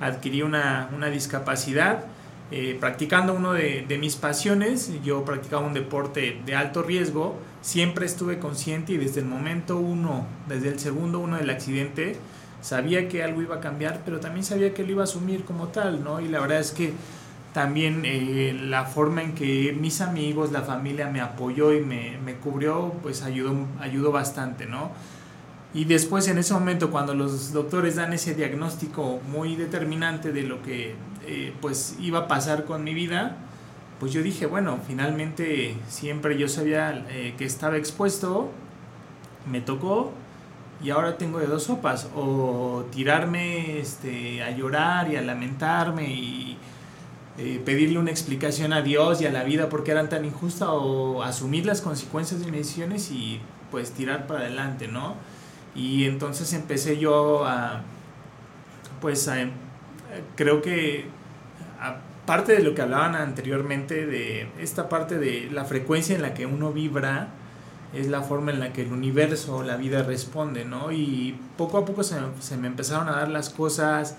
adquirí 0.00 0.42
una, 0.42 0.88
una 0.94 1.08
discapacidad 1.08 2.04
eh, 2.52 2.76
practicando 2.78 3.32
uno 3.32 3.54
de, 3.54 3.86
mis 3.98 4.16
pasiones. 4.16 4.90
Yo 5.02 5.24
practicaba 5.24 5.66
un 5.66 5.72
deporte 5.72 6.40
de 6.44 6.54
alto 6.54 6.82
riesgo. 6.82 7.38
Siempre 7.62 8.04
estuve 8.04 8.38
consciente 8.38 8.92
y 8.92 8.98
desde 8.98 9.20
el 9.20 9.26
momento 9.26 9.78
uno, 9.78 10.26
desde 10.48 10.68
el 10.68 10.78
segundo 10.78 11.18
uno 11.18 11.38
del 11.38 11.48
accidente, 11.48 12.16
sabía 12.60 13.08
que 13.08 13.22
algo 13.22 13.40
iba 13.40 13.56
a 13.56 13.60
cambiar, 13.60 14.02
pero 14.04 14.20
también 14.20 14.44
sabía 14.44 14.74
que 14.74 14.84
lo 14.84 14.92
iba 14.92 15.02
a 15.02 15.04
asumir 15.04 15.44
como 15.44 15.68
tal, 15.68 16.04
¿no? 16.04 16.20
Y 16.20 16.28
la 16.28 16.40
verdad 16.40 16.60
es 16.60 16.72
que 16.72 16.92
también 17.54 18.02
eh, 18.04 18.54
la 18.60 18.84
forma 18.84 19.22
en 19.22 19.34
que 19.34 19.76
mis 19.78 20.00
amigos, 20.02 20.52
la 20.52 20.62
familia 20.62 21.08
me 21.08 21.20
apoyó 21.20 21.72
y 21.72 21.80
me, 21.80 22.18
me 22.24 22.34
cubrió, 22.34 22.92
pues 23.02 23.22
ayudó, 23.22 23.54
ayudó 23.80 24.12
bastante, 24.12 24.66
¿no? 24.66 24.90
Y 25.74 25.86
después 25.86 26.28
en 26.28 26.36
ese 26.36 26.52
momento 26.52 26.90
cuando 26.90 27.14
los 27.14 27.52
doctores 27.52 27.96
dan 27.96 28.12
ese 28.12 28.34
diagnóstico 28.34 29.20
muy 29.30 29.56
determinante 29.56 30.30
de 30.30 30.42
lo 30.42 30.62
que 30.62 30.94
eh, 31.26 31.54
pues 31.60 31.96
iba 32.00 32.20
a 32.20 32.28
pasar 32.28 32.64
con 32.64 32.84
mi 32.84 32.94
vida, 32.94 33.36
pues 34.00 34.12
yo 34.12 34.22
dije, 34.22 34.46
bueno, 34.46 34.78
finalmente 34.86 35.76
siempre 35.88 36.36
yo 36.36 36.48
sabía 36.48 37.06
eh, 37.08 37.34
que 37.38 37.44
estaba 37.44 37.76
expuesto, 37.76 38.50
me 39.50 39.60
tocó 39.60 40.12
y 40.82 40.90
ahora 40.90 41.16
tengo 41.16 41.38
de 41.38 41.46
dos 41.46 41.64
sopas, 41.64 42.08
o 42.16 42.84
tirarme 42.90 43.78
este, 43.78 44.42
a 44.42 44.50
llorar 44.50 45.12
y 45.12 45.16
a 45.16 45.22
lamentarme 45.22 46.12
y 46.12 46.58
eh, 47.38 47.62
pedirle 47.64 47.98
una 47.98 48.10
explicación 48.10 48.72
a 48.72 48.82
Dios 48.82 49.22
y 49.22 49.26
a 49.26 49.30
la 49.30 49.44
vida 49.44 49.68
porque 49.68 49.92
eran 49.92 50.08
tan 50.08 50.24
injustas, 50.24 50.68
o 50.70 51.22
asumir 51.22 51.64
las 51.64 51.80
consecuencias 51.80 52.40
de 52.40 52.46
mis 52.46 52.62
decisiones 52.62 53.10
y 53.12 53.40
pues 53.70 53.92
tirar 53.92 54.26
para 54.26 54.40
adelante, 54.40 54.88
¿no? 54.88 55.14
Y 55.74 56.04
entonces 56.04 56.52
empecé 56.52 56.98
yo 56.98 57.46
a, 57.46 57.82
pues 59.00 59.28
a, 59.28 59.36
creo 60.36 60.62
que 60.62 61.06
aparte 61.80 62.52
de 62.52 62.62
lo 62.62 62.74
que 62.74 62.82
hablaban 62.82 63.14
anteriormente, 63.14 64.06
de 64.06 64.48
esta 64.60 64.88
parte 64.88 65.18
de 65.18 65.50
la 65.50 65.64
frecuencia 65.64 66.14
en 66.14 66.22
la 66.22 66.34
que 66.34 66.46
uno 66.46 66.72
vibra, 66.72 67.28
es 67.92 68.08
la 68.08 68.22
forma 68.22 68.52
en 68.52 68.60
la 68.60 68.72
que 68.72 68.82
el 68.82 68.92
universo, 68.92 69.62
la 69.62 69.76
vida 69.76 70.02
responde, 70.02 70.64
¿no? 70.64 70.92
Y 70.92 71.36
poco 71.56 71.78
a 71.78 71.84
poco 71.84 72.02
se, 72.02 72.16
me 72.56 72.66
empezaron 72.66 73.08
a 73.08 73.12
dar 73.12 73.28
las 73.28 73.50
cosas, 73.50 74.16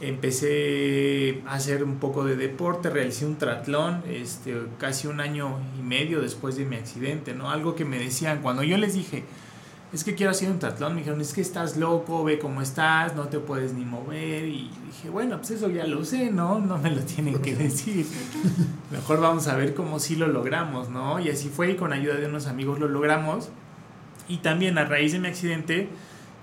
empecé 0.00 1.42
a 1.46 1.54
hacer 1.54 1.84
un 1.84 1.96
poco 1.98 2.24
de 2.24 2.36
deporte, 2.36 2.90
realicé 2.90 3.24
un 3.24 3.36
triatlón, 3.36 4.02
este, 4.08 4.56
casi 4.78 5.06
un 5.06 5.20
año 5.20 5.58
y 5.78 5.82
medio 5.82 6.20
después 6.20 6.56
de 6.56 6.64
mi 6.64 6.76
accidente, 6.76 7.32
¿no? 7.32 7.50
Algo 7.50 7.76
que 7.76 7.84
me 7.84 7.98
decían, 7.98 8.42
cuando 8.42 8.64
yo 8.64 8.76
les 8.76 8.94
dije, 8.94 9.24
es 9.92 10.04
que 10.04 10.14
quiero 10.14 10.32
hacer 10.32 10.50
un 10.50 10.58
triatlón, 10.58 10.94
me 10.94 10.98
dijeron, 11.00 11.20
es 11.20 11.32
que 11.32 11.40
estás 11.40 11.76
loco, 11.76 12.24
ve 12.24 12.38
cómo 12.38 12.60
estás, 12.60 13.14
no 13.14 13.28
te 13.28 13.38
puedes 13.38 13.72
ni 13.72 13.84
mover, 13.84 14.44
y 14.44 14.70
dije, 14.86 15.10
bueno, 15.10 15.38
pues 15.38 15.52
eso 15.52 15.70
ya 15.70 15.86
lo 15.86 16.04
sé, 16.04 16.30
¿no? 16.30 16.58
No 16.58 16.78
me 16.78 16.90
lo 16.90 17.02
tienen 17.02 17.40
que 17.40 17.54
decir. 17.54 18.06
Mejor 18.90 19.20
vamos 19.20 19.46
a 19.48 19.56
ver 19.56 19.74
cómo 19.74 20.00
sí 20.00 20.16
lo 20.16 20.26
logramos, 20.26 20.88
¿no? 20.88 21.20
Y 21.20 21.30
así 21.30 21.48
fue, 21.48 21.70
y 21.70 21.76
con 21.76 21.92
ayuda 21.92 22.16
de 22.16 22.26
unos 22.26 22.46
amigos 22.46 22.80
lo 22.80 22.88
logramos. 22.88 23.50
Y 24.28 24.38
también 24.38 24.76
a 24.76 24.84
raíz 24.84 25.12
de 25.12 25.20
mi 25.20 25.28
accidente, 25.28 25.88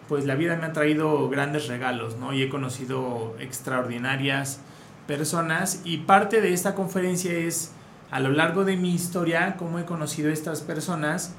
pues 0.07 0.25
la 0.25 0.35
vida 0.35 0.55
me 0.55 0.65
ha 0.65 0.73
traído 0.73 1.29
grandes 1.29 1.67
regalos, 1.67 2.17
¿no? 2.17 2.33
Y 2.33 2.43
he 2.43 2.49
conocido 2.49 3.35
extraordinarias 3.39 4.59
personas 5.07 5.81
y 5.83 5.97
parte 5.97 6.41
de 6.41 6.53
esta 6.53 6.75
conferencia 6.75 7.33
es 7.33 7.71
a 8.09 8.19
lo 8.19 8.29
largo 8.29 8.63
de 8.63 8.77
mi 8.77 8.93
historia 8.93 9.55
cómo 9.57 9.79
he 9.79 9.85
conocido 9.85 10.29
estas 10.29 10.61
personas. 10.61 11.33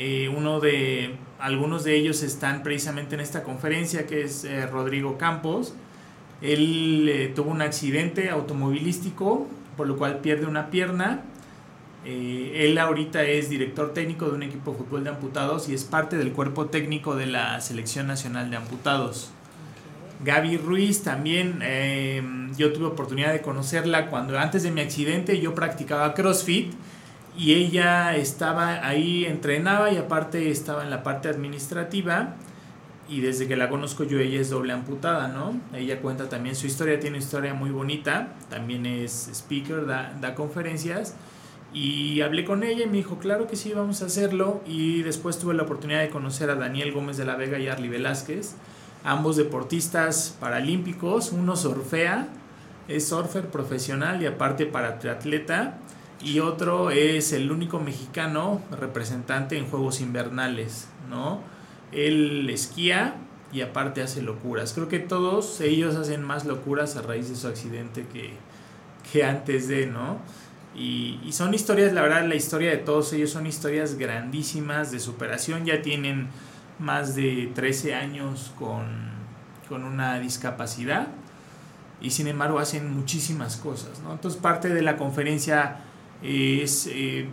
Eh, 0.00 0.28
uno 0.34 0.58
de 0.58 1.14
algunos 1.38 1.84
de 1.84 1.94
ellos 1.94 2.24
están 2.24 2.64
precisamente 2.64 3.14
en 3.14 3.20
esta 3.20 3.44
conferencia 3.44 4.06
que 4.06 4.22
es 4.22 4.42
eh, 4.42 4.66
Rodrigo 4.66 5.16
Campos. 5.18 5.74
Él 6.42 7.08
eh, 7.08 7.32
tuvo 7.34 7.50
un 7.50 7.62
accidente 7.62 8.30
automovilístico 8.30 9.46
por 9.80 9.86
lo 9.86 9.96
cual 9.96 10.18
pierde 10.18 10.44
una 10.44 10.68
pierna. 10.68 11.22
Eh, 12.04 12.66
él 12.66 12.76
ahorita 12.76 13.22
es 13.22 13.48
director 13.48 13.94
técnico 13.94 14.26
de 14.26 14.32
un 14.32 14.42
equipo 14.42 14.72
de 14.72 14.76
fútbol 14.76 15.04
de 15.04 15.08
amputados 15.08 15.70
y 15.70 15.74
es 15.74 15.84
parte 15.84 16.18
del 16.18 16.32
cuerpo 16.32 16.66
técnico 16.66 17.16
de 17.16 17.24
la 17.24 17.58
Selección 17.62 18.06
Nacional 18.06 18.50
de 18.50 18.58
Amputados. 18.58 19.30
Gaby 20.22 20.58
Ruiz 20.58 21.02
también, 21.02 21.60
eh, 21.62 22.22
yo 22.58 22.74
tuve 22.74 22.88
oportunidad 22.88 23.32
de 23.32 23.40
conocerla 23.40 24.10
cuando 24.10 24.38
antes 24.38 24.62
de 24.64 24.70
mi 24.70 24.82
accidente 24.82 25.40
yo 25.40 25.54
practicaba 25.54 26.12
CrossFit 26.12 26.74
y 27.40 27.54
ella 27.54 28.14
estaba 28.16 28.86
ahí, 28.86 29.24
entrenaba 29.24 29.90
y 29.90 29.96
aparte 29.96 30.50
estaba 30.50 30.84
en 30.84 30.90
la 30.90 31.02
parte 31.02 31.30
administrativa 31.30 32.34
y 33.08 33.22
desde 33.22 33.48
que 33.48 33.56
la 33.56 33.70
conozco 33.70 34.04
yo 34.04 34.18
ella 34.18 34.38
es 34.38 34.50
doble 34.50 34.74
amputada, 34.74 35.28
¿no? 35.28 35.58
Ella 35.74 36.02
cuenta 36.02 36.28
también 36.28 36.54
su 36.54 36.66
historia, 36.66 37.00
tiene 37.00 37.16
una 37.16 37.24
historia 37.24 37.54
muy 37.54 37.70
bonita, 37.70 38.34
también 38.50 38.84
es 38.84 39.30
speaker, 39.32 39.86
da, 39.86 40.34
conferencias 40.34 41.14
y 41.72 42.20
hablé 42.20 42.44
con 42.44 42.62
ella 42.62 42.84
y 42.84 42.88
me 42.88 42.98
dijo, 42.98 43.18
claro 43.18 43.46
que 43.46 43.56
sí, 43.56 43.72
vamos 43.72 44.02
a 44.02 44.06
hacerlo. 44.06 44.60
Y 44.66 45.02
después 45.02 45.38
tuve 45.38 45.54
la 45.54 45.62
oportunidad 45.62 46.02
de 46.02 46.10
conocer 46.10 46.50
a 46.50 46.56
Daniel 46.56 46.92
Gómez 46.92 47.16
de 47.16 47.24
la 47.24 47.36
Vega 47.36 47.58
y 47.58 47.68
Arly 47.68 47.88
Velázquez, 47.88 48.54
ambos 49.02 49.36
deportistas 49.36 50.36
paralímpicos. 50.38 51.32
Uno 51.32 51.56
surfea, 51.56 52.28
es 52.86 53.08
surfer 53.08 53.46
profesional 53.46 54.20
y 54.20 54.26
aparte 54.26 54.66
para 54.66 54.98
triatleta. 54.98 55.78
Y 56.22 56.40
otro 56.40 56.90
es 56.90 57.32
el 57.32 57.50
único 57.50 57.80
mexicano 57.80 58.60
representante 58.70 59.56
en 59.56 59.66
Juegos 59.66 60.00
Invernales, 60.00 60.88
¿no? 61.08 61.40
Él 61.92 62.48
esquía 62.50 63.16
y 63.52 63.62
aparte 63.62 64.02
hace 64.02 64.22
locuras. 64.22 64.72
Creo 64.74 64.88
que 64.88 64.98
todos 64.98 65.60
ellos 65.60 65.96
hacen 65.96 66.22
más 66.22 66.44
locuras 66.44 66.96
a 66.96 67.02
raíz 67.02 67.30
de 67.30 67.36
su 67.36 67.48
accidente 67.48 68.06
que, 68.12 68.34
que 69.10 69.24
antes 69.24 69.66
de, 69.66 69.86
¿no? 69.86 70.18
Y, 70.74 71.18
son 71.32 71.52
historias, 71.52 71.92
la 71.92 72.02
verdad, 72.02 72.26
la 72.26 72.36
historia 72.36 72.70
de 72.70 72.76
todos 72.76 73.12
ellos 73.12 73.30
son 73.30 73.46
historias 73.46 73.96
grandísimas 73.96 74.92
de 74.92 75.00
superación. 75.00 75.64
Ya 75.64 75.82
tienen 75.82 76.28
más 76.78 77.16
de 77.16 77.50
13 77.54 77.94
años 77.94 78.52
con, 78.58 78.86
con 79.68 79.84
una 79.84 80.18
discapacidad 80.20 81.08
y 82.00 82.10
sin 82.10 82.28
embargo 82.28 82.58
hacen 82.58 82.94
muchísimas 82.94 83.56
cosas. 83.56 84.00
¿no? 84.00 84.12
Entonces 84.12 84.40
parte 84.40 84.68
de 84.68 84.82
la 84.82 84.96
conferencia 84.96 85.78
es 86.22 86.88
eh, 86.92 87.28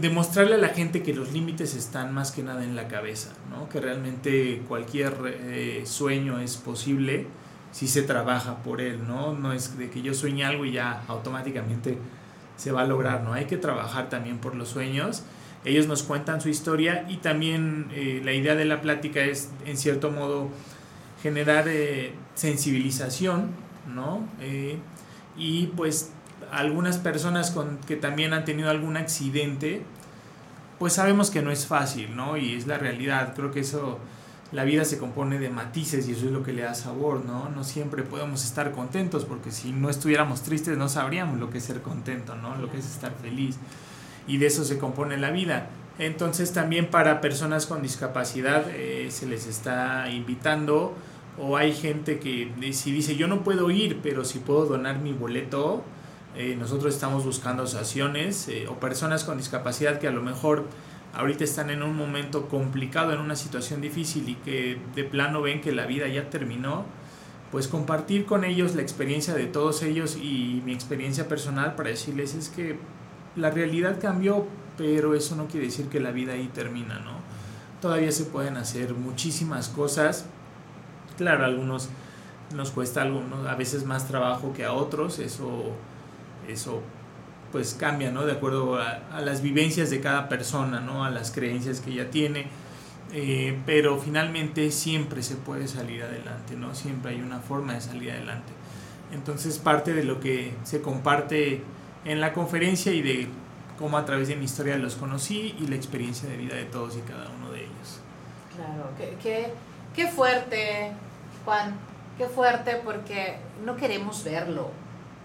demostrarle 0.00 0.54
a 0.54 0.58
la 0.58 0.68
gente 0.68 1.02
que 1.02 1.14
los 1.14 1.32
límites 1.32 1.74
están 1.74 2.12
más 2.14 2.32
que 2.32 2.42
nada 2.42 2.64
en 2.64 2.76
la 2.76 2.88
cabeza, 2.88 3.32
¿no? 3.50 3.68
que 3.68 3.80
realmente 3.80 4.62
cualquier 4.68 5.14
eh, 5.26 5.82
sueño 5.84 6.38
es 6.38 6.56
posible 6.56 7.26
si 7.72 7.88
se 7.88 8.02
trabaja 8.02 8.62
por 8.62 8.80
él. 8.80 9.06
¿no? 9.06 9.34
no 9.34 9.52
es 9.52 9.76
de 9.78 9.90
que 9.90 10.02
yo 10.02 10.14
sueñe 10.14 10.44
algo 10.44 10.64
y 10.64 10.72
ya 10.72 11.02
automáticamente 11.08 11.98
se 12.56 12.72
va 12.72 12.82
a 12.82 12.86
lograr, 12.86 13.22
¿no? 13.24 13.32
Hay 13.32 13.46
que 13.46 13.56
trabajar 13.56 14.08
también 14.08 14.38
por 14.38 14.54
los 14.54 14.68
sueños. 14.68 15.24
Ellos 15.64 15.86
nos 15.86 16.02
cuentan 16.02 16.40
su 16.40 16.48
historia 16.48 17.06
y 17.08 17.16
también 17.16 17.88
eh, 17.92 18.20
la 18.24 18.32
idea 18.32 18.54
de 18.54 18.64
la 18.64 18.80
plática 18.80 19.20
es, 19.20 19.50
en 19.64 19.76
cierto 19.76 20.10
modo, 20.10 20.48
generar 21.22 21.66
eh, 21.68 22.12
sensibilización, 22.34 23.50
¿no? 23.92 24.28
Eh, 24.40 24.78
y 25.36 25.68
pues 25.68 26.12
algunas 26.52 26.98
personas 26.98 27.50
con, 27.50 27.78
que 27.78 27.96
también 27.96 28.34
han 28.34 28.44
tenido 28.44 28.70
algún 28.70 28.96
accidente, 28.96 29.82
pues 30.78 30.92
sabemos 30.92 31.30
que 31.30 31.42
no 31.42 31.50
es 31.50 31.66
fácil, 31.66 32.14
¿no? 32.14 32.36
Y 32.36 32.54
es 32.54 32.66
la 32.66 32.76
realidad. 32.76 33.32
Creo 33.34 33.50
que 33.50 33.60
eso, 33.60 33.98
la 34.52 34.64
vida 34.64 34.84
se 34.84 34.98
compone 34.98 35.38
de 35.38 35.48
matices 35.48 36.06
y 36.08 36.12
eso 36.12 36.26
es 36.26 36.32
lo 36.32 36.42
que 36.42 36.52
le 36.52 36.62
da 36.62 36.74
sabor, 36.74 37.24
¿no? 37.24 37.48
No 37.48 37.64
siempre 37.64 38.02
podemos 38.02 38.44
estar 38.44 38.72
contentos 38.72 39.24
porque 39.24 39.50
si 39.50 39.72
no 39.72 39.88
estuviéramos 39.88 40.42
tristes 40.42 40.76
no 40.76 40.90
sabríamos 40.90 41.40
lo 41.40 41.48
que 41.48 41.58
es 41.58 41.64
ser 41.64 41.80
contento, 41.80 42.36
¿no? 42.36 42.54
Lo 42.56 42.70
que 42.70 42.78
es 42.78 42.86
estar 42.86 43.12
feliz. 43.22 43.56
Y 44.28 44.36
de 44.36 44.46
eso 44.46 44.64
se 44.64 44.78
compone 44.78 45.16
la 45.16 45.30
vida. 45.30 45.68
Entonces 45.98 46.52
también 46.52 46.90
para 46.90 47.22
personas 47.22 47.64
con 47.64 47.80
discapacidad 47.80 48.66
eh, 48.68 49.08
se 49.10 49.26
les 49.26 49.46
está 49.46 50.10
invitando 50.10 50.94
o 51.38 51.56
hay 51.56 51.72
gente 51.72 52.18
que 52.18 52.52
si 52.74 52.92
dice 52.92 53.16
yo 53.16 53.26
no 53.26 53.42
puedo 53.42 53.70
ir, 53.70 54.00
pero 54.02 54.24
si 54.24 54.38
puedo 54.38 54.66
donar 54.66 54.98
mi 54.98 55.12
boleto, 55.12 55.82
eh, 56.36 56.56
nosotros 56.58 56.94
estamos 56.94 57.24
buscando 57.24 57.64
asociaciones 57.64 58.48
eh, 58.48 58.66
o 58.68 58.80
personas 58.80 59.24
con 59.24 59.36
discapacidad 59.36 59.98
que 59.98 60.08
a 60.08 60.10
lo 60.12 60.22
mejor 60.22 60.64
ahorita 61.14 61.44
están 61.44 61.70
en 61.70 61.82
un 61.82 61.94
momento 61.94 62.48
complicado, 62.48 63.12
en 63.12 63.20
una 63.20 63.36
situación 63.36 63.80
difícil 63.80 64.28
y 64.28 64.34
que 64.36 64.78
de 64.94 65.04
plano 65.04 65.42
ven 65.42 65.60
que 65.60 65.72
la 65.72 65.86
vida 65.86 66.08
ya 66.08 66.30
terminó, 66.30 66.84
pues 67.50 67.68
compartir 67.68 68.24
con 68.24 68.44
ellos 68.44 68.74
la 68.74 68.82
experiencia 68.82 69.34
de 69.34 69.44
todos 69.44 69.82
ellos 69.82 70.16
y 70.16 70.62
mi 70.64 70.72
experiencia 70.72 71.28
personal 71.28 71.74
para 71.74 71.90
decirles 71.90 72.34
es 72.34 72.48
que 72.48 72.78
la 73.36 73.50
realidad 73.50 73.98
cambió, 74.00 74.46
pero 74.78 75.14
eso 75.14 75.36
no 75.36 75.48
quiere 75.48 75.66
decir 75.66 75.88
que 75.88 76.00
la 76.00 76.12
vida 76.12 76.32
ahí 76.32 76.50
termina, 76.54 76.98
¿no? 77.00 77.12
Todavía 77.82 78.12
se 78.12 78.24
pueden 78.24 78.56
hacer 78.56 78.94
muchísimas 78.94 79.68
cosas. 79.68 80.24
Claro, 81.18 81.44
a 81.44 81.46
algunos 81.46 81.90
nos 82.54 82.70
cuesta 82.70 83.02
algunos, 83.02 83.46
a 83.46 83.54
veces 83.54 83.84
más 83.84 84.08
trabajo 84.08 84.52
que 84.54 84.64
a 84.64 84.72
otros, 84.72 85.18
eso, 85.18 85.72
eso 86.48 86.82
pues 87.52 87.74
cambia, 87.74 88.10
¿no? 88.10 88.24
De 88.24 88.32
acuerdo 88.32 88.78
a, 88.80 89.20
las 89.20 89.42
vivencias 89.42 89.90
de 89.90 90.00
cada 90.00 90.28
persona, 90.28 90.80
¿no? 90.80 91.04
A 91.04 91.10
las 91.10 91.30
creencias 91.30 91.80
que 91.80 91.90
ella 91.90 92.10
tiene. 92.10 92.46
Eh, 93.12 93.58
pero 93.66 93.98
finalmente 93.98 94.70
siempre 94.70 95.22
se 95.22 95.36
puede 95.36 95.68
salir 95.68 96.02
adelante, 96.02 96.56
¿no? 96.56 96.74
Siempre 96.74 97.12
hay 97.12 97.20
una 97.20 97.40
forma 97.40 97.74
de 97.74 97.82
salir 97.82 98.10
adelante. 98.10 98.52
Entonces 99.12 99.58
parte 99.58 99.92
de 99.92 100.04
lo 100.04 100.18
que 100.18 100.54
se 100.64 100.80
comparte 100.80 101.62
en 102.06 102.20
la 102.20 102.32
conferencia 102.32 102.90
y 102.92 103.02
de 103.02 103.28
cómo 103.78 103.98
a 103.98 104.06
través 104.06 104.28
de 104.28 104.36
mi 104.36 104.46
historia 104.46 104.78
los 104.78 104.94
conocí 104.94 105.54
y 105.60 105.66
la 105.66 105.76
experiencia 105.76 106.28
de 106.28 106.38
vida 106.38 106.56
de 106.56 106.64
todos 106.64 106.96
y 106.96 107.00
cada 107.00 107.28
uno 107.28 107.52
de 107.52 107.60
ellos. 107.60 108.00
Claro, 108.56 108.90
qué, 108.96 109.16
qué, 109.22 109.52
qué 109.94 110.10
fuerte, 110.10 110.92
Juan, 111.44 111.74
qué 112.16 112.26
fuerte 112.26 112.80
porque 112.82 113.36
no 113.64 113.76
queremos 113.76 114.24
verlo. 114.24 114.70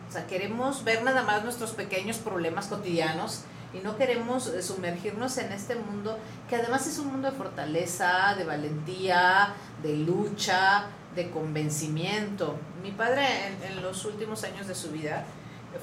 O 0.08 0.12
sea, 0.12 0.28
queremos 0.28 0.84
ver 0.84 1.04
nada 1.04 1.24
más 1.24 1.44
nuestros 1.44 1.72
pequeños 1.72 2.18
problemas 2.18 2.68
cotidianos 2.68 3.42
y 3.74 3.80
no 3.80 3.98
queremos 3.98 4.48
eh, 4.48 4.62
sumergirnos 4.62 5.38
en 5.38 5.52
este 5.52 5.76
mundo 5.76 6.18
que 6.50 6.56
además 6.56 6.88
es 6.88 6.98
un 7.00 7.08
mundo 7.08 7.30
de 7.30 7.38
fortaleza, 7.38 8.34
de 8.38 8.46
valentía, 8.46 9.54
de 9.84 9.98
lucha, 9.98 10.86
de 11.16 11.30
convencimiento. 11.30 12.56
Mi 12.82 12.92
padre 12.92 13.26
en, 13.48 13.72
en 13.72 13.82
los 13.82 14.06
últimos 14.06 14.44
años 14.44 14.68
de 14.68 14.76
su 14.76 14.92
vida 14.92 15.26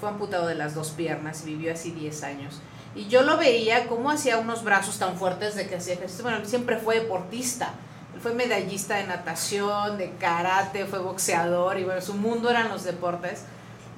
fue 0.01 0.09
amputado 0.09 0.46
de 0.46 0.55
las 0.55 0.74
dos 0.74 0.90
piernas 0.90 1.42
y 1.42 1.55
vivió 1.55 1.72
así 1.72 1.90
10 1.90 2.22
años. 2.24 2.60
Y 2.94 3.09
yo 3.09 3.22
lo 3.22 3.36
veía 3.36 3.86
cómo 3.88 4.10
hacía 4.10 4.38
unos 4.38 4.62
brazos 4.62 4.98
tan 4.98 5.16
fuertes 5.16 5.56
de 5.56 5.66
que 5.66 5.76
hacía 5.76 5.94
ejercicio. 5.94 6.22
Bueno, 6.22 6.38
él 6.38 6.46
siempre 6.46 6.78
fue 6.78 7.01
deportista. 7.01 7.74
Él 8.14 8.20
fue 8.20 8.34
medallista 8.34 8.96
de 8.96 9.05
natación, 9.05 9.98
de 9.98 10.12
karate, 10.12 10.86
fue 10.86 11.01
boxeador 11.01 11.78
y 11.78 11.84
bueno, 11.84 12.01
su 12.01 12.14
mundo 12.14 12.48
eran 12.51 12.68
los 12.68 12.84
deportes. 12.84 13.42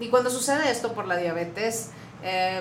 Y 0.01 0.09
cuando 0.09 0.31
sucede 0.31 0.71
esto 0.71 0.93
por 0.93 1.07
la 1.07 1.17
diabetes, 1.17 1.91
eh, 2.23 2.61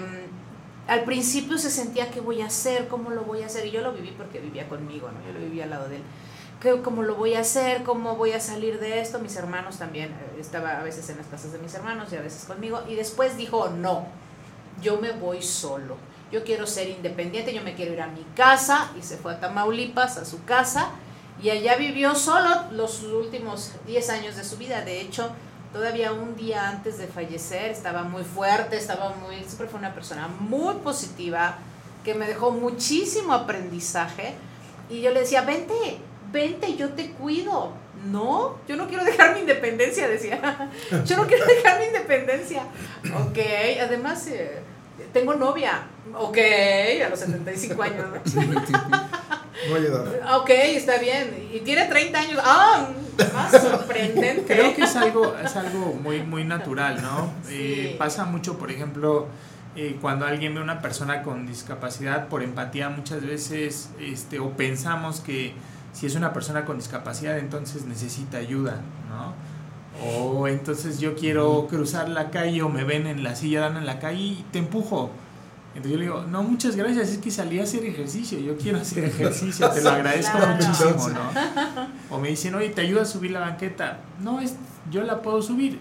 al 0.88 1.04
principio 1.04 1.58
se 1.58 1.70
sentía 1.72 2.12
qué 2.12 2.22
voy 2.22 2.42
a 2.42 2.46
hacer, 2.48 2.88
cómo 2.88 3.10
lo 3.10 3.22
voy 3.24 3.42
a 3.44 3.48
hacer. 3.48 3.66
Y 3.66 3.72
yo 3.72 3.82
lo 3.82 3.92
viví 3.94 4.14
porque 4.18 4.40
vivía 4.40 4.70
conmigo, 4.70 5.10
¿no? 5.12 5.26
Yo 5.26 5.34
lo 5.34 5.40
vivía 5.40 5.66
al 5.66 5.72
lado 5.72 5.90
de 5.90 5.98
él. 5.98 6.04
¿Qué- 6.62 6.82
¿Cómo 6.82 7.04
lo 7.04 7.16
voy 7.16 7.34
a 7.36 7.42
hacer? 7.42 7.84
¿Cómo 7.84 8.16
voy 8.16 8.32
a 8.32 8.40
salir 8.40 8.80
de 8.80 9.02
esto? 9.02 9.20
Mis 9.20 9.36
hermanos 9.36 9.78
también. 9.78 10.10
eh, 10.12 10.38
Estaba 10.40 10.80
a 10.80 10.84
veces 10.84 11.10
en 11.10 11.18
las 11.18 11.28
casas 11.28 11.52
de 11.52 11.60
mis 11.60 11.74
hermanos 11.74 12.12
y 12.14 12.16
a 12.16 12.22
veces 12.22 12.46
conmigo. 12.46 12.82
Y 12.88 12.96
después 12.96 13.36
dijo, 13.36 13.70
no, 13.70 14.06
yo 14.82 14.98
me 15.00 15.12
voy 15.12 15.42
solo. 15.42 15.98
Yo 16.32 16.44
quiero 16.44 16.66
ser 16.68 16.90
independiente, 16.90 17.54
yo 17.54 17.62
me 17.62 17.76
quiero 17.76 17.94
ir 17.94 18.02
a 18.02 18.08
mi 18.08 18.26
casa. 18.36 18.92
Y 18.98 19.02
se 19.04 19.18
fue 19.18 19.34
a 19.34 19.40
Tamaulipas, 19.40 20.18
a 20.18 20.26
su 20.26 20.44
casa. 20.46 20.90
Y 21.42 21.50
allá 21.50 21.76
vivió 21.76 22.16
solo 22.16 22.48
los 22.72 23.04
últimos 23.04 23.74
10 23.86 24.10
años 24.10 24.36
de 24.38 24.44
su 24.44 24.58
vida. 24.58 24.82
De 24.82 25.02
hecho, 25.02 25.30
todavía 25.76 26.14
un 26.14 26.38
día 26.38 26.70
antes 26.70 26.98
de 26.98 27.06
fallecer 27.06 27.70
estaba 27.70 28.04
muy 28.04 28.24
fuerte, 28.24 28.78
estaba 28.78 29.10
muy, 29.10 29.44
siempre 29.44 29.68
fue 29.68 29.78
una 29.78 29.94
persona 29.94 30.30
muy 30.30 30.76
positiva, 30.76 31.58
que 32.06 32.14
me 32.14 32.26
dejó 32.28 32.52
muchísimo 32.52 33.34
aprendizaje. 33.34 34.36
Y 34.90 35.02
yo 35.02 35.12
le 35.12 35.20
decía, 35.20 35.42
vente, 35.42 35.74
vente, 36.32 36.78
yo 36.78 36.92
te 36.92 37.12
cuido. 37.12 37.74
No, 38.10 38.58
yo 38.70 38.78
no 38.78 38.88
quiero 38.88 39.04
dejar 39.04 39.34
mi 39.34 39.42
independencia, 39.42 40.08
decía. 40.08 40.70
Yo 41.06 41.18
no 41.18 41.26
quiero 41.26 41.46
dejar 41.46 41.80
mi 41.80 41.86
independencia. 41.88 42.62
Ok, 43.26 43.40
además 43.82 44.28
eh, 44.28 44.60
tengo 45.12 45.34
novia. 45.34 45.88
Ok, 46.14 46.38
a 47.04 47.10
los 47.10 47.20
75 47.20 47.82
años. 47.82 48.06
¿no? 48.36 48.62
No 49.70 49.78
edad. 49.78 50.40
Ok, 50.40 50.50
está 50.50 50.98
bien. 50.98 51.50
Y 51.54 51.60
tiene 51.60 51.86
30 51.86 52.20
años. 52.20 52.42
¡Ah! 52.44 52.88
Más 53.34 53.52
sorprendente. 53.62 54.44
Creo 54.46 54.76
que 54.76 54.84
es 54.84 54.96
algo, 54.96 55.36
es 55.38 55.56
algo 55.56 55.94
muy, 55.94 56.22
muy 56.22 56.44
natural, 56.44 57.02
¿no? 57.02 57.32
Sí. 57.48 57.54
Eh, 57.54 57.96
pasa 57.98 58.26
mucho, 58.26 58.58
por 58.58 58.72
ejemplo, 58.72 59.28
eh, 59.76 59.98
cuando 60.02 60.26
alguien 60.26 60.54
ve 60.54 60.62
a 60.62 60.64
una 60.64 60.82
persona 60.82 61.24
con 61.24 61.48
discapacidad, 61.48 62.28
por 62.28 62.44
empatía 62.44 62.90
muchas 62.90 63.26
veces, 63.26 63.90
este, 64.00 64.40
o 64.40 64.52
pensamos 64.52 65.22
que 65.22 65.54
si 65.94 66.06
es 66.06 66.16
una 66.16 66.34
persona 66.34 66.66
con 66.66 66.78
discapacidad, 66.78 67.38
entonces 67.40 67.86
necesita 67.86 68.38
ayuda, 68.38 68.82
¿no? 69.10 69.34
O 70.04 70.48
entonces 70.50 71.00
yo 71.00 71.16
quiero 71.16 71.68
cruzar 71.70 72.10
la 72.10 72.30
calle 72.30 72.62
o 72.62 72.70
me 72.70 72.84
ven 72.84 73.08
en 73.08 73.24
la 73.24 73.36
silla 73.36 73.62
dando 73.62 73.80
en 73.80 73.86
la 73.86 74.00
calle 74.00 74.20
y 74.20 74.46
te 74.52 74.60
empujo. 74.60 75.10
Entonces 75.76 75.92
yo 75.92 75.98
le 75.98 76.04
digo, 76.06 76.24
no, 76.30 76.42
muchas 76.42 76.76
gracias, 76.78 77.10
es 77.10 77.18
que 77.18 77.30
salí 77.30 77.60
a 77.60 77.64
hacer 77.64 77.84
ejercicio, 77.86 78.40
yo 78.40 78.56
quiero 78.58 78.80
hacer 78.80 79.04
ejercicio, 79.06 79.70
te 79.70 79.82
lo 79.82 79.90
agradezco 79.90 80.38
Claro. 80.38 80.56
muchísimo, 80.56 81.10
¿no? 81.10 81.30
O 82.10 82.20
me 82.20 82.30
dicen, 82.30 82.56
oye, 82.56 82.70
¿te 82.70 82.82
ayuda 82.82 83.02
a 83.02 83.06
subir 83.06 83.32
la 83.32 83.42
banqueta? 83.42 84.00
No, 84.22 84.40
es, 84.40 84.56
yo 84.90 85.04
la 85.04 85.22
puedo 85.22 85.42
subir. 85.42 85.80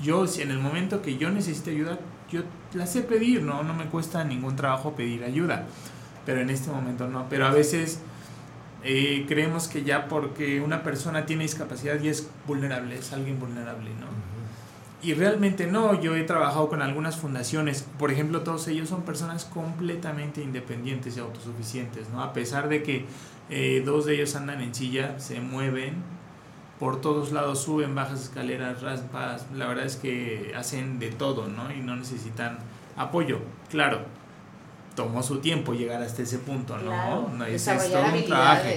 Yo, 0.00 0.26
si 0.26 0.42
en 0.42 0.50
el 0.50 0.58
momento 0.58 1.00
que 1.02 1.16
yo 1.16 1.30
necesite 1.30 1.70
ayuda, 1.70 1.98
yo 2.30 2.42
la 2.74 2.86
sé 2.86 3.00
pedir, 3.02 3.42
¿no? 3.42 3.62
No 3.62 3.74
me 3.74 3.86
cuesta 3.86 4.24
ningún 4.24 4.56
trabajo 4.56 4.94
pedir 4.94 5.24
ayuda. 5.24 5.66
Pero 6.26 6.40
en 6.42 6.50
este 6.50 6.70
momento 6.70 7.08
no. 7.08 7.26
Pero 7.28 7.46
a 7.46 7.50
veces 7.50 7.98
eh, 8.84 9.24
creemos 9.28 9.68
que 9.68 9.84
ya 9.84 10.06
porque 10.08 10.60
una 10.60 10.82
persona 10.82 11.26
tiene 11.26 11.42
discapacidad 11.44 11.98
ya 12.00 12.10
es 12.10 12.28
vulnerable, 12.46 12.96
es 12.98 13.12
alguien 13.12 13.38
vulnerable, 13.40 13.90
¿no? 14.00 14.06
Y 15.02 15.14
realmente 15.14 15.66
no, 15.66 15.98
yo 15.98 16.14
he 16.14 16.24
trabajado 16.24 16.68
con 16.68 16.82
algunas 16.82 17.16
fundaciones, 17.16 17.86
por 17.98 18.10
ejemplo, 18.10 18.42
todos 18.42 18.68
ellos 18.68 18.90
son 18.90 19.02
personas 19.02 19.46
completamente 19.46 20.42
independientes 20.42 21.16
y 21.16 21.20
autosuficientes, 21.20 22.10
¿no? 22.10 22.22
A 22.22 22.34
pesar 22.34 22.68
de 22.68 22.82
que 22.82 23.06
eh, 23.48 23.82
dos 23.84 24.04
de 24.04 24.16
ellos 24.16 24.36
andan 24.36 24.60
en 24.60 24.74
silla, 24.74 25.18
se 25.18 25.40
mueven, 25.40 25.94
por 26.78 27.00
todos 27.00 27.32
lados 27.32 27.62
suben, 27.62 27.94
bajas 27.94 28.22
escaleras, 28.24 28.82
raspas, 28.82 29.46
la 29.54 29.66
verdad 29.66 29.86
es 29.86 29.96
que 29.96 30.52
hacen 30.54 30.98
de 30.98 31.10
todo, 31.10 31.48
¿no? 31.48 31.72
Y 31.72 31.80
no 31.80 31.96
necesitan 31.96 32.58
apoyo, 32.96 33.38
claro. 33.70 34.02
Tomó 34.96 35.22
su 35.22 35.38
tiempo 35.38 35.72
llegar 35.72 36.02
hasta 36.02 36.22
ese 36.22 36.38
punto, 36.38 36.76
¿no? 36.76 36.90
Claro, 36.90 37.30
no 37.36 37.44
es, 37.46 37.64
todo 37.64 38.04
un 38.12 38.24
trabajo. 38.26 38.68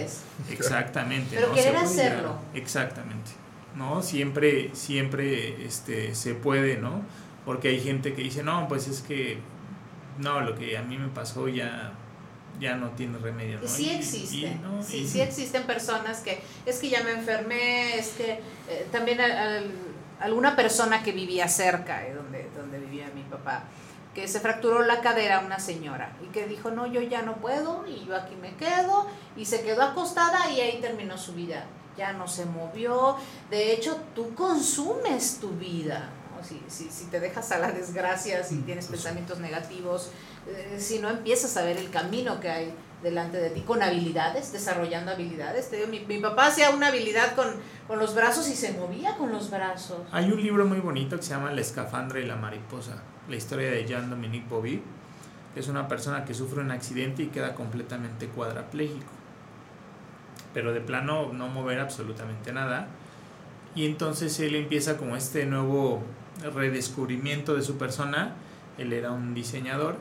Exactamente. 0.50 1.36
Pero 1.36 1.50
¿no? 1.50 1.54
querer 1.54 1.76
hacerlo. 1.76 2.36
Exactamente. 2.54 3.32
¿No? 3.76 4.02
Siempre, 4.04 4.70
siempre 4.74 5.66
este, 5.66 6.14
se 6.16 6.36
puede, 6.36 6.78
¿no? 6.78 7.02
Porque 7.46 7.70
hay 7.70 7.82
gente 7.82 8.14
que 8.14 8.22
dice, 8.24 8.44
no, 8.44 8.68
pues 8.68 8.88
es 8.88 9.02
que, 9.02 9.40
no, 10.20 10.42
lo 10.42 10.56
que 10.56 10.78
a 10.78 10.84
mí 10.84 10.98
me 10.98 11.08
pasó 11.08 11.48
ya, 11.48 11.92
ya 12.60 12.76
no 12.76 12.90
tiene 12.92 13.18
remedio, 13.18 13.60
¿no? 13.60 13.68
Sí 13.68 13.88
Y- 13.90 13.96
existe, 13.96 14.36
y, 14.38 14.60
¿no? 14.62 14.84
sí, 14.84 14.98
Y- 15.00 15.08
sí 15.08 15.22
existen 15.22 15.64
personas 15.64 16.20
que 16.20 16.42
es 16.66 16.80
que 16.80 16.90
ya 16.90 17.04
me 17.04 17.12
enfermé, 17.12 17.98
es 17.98 18.10
que 18.10 18.40
eh, 18.70 18.88
también 18.92 19.20
al- 19.20 19.32
al- 19.38 19.72
alguna 20.20 20.56
persona 20.56 21.02
que 21.04 21.12
vivía 21.12 21.48
cerca 21.48 22.00
de 22.02 22.14
donde, 22.14 22.48
donde 22.56 22.80
vivía 22.80 23.10
mi 23.16 23.24
papá, 23.24 23.64
que 24.14 24.28
se 24.28 24.40
fracturó 24.40 24.84
la 24.84 25.02
cadera 25.02 25.40
una 25.40 25.58
señora 25.60 26.16
y 26.24 26.28
que 26.32 26.46
dijo, 26.46 26.70
no, 26.70 26.86
yo 26.86 27.02
ya 27.02 27.24
no 27.24 27.38
puedo 27.38 27.84
y 27.88 28.06
yo 28.06 28.16
aquí 28.16 28.36
me 28.40 28.54
quedo 28.56 29.08
y 29.36 29.46
se 29.46 29.64
quedó 29.64 29.82
acostada 29.82 30.52
y 30.52 30.62
ahí 30.62 30.80
terminó 30.80 31.18
su 31.18 31.34
vida. 31.34 31.66
Ya 31.98 32.14
no 32.14 32.28
se 32.28 32.46
movió, 32.46 33.16
de 33.50 33.74
hecho 33.74 33.98
tú 34.16 34.34
consumes 34.34 35.38
tu 35.40 35.52
vida, 35.52 36.10
¿no? 36.36 36.44
si, 36.44 36.62
si, 36.68 36.90
si 36.90 37.06
te 37.06 37.20
dejas 37.20 37.52
a 37.52 37.60
la 37.60 37.72
desgracia, 37.72 38.44
si 38.44 38.58
tienes 38.62 38.88
pensamientos 38.88 39.40
negativos, 39.40 40.10
eh, 40.48 40.78
si 40.80 41.00
no 41.00 41.10
empiezas 41.10 41.56
a 41.58 41.64
ver 41.64 41.78
el 41.78 41.90
camino 41.92 42.40
que 42.40 42.50
hay 42.50 42.74
delante 43.04 43.38
de 43.38 43.50
ti 43.50 43.62
con 43.62 43.84
habilidades, 43.84 44.52
desarrollando 44.54 45.12
habilidades. 45.12 45.70
Te 45.70 45.76
digo, 45.76 45.88
mi, 45.90 46.00
mi 46.00 46.20
papá 46.20 46.48
hacía 46.48 46.70
una 46.72 46.88
habilidad 46.88 47.36
con, 47.36 47.48
con 47.88 48.00
los 48.00 48.16
brazos 48.16 48.48
y 48.50 48.56
se 48.56 48.72
movía 48.72 49.16
con 49.18 49.32
los 49.32 49.52
brazos. 49.52 50.00
Hay 50.12 50.32
un 50.32 50.42
libro 50.42 50.66
muy 50.66 50.80
bonito 50.80 51.18
que 51.18 51.24
se 51.24 51.32
llama 51.32 51.52
La 51.52 51.62
escafandra 51.62 52.20
y 52.20 52.26
la 52.26 52.38
mariposa. 52.38 53.04
la 53.30 53.36
historia 53.36 53.70
de 53.70 53.86
Jean-Dominique 53.86 54.48
Bobby. 54.50 54.82
Es 55.56 55.68
una 55.68 55.88
persona 55.88 56.26
que 56.26 56.34
sufre 56.34 56.62
un 56.62 56.72
accidente 56.72 57.24
y 57.24 57.28
queda 57.28 57.54
completamente 57.54 58.28
cuadraplégico. 58.28 59.12
Pero 60.54 60.74
de 60.74 60.82
plano 60.82 61.32
no 61.34 61.48
mover 61.48 61.80
absolutamente 61.80 62.54
nada. 62.54 62.88
Y 63.76 63.86
entonces 63.86 64.40
él 64.40 64.56
empieza 64.56 64.98
como 64.98 65.16
este 65.16 65.46
nuevo 65.46 66.04
redescubrimiento 66.54 67.56
de 67.56 67.62
su 67.62 67.78
persona. 67.78 68.36
Él 68.78 68.94
era 68.94 69.12
un 69.12 69.34
diseñador. 69.34 69.98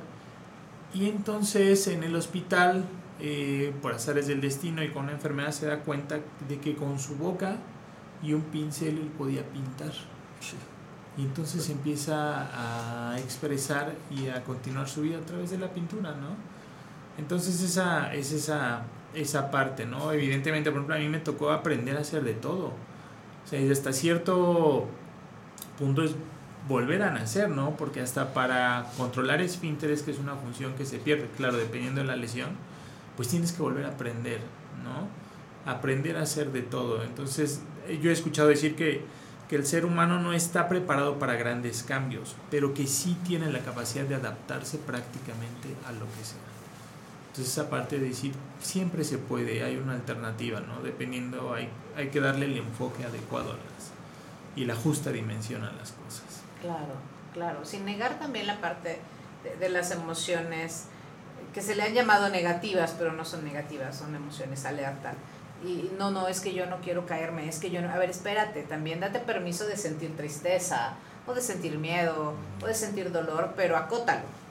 Y 0.94 1.08
entonces 1.08 1.86
en 1.88 2.02
el 2.02 2.14
hospital, 2.16 2.84
eh, 3.20 3.72
por 3.80 3.94
azares 3.94 4.26
del 4.26 4.40
destino 4.40 4.82
y 4.82 4.90
con 4.90 5.04
una 5.04 5.12
enfermedad, 5.12 5.52
se 5.52 5.66
da 5.66 5.80
cuenta 5.80 6.18
de 6.48 6.58
que 6.58 6.74
con 6.74 6.98
su 6.98 7.16
boca 7.16 7.56
y 8.22 8.34
un 8.34 8.42
pincel 8.42 8.98
él 8.98 9.10
podía 9.16 9.42
pintar. 9.42 9.92
Y 11.16 11.22
entonces 11.22 11.68
empieza 11.68 13.12
a 13.12 13.18
expresar 13.18 13.92
y 14.10 14.28
a 14.28 14.42
continuar 14.44 14.88
su 14.88 15.02
vida 15.02 15.18
a 15.18 15.20
través 15.20 15.50
de 15.50 15.58
la 15.58 15.68
pintura, 15.68 16.12
¿no? 16.12 16.36
Entonces 17.18 17.62
esa 17.62 18.14
es 18.14 18.32
esa, 18.32 18.82
esa 19.14 19.50
parte, 19.50 19.86
¿no? 19.86 20.12
Evidentemente, 20.12 20.70
por 20.70 20.78
ejemplo, 20.78 20.96
a 20.96 20.98
mí 20.98 21.08
me 21.08 21.18
tocó 21.18 21.50
aprender 21.50 21.96
a 21.96 22.00
hacer 22.00 22.22
de 22.22 22.34
todo. 22.34 22.72
O 23.44 23.48
sea, 23.48 23.72
hasta 23.72 23.92
cierto 23.92 24.86
punto 25.78 26.02
es 26.02 26.14
volver 26.68 27.02
a 27.02 27.10
nacer, 27.10 27.50
¿no? 27.50 27.76
Porque 27.76 28.00
hasta 28.00 28.32
para 28.34 28.90
controlar 28.96 29.40
esfínteres, 29.40 30.02
que 30.02 30.12
es 30.12 30.18
una 30.18 30.36
función 30.36 30.74
que 30.74 30.84
se 30.84 30.98
pierde, 30.98 31.28
claro, 31.36 31.56
dependiendo 31.56 32.00
de 32.00 32.06
la 32.06 32.16
lesión, 32.16 32.50
pues 33.16 33.28
tienes 33.28 33.52
que 33.52 33.62
volver 33.62 33.84
a 33.84 33.88
aprender, 33.88 34.40
¿no? 34.84 35.08
Aprender 35.70 36.16
a 36.16 36.22
hacer 36.22 36.52
de 36.52 36.62
todo. 36.62 37.02
Entonces, 37.02 37.62
eh, 37.88 37.98
yo 38.02 38.10
he 38.10 38.12
escuchado 38.12 38.48
decir 38.48 38.76
que, 38.76 39.02
que 39.48 39.56
el 39.56 39.66
ser 39.66 39.84
humano 39.84 40.20
no 40.20 40.32
está 40.32 40.68
preparado 40.68 41.18
para 41.18 41.34
grandes 41.34 41.82
cambios, 41.82 42.36
pero 42.50 42.74
que 42.74 42.86
sí 42.86 43.16
tiene 43.26 43.52
la 43.52 43.60
capacidad 43.60 44.04
de 44.04 44.14
adaptarse 44.14 44.78
prácticamente 44.78 45.68
a 45.86 45.92
lo 45.92 46.06
que 46.16 46.24
sea. 46.24 46.51
Entonces, 47.32 47.56
esa 47.56 47.70
parte 47.70 47.98
de 47.98 48.08
decir, 48.08 48.34
siempre 48.60 49.04
se 49.04 49.16
puede, 49.16 49.64
hay 49.64 49.76
una 49.76 49.94
alternativa, 49.94 50.60
¿no? 50.60 50.82
Dependiendo, 50.82 51.54
hay, 51.54 51.66
hay 51.96 52.08
que 52.08 52.20
darle 52.20 52.44
el 52.44 52.58
enfoque 52.58 53.04
adecuado 53.04 53.52
a 53.52 53.54
las, 53.54 53.90
y 54.54 54.66
la 54.66 54.76
justa 54.76 55.10
dimensión 55.10 55.64
a 55.64 55.72
las 55.72 55.92
cosas. 55.92 56.42
Claro, 56.60 56.92
claro. 57.32 57.64
Sin 57.64 57.86
negar 57.86 58.18
también 58.18 58.46
la 58.46 58.60
parte 58.60 59.00
de, 59.44 59.56
de 59.56 59.68
las 59.70 59.90
emociones 59.92 60.88
que 61.54 61.62
se 61.62 61.74
le 61.74 61.84
han 61.84 61.94
llamado 61.94 62.28
negativas, 62.28 62.94
pero 62.98 63.14
no 63.14 63.24
son 63.24 63.46
negativas, 63.46 63.96
son 63.96 64.14
emociones 64.14 64.66
alerta. 64.66 65.14
Y 65.64 65.90
no, 65.98 66.10
no, 66.10 66.28
es 66.28 66.40
que 66.40 66.52
yo 66.52 66.66
no 66.66 66.82
quiero 66.82 67.06
caerme, 67.06 67.48
es 67.48 67.60
que 67.60 67.70
yo 67.70 67.80
no... 67.80 67.88
A 67.88 67.96
ver, 67.96 68.10
espérate, 68.10 68.62
también 68.64 69.00
date 69.00 69.20
permiso 69.20 69.64
de 69.66 69.78
sentir 69.78 70.14
tristeza, 70.18 70.96
o 71.26 71.32
de 71.32 71.40
sentir 71.40 71.78
miedo, 71.78 72.34
o 72.62 72.66
de 72.66 72.74
sentir 72.74 73.10
dolor, 73.10 73.54
pero 73.56 73.78
acótalo. 73.78 74.42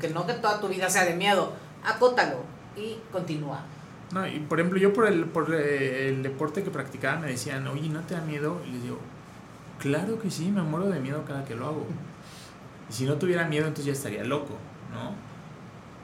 Que 0.00 0.08
no 0.08 0.26
que 0.26 0.34
toda 0.34 0.60
tu 0.60 0.68
vida 0.68 0.88
sea 0.88 1.04
de 1.04 1.14
miedo, 1.14 1.52
acótalo 1.84 2.44
y 2.76 2.96
continúa. 3.10 3.64
No, 4.12 4.26
y 4.26 4.40
por 4.40 4.60
ejemplo, 4.60 4.78
yo 4.78 4.92
por 4.92 5.06
el, 5.06 5.24
por 5.24 5.54
el 5.54 6.22
deporte 6.22 6.62
que 6.62 6.70
practicaba 6.70 7.20
me 7.20 7.28
decían, 7.28 7.66
oye, 7.66 7.88
¿no 7.88 8.00
te 8.00 8.14
da 8.14 8.20
miedo? 8.20 8.60
Y 8.68 8.72
les 8.72 8.82
digo, 8.82 8.98
claro 9.78 10.20
que 10.20 10.30
sí, 10.30 10.50
me 10.50 10.62
muero 10.62 10.90
de 10.90 11.00
miedo 11.00 11.24
cada 11.26 11.44
que 11.44 11.54
lo 11.54 11.66
hago. 11.66 11.86
Y 12.90 12.92
si 12.92 13.06
no 13.06 13.14
tuviera 13.14 13.46
miedo, 13.46 13.66
entonces 13.66 13.86
ya 13.86 13.92
estaría 13.92 14.24
loco, 14.24 14.58
¿no? 14.92 15.14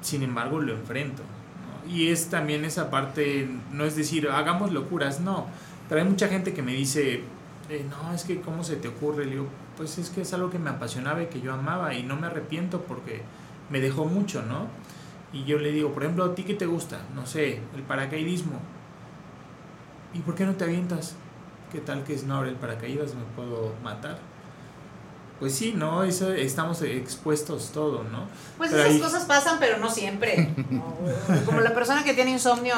Sin 0.01 0.23
embargo, 0.23 0.59
lo 0.61 0.73
enfrento. 0.73 1.23
¿no? 1.23 1.93
Y 1.93 2.09
es 2.09 2.31
también 2.31 2.65
esa 2.65 2.91
parte, 2.91 3.49
no 3.73 3.85
es 3.85 3.95
decir, 3.95 4.29
hagamos 4.31 4.73
locuras, 4.73 5.21
no. 5.21 5.47
Pero 5.89 6.01
hay 6.01 6.09
mucha 6.09 6.29
gente 6.29 6.55
que 6.55 6.63
me 6.63 6.73
dice, 6.73 7.23
eh, 7.69 7.87
no, 7.91 8.15
es 8.15 8.25
que 8.25 8.41
¿cómo 8.41 8.65
se 8.65 8.77
te 8.77 8.89
ocurre? 8.89 9.27
Le 9.27 9.33
digo, 9.33 9.49
pues 9.77 9.99
es 9.99 10.09
que 10.09 10.23
es 10.23 10.33
algo 10.33 10.51
que 10.51 10.59
me 10.59 10.71
apasionaba 10.71 11.23
y 11.23 11.27
que 11.27 11.43
yo 11.43 11.53
amaba 11.53 11.95
y 11.95 12.03
no 12.03 12.17
me 12.17 12.27
arrepiento 12.27 12.81
porque 12.83 13.21
me 13.71 13.81
dejó 13.81 14.07
mucho, 14.07 14.43
¿no? 14.43 14.67
Y 15.33 15.45
yo 15.45 15.59
le 15.59 15.73
digo, 15.73 15.93
por 15.93 16.03
ejemplo, 16.05 16.25
¿a 16.25 16.35
ti 16.35 16.43
qué 16.45 16.55
te 16.55 16.67
gusta? 16.67 17.01
No 17.15 17.27
sé, 17.27 17.61
el 17.75 17.83
paracaidismo. 17.83 18.59
¿Y 20.15 20.21
por 20.21 20.35
qué 20.35 20.45
no 20.47 20.55
te 20.55 20.65
avientas? 20.65 21.15
¿Qué 21.71 21.81
tal 21.81 22.03
que 22.05 22.15
es 22.15 22.25
no 22.25 22.37
abre 22.37 22.49
el 22.51 22.57
paracaídas? 22.57 23.15
¿Me 23.15 23.25
puedo 23.37 23.75
matar? 23.85 24.19
Pues 25.39 25.55
sí, 25.55 25.75
¿no? 25.77 26.03
Eso, 26.03 26.33
estamos 26.33 26.81
expuestos 26.83 27.71
todo, 27.73 28.03
¿no? 28.05 28.25
Pues 28.57 28.71
Pero 28.71 28.83
esas 28.83 28.95
ahí- 28.95 29.01
cosas 29.01 29.25
pasan, 29.27 29.59
pero 29.61 29.77
no 29.79 29.91
siempre. 29.91 30.55
¿no? 30.71 30.97
Como 31.47 31.61
la 31.61 31.75
persona 31.75 32.03
que 32.05 32.15
tiene 32.15 32.31
insomnio 32.33 32.75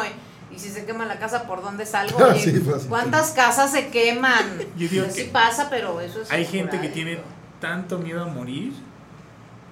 y, 0.51 0.55
y 0.56 0.59
si 0.59 0.68
se 0.70 0.85
quema 0.85 1.06
la 1.06 1.18
casa, 1.20 1.47
¿por 1.47 1.62
dónde 1.62 1.86
salgo? 1.86 2.18
Oye, 2.27 2.40
sí, 2.40 2.60
pues, 2.64 2.82
sí. 2.82 2.89
¿Cuántas 2.89 3.31
casas 3.31 3.70
se 3.70 3.89
queman? 3.90 4.59
Yo 4.77 4.89
digo 4.89 5.06
sí 5.09 5.22
que 5.27 5.31
pasa, 5.31 5.68
pero 5.70 6.01
eso 6.01 6.20
es 6.20 6.31
Hay 6.32 6.44
gente 6.44 6.81
que 6.81 6.89
tiene 6.89 7.20
tanto 7.60 7.98
miedo 7.98 8.24
a 8.24 8.27
morir 8.27 8.72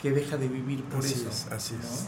que 0.01 0.13
deja 0.13 0.37
de 0.37 0.47
vivir 0.49 0.85
por 0.85 1.01
Así 1.01 1.15
eso. 1.15 1.29
es, 1.29 1.49
así 1.53 1.75
¿no? 1.75 1.81
es. 1.81 2.07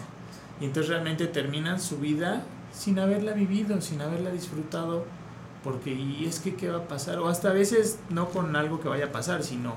Y 0.61 0.67
entonces 0.67 0.91
realmente 0.91 1.27
terminan 1.27 1.81
su 1.81 1.99
vida 1.99 2.45
sin 2.73 2.99
haberla 2.99 3.33
vivido, 3.33 3.81
sin 3.81 4.01
haberla 4.01 4.31
disfrutado, 4.31 5.05
porque 5.65 5.91
y 5.93 6.27
es 6.27 6.41
que 6.41 6.55
qué 6.55 6.69
va 6.69 6.79
a 6.79 6.89
pasar, 6.89 7.19
o 7.19 7.29
hasta 7.29 7.51
a 7.51 7.53
veces 7.53 7.99
no 8.11 8.29
con 8.29 8.55
algo 8.57 8.81
que 8.81 8.89
vaya 8.89 9.07
a 9.07 9.13
pasar, 9.13 9.43
sino, 9.43 9.75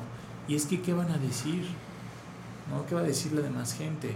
y 0.47 0.55
es 0.55 0.65
que 0.65 0.81
qué 0.81 0.93
van 0.93 1.11
a 1.11 1.17
decir, 1.17 1.65
¿no? 2.69 2.85
¿Qué 2.85 2.95
va 2.95 3.01
a 3.01 3.05
decir 3.05 3.31
la 3.33 3.41
demás 3.41 3.73
gente? 3.73 4.09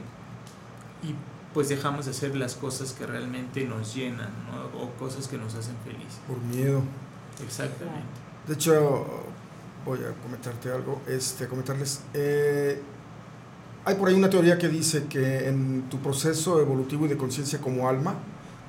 Y 1.03 1.15
pues 1.53 1.69
dejamos 1.69 2.06
de 2.06 2.11
hacer 2.11 2.35
las 2.35 2.56
cosas 2.56 2.94
que 2.94 3.06
realmente 3.06 3.65
nos 3.65 3.95
llenan, 3.95 4.30
¿no? 4.52 4.81
O 4.81 4.91
cosas 4.91 5.27
que 5.27 5.38
nos 5.38 5.56
hacen 5.56 5.76
felices. 5.84 6.19
Por 6.27 6.38
miedo. 6.39 6.81
Exactamente. 7.44 8.06
De 8.48 8.53
hecho, 8.53 9.06
voy 9.85 9.99
a 9.99 10.11
comentarte 10.22 10.72
algo, 10.72 11.02
este, 11.07 11.48
comentarles. 11.48 12.02
eh, 12.14 12.81
hay 13.88 13.96
por 13.96 14.10
ahí 14.10 14.16
una 14.16 14.30
teoría 14.30 14.58
que 14.58 14.68
dice 14.68 15.06
que 15.06 15.48
en 15.48 15.84
tu 15.90 16.00
proceso 16.00 16.60
evolutivo 16.60 17.06
y 17.06 17.08
de 17.08 17.16
conciencia 17.16 17.60
como 17.60 17.88
alma, 17.88 18.16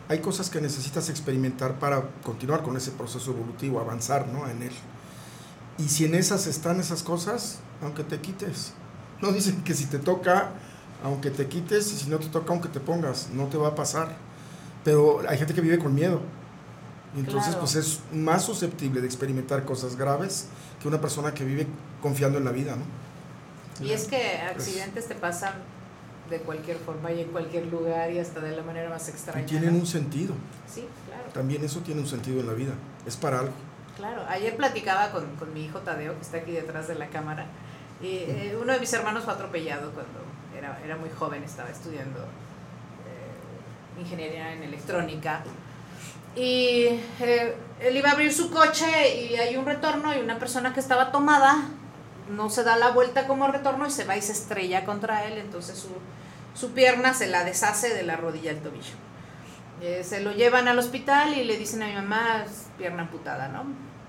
hay 0.08 0.20
cosas 0.20 0.48
que 0.48 0.60
necesitas 0.60 1.08
experimentar 1.10 1.80
para 1.80 2.02
continuar 2.22 2.62
con 2.62 2.76
ese 2.76 2.92
proceso 2.92 3.32
evolutivo, 3.32 3.80
avanzar 3.80 4.28
¿no? 4.28 4.48
en 4.48 4.62
él. 4.62 4.70
Y 5.76 5.88
si 5.88 6.04
en 6.04 6.14
esas 6.14 6.46
están 6.46 6.78
esas 6.78 7.02
cosas, 7.02 7.58
aunque 7.82 8.04
te 8.04 8.20
quites. 8.20 8.74
No 9.20 9.32
dicen 9.32 9.64
que 9.64 9.74
si 9.74 9.86
te 9.86 9.98
toca, 9.98 10.52
aunque 11.02 11.32
te 11.32 11.48
quites, 11.48 11.92
y 11.92 11.96
si 11.96 12.08
no 12.08 12.20
te 12.20 12.28
toca, 12.28 12.52
aunque 12.52 12.68
te 12.68 12.78
pongas, 12.78 13.30
no 13.34 13.46
te 13.46 13.58
va 13.58 13.68
a 13.68 13.74
pasar. 13.74 14.14
Pero 14.84 15.22
hay 15.28 15.36
gente 15.36 15.52
que 15.52 15.60
vive 15.60 15.80
con 15.80 15.92
miedo. 15.92 16.20
Y 17.16 17.18
entonces, 17.18 17.46
Claro. 17.46 17.58
pues 17.58 17.74
es 17.74 17.98
más 18.12 18.44
susceptible 18.44 19.00
de 19.00 19.08
experimentar 19.08 19.64
cosas 19.64 19.96
graves 19.96 20.46
que 20.80 20.86
una 20.86 21.00
persona 21.00 21.34
que 21.34 21.44
vive 21.44 21.66
confiando 22.00 22.38
en 22.38 22.44
la 22.44 22.52
vida, 22.52 22.76
¿no? 22.76 22.84
Y 23.80 23.92
es 23.92 24.06
que 24.06 24.38
accidentes 24.40 25.06
te 25.06 25.14
pasan 25.14 25.54
de 26.30 26.40
cualquier 26.40 26.76
forma 26.76 27.10
y 27.12 27.22
en 27.22 27.28
cualquier 27.28 27.66
lugar 27.68 28.10
y 28.10 28.18
hasta 28.18 28.40
de 28.40 28.54
la 28.54 28.62
manera 28.62 28.90
más 28.90 29.08
Y 29.08 29.10
extraña. 29.12 29.46
tienen 29.46 29.74
un 29.74 29.86
sentido. 29.86 30.34
Sí, 30.72 30.86
claro. 31.06 31.24
También 31.32 31.64
eso 31.64 31.80
tiene 31.80 32.00
un 32.00 32.06
sentido 32.06 32.40
en 32.40 32.46
la 32.46 32.52
vida. 32.52 32.72
Es 33.06 33.16
para 33.16 33.40
algo. 33.40 33.52
Claro, 33.96 34.22
ayer 34.28 34.56
platicaba 34.56 35.10
con, 35.10 35.26
con 35.36 35.52
mi 35.54 35.64
hijo 35.64 35.78
Tadeo, 35.80 36.14
que 36.14 36.20
está 36.22 36.36
aquí 36.38 36.52
detrás 36.52 36.86
de 36.86 36.94
la 36.94 37.08
cámara, 37.08 37.46
y 38.00 38.06
eh, 38.18 38.56
uno 38.60 38.72
de 38.72 38.78
mis 38.78 38.92
hermanos 38.92 39.24
fue 39.24 39.32
atropellado 39.32 39.90
cuando 39.90 40.20
era, 40.56 40.78
era 40.84 40.96
muy 40.96 41.10
joven, 41.10 41.42
estaba 41.42 41.68
estudiando 41.70 42.20
eh, 42.20 44.00
ingeniería 44.00 44.52
en 44.52 44.62
electrónica. 44.62 45.42
Y 46.36 47.00
eh, 47.20 47.56
él 47.80 47.96
iba 47.96 48.10
a 48.10 48.12
abrir 48.12 48.32
su 48.32 48.50
coche 48.50 48.86
y 49.30 49.34
hay 49.34 49.56
un 49.56 49.64
retorno 49.64 50.14
y 50.14 50.20
una 50.20 50.38
persona 50.38 50.72
que 50.72 50.78
estaba 50.80 51.10
tomada 51.10 51.64
no 52.30 52.50
se 52.50 52.64
da 52.64 52.76
la 52.76 52.90
vuelta 52.90 53.26
como 53.26 53.48
retorno 53.48 53.86
y 53.86 53.90
se 53.90 54.04
va 54.04 54.16
y 54.16 54.22
se 54.22 54.32
estrella 54.32 54.84
contra 54.84 55.24
él, 55.24 55.38
entonces 55.38 55.78
su, 55.78 55.88
su 56.58 56.72
pierna 56.72 57.14
se 57.14 57.26
la 57.26 57.44
deshace 57.44 57.94
de 57.94 58.02
la 58.02 58.16
rodilla 58.16 58.50
al 58.50 58.58
tobillo. 58.58 58.94
Eh, 59.80 60.02
se 60.04 60.20
lo 60.20 60.32
llevan 60.32 60.66
al 60.66 60.78
hospital 60.78 61.34
y 61.34 61.44
le 61.44 61.56
dicen 61.56 61.82
a 61.82 61.86
mi 61.86 61.94
mamá, 61.94 62.44
"Es 62.44 62.66
pierna 62.76 63.02
amputada, 63.02 63.48
¿no? 63.48 63.64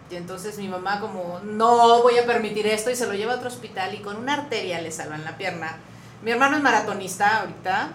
Y 0.10 0.16
entonces 0.16 0.58
mi 0.58 0.68
mamá 0.68 1.00
como, 1.00 1.40
no 1.44 2.02
voy 2.02 2.18
a 2.18 2.26
permitir 2.26 2.66
esto 2.66 2.90
y 2.90 2.96
se 2.96 3.06
lo 3.06 3.14
lleva 3.14 3.34
a 3.34 3.36
otro 3.36 3.50
hospital 3.50 3.94
y 3.94 4.00
con 4.00 4.16
una 4.18 4.34
arteria 4.34 4.82
le 4.82 4.92
salvan 4.92 5.24
la 5.24 5.38
pierna. 5.38 5.78
Mi 6.24 6.32
hermano 6.32 6.58
es 6.58 6.64
maratonista 6.64 7.42
ahorita, 7.42 7.92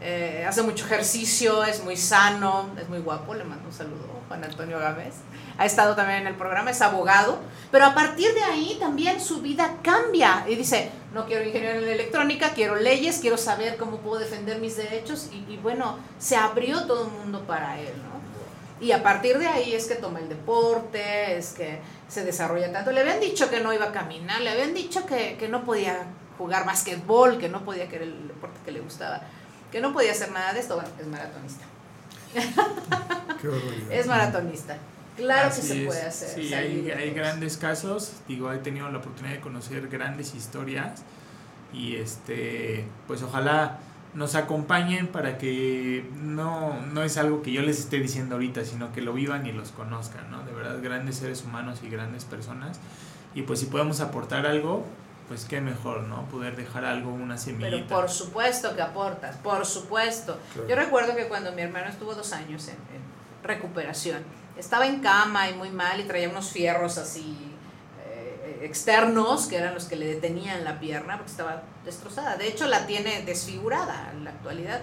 eh, 0.00 0.44
hace 0.48 0.62
mucho 0.62 0.84
ejercicio, 0.86 1.64
es 1.64 1.84
muy 1.84 1.96
sano, 1.96 2.70
es 2.78 2.88
muy 2.88 2.98
guapo, 2.98 3.34
le 3.34 3.44
mando 3.44 3.68
un 3.68 3.72
saludo, 3.72 4.20
Juan 4.28 4.42
Antonio 4.42 4.80
Gámez. 4.80 5.14
Ha 5.56 5.66
estado 5.66 5.94
también 5.94 6.20
en 6.20 6.26
el 6.26 6.34
programa, 6.34 6.70
es 6.70 6.82
abogado, 6.82 7.38
pero 7.70 7.86
a 7.86 7.94
partir 7.94 8.34
de 8.34 8.42
ahí 8.42 8.76
también 8.80 9.20
su 9.20 9.40
vida 9.40 9.76
cambia 9.82 10.44
y 10.48 10.56
dice, 10.56 10.90
no 11.12 11.26
quiero 11.26 11.44
ingeniero 11.44 11.80
en 11.80 11.88
electrónica, 11.88 12.50
quiero 12.54 12.76
leyes, 12.76 13.18
quiero 13.20 13.38
saber 13.38 13.76
cómo 13.76 13.98
puedo 13.98 14.20
defender 14.20 14.58
mis 14.58 14.76
derechos 14.76 15.28
y, 15.32 15.52
y 15.52 15.58
bueno, 15.62 15.98
se 16.18 16.36
abrió 16.36 16.86
todo 16.86 17.06
el 17.06 17.12
mundo 17.12 17.42
para 17.46 17.78
él, 17.78 17.94
¿no? 17.98 18.14
Y 18.84 18.92
a 18.92 19.02
partir 19.02 19.38
de 19.38 19.46
ahí 19.46 19.72
es 19.74 19.86
que 19.86 19.94
toma 19.94 20.18
el 20.18 20.28
deporte, 20.28 21.38
es 21.38 21.52
que 21.52 21.78
se 22.08 22.24
desarrolla 22.24 22.72
tanto. 22.72 22.90
Le 22.90 23.00
habían 23.00 23.20
dicho 23.20 23.48
que 23.48 23.60
no 23.60 23.72
iba 23.72 23.86
a 23.86 23.92
caminar, 23.92 24.40
le 24.40 24.50
habían 24.50 24.74
dicho 24.74 25.06
que, 25.06 25.36
que 25.38 25.48
no 25.48 25.64
podía 25.64 26.06
jugar 26.36 26.66
basquetbol, 26.66 27.38
que 27.38 27.48
no 27.48 27.64
podía, 27.64 27.88
que 27.88 27.96
era 27.96 28.04
el 28.04 28.28
deporte 28.28 28.58
que 28.64 28.72
le 28.72 28.80
gustaba, 28.80 29.22
que 29.70 29.80
no 29.80 29.92
podía 29.92 30.10
hacer 30.10 30.32
nada 30.32 30.52
de 30.52 30.60
esto. 30.60 30.74
Bueno, 30.74 30.90
es 31.00 31.06
maratonista. 31.06 31.64
Qué. 33.40 33.50
Es 33.90 34.06
maratonista. 34.06 34.76
Claro 35.16 35.42
que 35.42 35.46
Así 35.60 35.62
se 35.68 35.80
es. 35.82 35.86
puede 35.86 36.02
hacer. 36.02 36.28
Sí, 36.28 36.54
hay, 36.54 36.90
hay 36.90 37.10
grandes 37.10 37.56
casos. 37.56 38.14
Digo, 38.26 38.52
he 38.52 38.58
tenido 38.58 38.90
la 38.90 38.98
oportunidad 38.98 39.34
de 39.34 39.40
conocer 39.40 39.88
grandes 39.88 40.34
historias. 40.34 41.02
y 41.72 41.96
este 41.96 42.84
pues 43.06 43.22
ojalá 43.22 43.78
nos 44.14 44.36
acompañen 44.36 45.08
para 45.08 45.38
que 45.38 46.08
no, 46.22 46.80
no 46.92 47.02
es 47.02 47.16
algo 47.16 47.42
que 47.42 47.50
yo 47.50 47.62
les 47.62 47.80
esté 47.80 47.98
diciendo 47.98 48.36
ahorita, 48.36 48.64
sino 48.64 48.92
que 48.92 49.02
lo 49.02 49.12
vivan 49.12 49.44
y 49.44 49.50
los 49.52 49.70
conozcan, 49.72 50.30
¿no? 50.30 50.44
De 50.44 50.52
verdad, 50.52 50.78
grandes 50.80 51.16
seres 51.16 51.42
humanos 51.42 51.80
y 51.82 51.88
grandes 51.88 52.24
personas. 52.24 52.78
Y 53.34 53.42
pues 53.42 53.58
si 53.58 53.66
podemos 53.66 53.98
aportar 54.00 54.46
algo, 54.46 54.84
pues 55.26 55.44
qué 55.46 55.60
mejor, 55.60 56.04
¿no? 56.04 56.26
Poder 56.26 56.54
dejar 56.54 56.84
algo, 56.84 57.12
una 57.12 57.36
semillita. 57.38 57.70
Pero 57.76 57.86
por 57.88 58.08
supuesto 58.08 58.76
que 58.76 58.82
aportas, 58.82 59.36
por 59.38 59.66
supuesto. 59.66 60.38
Claro. 60.52 60.68
Yo 60.68 60.76
recuerdo 60.76 61.16
que 61.16 61.26
cuando 61.26 61.50
mi 61.50 61.62
hermano 61.62 61.88
estuvo 61.88 62.14
dos 62.14 62.32
años 62.32 62.68
en, 62.68 62.74
en 62.74 63.02
recuperación, 63.42 64.22
estaba 64.56 64.86
en 64.86 65.00
cama 65.00 65.48
y 65.48 65.54
muy 65.54 65.70
mal 65.70 66.00
y 66.00 66.04
traía 66.04 66.28
unos 66.28 66.50
fierros 66.50 66.98
así 66.98 67.36
eh, 68.04 68.60
externos 68.62 69.46
que 69.46 69.56
eran 69.56 69.74
los 69.74 69.84
que 69.84 69.96
le 69.96 70.06
detenían 70.06 70.64
la 70.64 70.80
pierna 70.80 71.16
porque 71.16 71.30
estaba 71.30 71.62
destrozada. 71.84 72.36
De 72.36 72.48
hecho, 72.48 72.66
la 72.66 72.86
tiene 72.86 73.22
desfigurada 73.22 74.10
en 74.12 74.24
la 74.24 74.30
actualidad. 74.30 74.82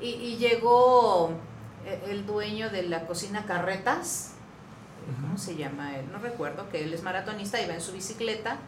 Y, 0.00 0.10
y 0.10 0.36
llegó 0.36 1.30
eh, 1.86 2.04
el 2.08 2.26
dueño 2.26 2.70
de 2.70 2.82
la 2.82 3.06
cocina 3.06 3.46
Carretas, 3.46 4.32
¿cómo 5.22 5.38
se 5.38 5.56
llama 5.56 5.96
él? 5.96 6.10
No 6.12 6.18
recuerdo, 6.18 6.68
que 6.68 6.84
él 6.84 6.92
es 6.92 7.02
maratonista 7.02 7.60
y 7.60 7.66
va 7.66 7.74
en 7.74 7.80
su 7.80 7.92
bicicleta, 7.92 8.58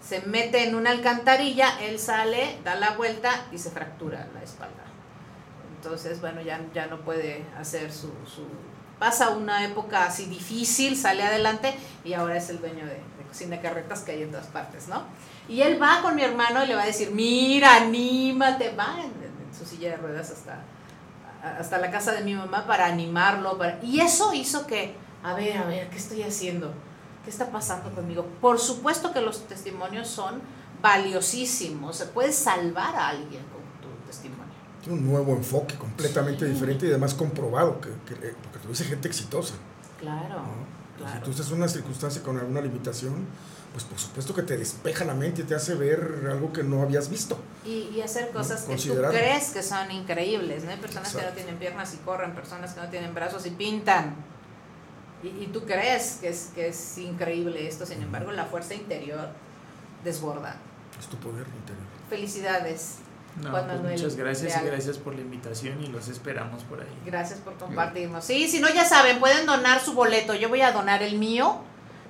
se 0.00 0.20
mete 0.22 0.66
en 0.66 0.74
una 0.74 0.90
alcantarilla, 0.90 1.78
él 1.80 1.98
sale, 1.98 2.58
da 2.64 2.76
la 2.76 2.92
vuelta 2.92 3.46
y 3.50 3.58
se 3.58 3.70
fractura 3.70 4.28
la 4.32 4.42
espalda. 4.42 4.84
Entonces, 5.76 6.20
bueno, 6.20 6.40
ya, 6.40 6.60
ya 6.74 6.86
no 6.86 7.00
puede 7.00 7.44
hacer 7.58 7.92
su, 7.92 8.12
su... 8.26 8.46
Pasa 8.98 9.30
una 9.30 9.64
época 9.64 10.06
así 10.06 10.26
difícil, 10.26 10.96
sale 10.96 11.22
adelante 11.22 11.74
y 12.04 12.14
ahora 12.14 12.36
es 12.36 12.50
el 12.50 12.58
dueño 12.58 12.84
de, 12.84 12.94
de 12.94 13.24
cocina 13.28 13.60
carretas 13.60 14.00
que 14.00 14.12
hay 14.12 14.22
en 14.22 14.30
todas 14.30 14.46
partes, 14.48 14.88
¿no? 14.88 15.02
Y 15.48 15.62
él 15.62 15.80
va 15.80 16.02
con 16.02 16.14
mi 16.14 16.22
hermano 16.22 16.62
y 16.62 16.66
le 16.66 16.74
va 16.74 16.82
a 16.82 16.86
decir, 16.86 17.10
mira, 17.12 17.76
anímate, 17.76 18.74
va 18.74 18.96
en, 18.98 19.06
en 19.06 19.58
su 19.58 19.64
silla 19.64 19.90
de 19.90 19.96
ruedas 19.96 20.30
hasta, 20.30 20.62
hasta 21.58 21.78
la 21.78 21.90
casa 21.90 22.12
de 22.12 22.22
mi 22.22 22.34
mamá 22.34 22.66
para 22.66 22.86
animarlo. 22.86 23.56
Para... 23.56 23.78
Y 23.82 24.00
eso 24.00 24.34
hizo 24.34 24.66
que, 24.66 24.94
a 25.22 25.32
ver, 25.34 25.56
a 25.58 25.64
ver, 25.64 25.88
¿qué 25.88 25.96
estoy 25.96 26.22
haciendo? 26.22 26.72
¿Qué 27.24 27.30
está 27.30 27.50
pasando 27.50 27.94
conmigo? 27.94 28.26
Por 28.40 28.58
supuesto 28.58 29.12
que 29.12 29.20
los 29.20 29.46
testimonios 29.46 30.08
son 30.08 30.42
valiosísimos. 30.82 31.96
Se 31.96 32.06
puede 32.06 32.32
salvar 32.32 32.94
a 32.94 33.08
alguien 33.08 33.42
con 33.44 33.62
tu 33.80 34.06
testimonio. 34.06 34.44
Tiene 34.82 34.98
un 34.98 35.06
nuevo 35.06 35.32
enfoque 35.32 35.76
completamente 35.76 36.44
diferente 36.44 36.86
y 36.86 36.90
además 36.90 37.14
comprobado, 37.14 37.80
que, 37.80 37.90
que, 38.06 38.34
dices 38.70 38.86
gente 38.88 39.08
exitosa. 39.08 39.54
Claro, 40.00 40.42
Si 40.96 41.02
claro. 41.04 41.22
tú 41.24 41.30
estás 41.30 41.48
en 41.48 41.54
una 41.54 41.68
circunstancia 41.68 42.22
con 42.22 42.38
alguna 42.38 42.60
limitación, 42.60 43.26
pues 43.72 43.84
por 43.84 43.98
supuesto 43.98 44.34
que 44.34 44.42
te 44.42 44.56
despeja 44.56 45.04
la 45.04 45.14
mente 45.14 45.42
y 45.42 45.44
te 45.44 45.54
hace 45.54 45.74
ver 45.74 46.26
algo 46.30 46.52
que 46.52 46.62
no 46.62 46.82
habías 46.82 47.08
visto. 47.10 47.38
Y, 47.64 47.90
y 47.94 48.00
hacer 48.00 48.30
cosas 48.30 48.62
que 48.62 48.76
tú 48.76 48.94
crees 49.10 49.50
que 49.50 49.62
son 49.62 49.90
increíbles. 49.90 50.64
¿no? 50.64 50.70
Hay 50.70 50.78
personas 50.78 51.14
que 51.14 51.22
no 51.22 51.30
tienen 51.32 51.56
piernas 51.58 51.94
y 51.94 51.98
corren, 51.98 52.34
personas 52.34 52.72
que 52.74 52.80
no 52.80 52.88
tienen 52.88 53.14
brazos 53.14 53.44
y 53.46 53.50
pintan. 53.50 54.14
Y, 55.22 55.28
y 55.28 55.50
tú 55.52 55.64
crees 55.64 56.18
que 56.20 56.28
es, 56.28 56.50
que 56.54 56.68
es 56.68 56.98
increíble 56.98 57.66
esto, 57.66 57.84
sin 57.84 58.00
embargo, 58.02 58.30
la 58.32 58.46
fuerza 58.46 58.74
interior 58.74 59.28
desborda. 60.04 60.56
Es 60.98 61.06
tu 61.06 61.16
poder 61.16 61.46
interior. 61.46 61.84
Felicidades. 62.08 62.96
No, 63.42 63.50
Juan 63.50 63.66
pues 63.66 63.92
muchas 63.92 64.16
gracias 64.16 64.60
y 64.60 64.66
gracias 64.66 64.98
por 64.98 65.14
la 65.14 65.20
invitación 65.20 65.82
y 65.82 65.86
los 65.88 66.08
esperamos 66.08 66.64
por 66.64 66.80
ahí. 66.80 66.86
Gracias 67.06 67.38
por 67.38 67.54
compartirnos. 67.54 68.24
Sí, 68.24 68.48
si 68.48 68.60
no, 68.60 68.68
ya 68.68 68.84
saben, 68.84 69.20
pueden 69.20 69.46
donar 69.46 69.80
su 69.80 69.92
boleto. 69.92 70.34
Yo 70.34 70.48
voy 70.48 70.60
a 70.62 70.72
donar 70.72 71.02
el 71.02 71.18
mío, 71.18 71.58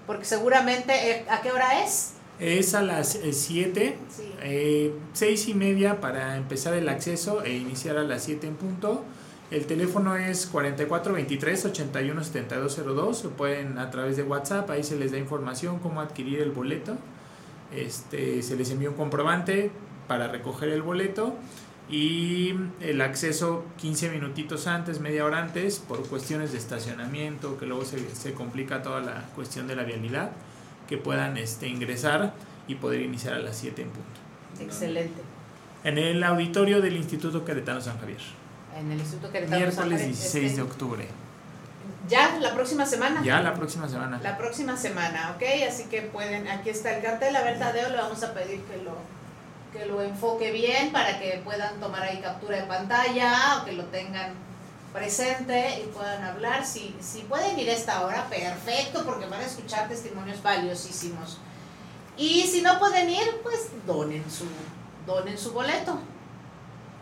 porque 0.06 0.24
seguramente, 0.24 0.92
eh, 1.10 1.26
¿a 1.28 1.42
qué 1.42 1.52
hora 1.52 1.84
es? 1.84 2.14
Es 2.40 2.74
a 2.74 2.82
las 2.82 3.18
7, 3.30 3.98
Sí. 4.08 4.92
6 5.12 5.48
y 5.48 5.54
media 5.54 6.00
para 6.00 6.36
empezar 6.36 6.72
el 6.74 6.88
acceso 6.88 7.42
e 7.42 7.52
iniciar 7.56 7.98
a 7.98 8.04
las 8.04 8.22
7 8.24 8.46
en 8.46 8.54
punto. 8.54 9.04
El 9.50 9.66
teléfono 9.66 10.14
es 10.16 10.46
4423 10.46 11.64
81 11.64 12.22
7202. 12.24 13.24
Lo 13.24 13.30
pueden 13.30 13.78
a 13.78 13.90
través 13.90 14.16
de 14.16 14.22
WhatsApp, 14.22 14.70
ahí 14.70 14.84
se 14.84 14.96
les 14.96 15.10
da 15.12 15.18
información 15.18 15.78
cómo 15.78 16.00
adquirir 16.00 16.40
el 16.40 16.52
boleto. 16.52 16.96
Este, 17.74 18.42
se 18.42 18.56
les 18.56 18.70
envía 18.70 18.88
un 18.88 18.96
comprobante 18.96 19.70
para 20.08 20.28
recoger 20.28 20.70
el 20.70 20.82
boleto 20.82 21.36
y 21.90 22.54
el 22.80 23.00
acceso 23.00 23.64
15 23.78 24.10
minutitos 24.10 24.66
antes, 24.66 25.00
media 25.00 25.24
hora 25.24 25.40
antes, 25.40 25.78
por 25.78 26.06
cuestiones 26.08 26.52
de 26.52 26.58
estacionamiento, 26.58 27.56
que 27.56 27.66
luego 27.66 27.84
se, 27.84 28.14
se 28.14 28.34
complica 28.34 28.82
toda 28.82 29.00
la 29.00 29.24
cuestión 29.34 29.66
de 29.68 29.76
la 29.76 29.84
vialidad, 29.84 30.32
que 30.88 30.98
puedan 30.98 31.36
este, 31.36 31.68
ingresar 31.68 32.34
y 32.66 32.74
poder 32.74 33.00
iniciar 33.00 33.34
a 33.34 33.38
las 33.38 33.56
7 33.56 33.82
en 33.82 33.88
punto. 33.90 34.20
Excelente. 34.60 35.22
En 35.84 35.96
el 35.96 36.22
auditorio 36.24 36.82
del 36.82 36.96
Instituto 36.96 37.44
Queretano 37.44 37.80
San 37.80 37.98
Javier. 37.98 38.20
En 38.76 38.90
el 38.90 38.98
Instituto 38.98 39.30
Querétaro. 39.30 39.58
Miércoles 39.58 39.76
San 39.76 39.90
Javier, 39.90 40.06
16 40.08 40.42
de 40.42 40.48
este, 40.48 40.62
octubre. 40.62 41.08
Ya, 42.08 42.38
la 42.38 42.54
próxima 42.54 42.84
semana. 42.84 43.22
Ya 43.22 43.40
la 43.40 43.54
próxima 43.54 43.88
semana. 43.88 44.20
La 44.22 44.36
próxima 44.36 44.76
semana, 44.76 45.34
¿ok? 45.36 45.42
Así 45.68 45.84
que 45.84 46.02
pueden, 46.02 46.48
aquí 46.48 46.70
está 46.70 46.96
el 46.96 47.02
cartel, 47.02 47.36
a 47.36 47.42
ver 47.42 47.58
Tadeo, 47.58 47.90
le 47.90 47.96
vamos 47.96 48.22
a 48.22 48.32
pedir 48.34 48.60
que 48.62 48.78
lo, 48.82 48.96
que 49.72 49.86
lo 49.86 50.02
enfoque 50.02 50.50
bien 50.52 50.92
para 50.92 51.18
que 51.18 51.40
puedan 51.44 51.78
tomar 51.80 52.02
ahí 52.02 52.20
captura 52.20 52.56
de 52.56 52.62
pantalla 52.64 53.58
o 53.60 53.64
que 53.64 53.72
lo 53.72 53.84
tengan 53.86 54.32
presente 54.92 55.80
y 55.80 55.86
puedan 55.88 56.22
hablar. 56.24 56.64
Si, 56.64 56.94
si 57.00 57.20
pueden 57.20 57.58
ir 57.58 57.68
a 57.70 57.74
esta 57.74 58.04
hora, 58.04 58.28
perfecto, 58.28 59.04
porque 59.04 59.26
van 59.26 59.40
a 59.40 59.46
escuchar 59.46 59.88
testimonios 59.88 60.42
valiosísimos. 60.42 61.38
Y 62.16 62.42
si 62.42 62.62
no 62.62 62.78
pueden 62.78 63.08
ir, 63.10 63.40
pues 63.42 63.68
donen 63.86 64.28
su, 64.30 64.46
donen 65.06 65.38
su 65.38 65.52
boleto. 65.52 65.98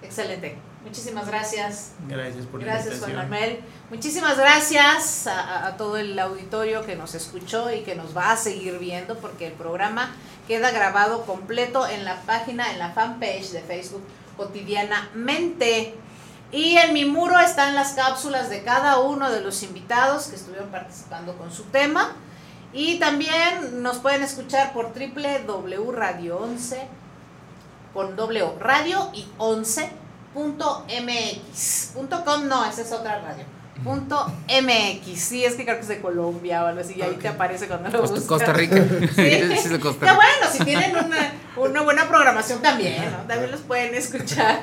Excelente. 0.02 0.58
Muchísimas 0.86 1.26
gracias. 1.26 1.90
Gracias 2.06 2.46
por 2.46 2.60
la 2.60 2.66
Gracias, 2.66 3.00
Juan. 3.00 3.16
Manuel. 3.16 3.58
Muchísimas 3.90 4.38
gracias 4.38 5.26
a, 5.26 5.76
todo 5.76 5.96
el 5.96 6.16
auditorio 6.16 6.86
que 6.86 6.94
nos 6.94 7.16
escuchó 7.16 7.72
y 7.72 7.80
que 7.80 7.96
nos 7.96 8.16
va 8.16 8.30
a 8.30 8.36
seguir 8.36 8.78
viendo 8.78 9.18
porque 9.18 9.48
el 9.48 9.52
programa 9.54 10.14
queda 10.46 10.70
grabado 10.70 11.26
completo 11.26 11.88
en 11.88 12.04
la 12.04 12.22
página, 12.22 12.70
en 12.70 12.78
la 12.78 12.92
fanpage 12.92 13.50
de 13.50 13.62
Facebook 13.62 14.04
cotidianamente. 14.36 15.96
Y 16.52 16.76
en 16.76 16.92
mi 16.92 17.04
muro 17.04 17.36
están 17.40 17.74
las 17.74 17.94
cápsulas 17.94 18.48
de 18.48 18.62
cada 18.62 19.00
uno 19.00 19.32
de 19.32 19.40
los 19.40 19.64
invitados 19.64 20.28
que 20.28 20.36
estuvieron 20.36 20.68
participando 20.68 21.36
con 21.36 21.50
su 21.50 21.64
tema. 21.64 22.12
Y 22.72 23.00
también 23.00 23.82
nos 23.82 23.96
pueden 23.98 24.22
escuchar 24.22 24.72
por 24.72 24.92
www 24.94 25.90
radio 25.90 26.38
11 26.38 26.88
con 27.92 28.14
doble 28.14 28.42
O, 28.44 28.56
radio 28.60 29.10
y 29.12 29.26
11 29.38 30.05
punto 30.36 30.84
mx 31.02 31.92
punto 31.94 32.22
com 32.26 32.46
no 32.46 32.62
esa 32.66 32.82
es 32.82 32.92
otra 32.92 33.20
radio 33.22 33.42
punto 33.82 34.26
mx 34.48 35.18
sí 35.18 35.44
es 35.46 35.54
que 35.54 35.64
creo 35.64 35.76
que 35.76 35.82
es 35.82 35.88
de 35.88 36.00
Colombia 36.02 36.62
o 36.62 36.66
algo 36.66 36.80
así 36.82 36.92
y 36.94 37.00
ahí 37.00 37.14
te 37.14 37.28
aparece 37.28 37.66
cuando 37.68 37.88
lo 37.88 38.00
Costa- 38.00 38.14
buscas 38.16 38.28
Costa 38.28 38.52
Rica. 38.52 38.76
sí. 39.16 39.22
Es 39.22 39.70
de 39.70 39.80
Costa 39.80 40.00
Rica. 40.04 40.14
bueno 40.14 40.52
si 40.52 40.62
tienen 40.64 40.92
una, 40.94 41.32
una 41.56 41.80
buena 41.80 42.06
programación 42.06 42.60
también 42.60 43.02
¿no? 43.10 43.18
también 43.26 43.50
los 43.50 43.60
pueden 43.62 43.94
escuchar 43.94 44.60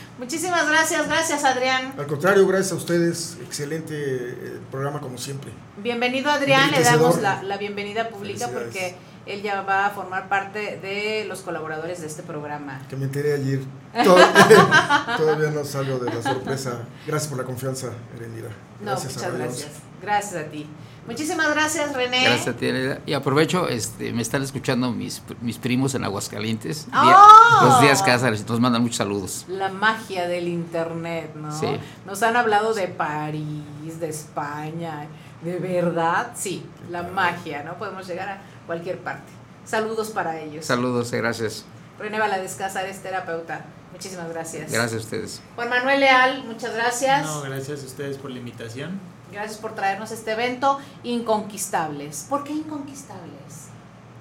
muchísimas 0.18 0.68
gracias 0.68 1.08
gracias 1.08 1.44
Adrián 1.44 1.94
Al 1.98 2.06
contrario, 2.06 2.46
gracias 2.46 2.72
a 2.72 2.76
ustedes. 2.76 3.38
Excelente 3.42 3.94
eh, 3.96 4.58
programa 4.70 5.00
como 5.00 5.18
siempre. 5.18 5.50
Bienvenido 5.78 6.30
Adrián, 6.30 6.70
le 6.70 6.82
damos 6.82 7.20
la, 7.20 7.42
la 7.42 7.56
bienvenida 7.56 8.08
pública 8.08 8.48
porque 8.52 8.94
él 9.28 9.42
ya 9.42 9.62
va 9.62 9.86
a 9.86 9.90
formar 9.90 10.28
parte 10.28 10.78
de 10.78 11.24
los 11.28 11.40
colaboradores 11.42 12.00
de 12.00 12.06
este 12.06 12.22
programa. 12.22 12.80
Que 12.88 12.96
me 12.96 13.04
enteré 13.04 13.34
ayer. 13.34 13.60
Todavía, 14.04 15.14
todavía 15.16 15.50
no 15.50 15.64
salgo 15.64 15.98
de 15.98 16.12
la 16.14 16.22
sorpresa. 16.22 16.80
Gracias 17.06 17.28
por 17.28 17.38
la 17.38 17.44
confianza, 17.44 17.88
Erenira. 18.16 18.48
No, 18.80 18.94
muchas 18.94 19.22
a 19.22 19.30
gracias. 19.30 19.68
Gracias 20.02 20.46
a 20.46 20.50
ti. 20.50 20.66
Muchísimas 21.06 21.48
gracias, 21.50 21.94
René. 21.94 22.22
Gracias 22.24 22.48
a 22.48 22.52
ti, 22.58 22.66
Elena. 22.66 22.98
Y 23.06 23.14
aprovecho, 23.14 23.66
este, 23.66 24.12
me 24.12 24.20
están 24.20 24.42
escuchando 24.42 24.92
mis, 24.92 25.22
mis 25.40 25.56
primos 25.56 25.94
en 25.94 26.04
Aguascalientes. 26.04 26.86
¡Oh! 26.94 27.02
Día- 27.02 27.16
los 27.62 27.80
días 27.80 28.02
Cázares, 28.02 28.46
nos 28.46 28.60
mandan 28.60 28.82
muchos 28.82 28.98
saludos. 28.98 29.46
La 29.48 29.70
magia 29.70 30.28
del 30.28 30.48
internet, 30.48 31.34
¿no? 31.34 31.58
Sí. 31.58 31.66
Nos 32.04 32.22
han 32.22 32.36
hablado 32.36 32.74
de 32.74 32.88
París, 32.88 33.98
de 34.00 34.08
España, 34.10 35.06
de 35.42 35.58
verdad, 35.58 36.32
sí, 36.34 36.66
la 36.90 37.02
magia, 37.04 37.62
¿no? 37.62 37.78
Podemos 37.78 38.06
llegar 38.06 38.28
a 38.28 38.38
cualquier 38.68 38.98
parte. 38.98 39.32
Saludos 39.64 40.10
para 40.10 40.40
ellos. 40.40 40.64
Saludos, 40.64 41.10
gracias. 41.10 41.64
René 41.98 42.20
Valadez 42.20 42.54
Cázares, 42.54 43.02
terapeuta. 43.02 43.64
Muchísimas 43.92 44.28
gracias. 44.28 44.70
Gracias 44.70 45.02
a 45.02 45.04
ustedes. 45.04 45.42
Juan 45.56 45.68
Manuel 45.68 45.98
Leal, 45.98 46.44
muchas 46.44 46.74
gracias. 46.74 47.26
No, 47.26 47.40
gracias 47.42 47.82
a 47.82 47.86
ustedes 47.86 48.18
por 48.18 48.30
la 48.30 48.38
invitación. 48.38 49.00
Gracias 49.32 49.58
por 49.58 49.74
traernos 49.74 50.12
este 50.12 50.32
evento. 50.32 50.78
Inconquistables. 51.02 52.26
¿Por 52.28 52.44
qué 52.44 52.52
inconquistables? 52.52 53.68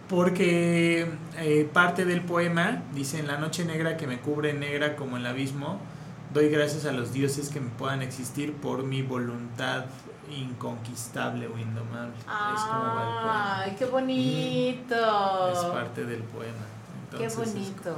Porque 0.10 1.08
eh, 1.38 1.70
parte 1.72 2.06
del 2.06 2.22
poema 2.22 2.84
dice, 2.94 3.20
en 3.20 3.28
la 3.28 3.38
noche 3.38 3.66
negra 3.66 3.98
que 3.98 4.08
me 4.08 4.20
cubre 4.20 4.54
negra 4.54 4.96
como 4.96 5.18
el 5.18 5.28
abismo, 5.28 5.80
doy 6.34 6.50
gracias 6.50 6.86
a 6.86 6.94
los 6.94 7.12
dioses 7.14 7.50
que 7.50 7.60
me 7.60 7.70
puedan 7.70 8.02
existir 8.02 8.54
por 8.54 8.84
mi 8.84 9.02
voluntad 9.02 9.86
inconquistable 10.30 11.48
o 11.48 11.58
indomable. 11.58 12.16
es 12.18 12.62
como 12.62 12.84
va 12.84 13.04
el 13.04 13.24
poema. 13.24 13.60
Ay, 13.60 13.76
qué 13.78 13.86
bonito. 13.86 15.52
Es 15.52 15.60
parte 15.60 16.06
del 16.06 16.24
poema. 16.24 16.66
Qué 17.12 17.24
Entonces, 17.24 17.54
bonito. 17.54 17.96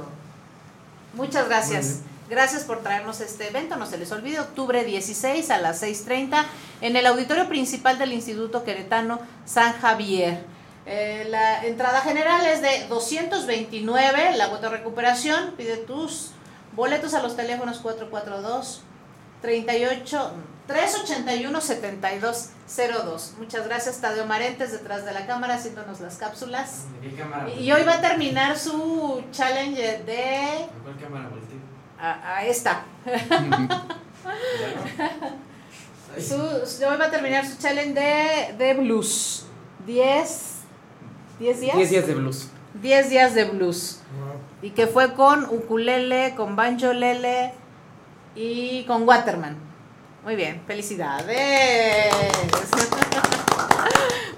Muchas 1.14 1.48
gracias. 1.48 2.00
Gracias 2.28 2.62
por 2.62 2.80
traernos 2.80 3.20
este 3.20 3.48
evento. 3.48 3.76
No 3.76 3.86
se 3.86 3.98
les 3.98 4.12
olvide, 4.12 4.38
octubre 4.38 4.84
16 4.84 5.50
a 5.50 5.58
las 5.58 5.82
6.30 5.82 6.44
en 6.80 6.94
el 6.94 7.06
auditorio 7.06 7.48
principal 7.48 7.98
del 7.98 8.12
Instituto 8.12 8.62
Queretano 8.62 9.20
San 9.44 9.72
Javier. 9.80 10.44
Eh, 10.86 11.26
la 11.28 11.66
entrada 11.66 12.00
general 12.00 12.46
es 12.46 12.62
de 12.62 12.86
229, 12.88 14.36
la 14.36 14.48
cuota 14.48 14.70
de 14.70 14.76
recuperación. 14.76 15.54
Pide 15.56 15.76
tus 15.76 16.30
boletos 16.76 17.14
a 17.14 17.22
los 17.22 17.36
teléfonos 17.36 17.78
442 17.78 18.82
38 19.42 20.32
381 20.66 21.60
7202. 21.60 23.34
Muchas 23.38 23.66
gracias, 23.66 24.00
Tadeo 24.00 24.26
Marentes, 24.26 24.72
detrás 24.72 25.04
de 25.04 25.12
la 25.12 25.26
cámara, 25.26 25.54
haciéndonos 25.54 26.00
las 26.00 26.16
cápsulas. 26.16 26.84
Y 27.60 27.72
hoy 27.72 27.82
va 27.84 27.94
a 27.94 28.00
terminar 28.00 28.56
su 28.58 29.22
challenge 29.32 30.02
de. 30.04 30.66
¿Cuál 30.84 30.96
cámara? 31.00 31.28
A, 31.98 32.36
a 32.36 32.46
esta. 32.46 32.84
Su- 36.18 36.86
hoy 36.86 36.96
va 36.98 37.06
a 37.06 37.10
terminar 37.10 37.46
su 37.46 37.56
challenge 37.58 37.94
de, 37.94 38.54
de 38.64 38.74
blues. 38.74 39.46
10. 39.86 40.50
10 41.38 41.60
días. 41.60 41.76
10 41.76 41.90
días 41.90 42.06
de 42.06 42.14
blues. 42.14 42.48
10 42.74 43.10
días 43.10 43.34
de 43.34 43.44
blues. 43.44 44.00
Y 44.62 44.70
que 44.70 44.86
fue 44.86 45.14
con 45.14 45.44
ukulele, 45.46 46.34
con 46.36 46.54
banjolele 46.56 47.54
y 48.34 48.84
con 48.84 49.06
Waterman. 49.06 49.56
Muy 50.24 50.36
bien, 50.36 50.62
felicidades. 50.66 52.14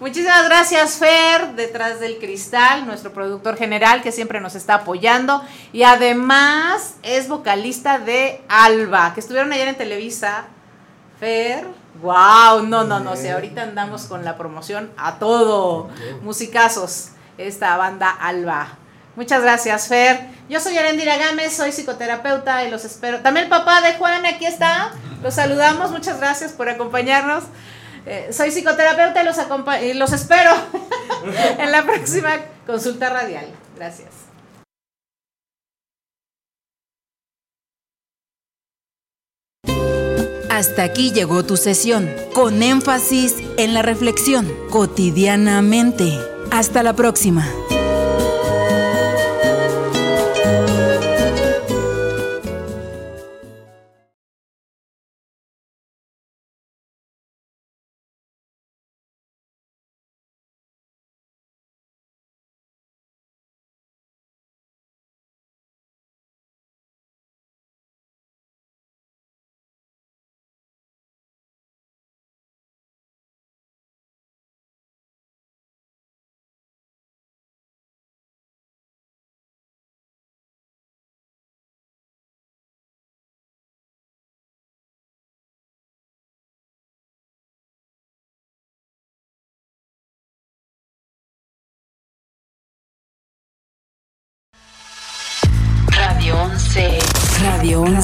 Muchísimas 0.01 0.47
gracias, 0.47 0.97
Fer, 0.97 1.55
detrás 1.55 2.01
del 2.01 2.19
cristal, 2.19 2.87
nuestro 2.87 3.13
productor 3.13 3.57
general 3.57 4.03
que 4.03 4.11
siempre 4.11 4.41
nos 4.41 4.57
está 4.57 4.75
apoyando. 4.75 5.43
Y 5.73 5.85
además 5.85 6.97
es 7.03 7.29
vocalista 7.29 7.99
de 7.99 8.43
Alba, 8.49 9.15
que 9.15 9.21
estuvieron 9.21 9.53
ayer 9.53 9.69
en 9.69 9.77
Televisa. 9.77 10.47
Fer, 11.21 11.69
wow, 12.01 12.67
no, 12.67 12.85
no, 12.85 12.99
no 12.99 13.15
sé, 13.15 13.31
ahorita 13.31 13.63
andamos 13.63 14.07
con 14.07 14.25
la 14.25 14.37
promoción 14.37 14.91
a 14.97 15.21
todo. 15.21 15.89
Musicazos, 16.23 17.11
esta 17.39 17.77
banda 17.77 18.11
Alba. 18.11 18.79
Muchas 19.17 19.43
gracias, 19.43 19.89
Fer. 19.89 20.27
Yo 20.49 20.61
soy 20.61 20.77
Arendira 20.77 21.17
Gámez, 21.17 21.53
soy 21.53 21.73
psicoterapeuta 21.73 22.65
y 22.65 22.71
los 22.71 22.85
espero. 22.85 23.21
También 23.21 23.45
el 23.45 23.51
papá 23.51 23.81
de 23.81 23.95
Juan 23.95 24.25
aquí 24.27 24.47
está. 24.47 24.93
Los 25.23 25.35
saludamos, 25.35 25.91
muchas 25.91 26.19
gracias 26.19 26.53
por 26.53 26.69
acompañarnos. 26.69 27.45
Eh, 28.07 28.31
soy 28.33 28.51
psicoterapeuta 28.51 29.23
y 29.23 29.25
los, 29.25 29.37
y 29.83 29.95
los 29.95 30.13
espero 30.13 30.51
en 31.59 31.71
la 31.71 31.83
próxima 31.83 32.31
consulta 32.67 33.11
radial. 33.11 33.47
Gracias. 33.77 34.09
Hasta 40.51 40.85
aquí 40.85 41.13
llegó 41.13 41.45
tu 41.45 41.57
sesión, 41.57 42.09
con 42.35 42.63
énfasis 42.63 43.35
en 43.57 43.75
la 43.75 43.83
reflexión, 43.83 44.49
cotidianamente. 44.71 46.19
Hasta 46.51 46.83
la 46.83 46.93
próxima. 46.93 47.49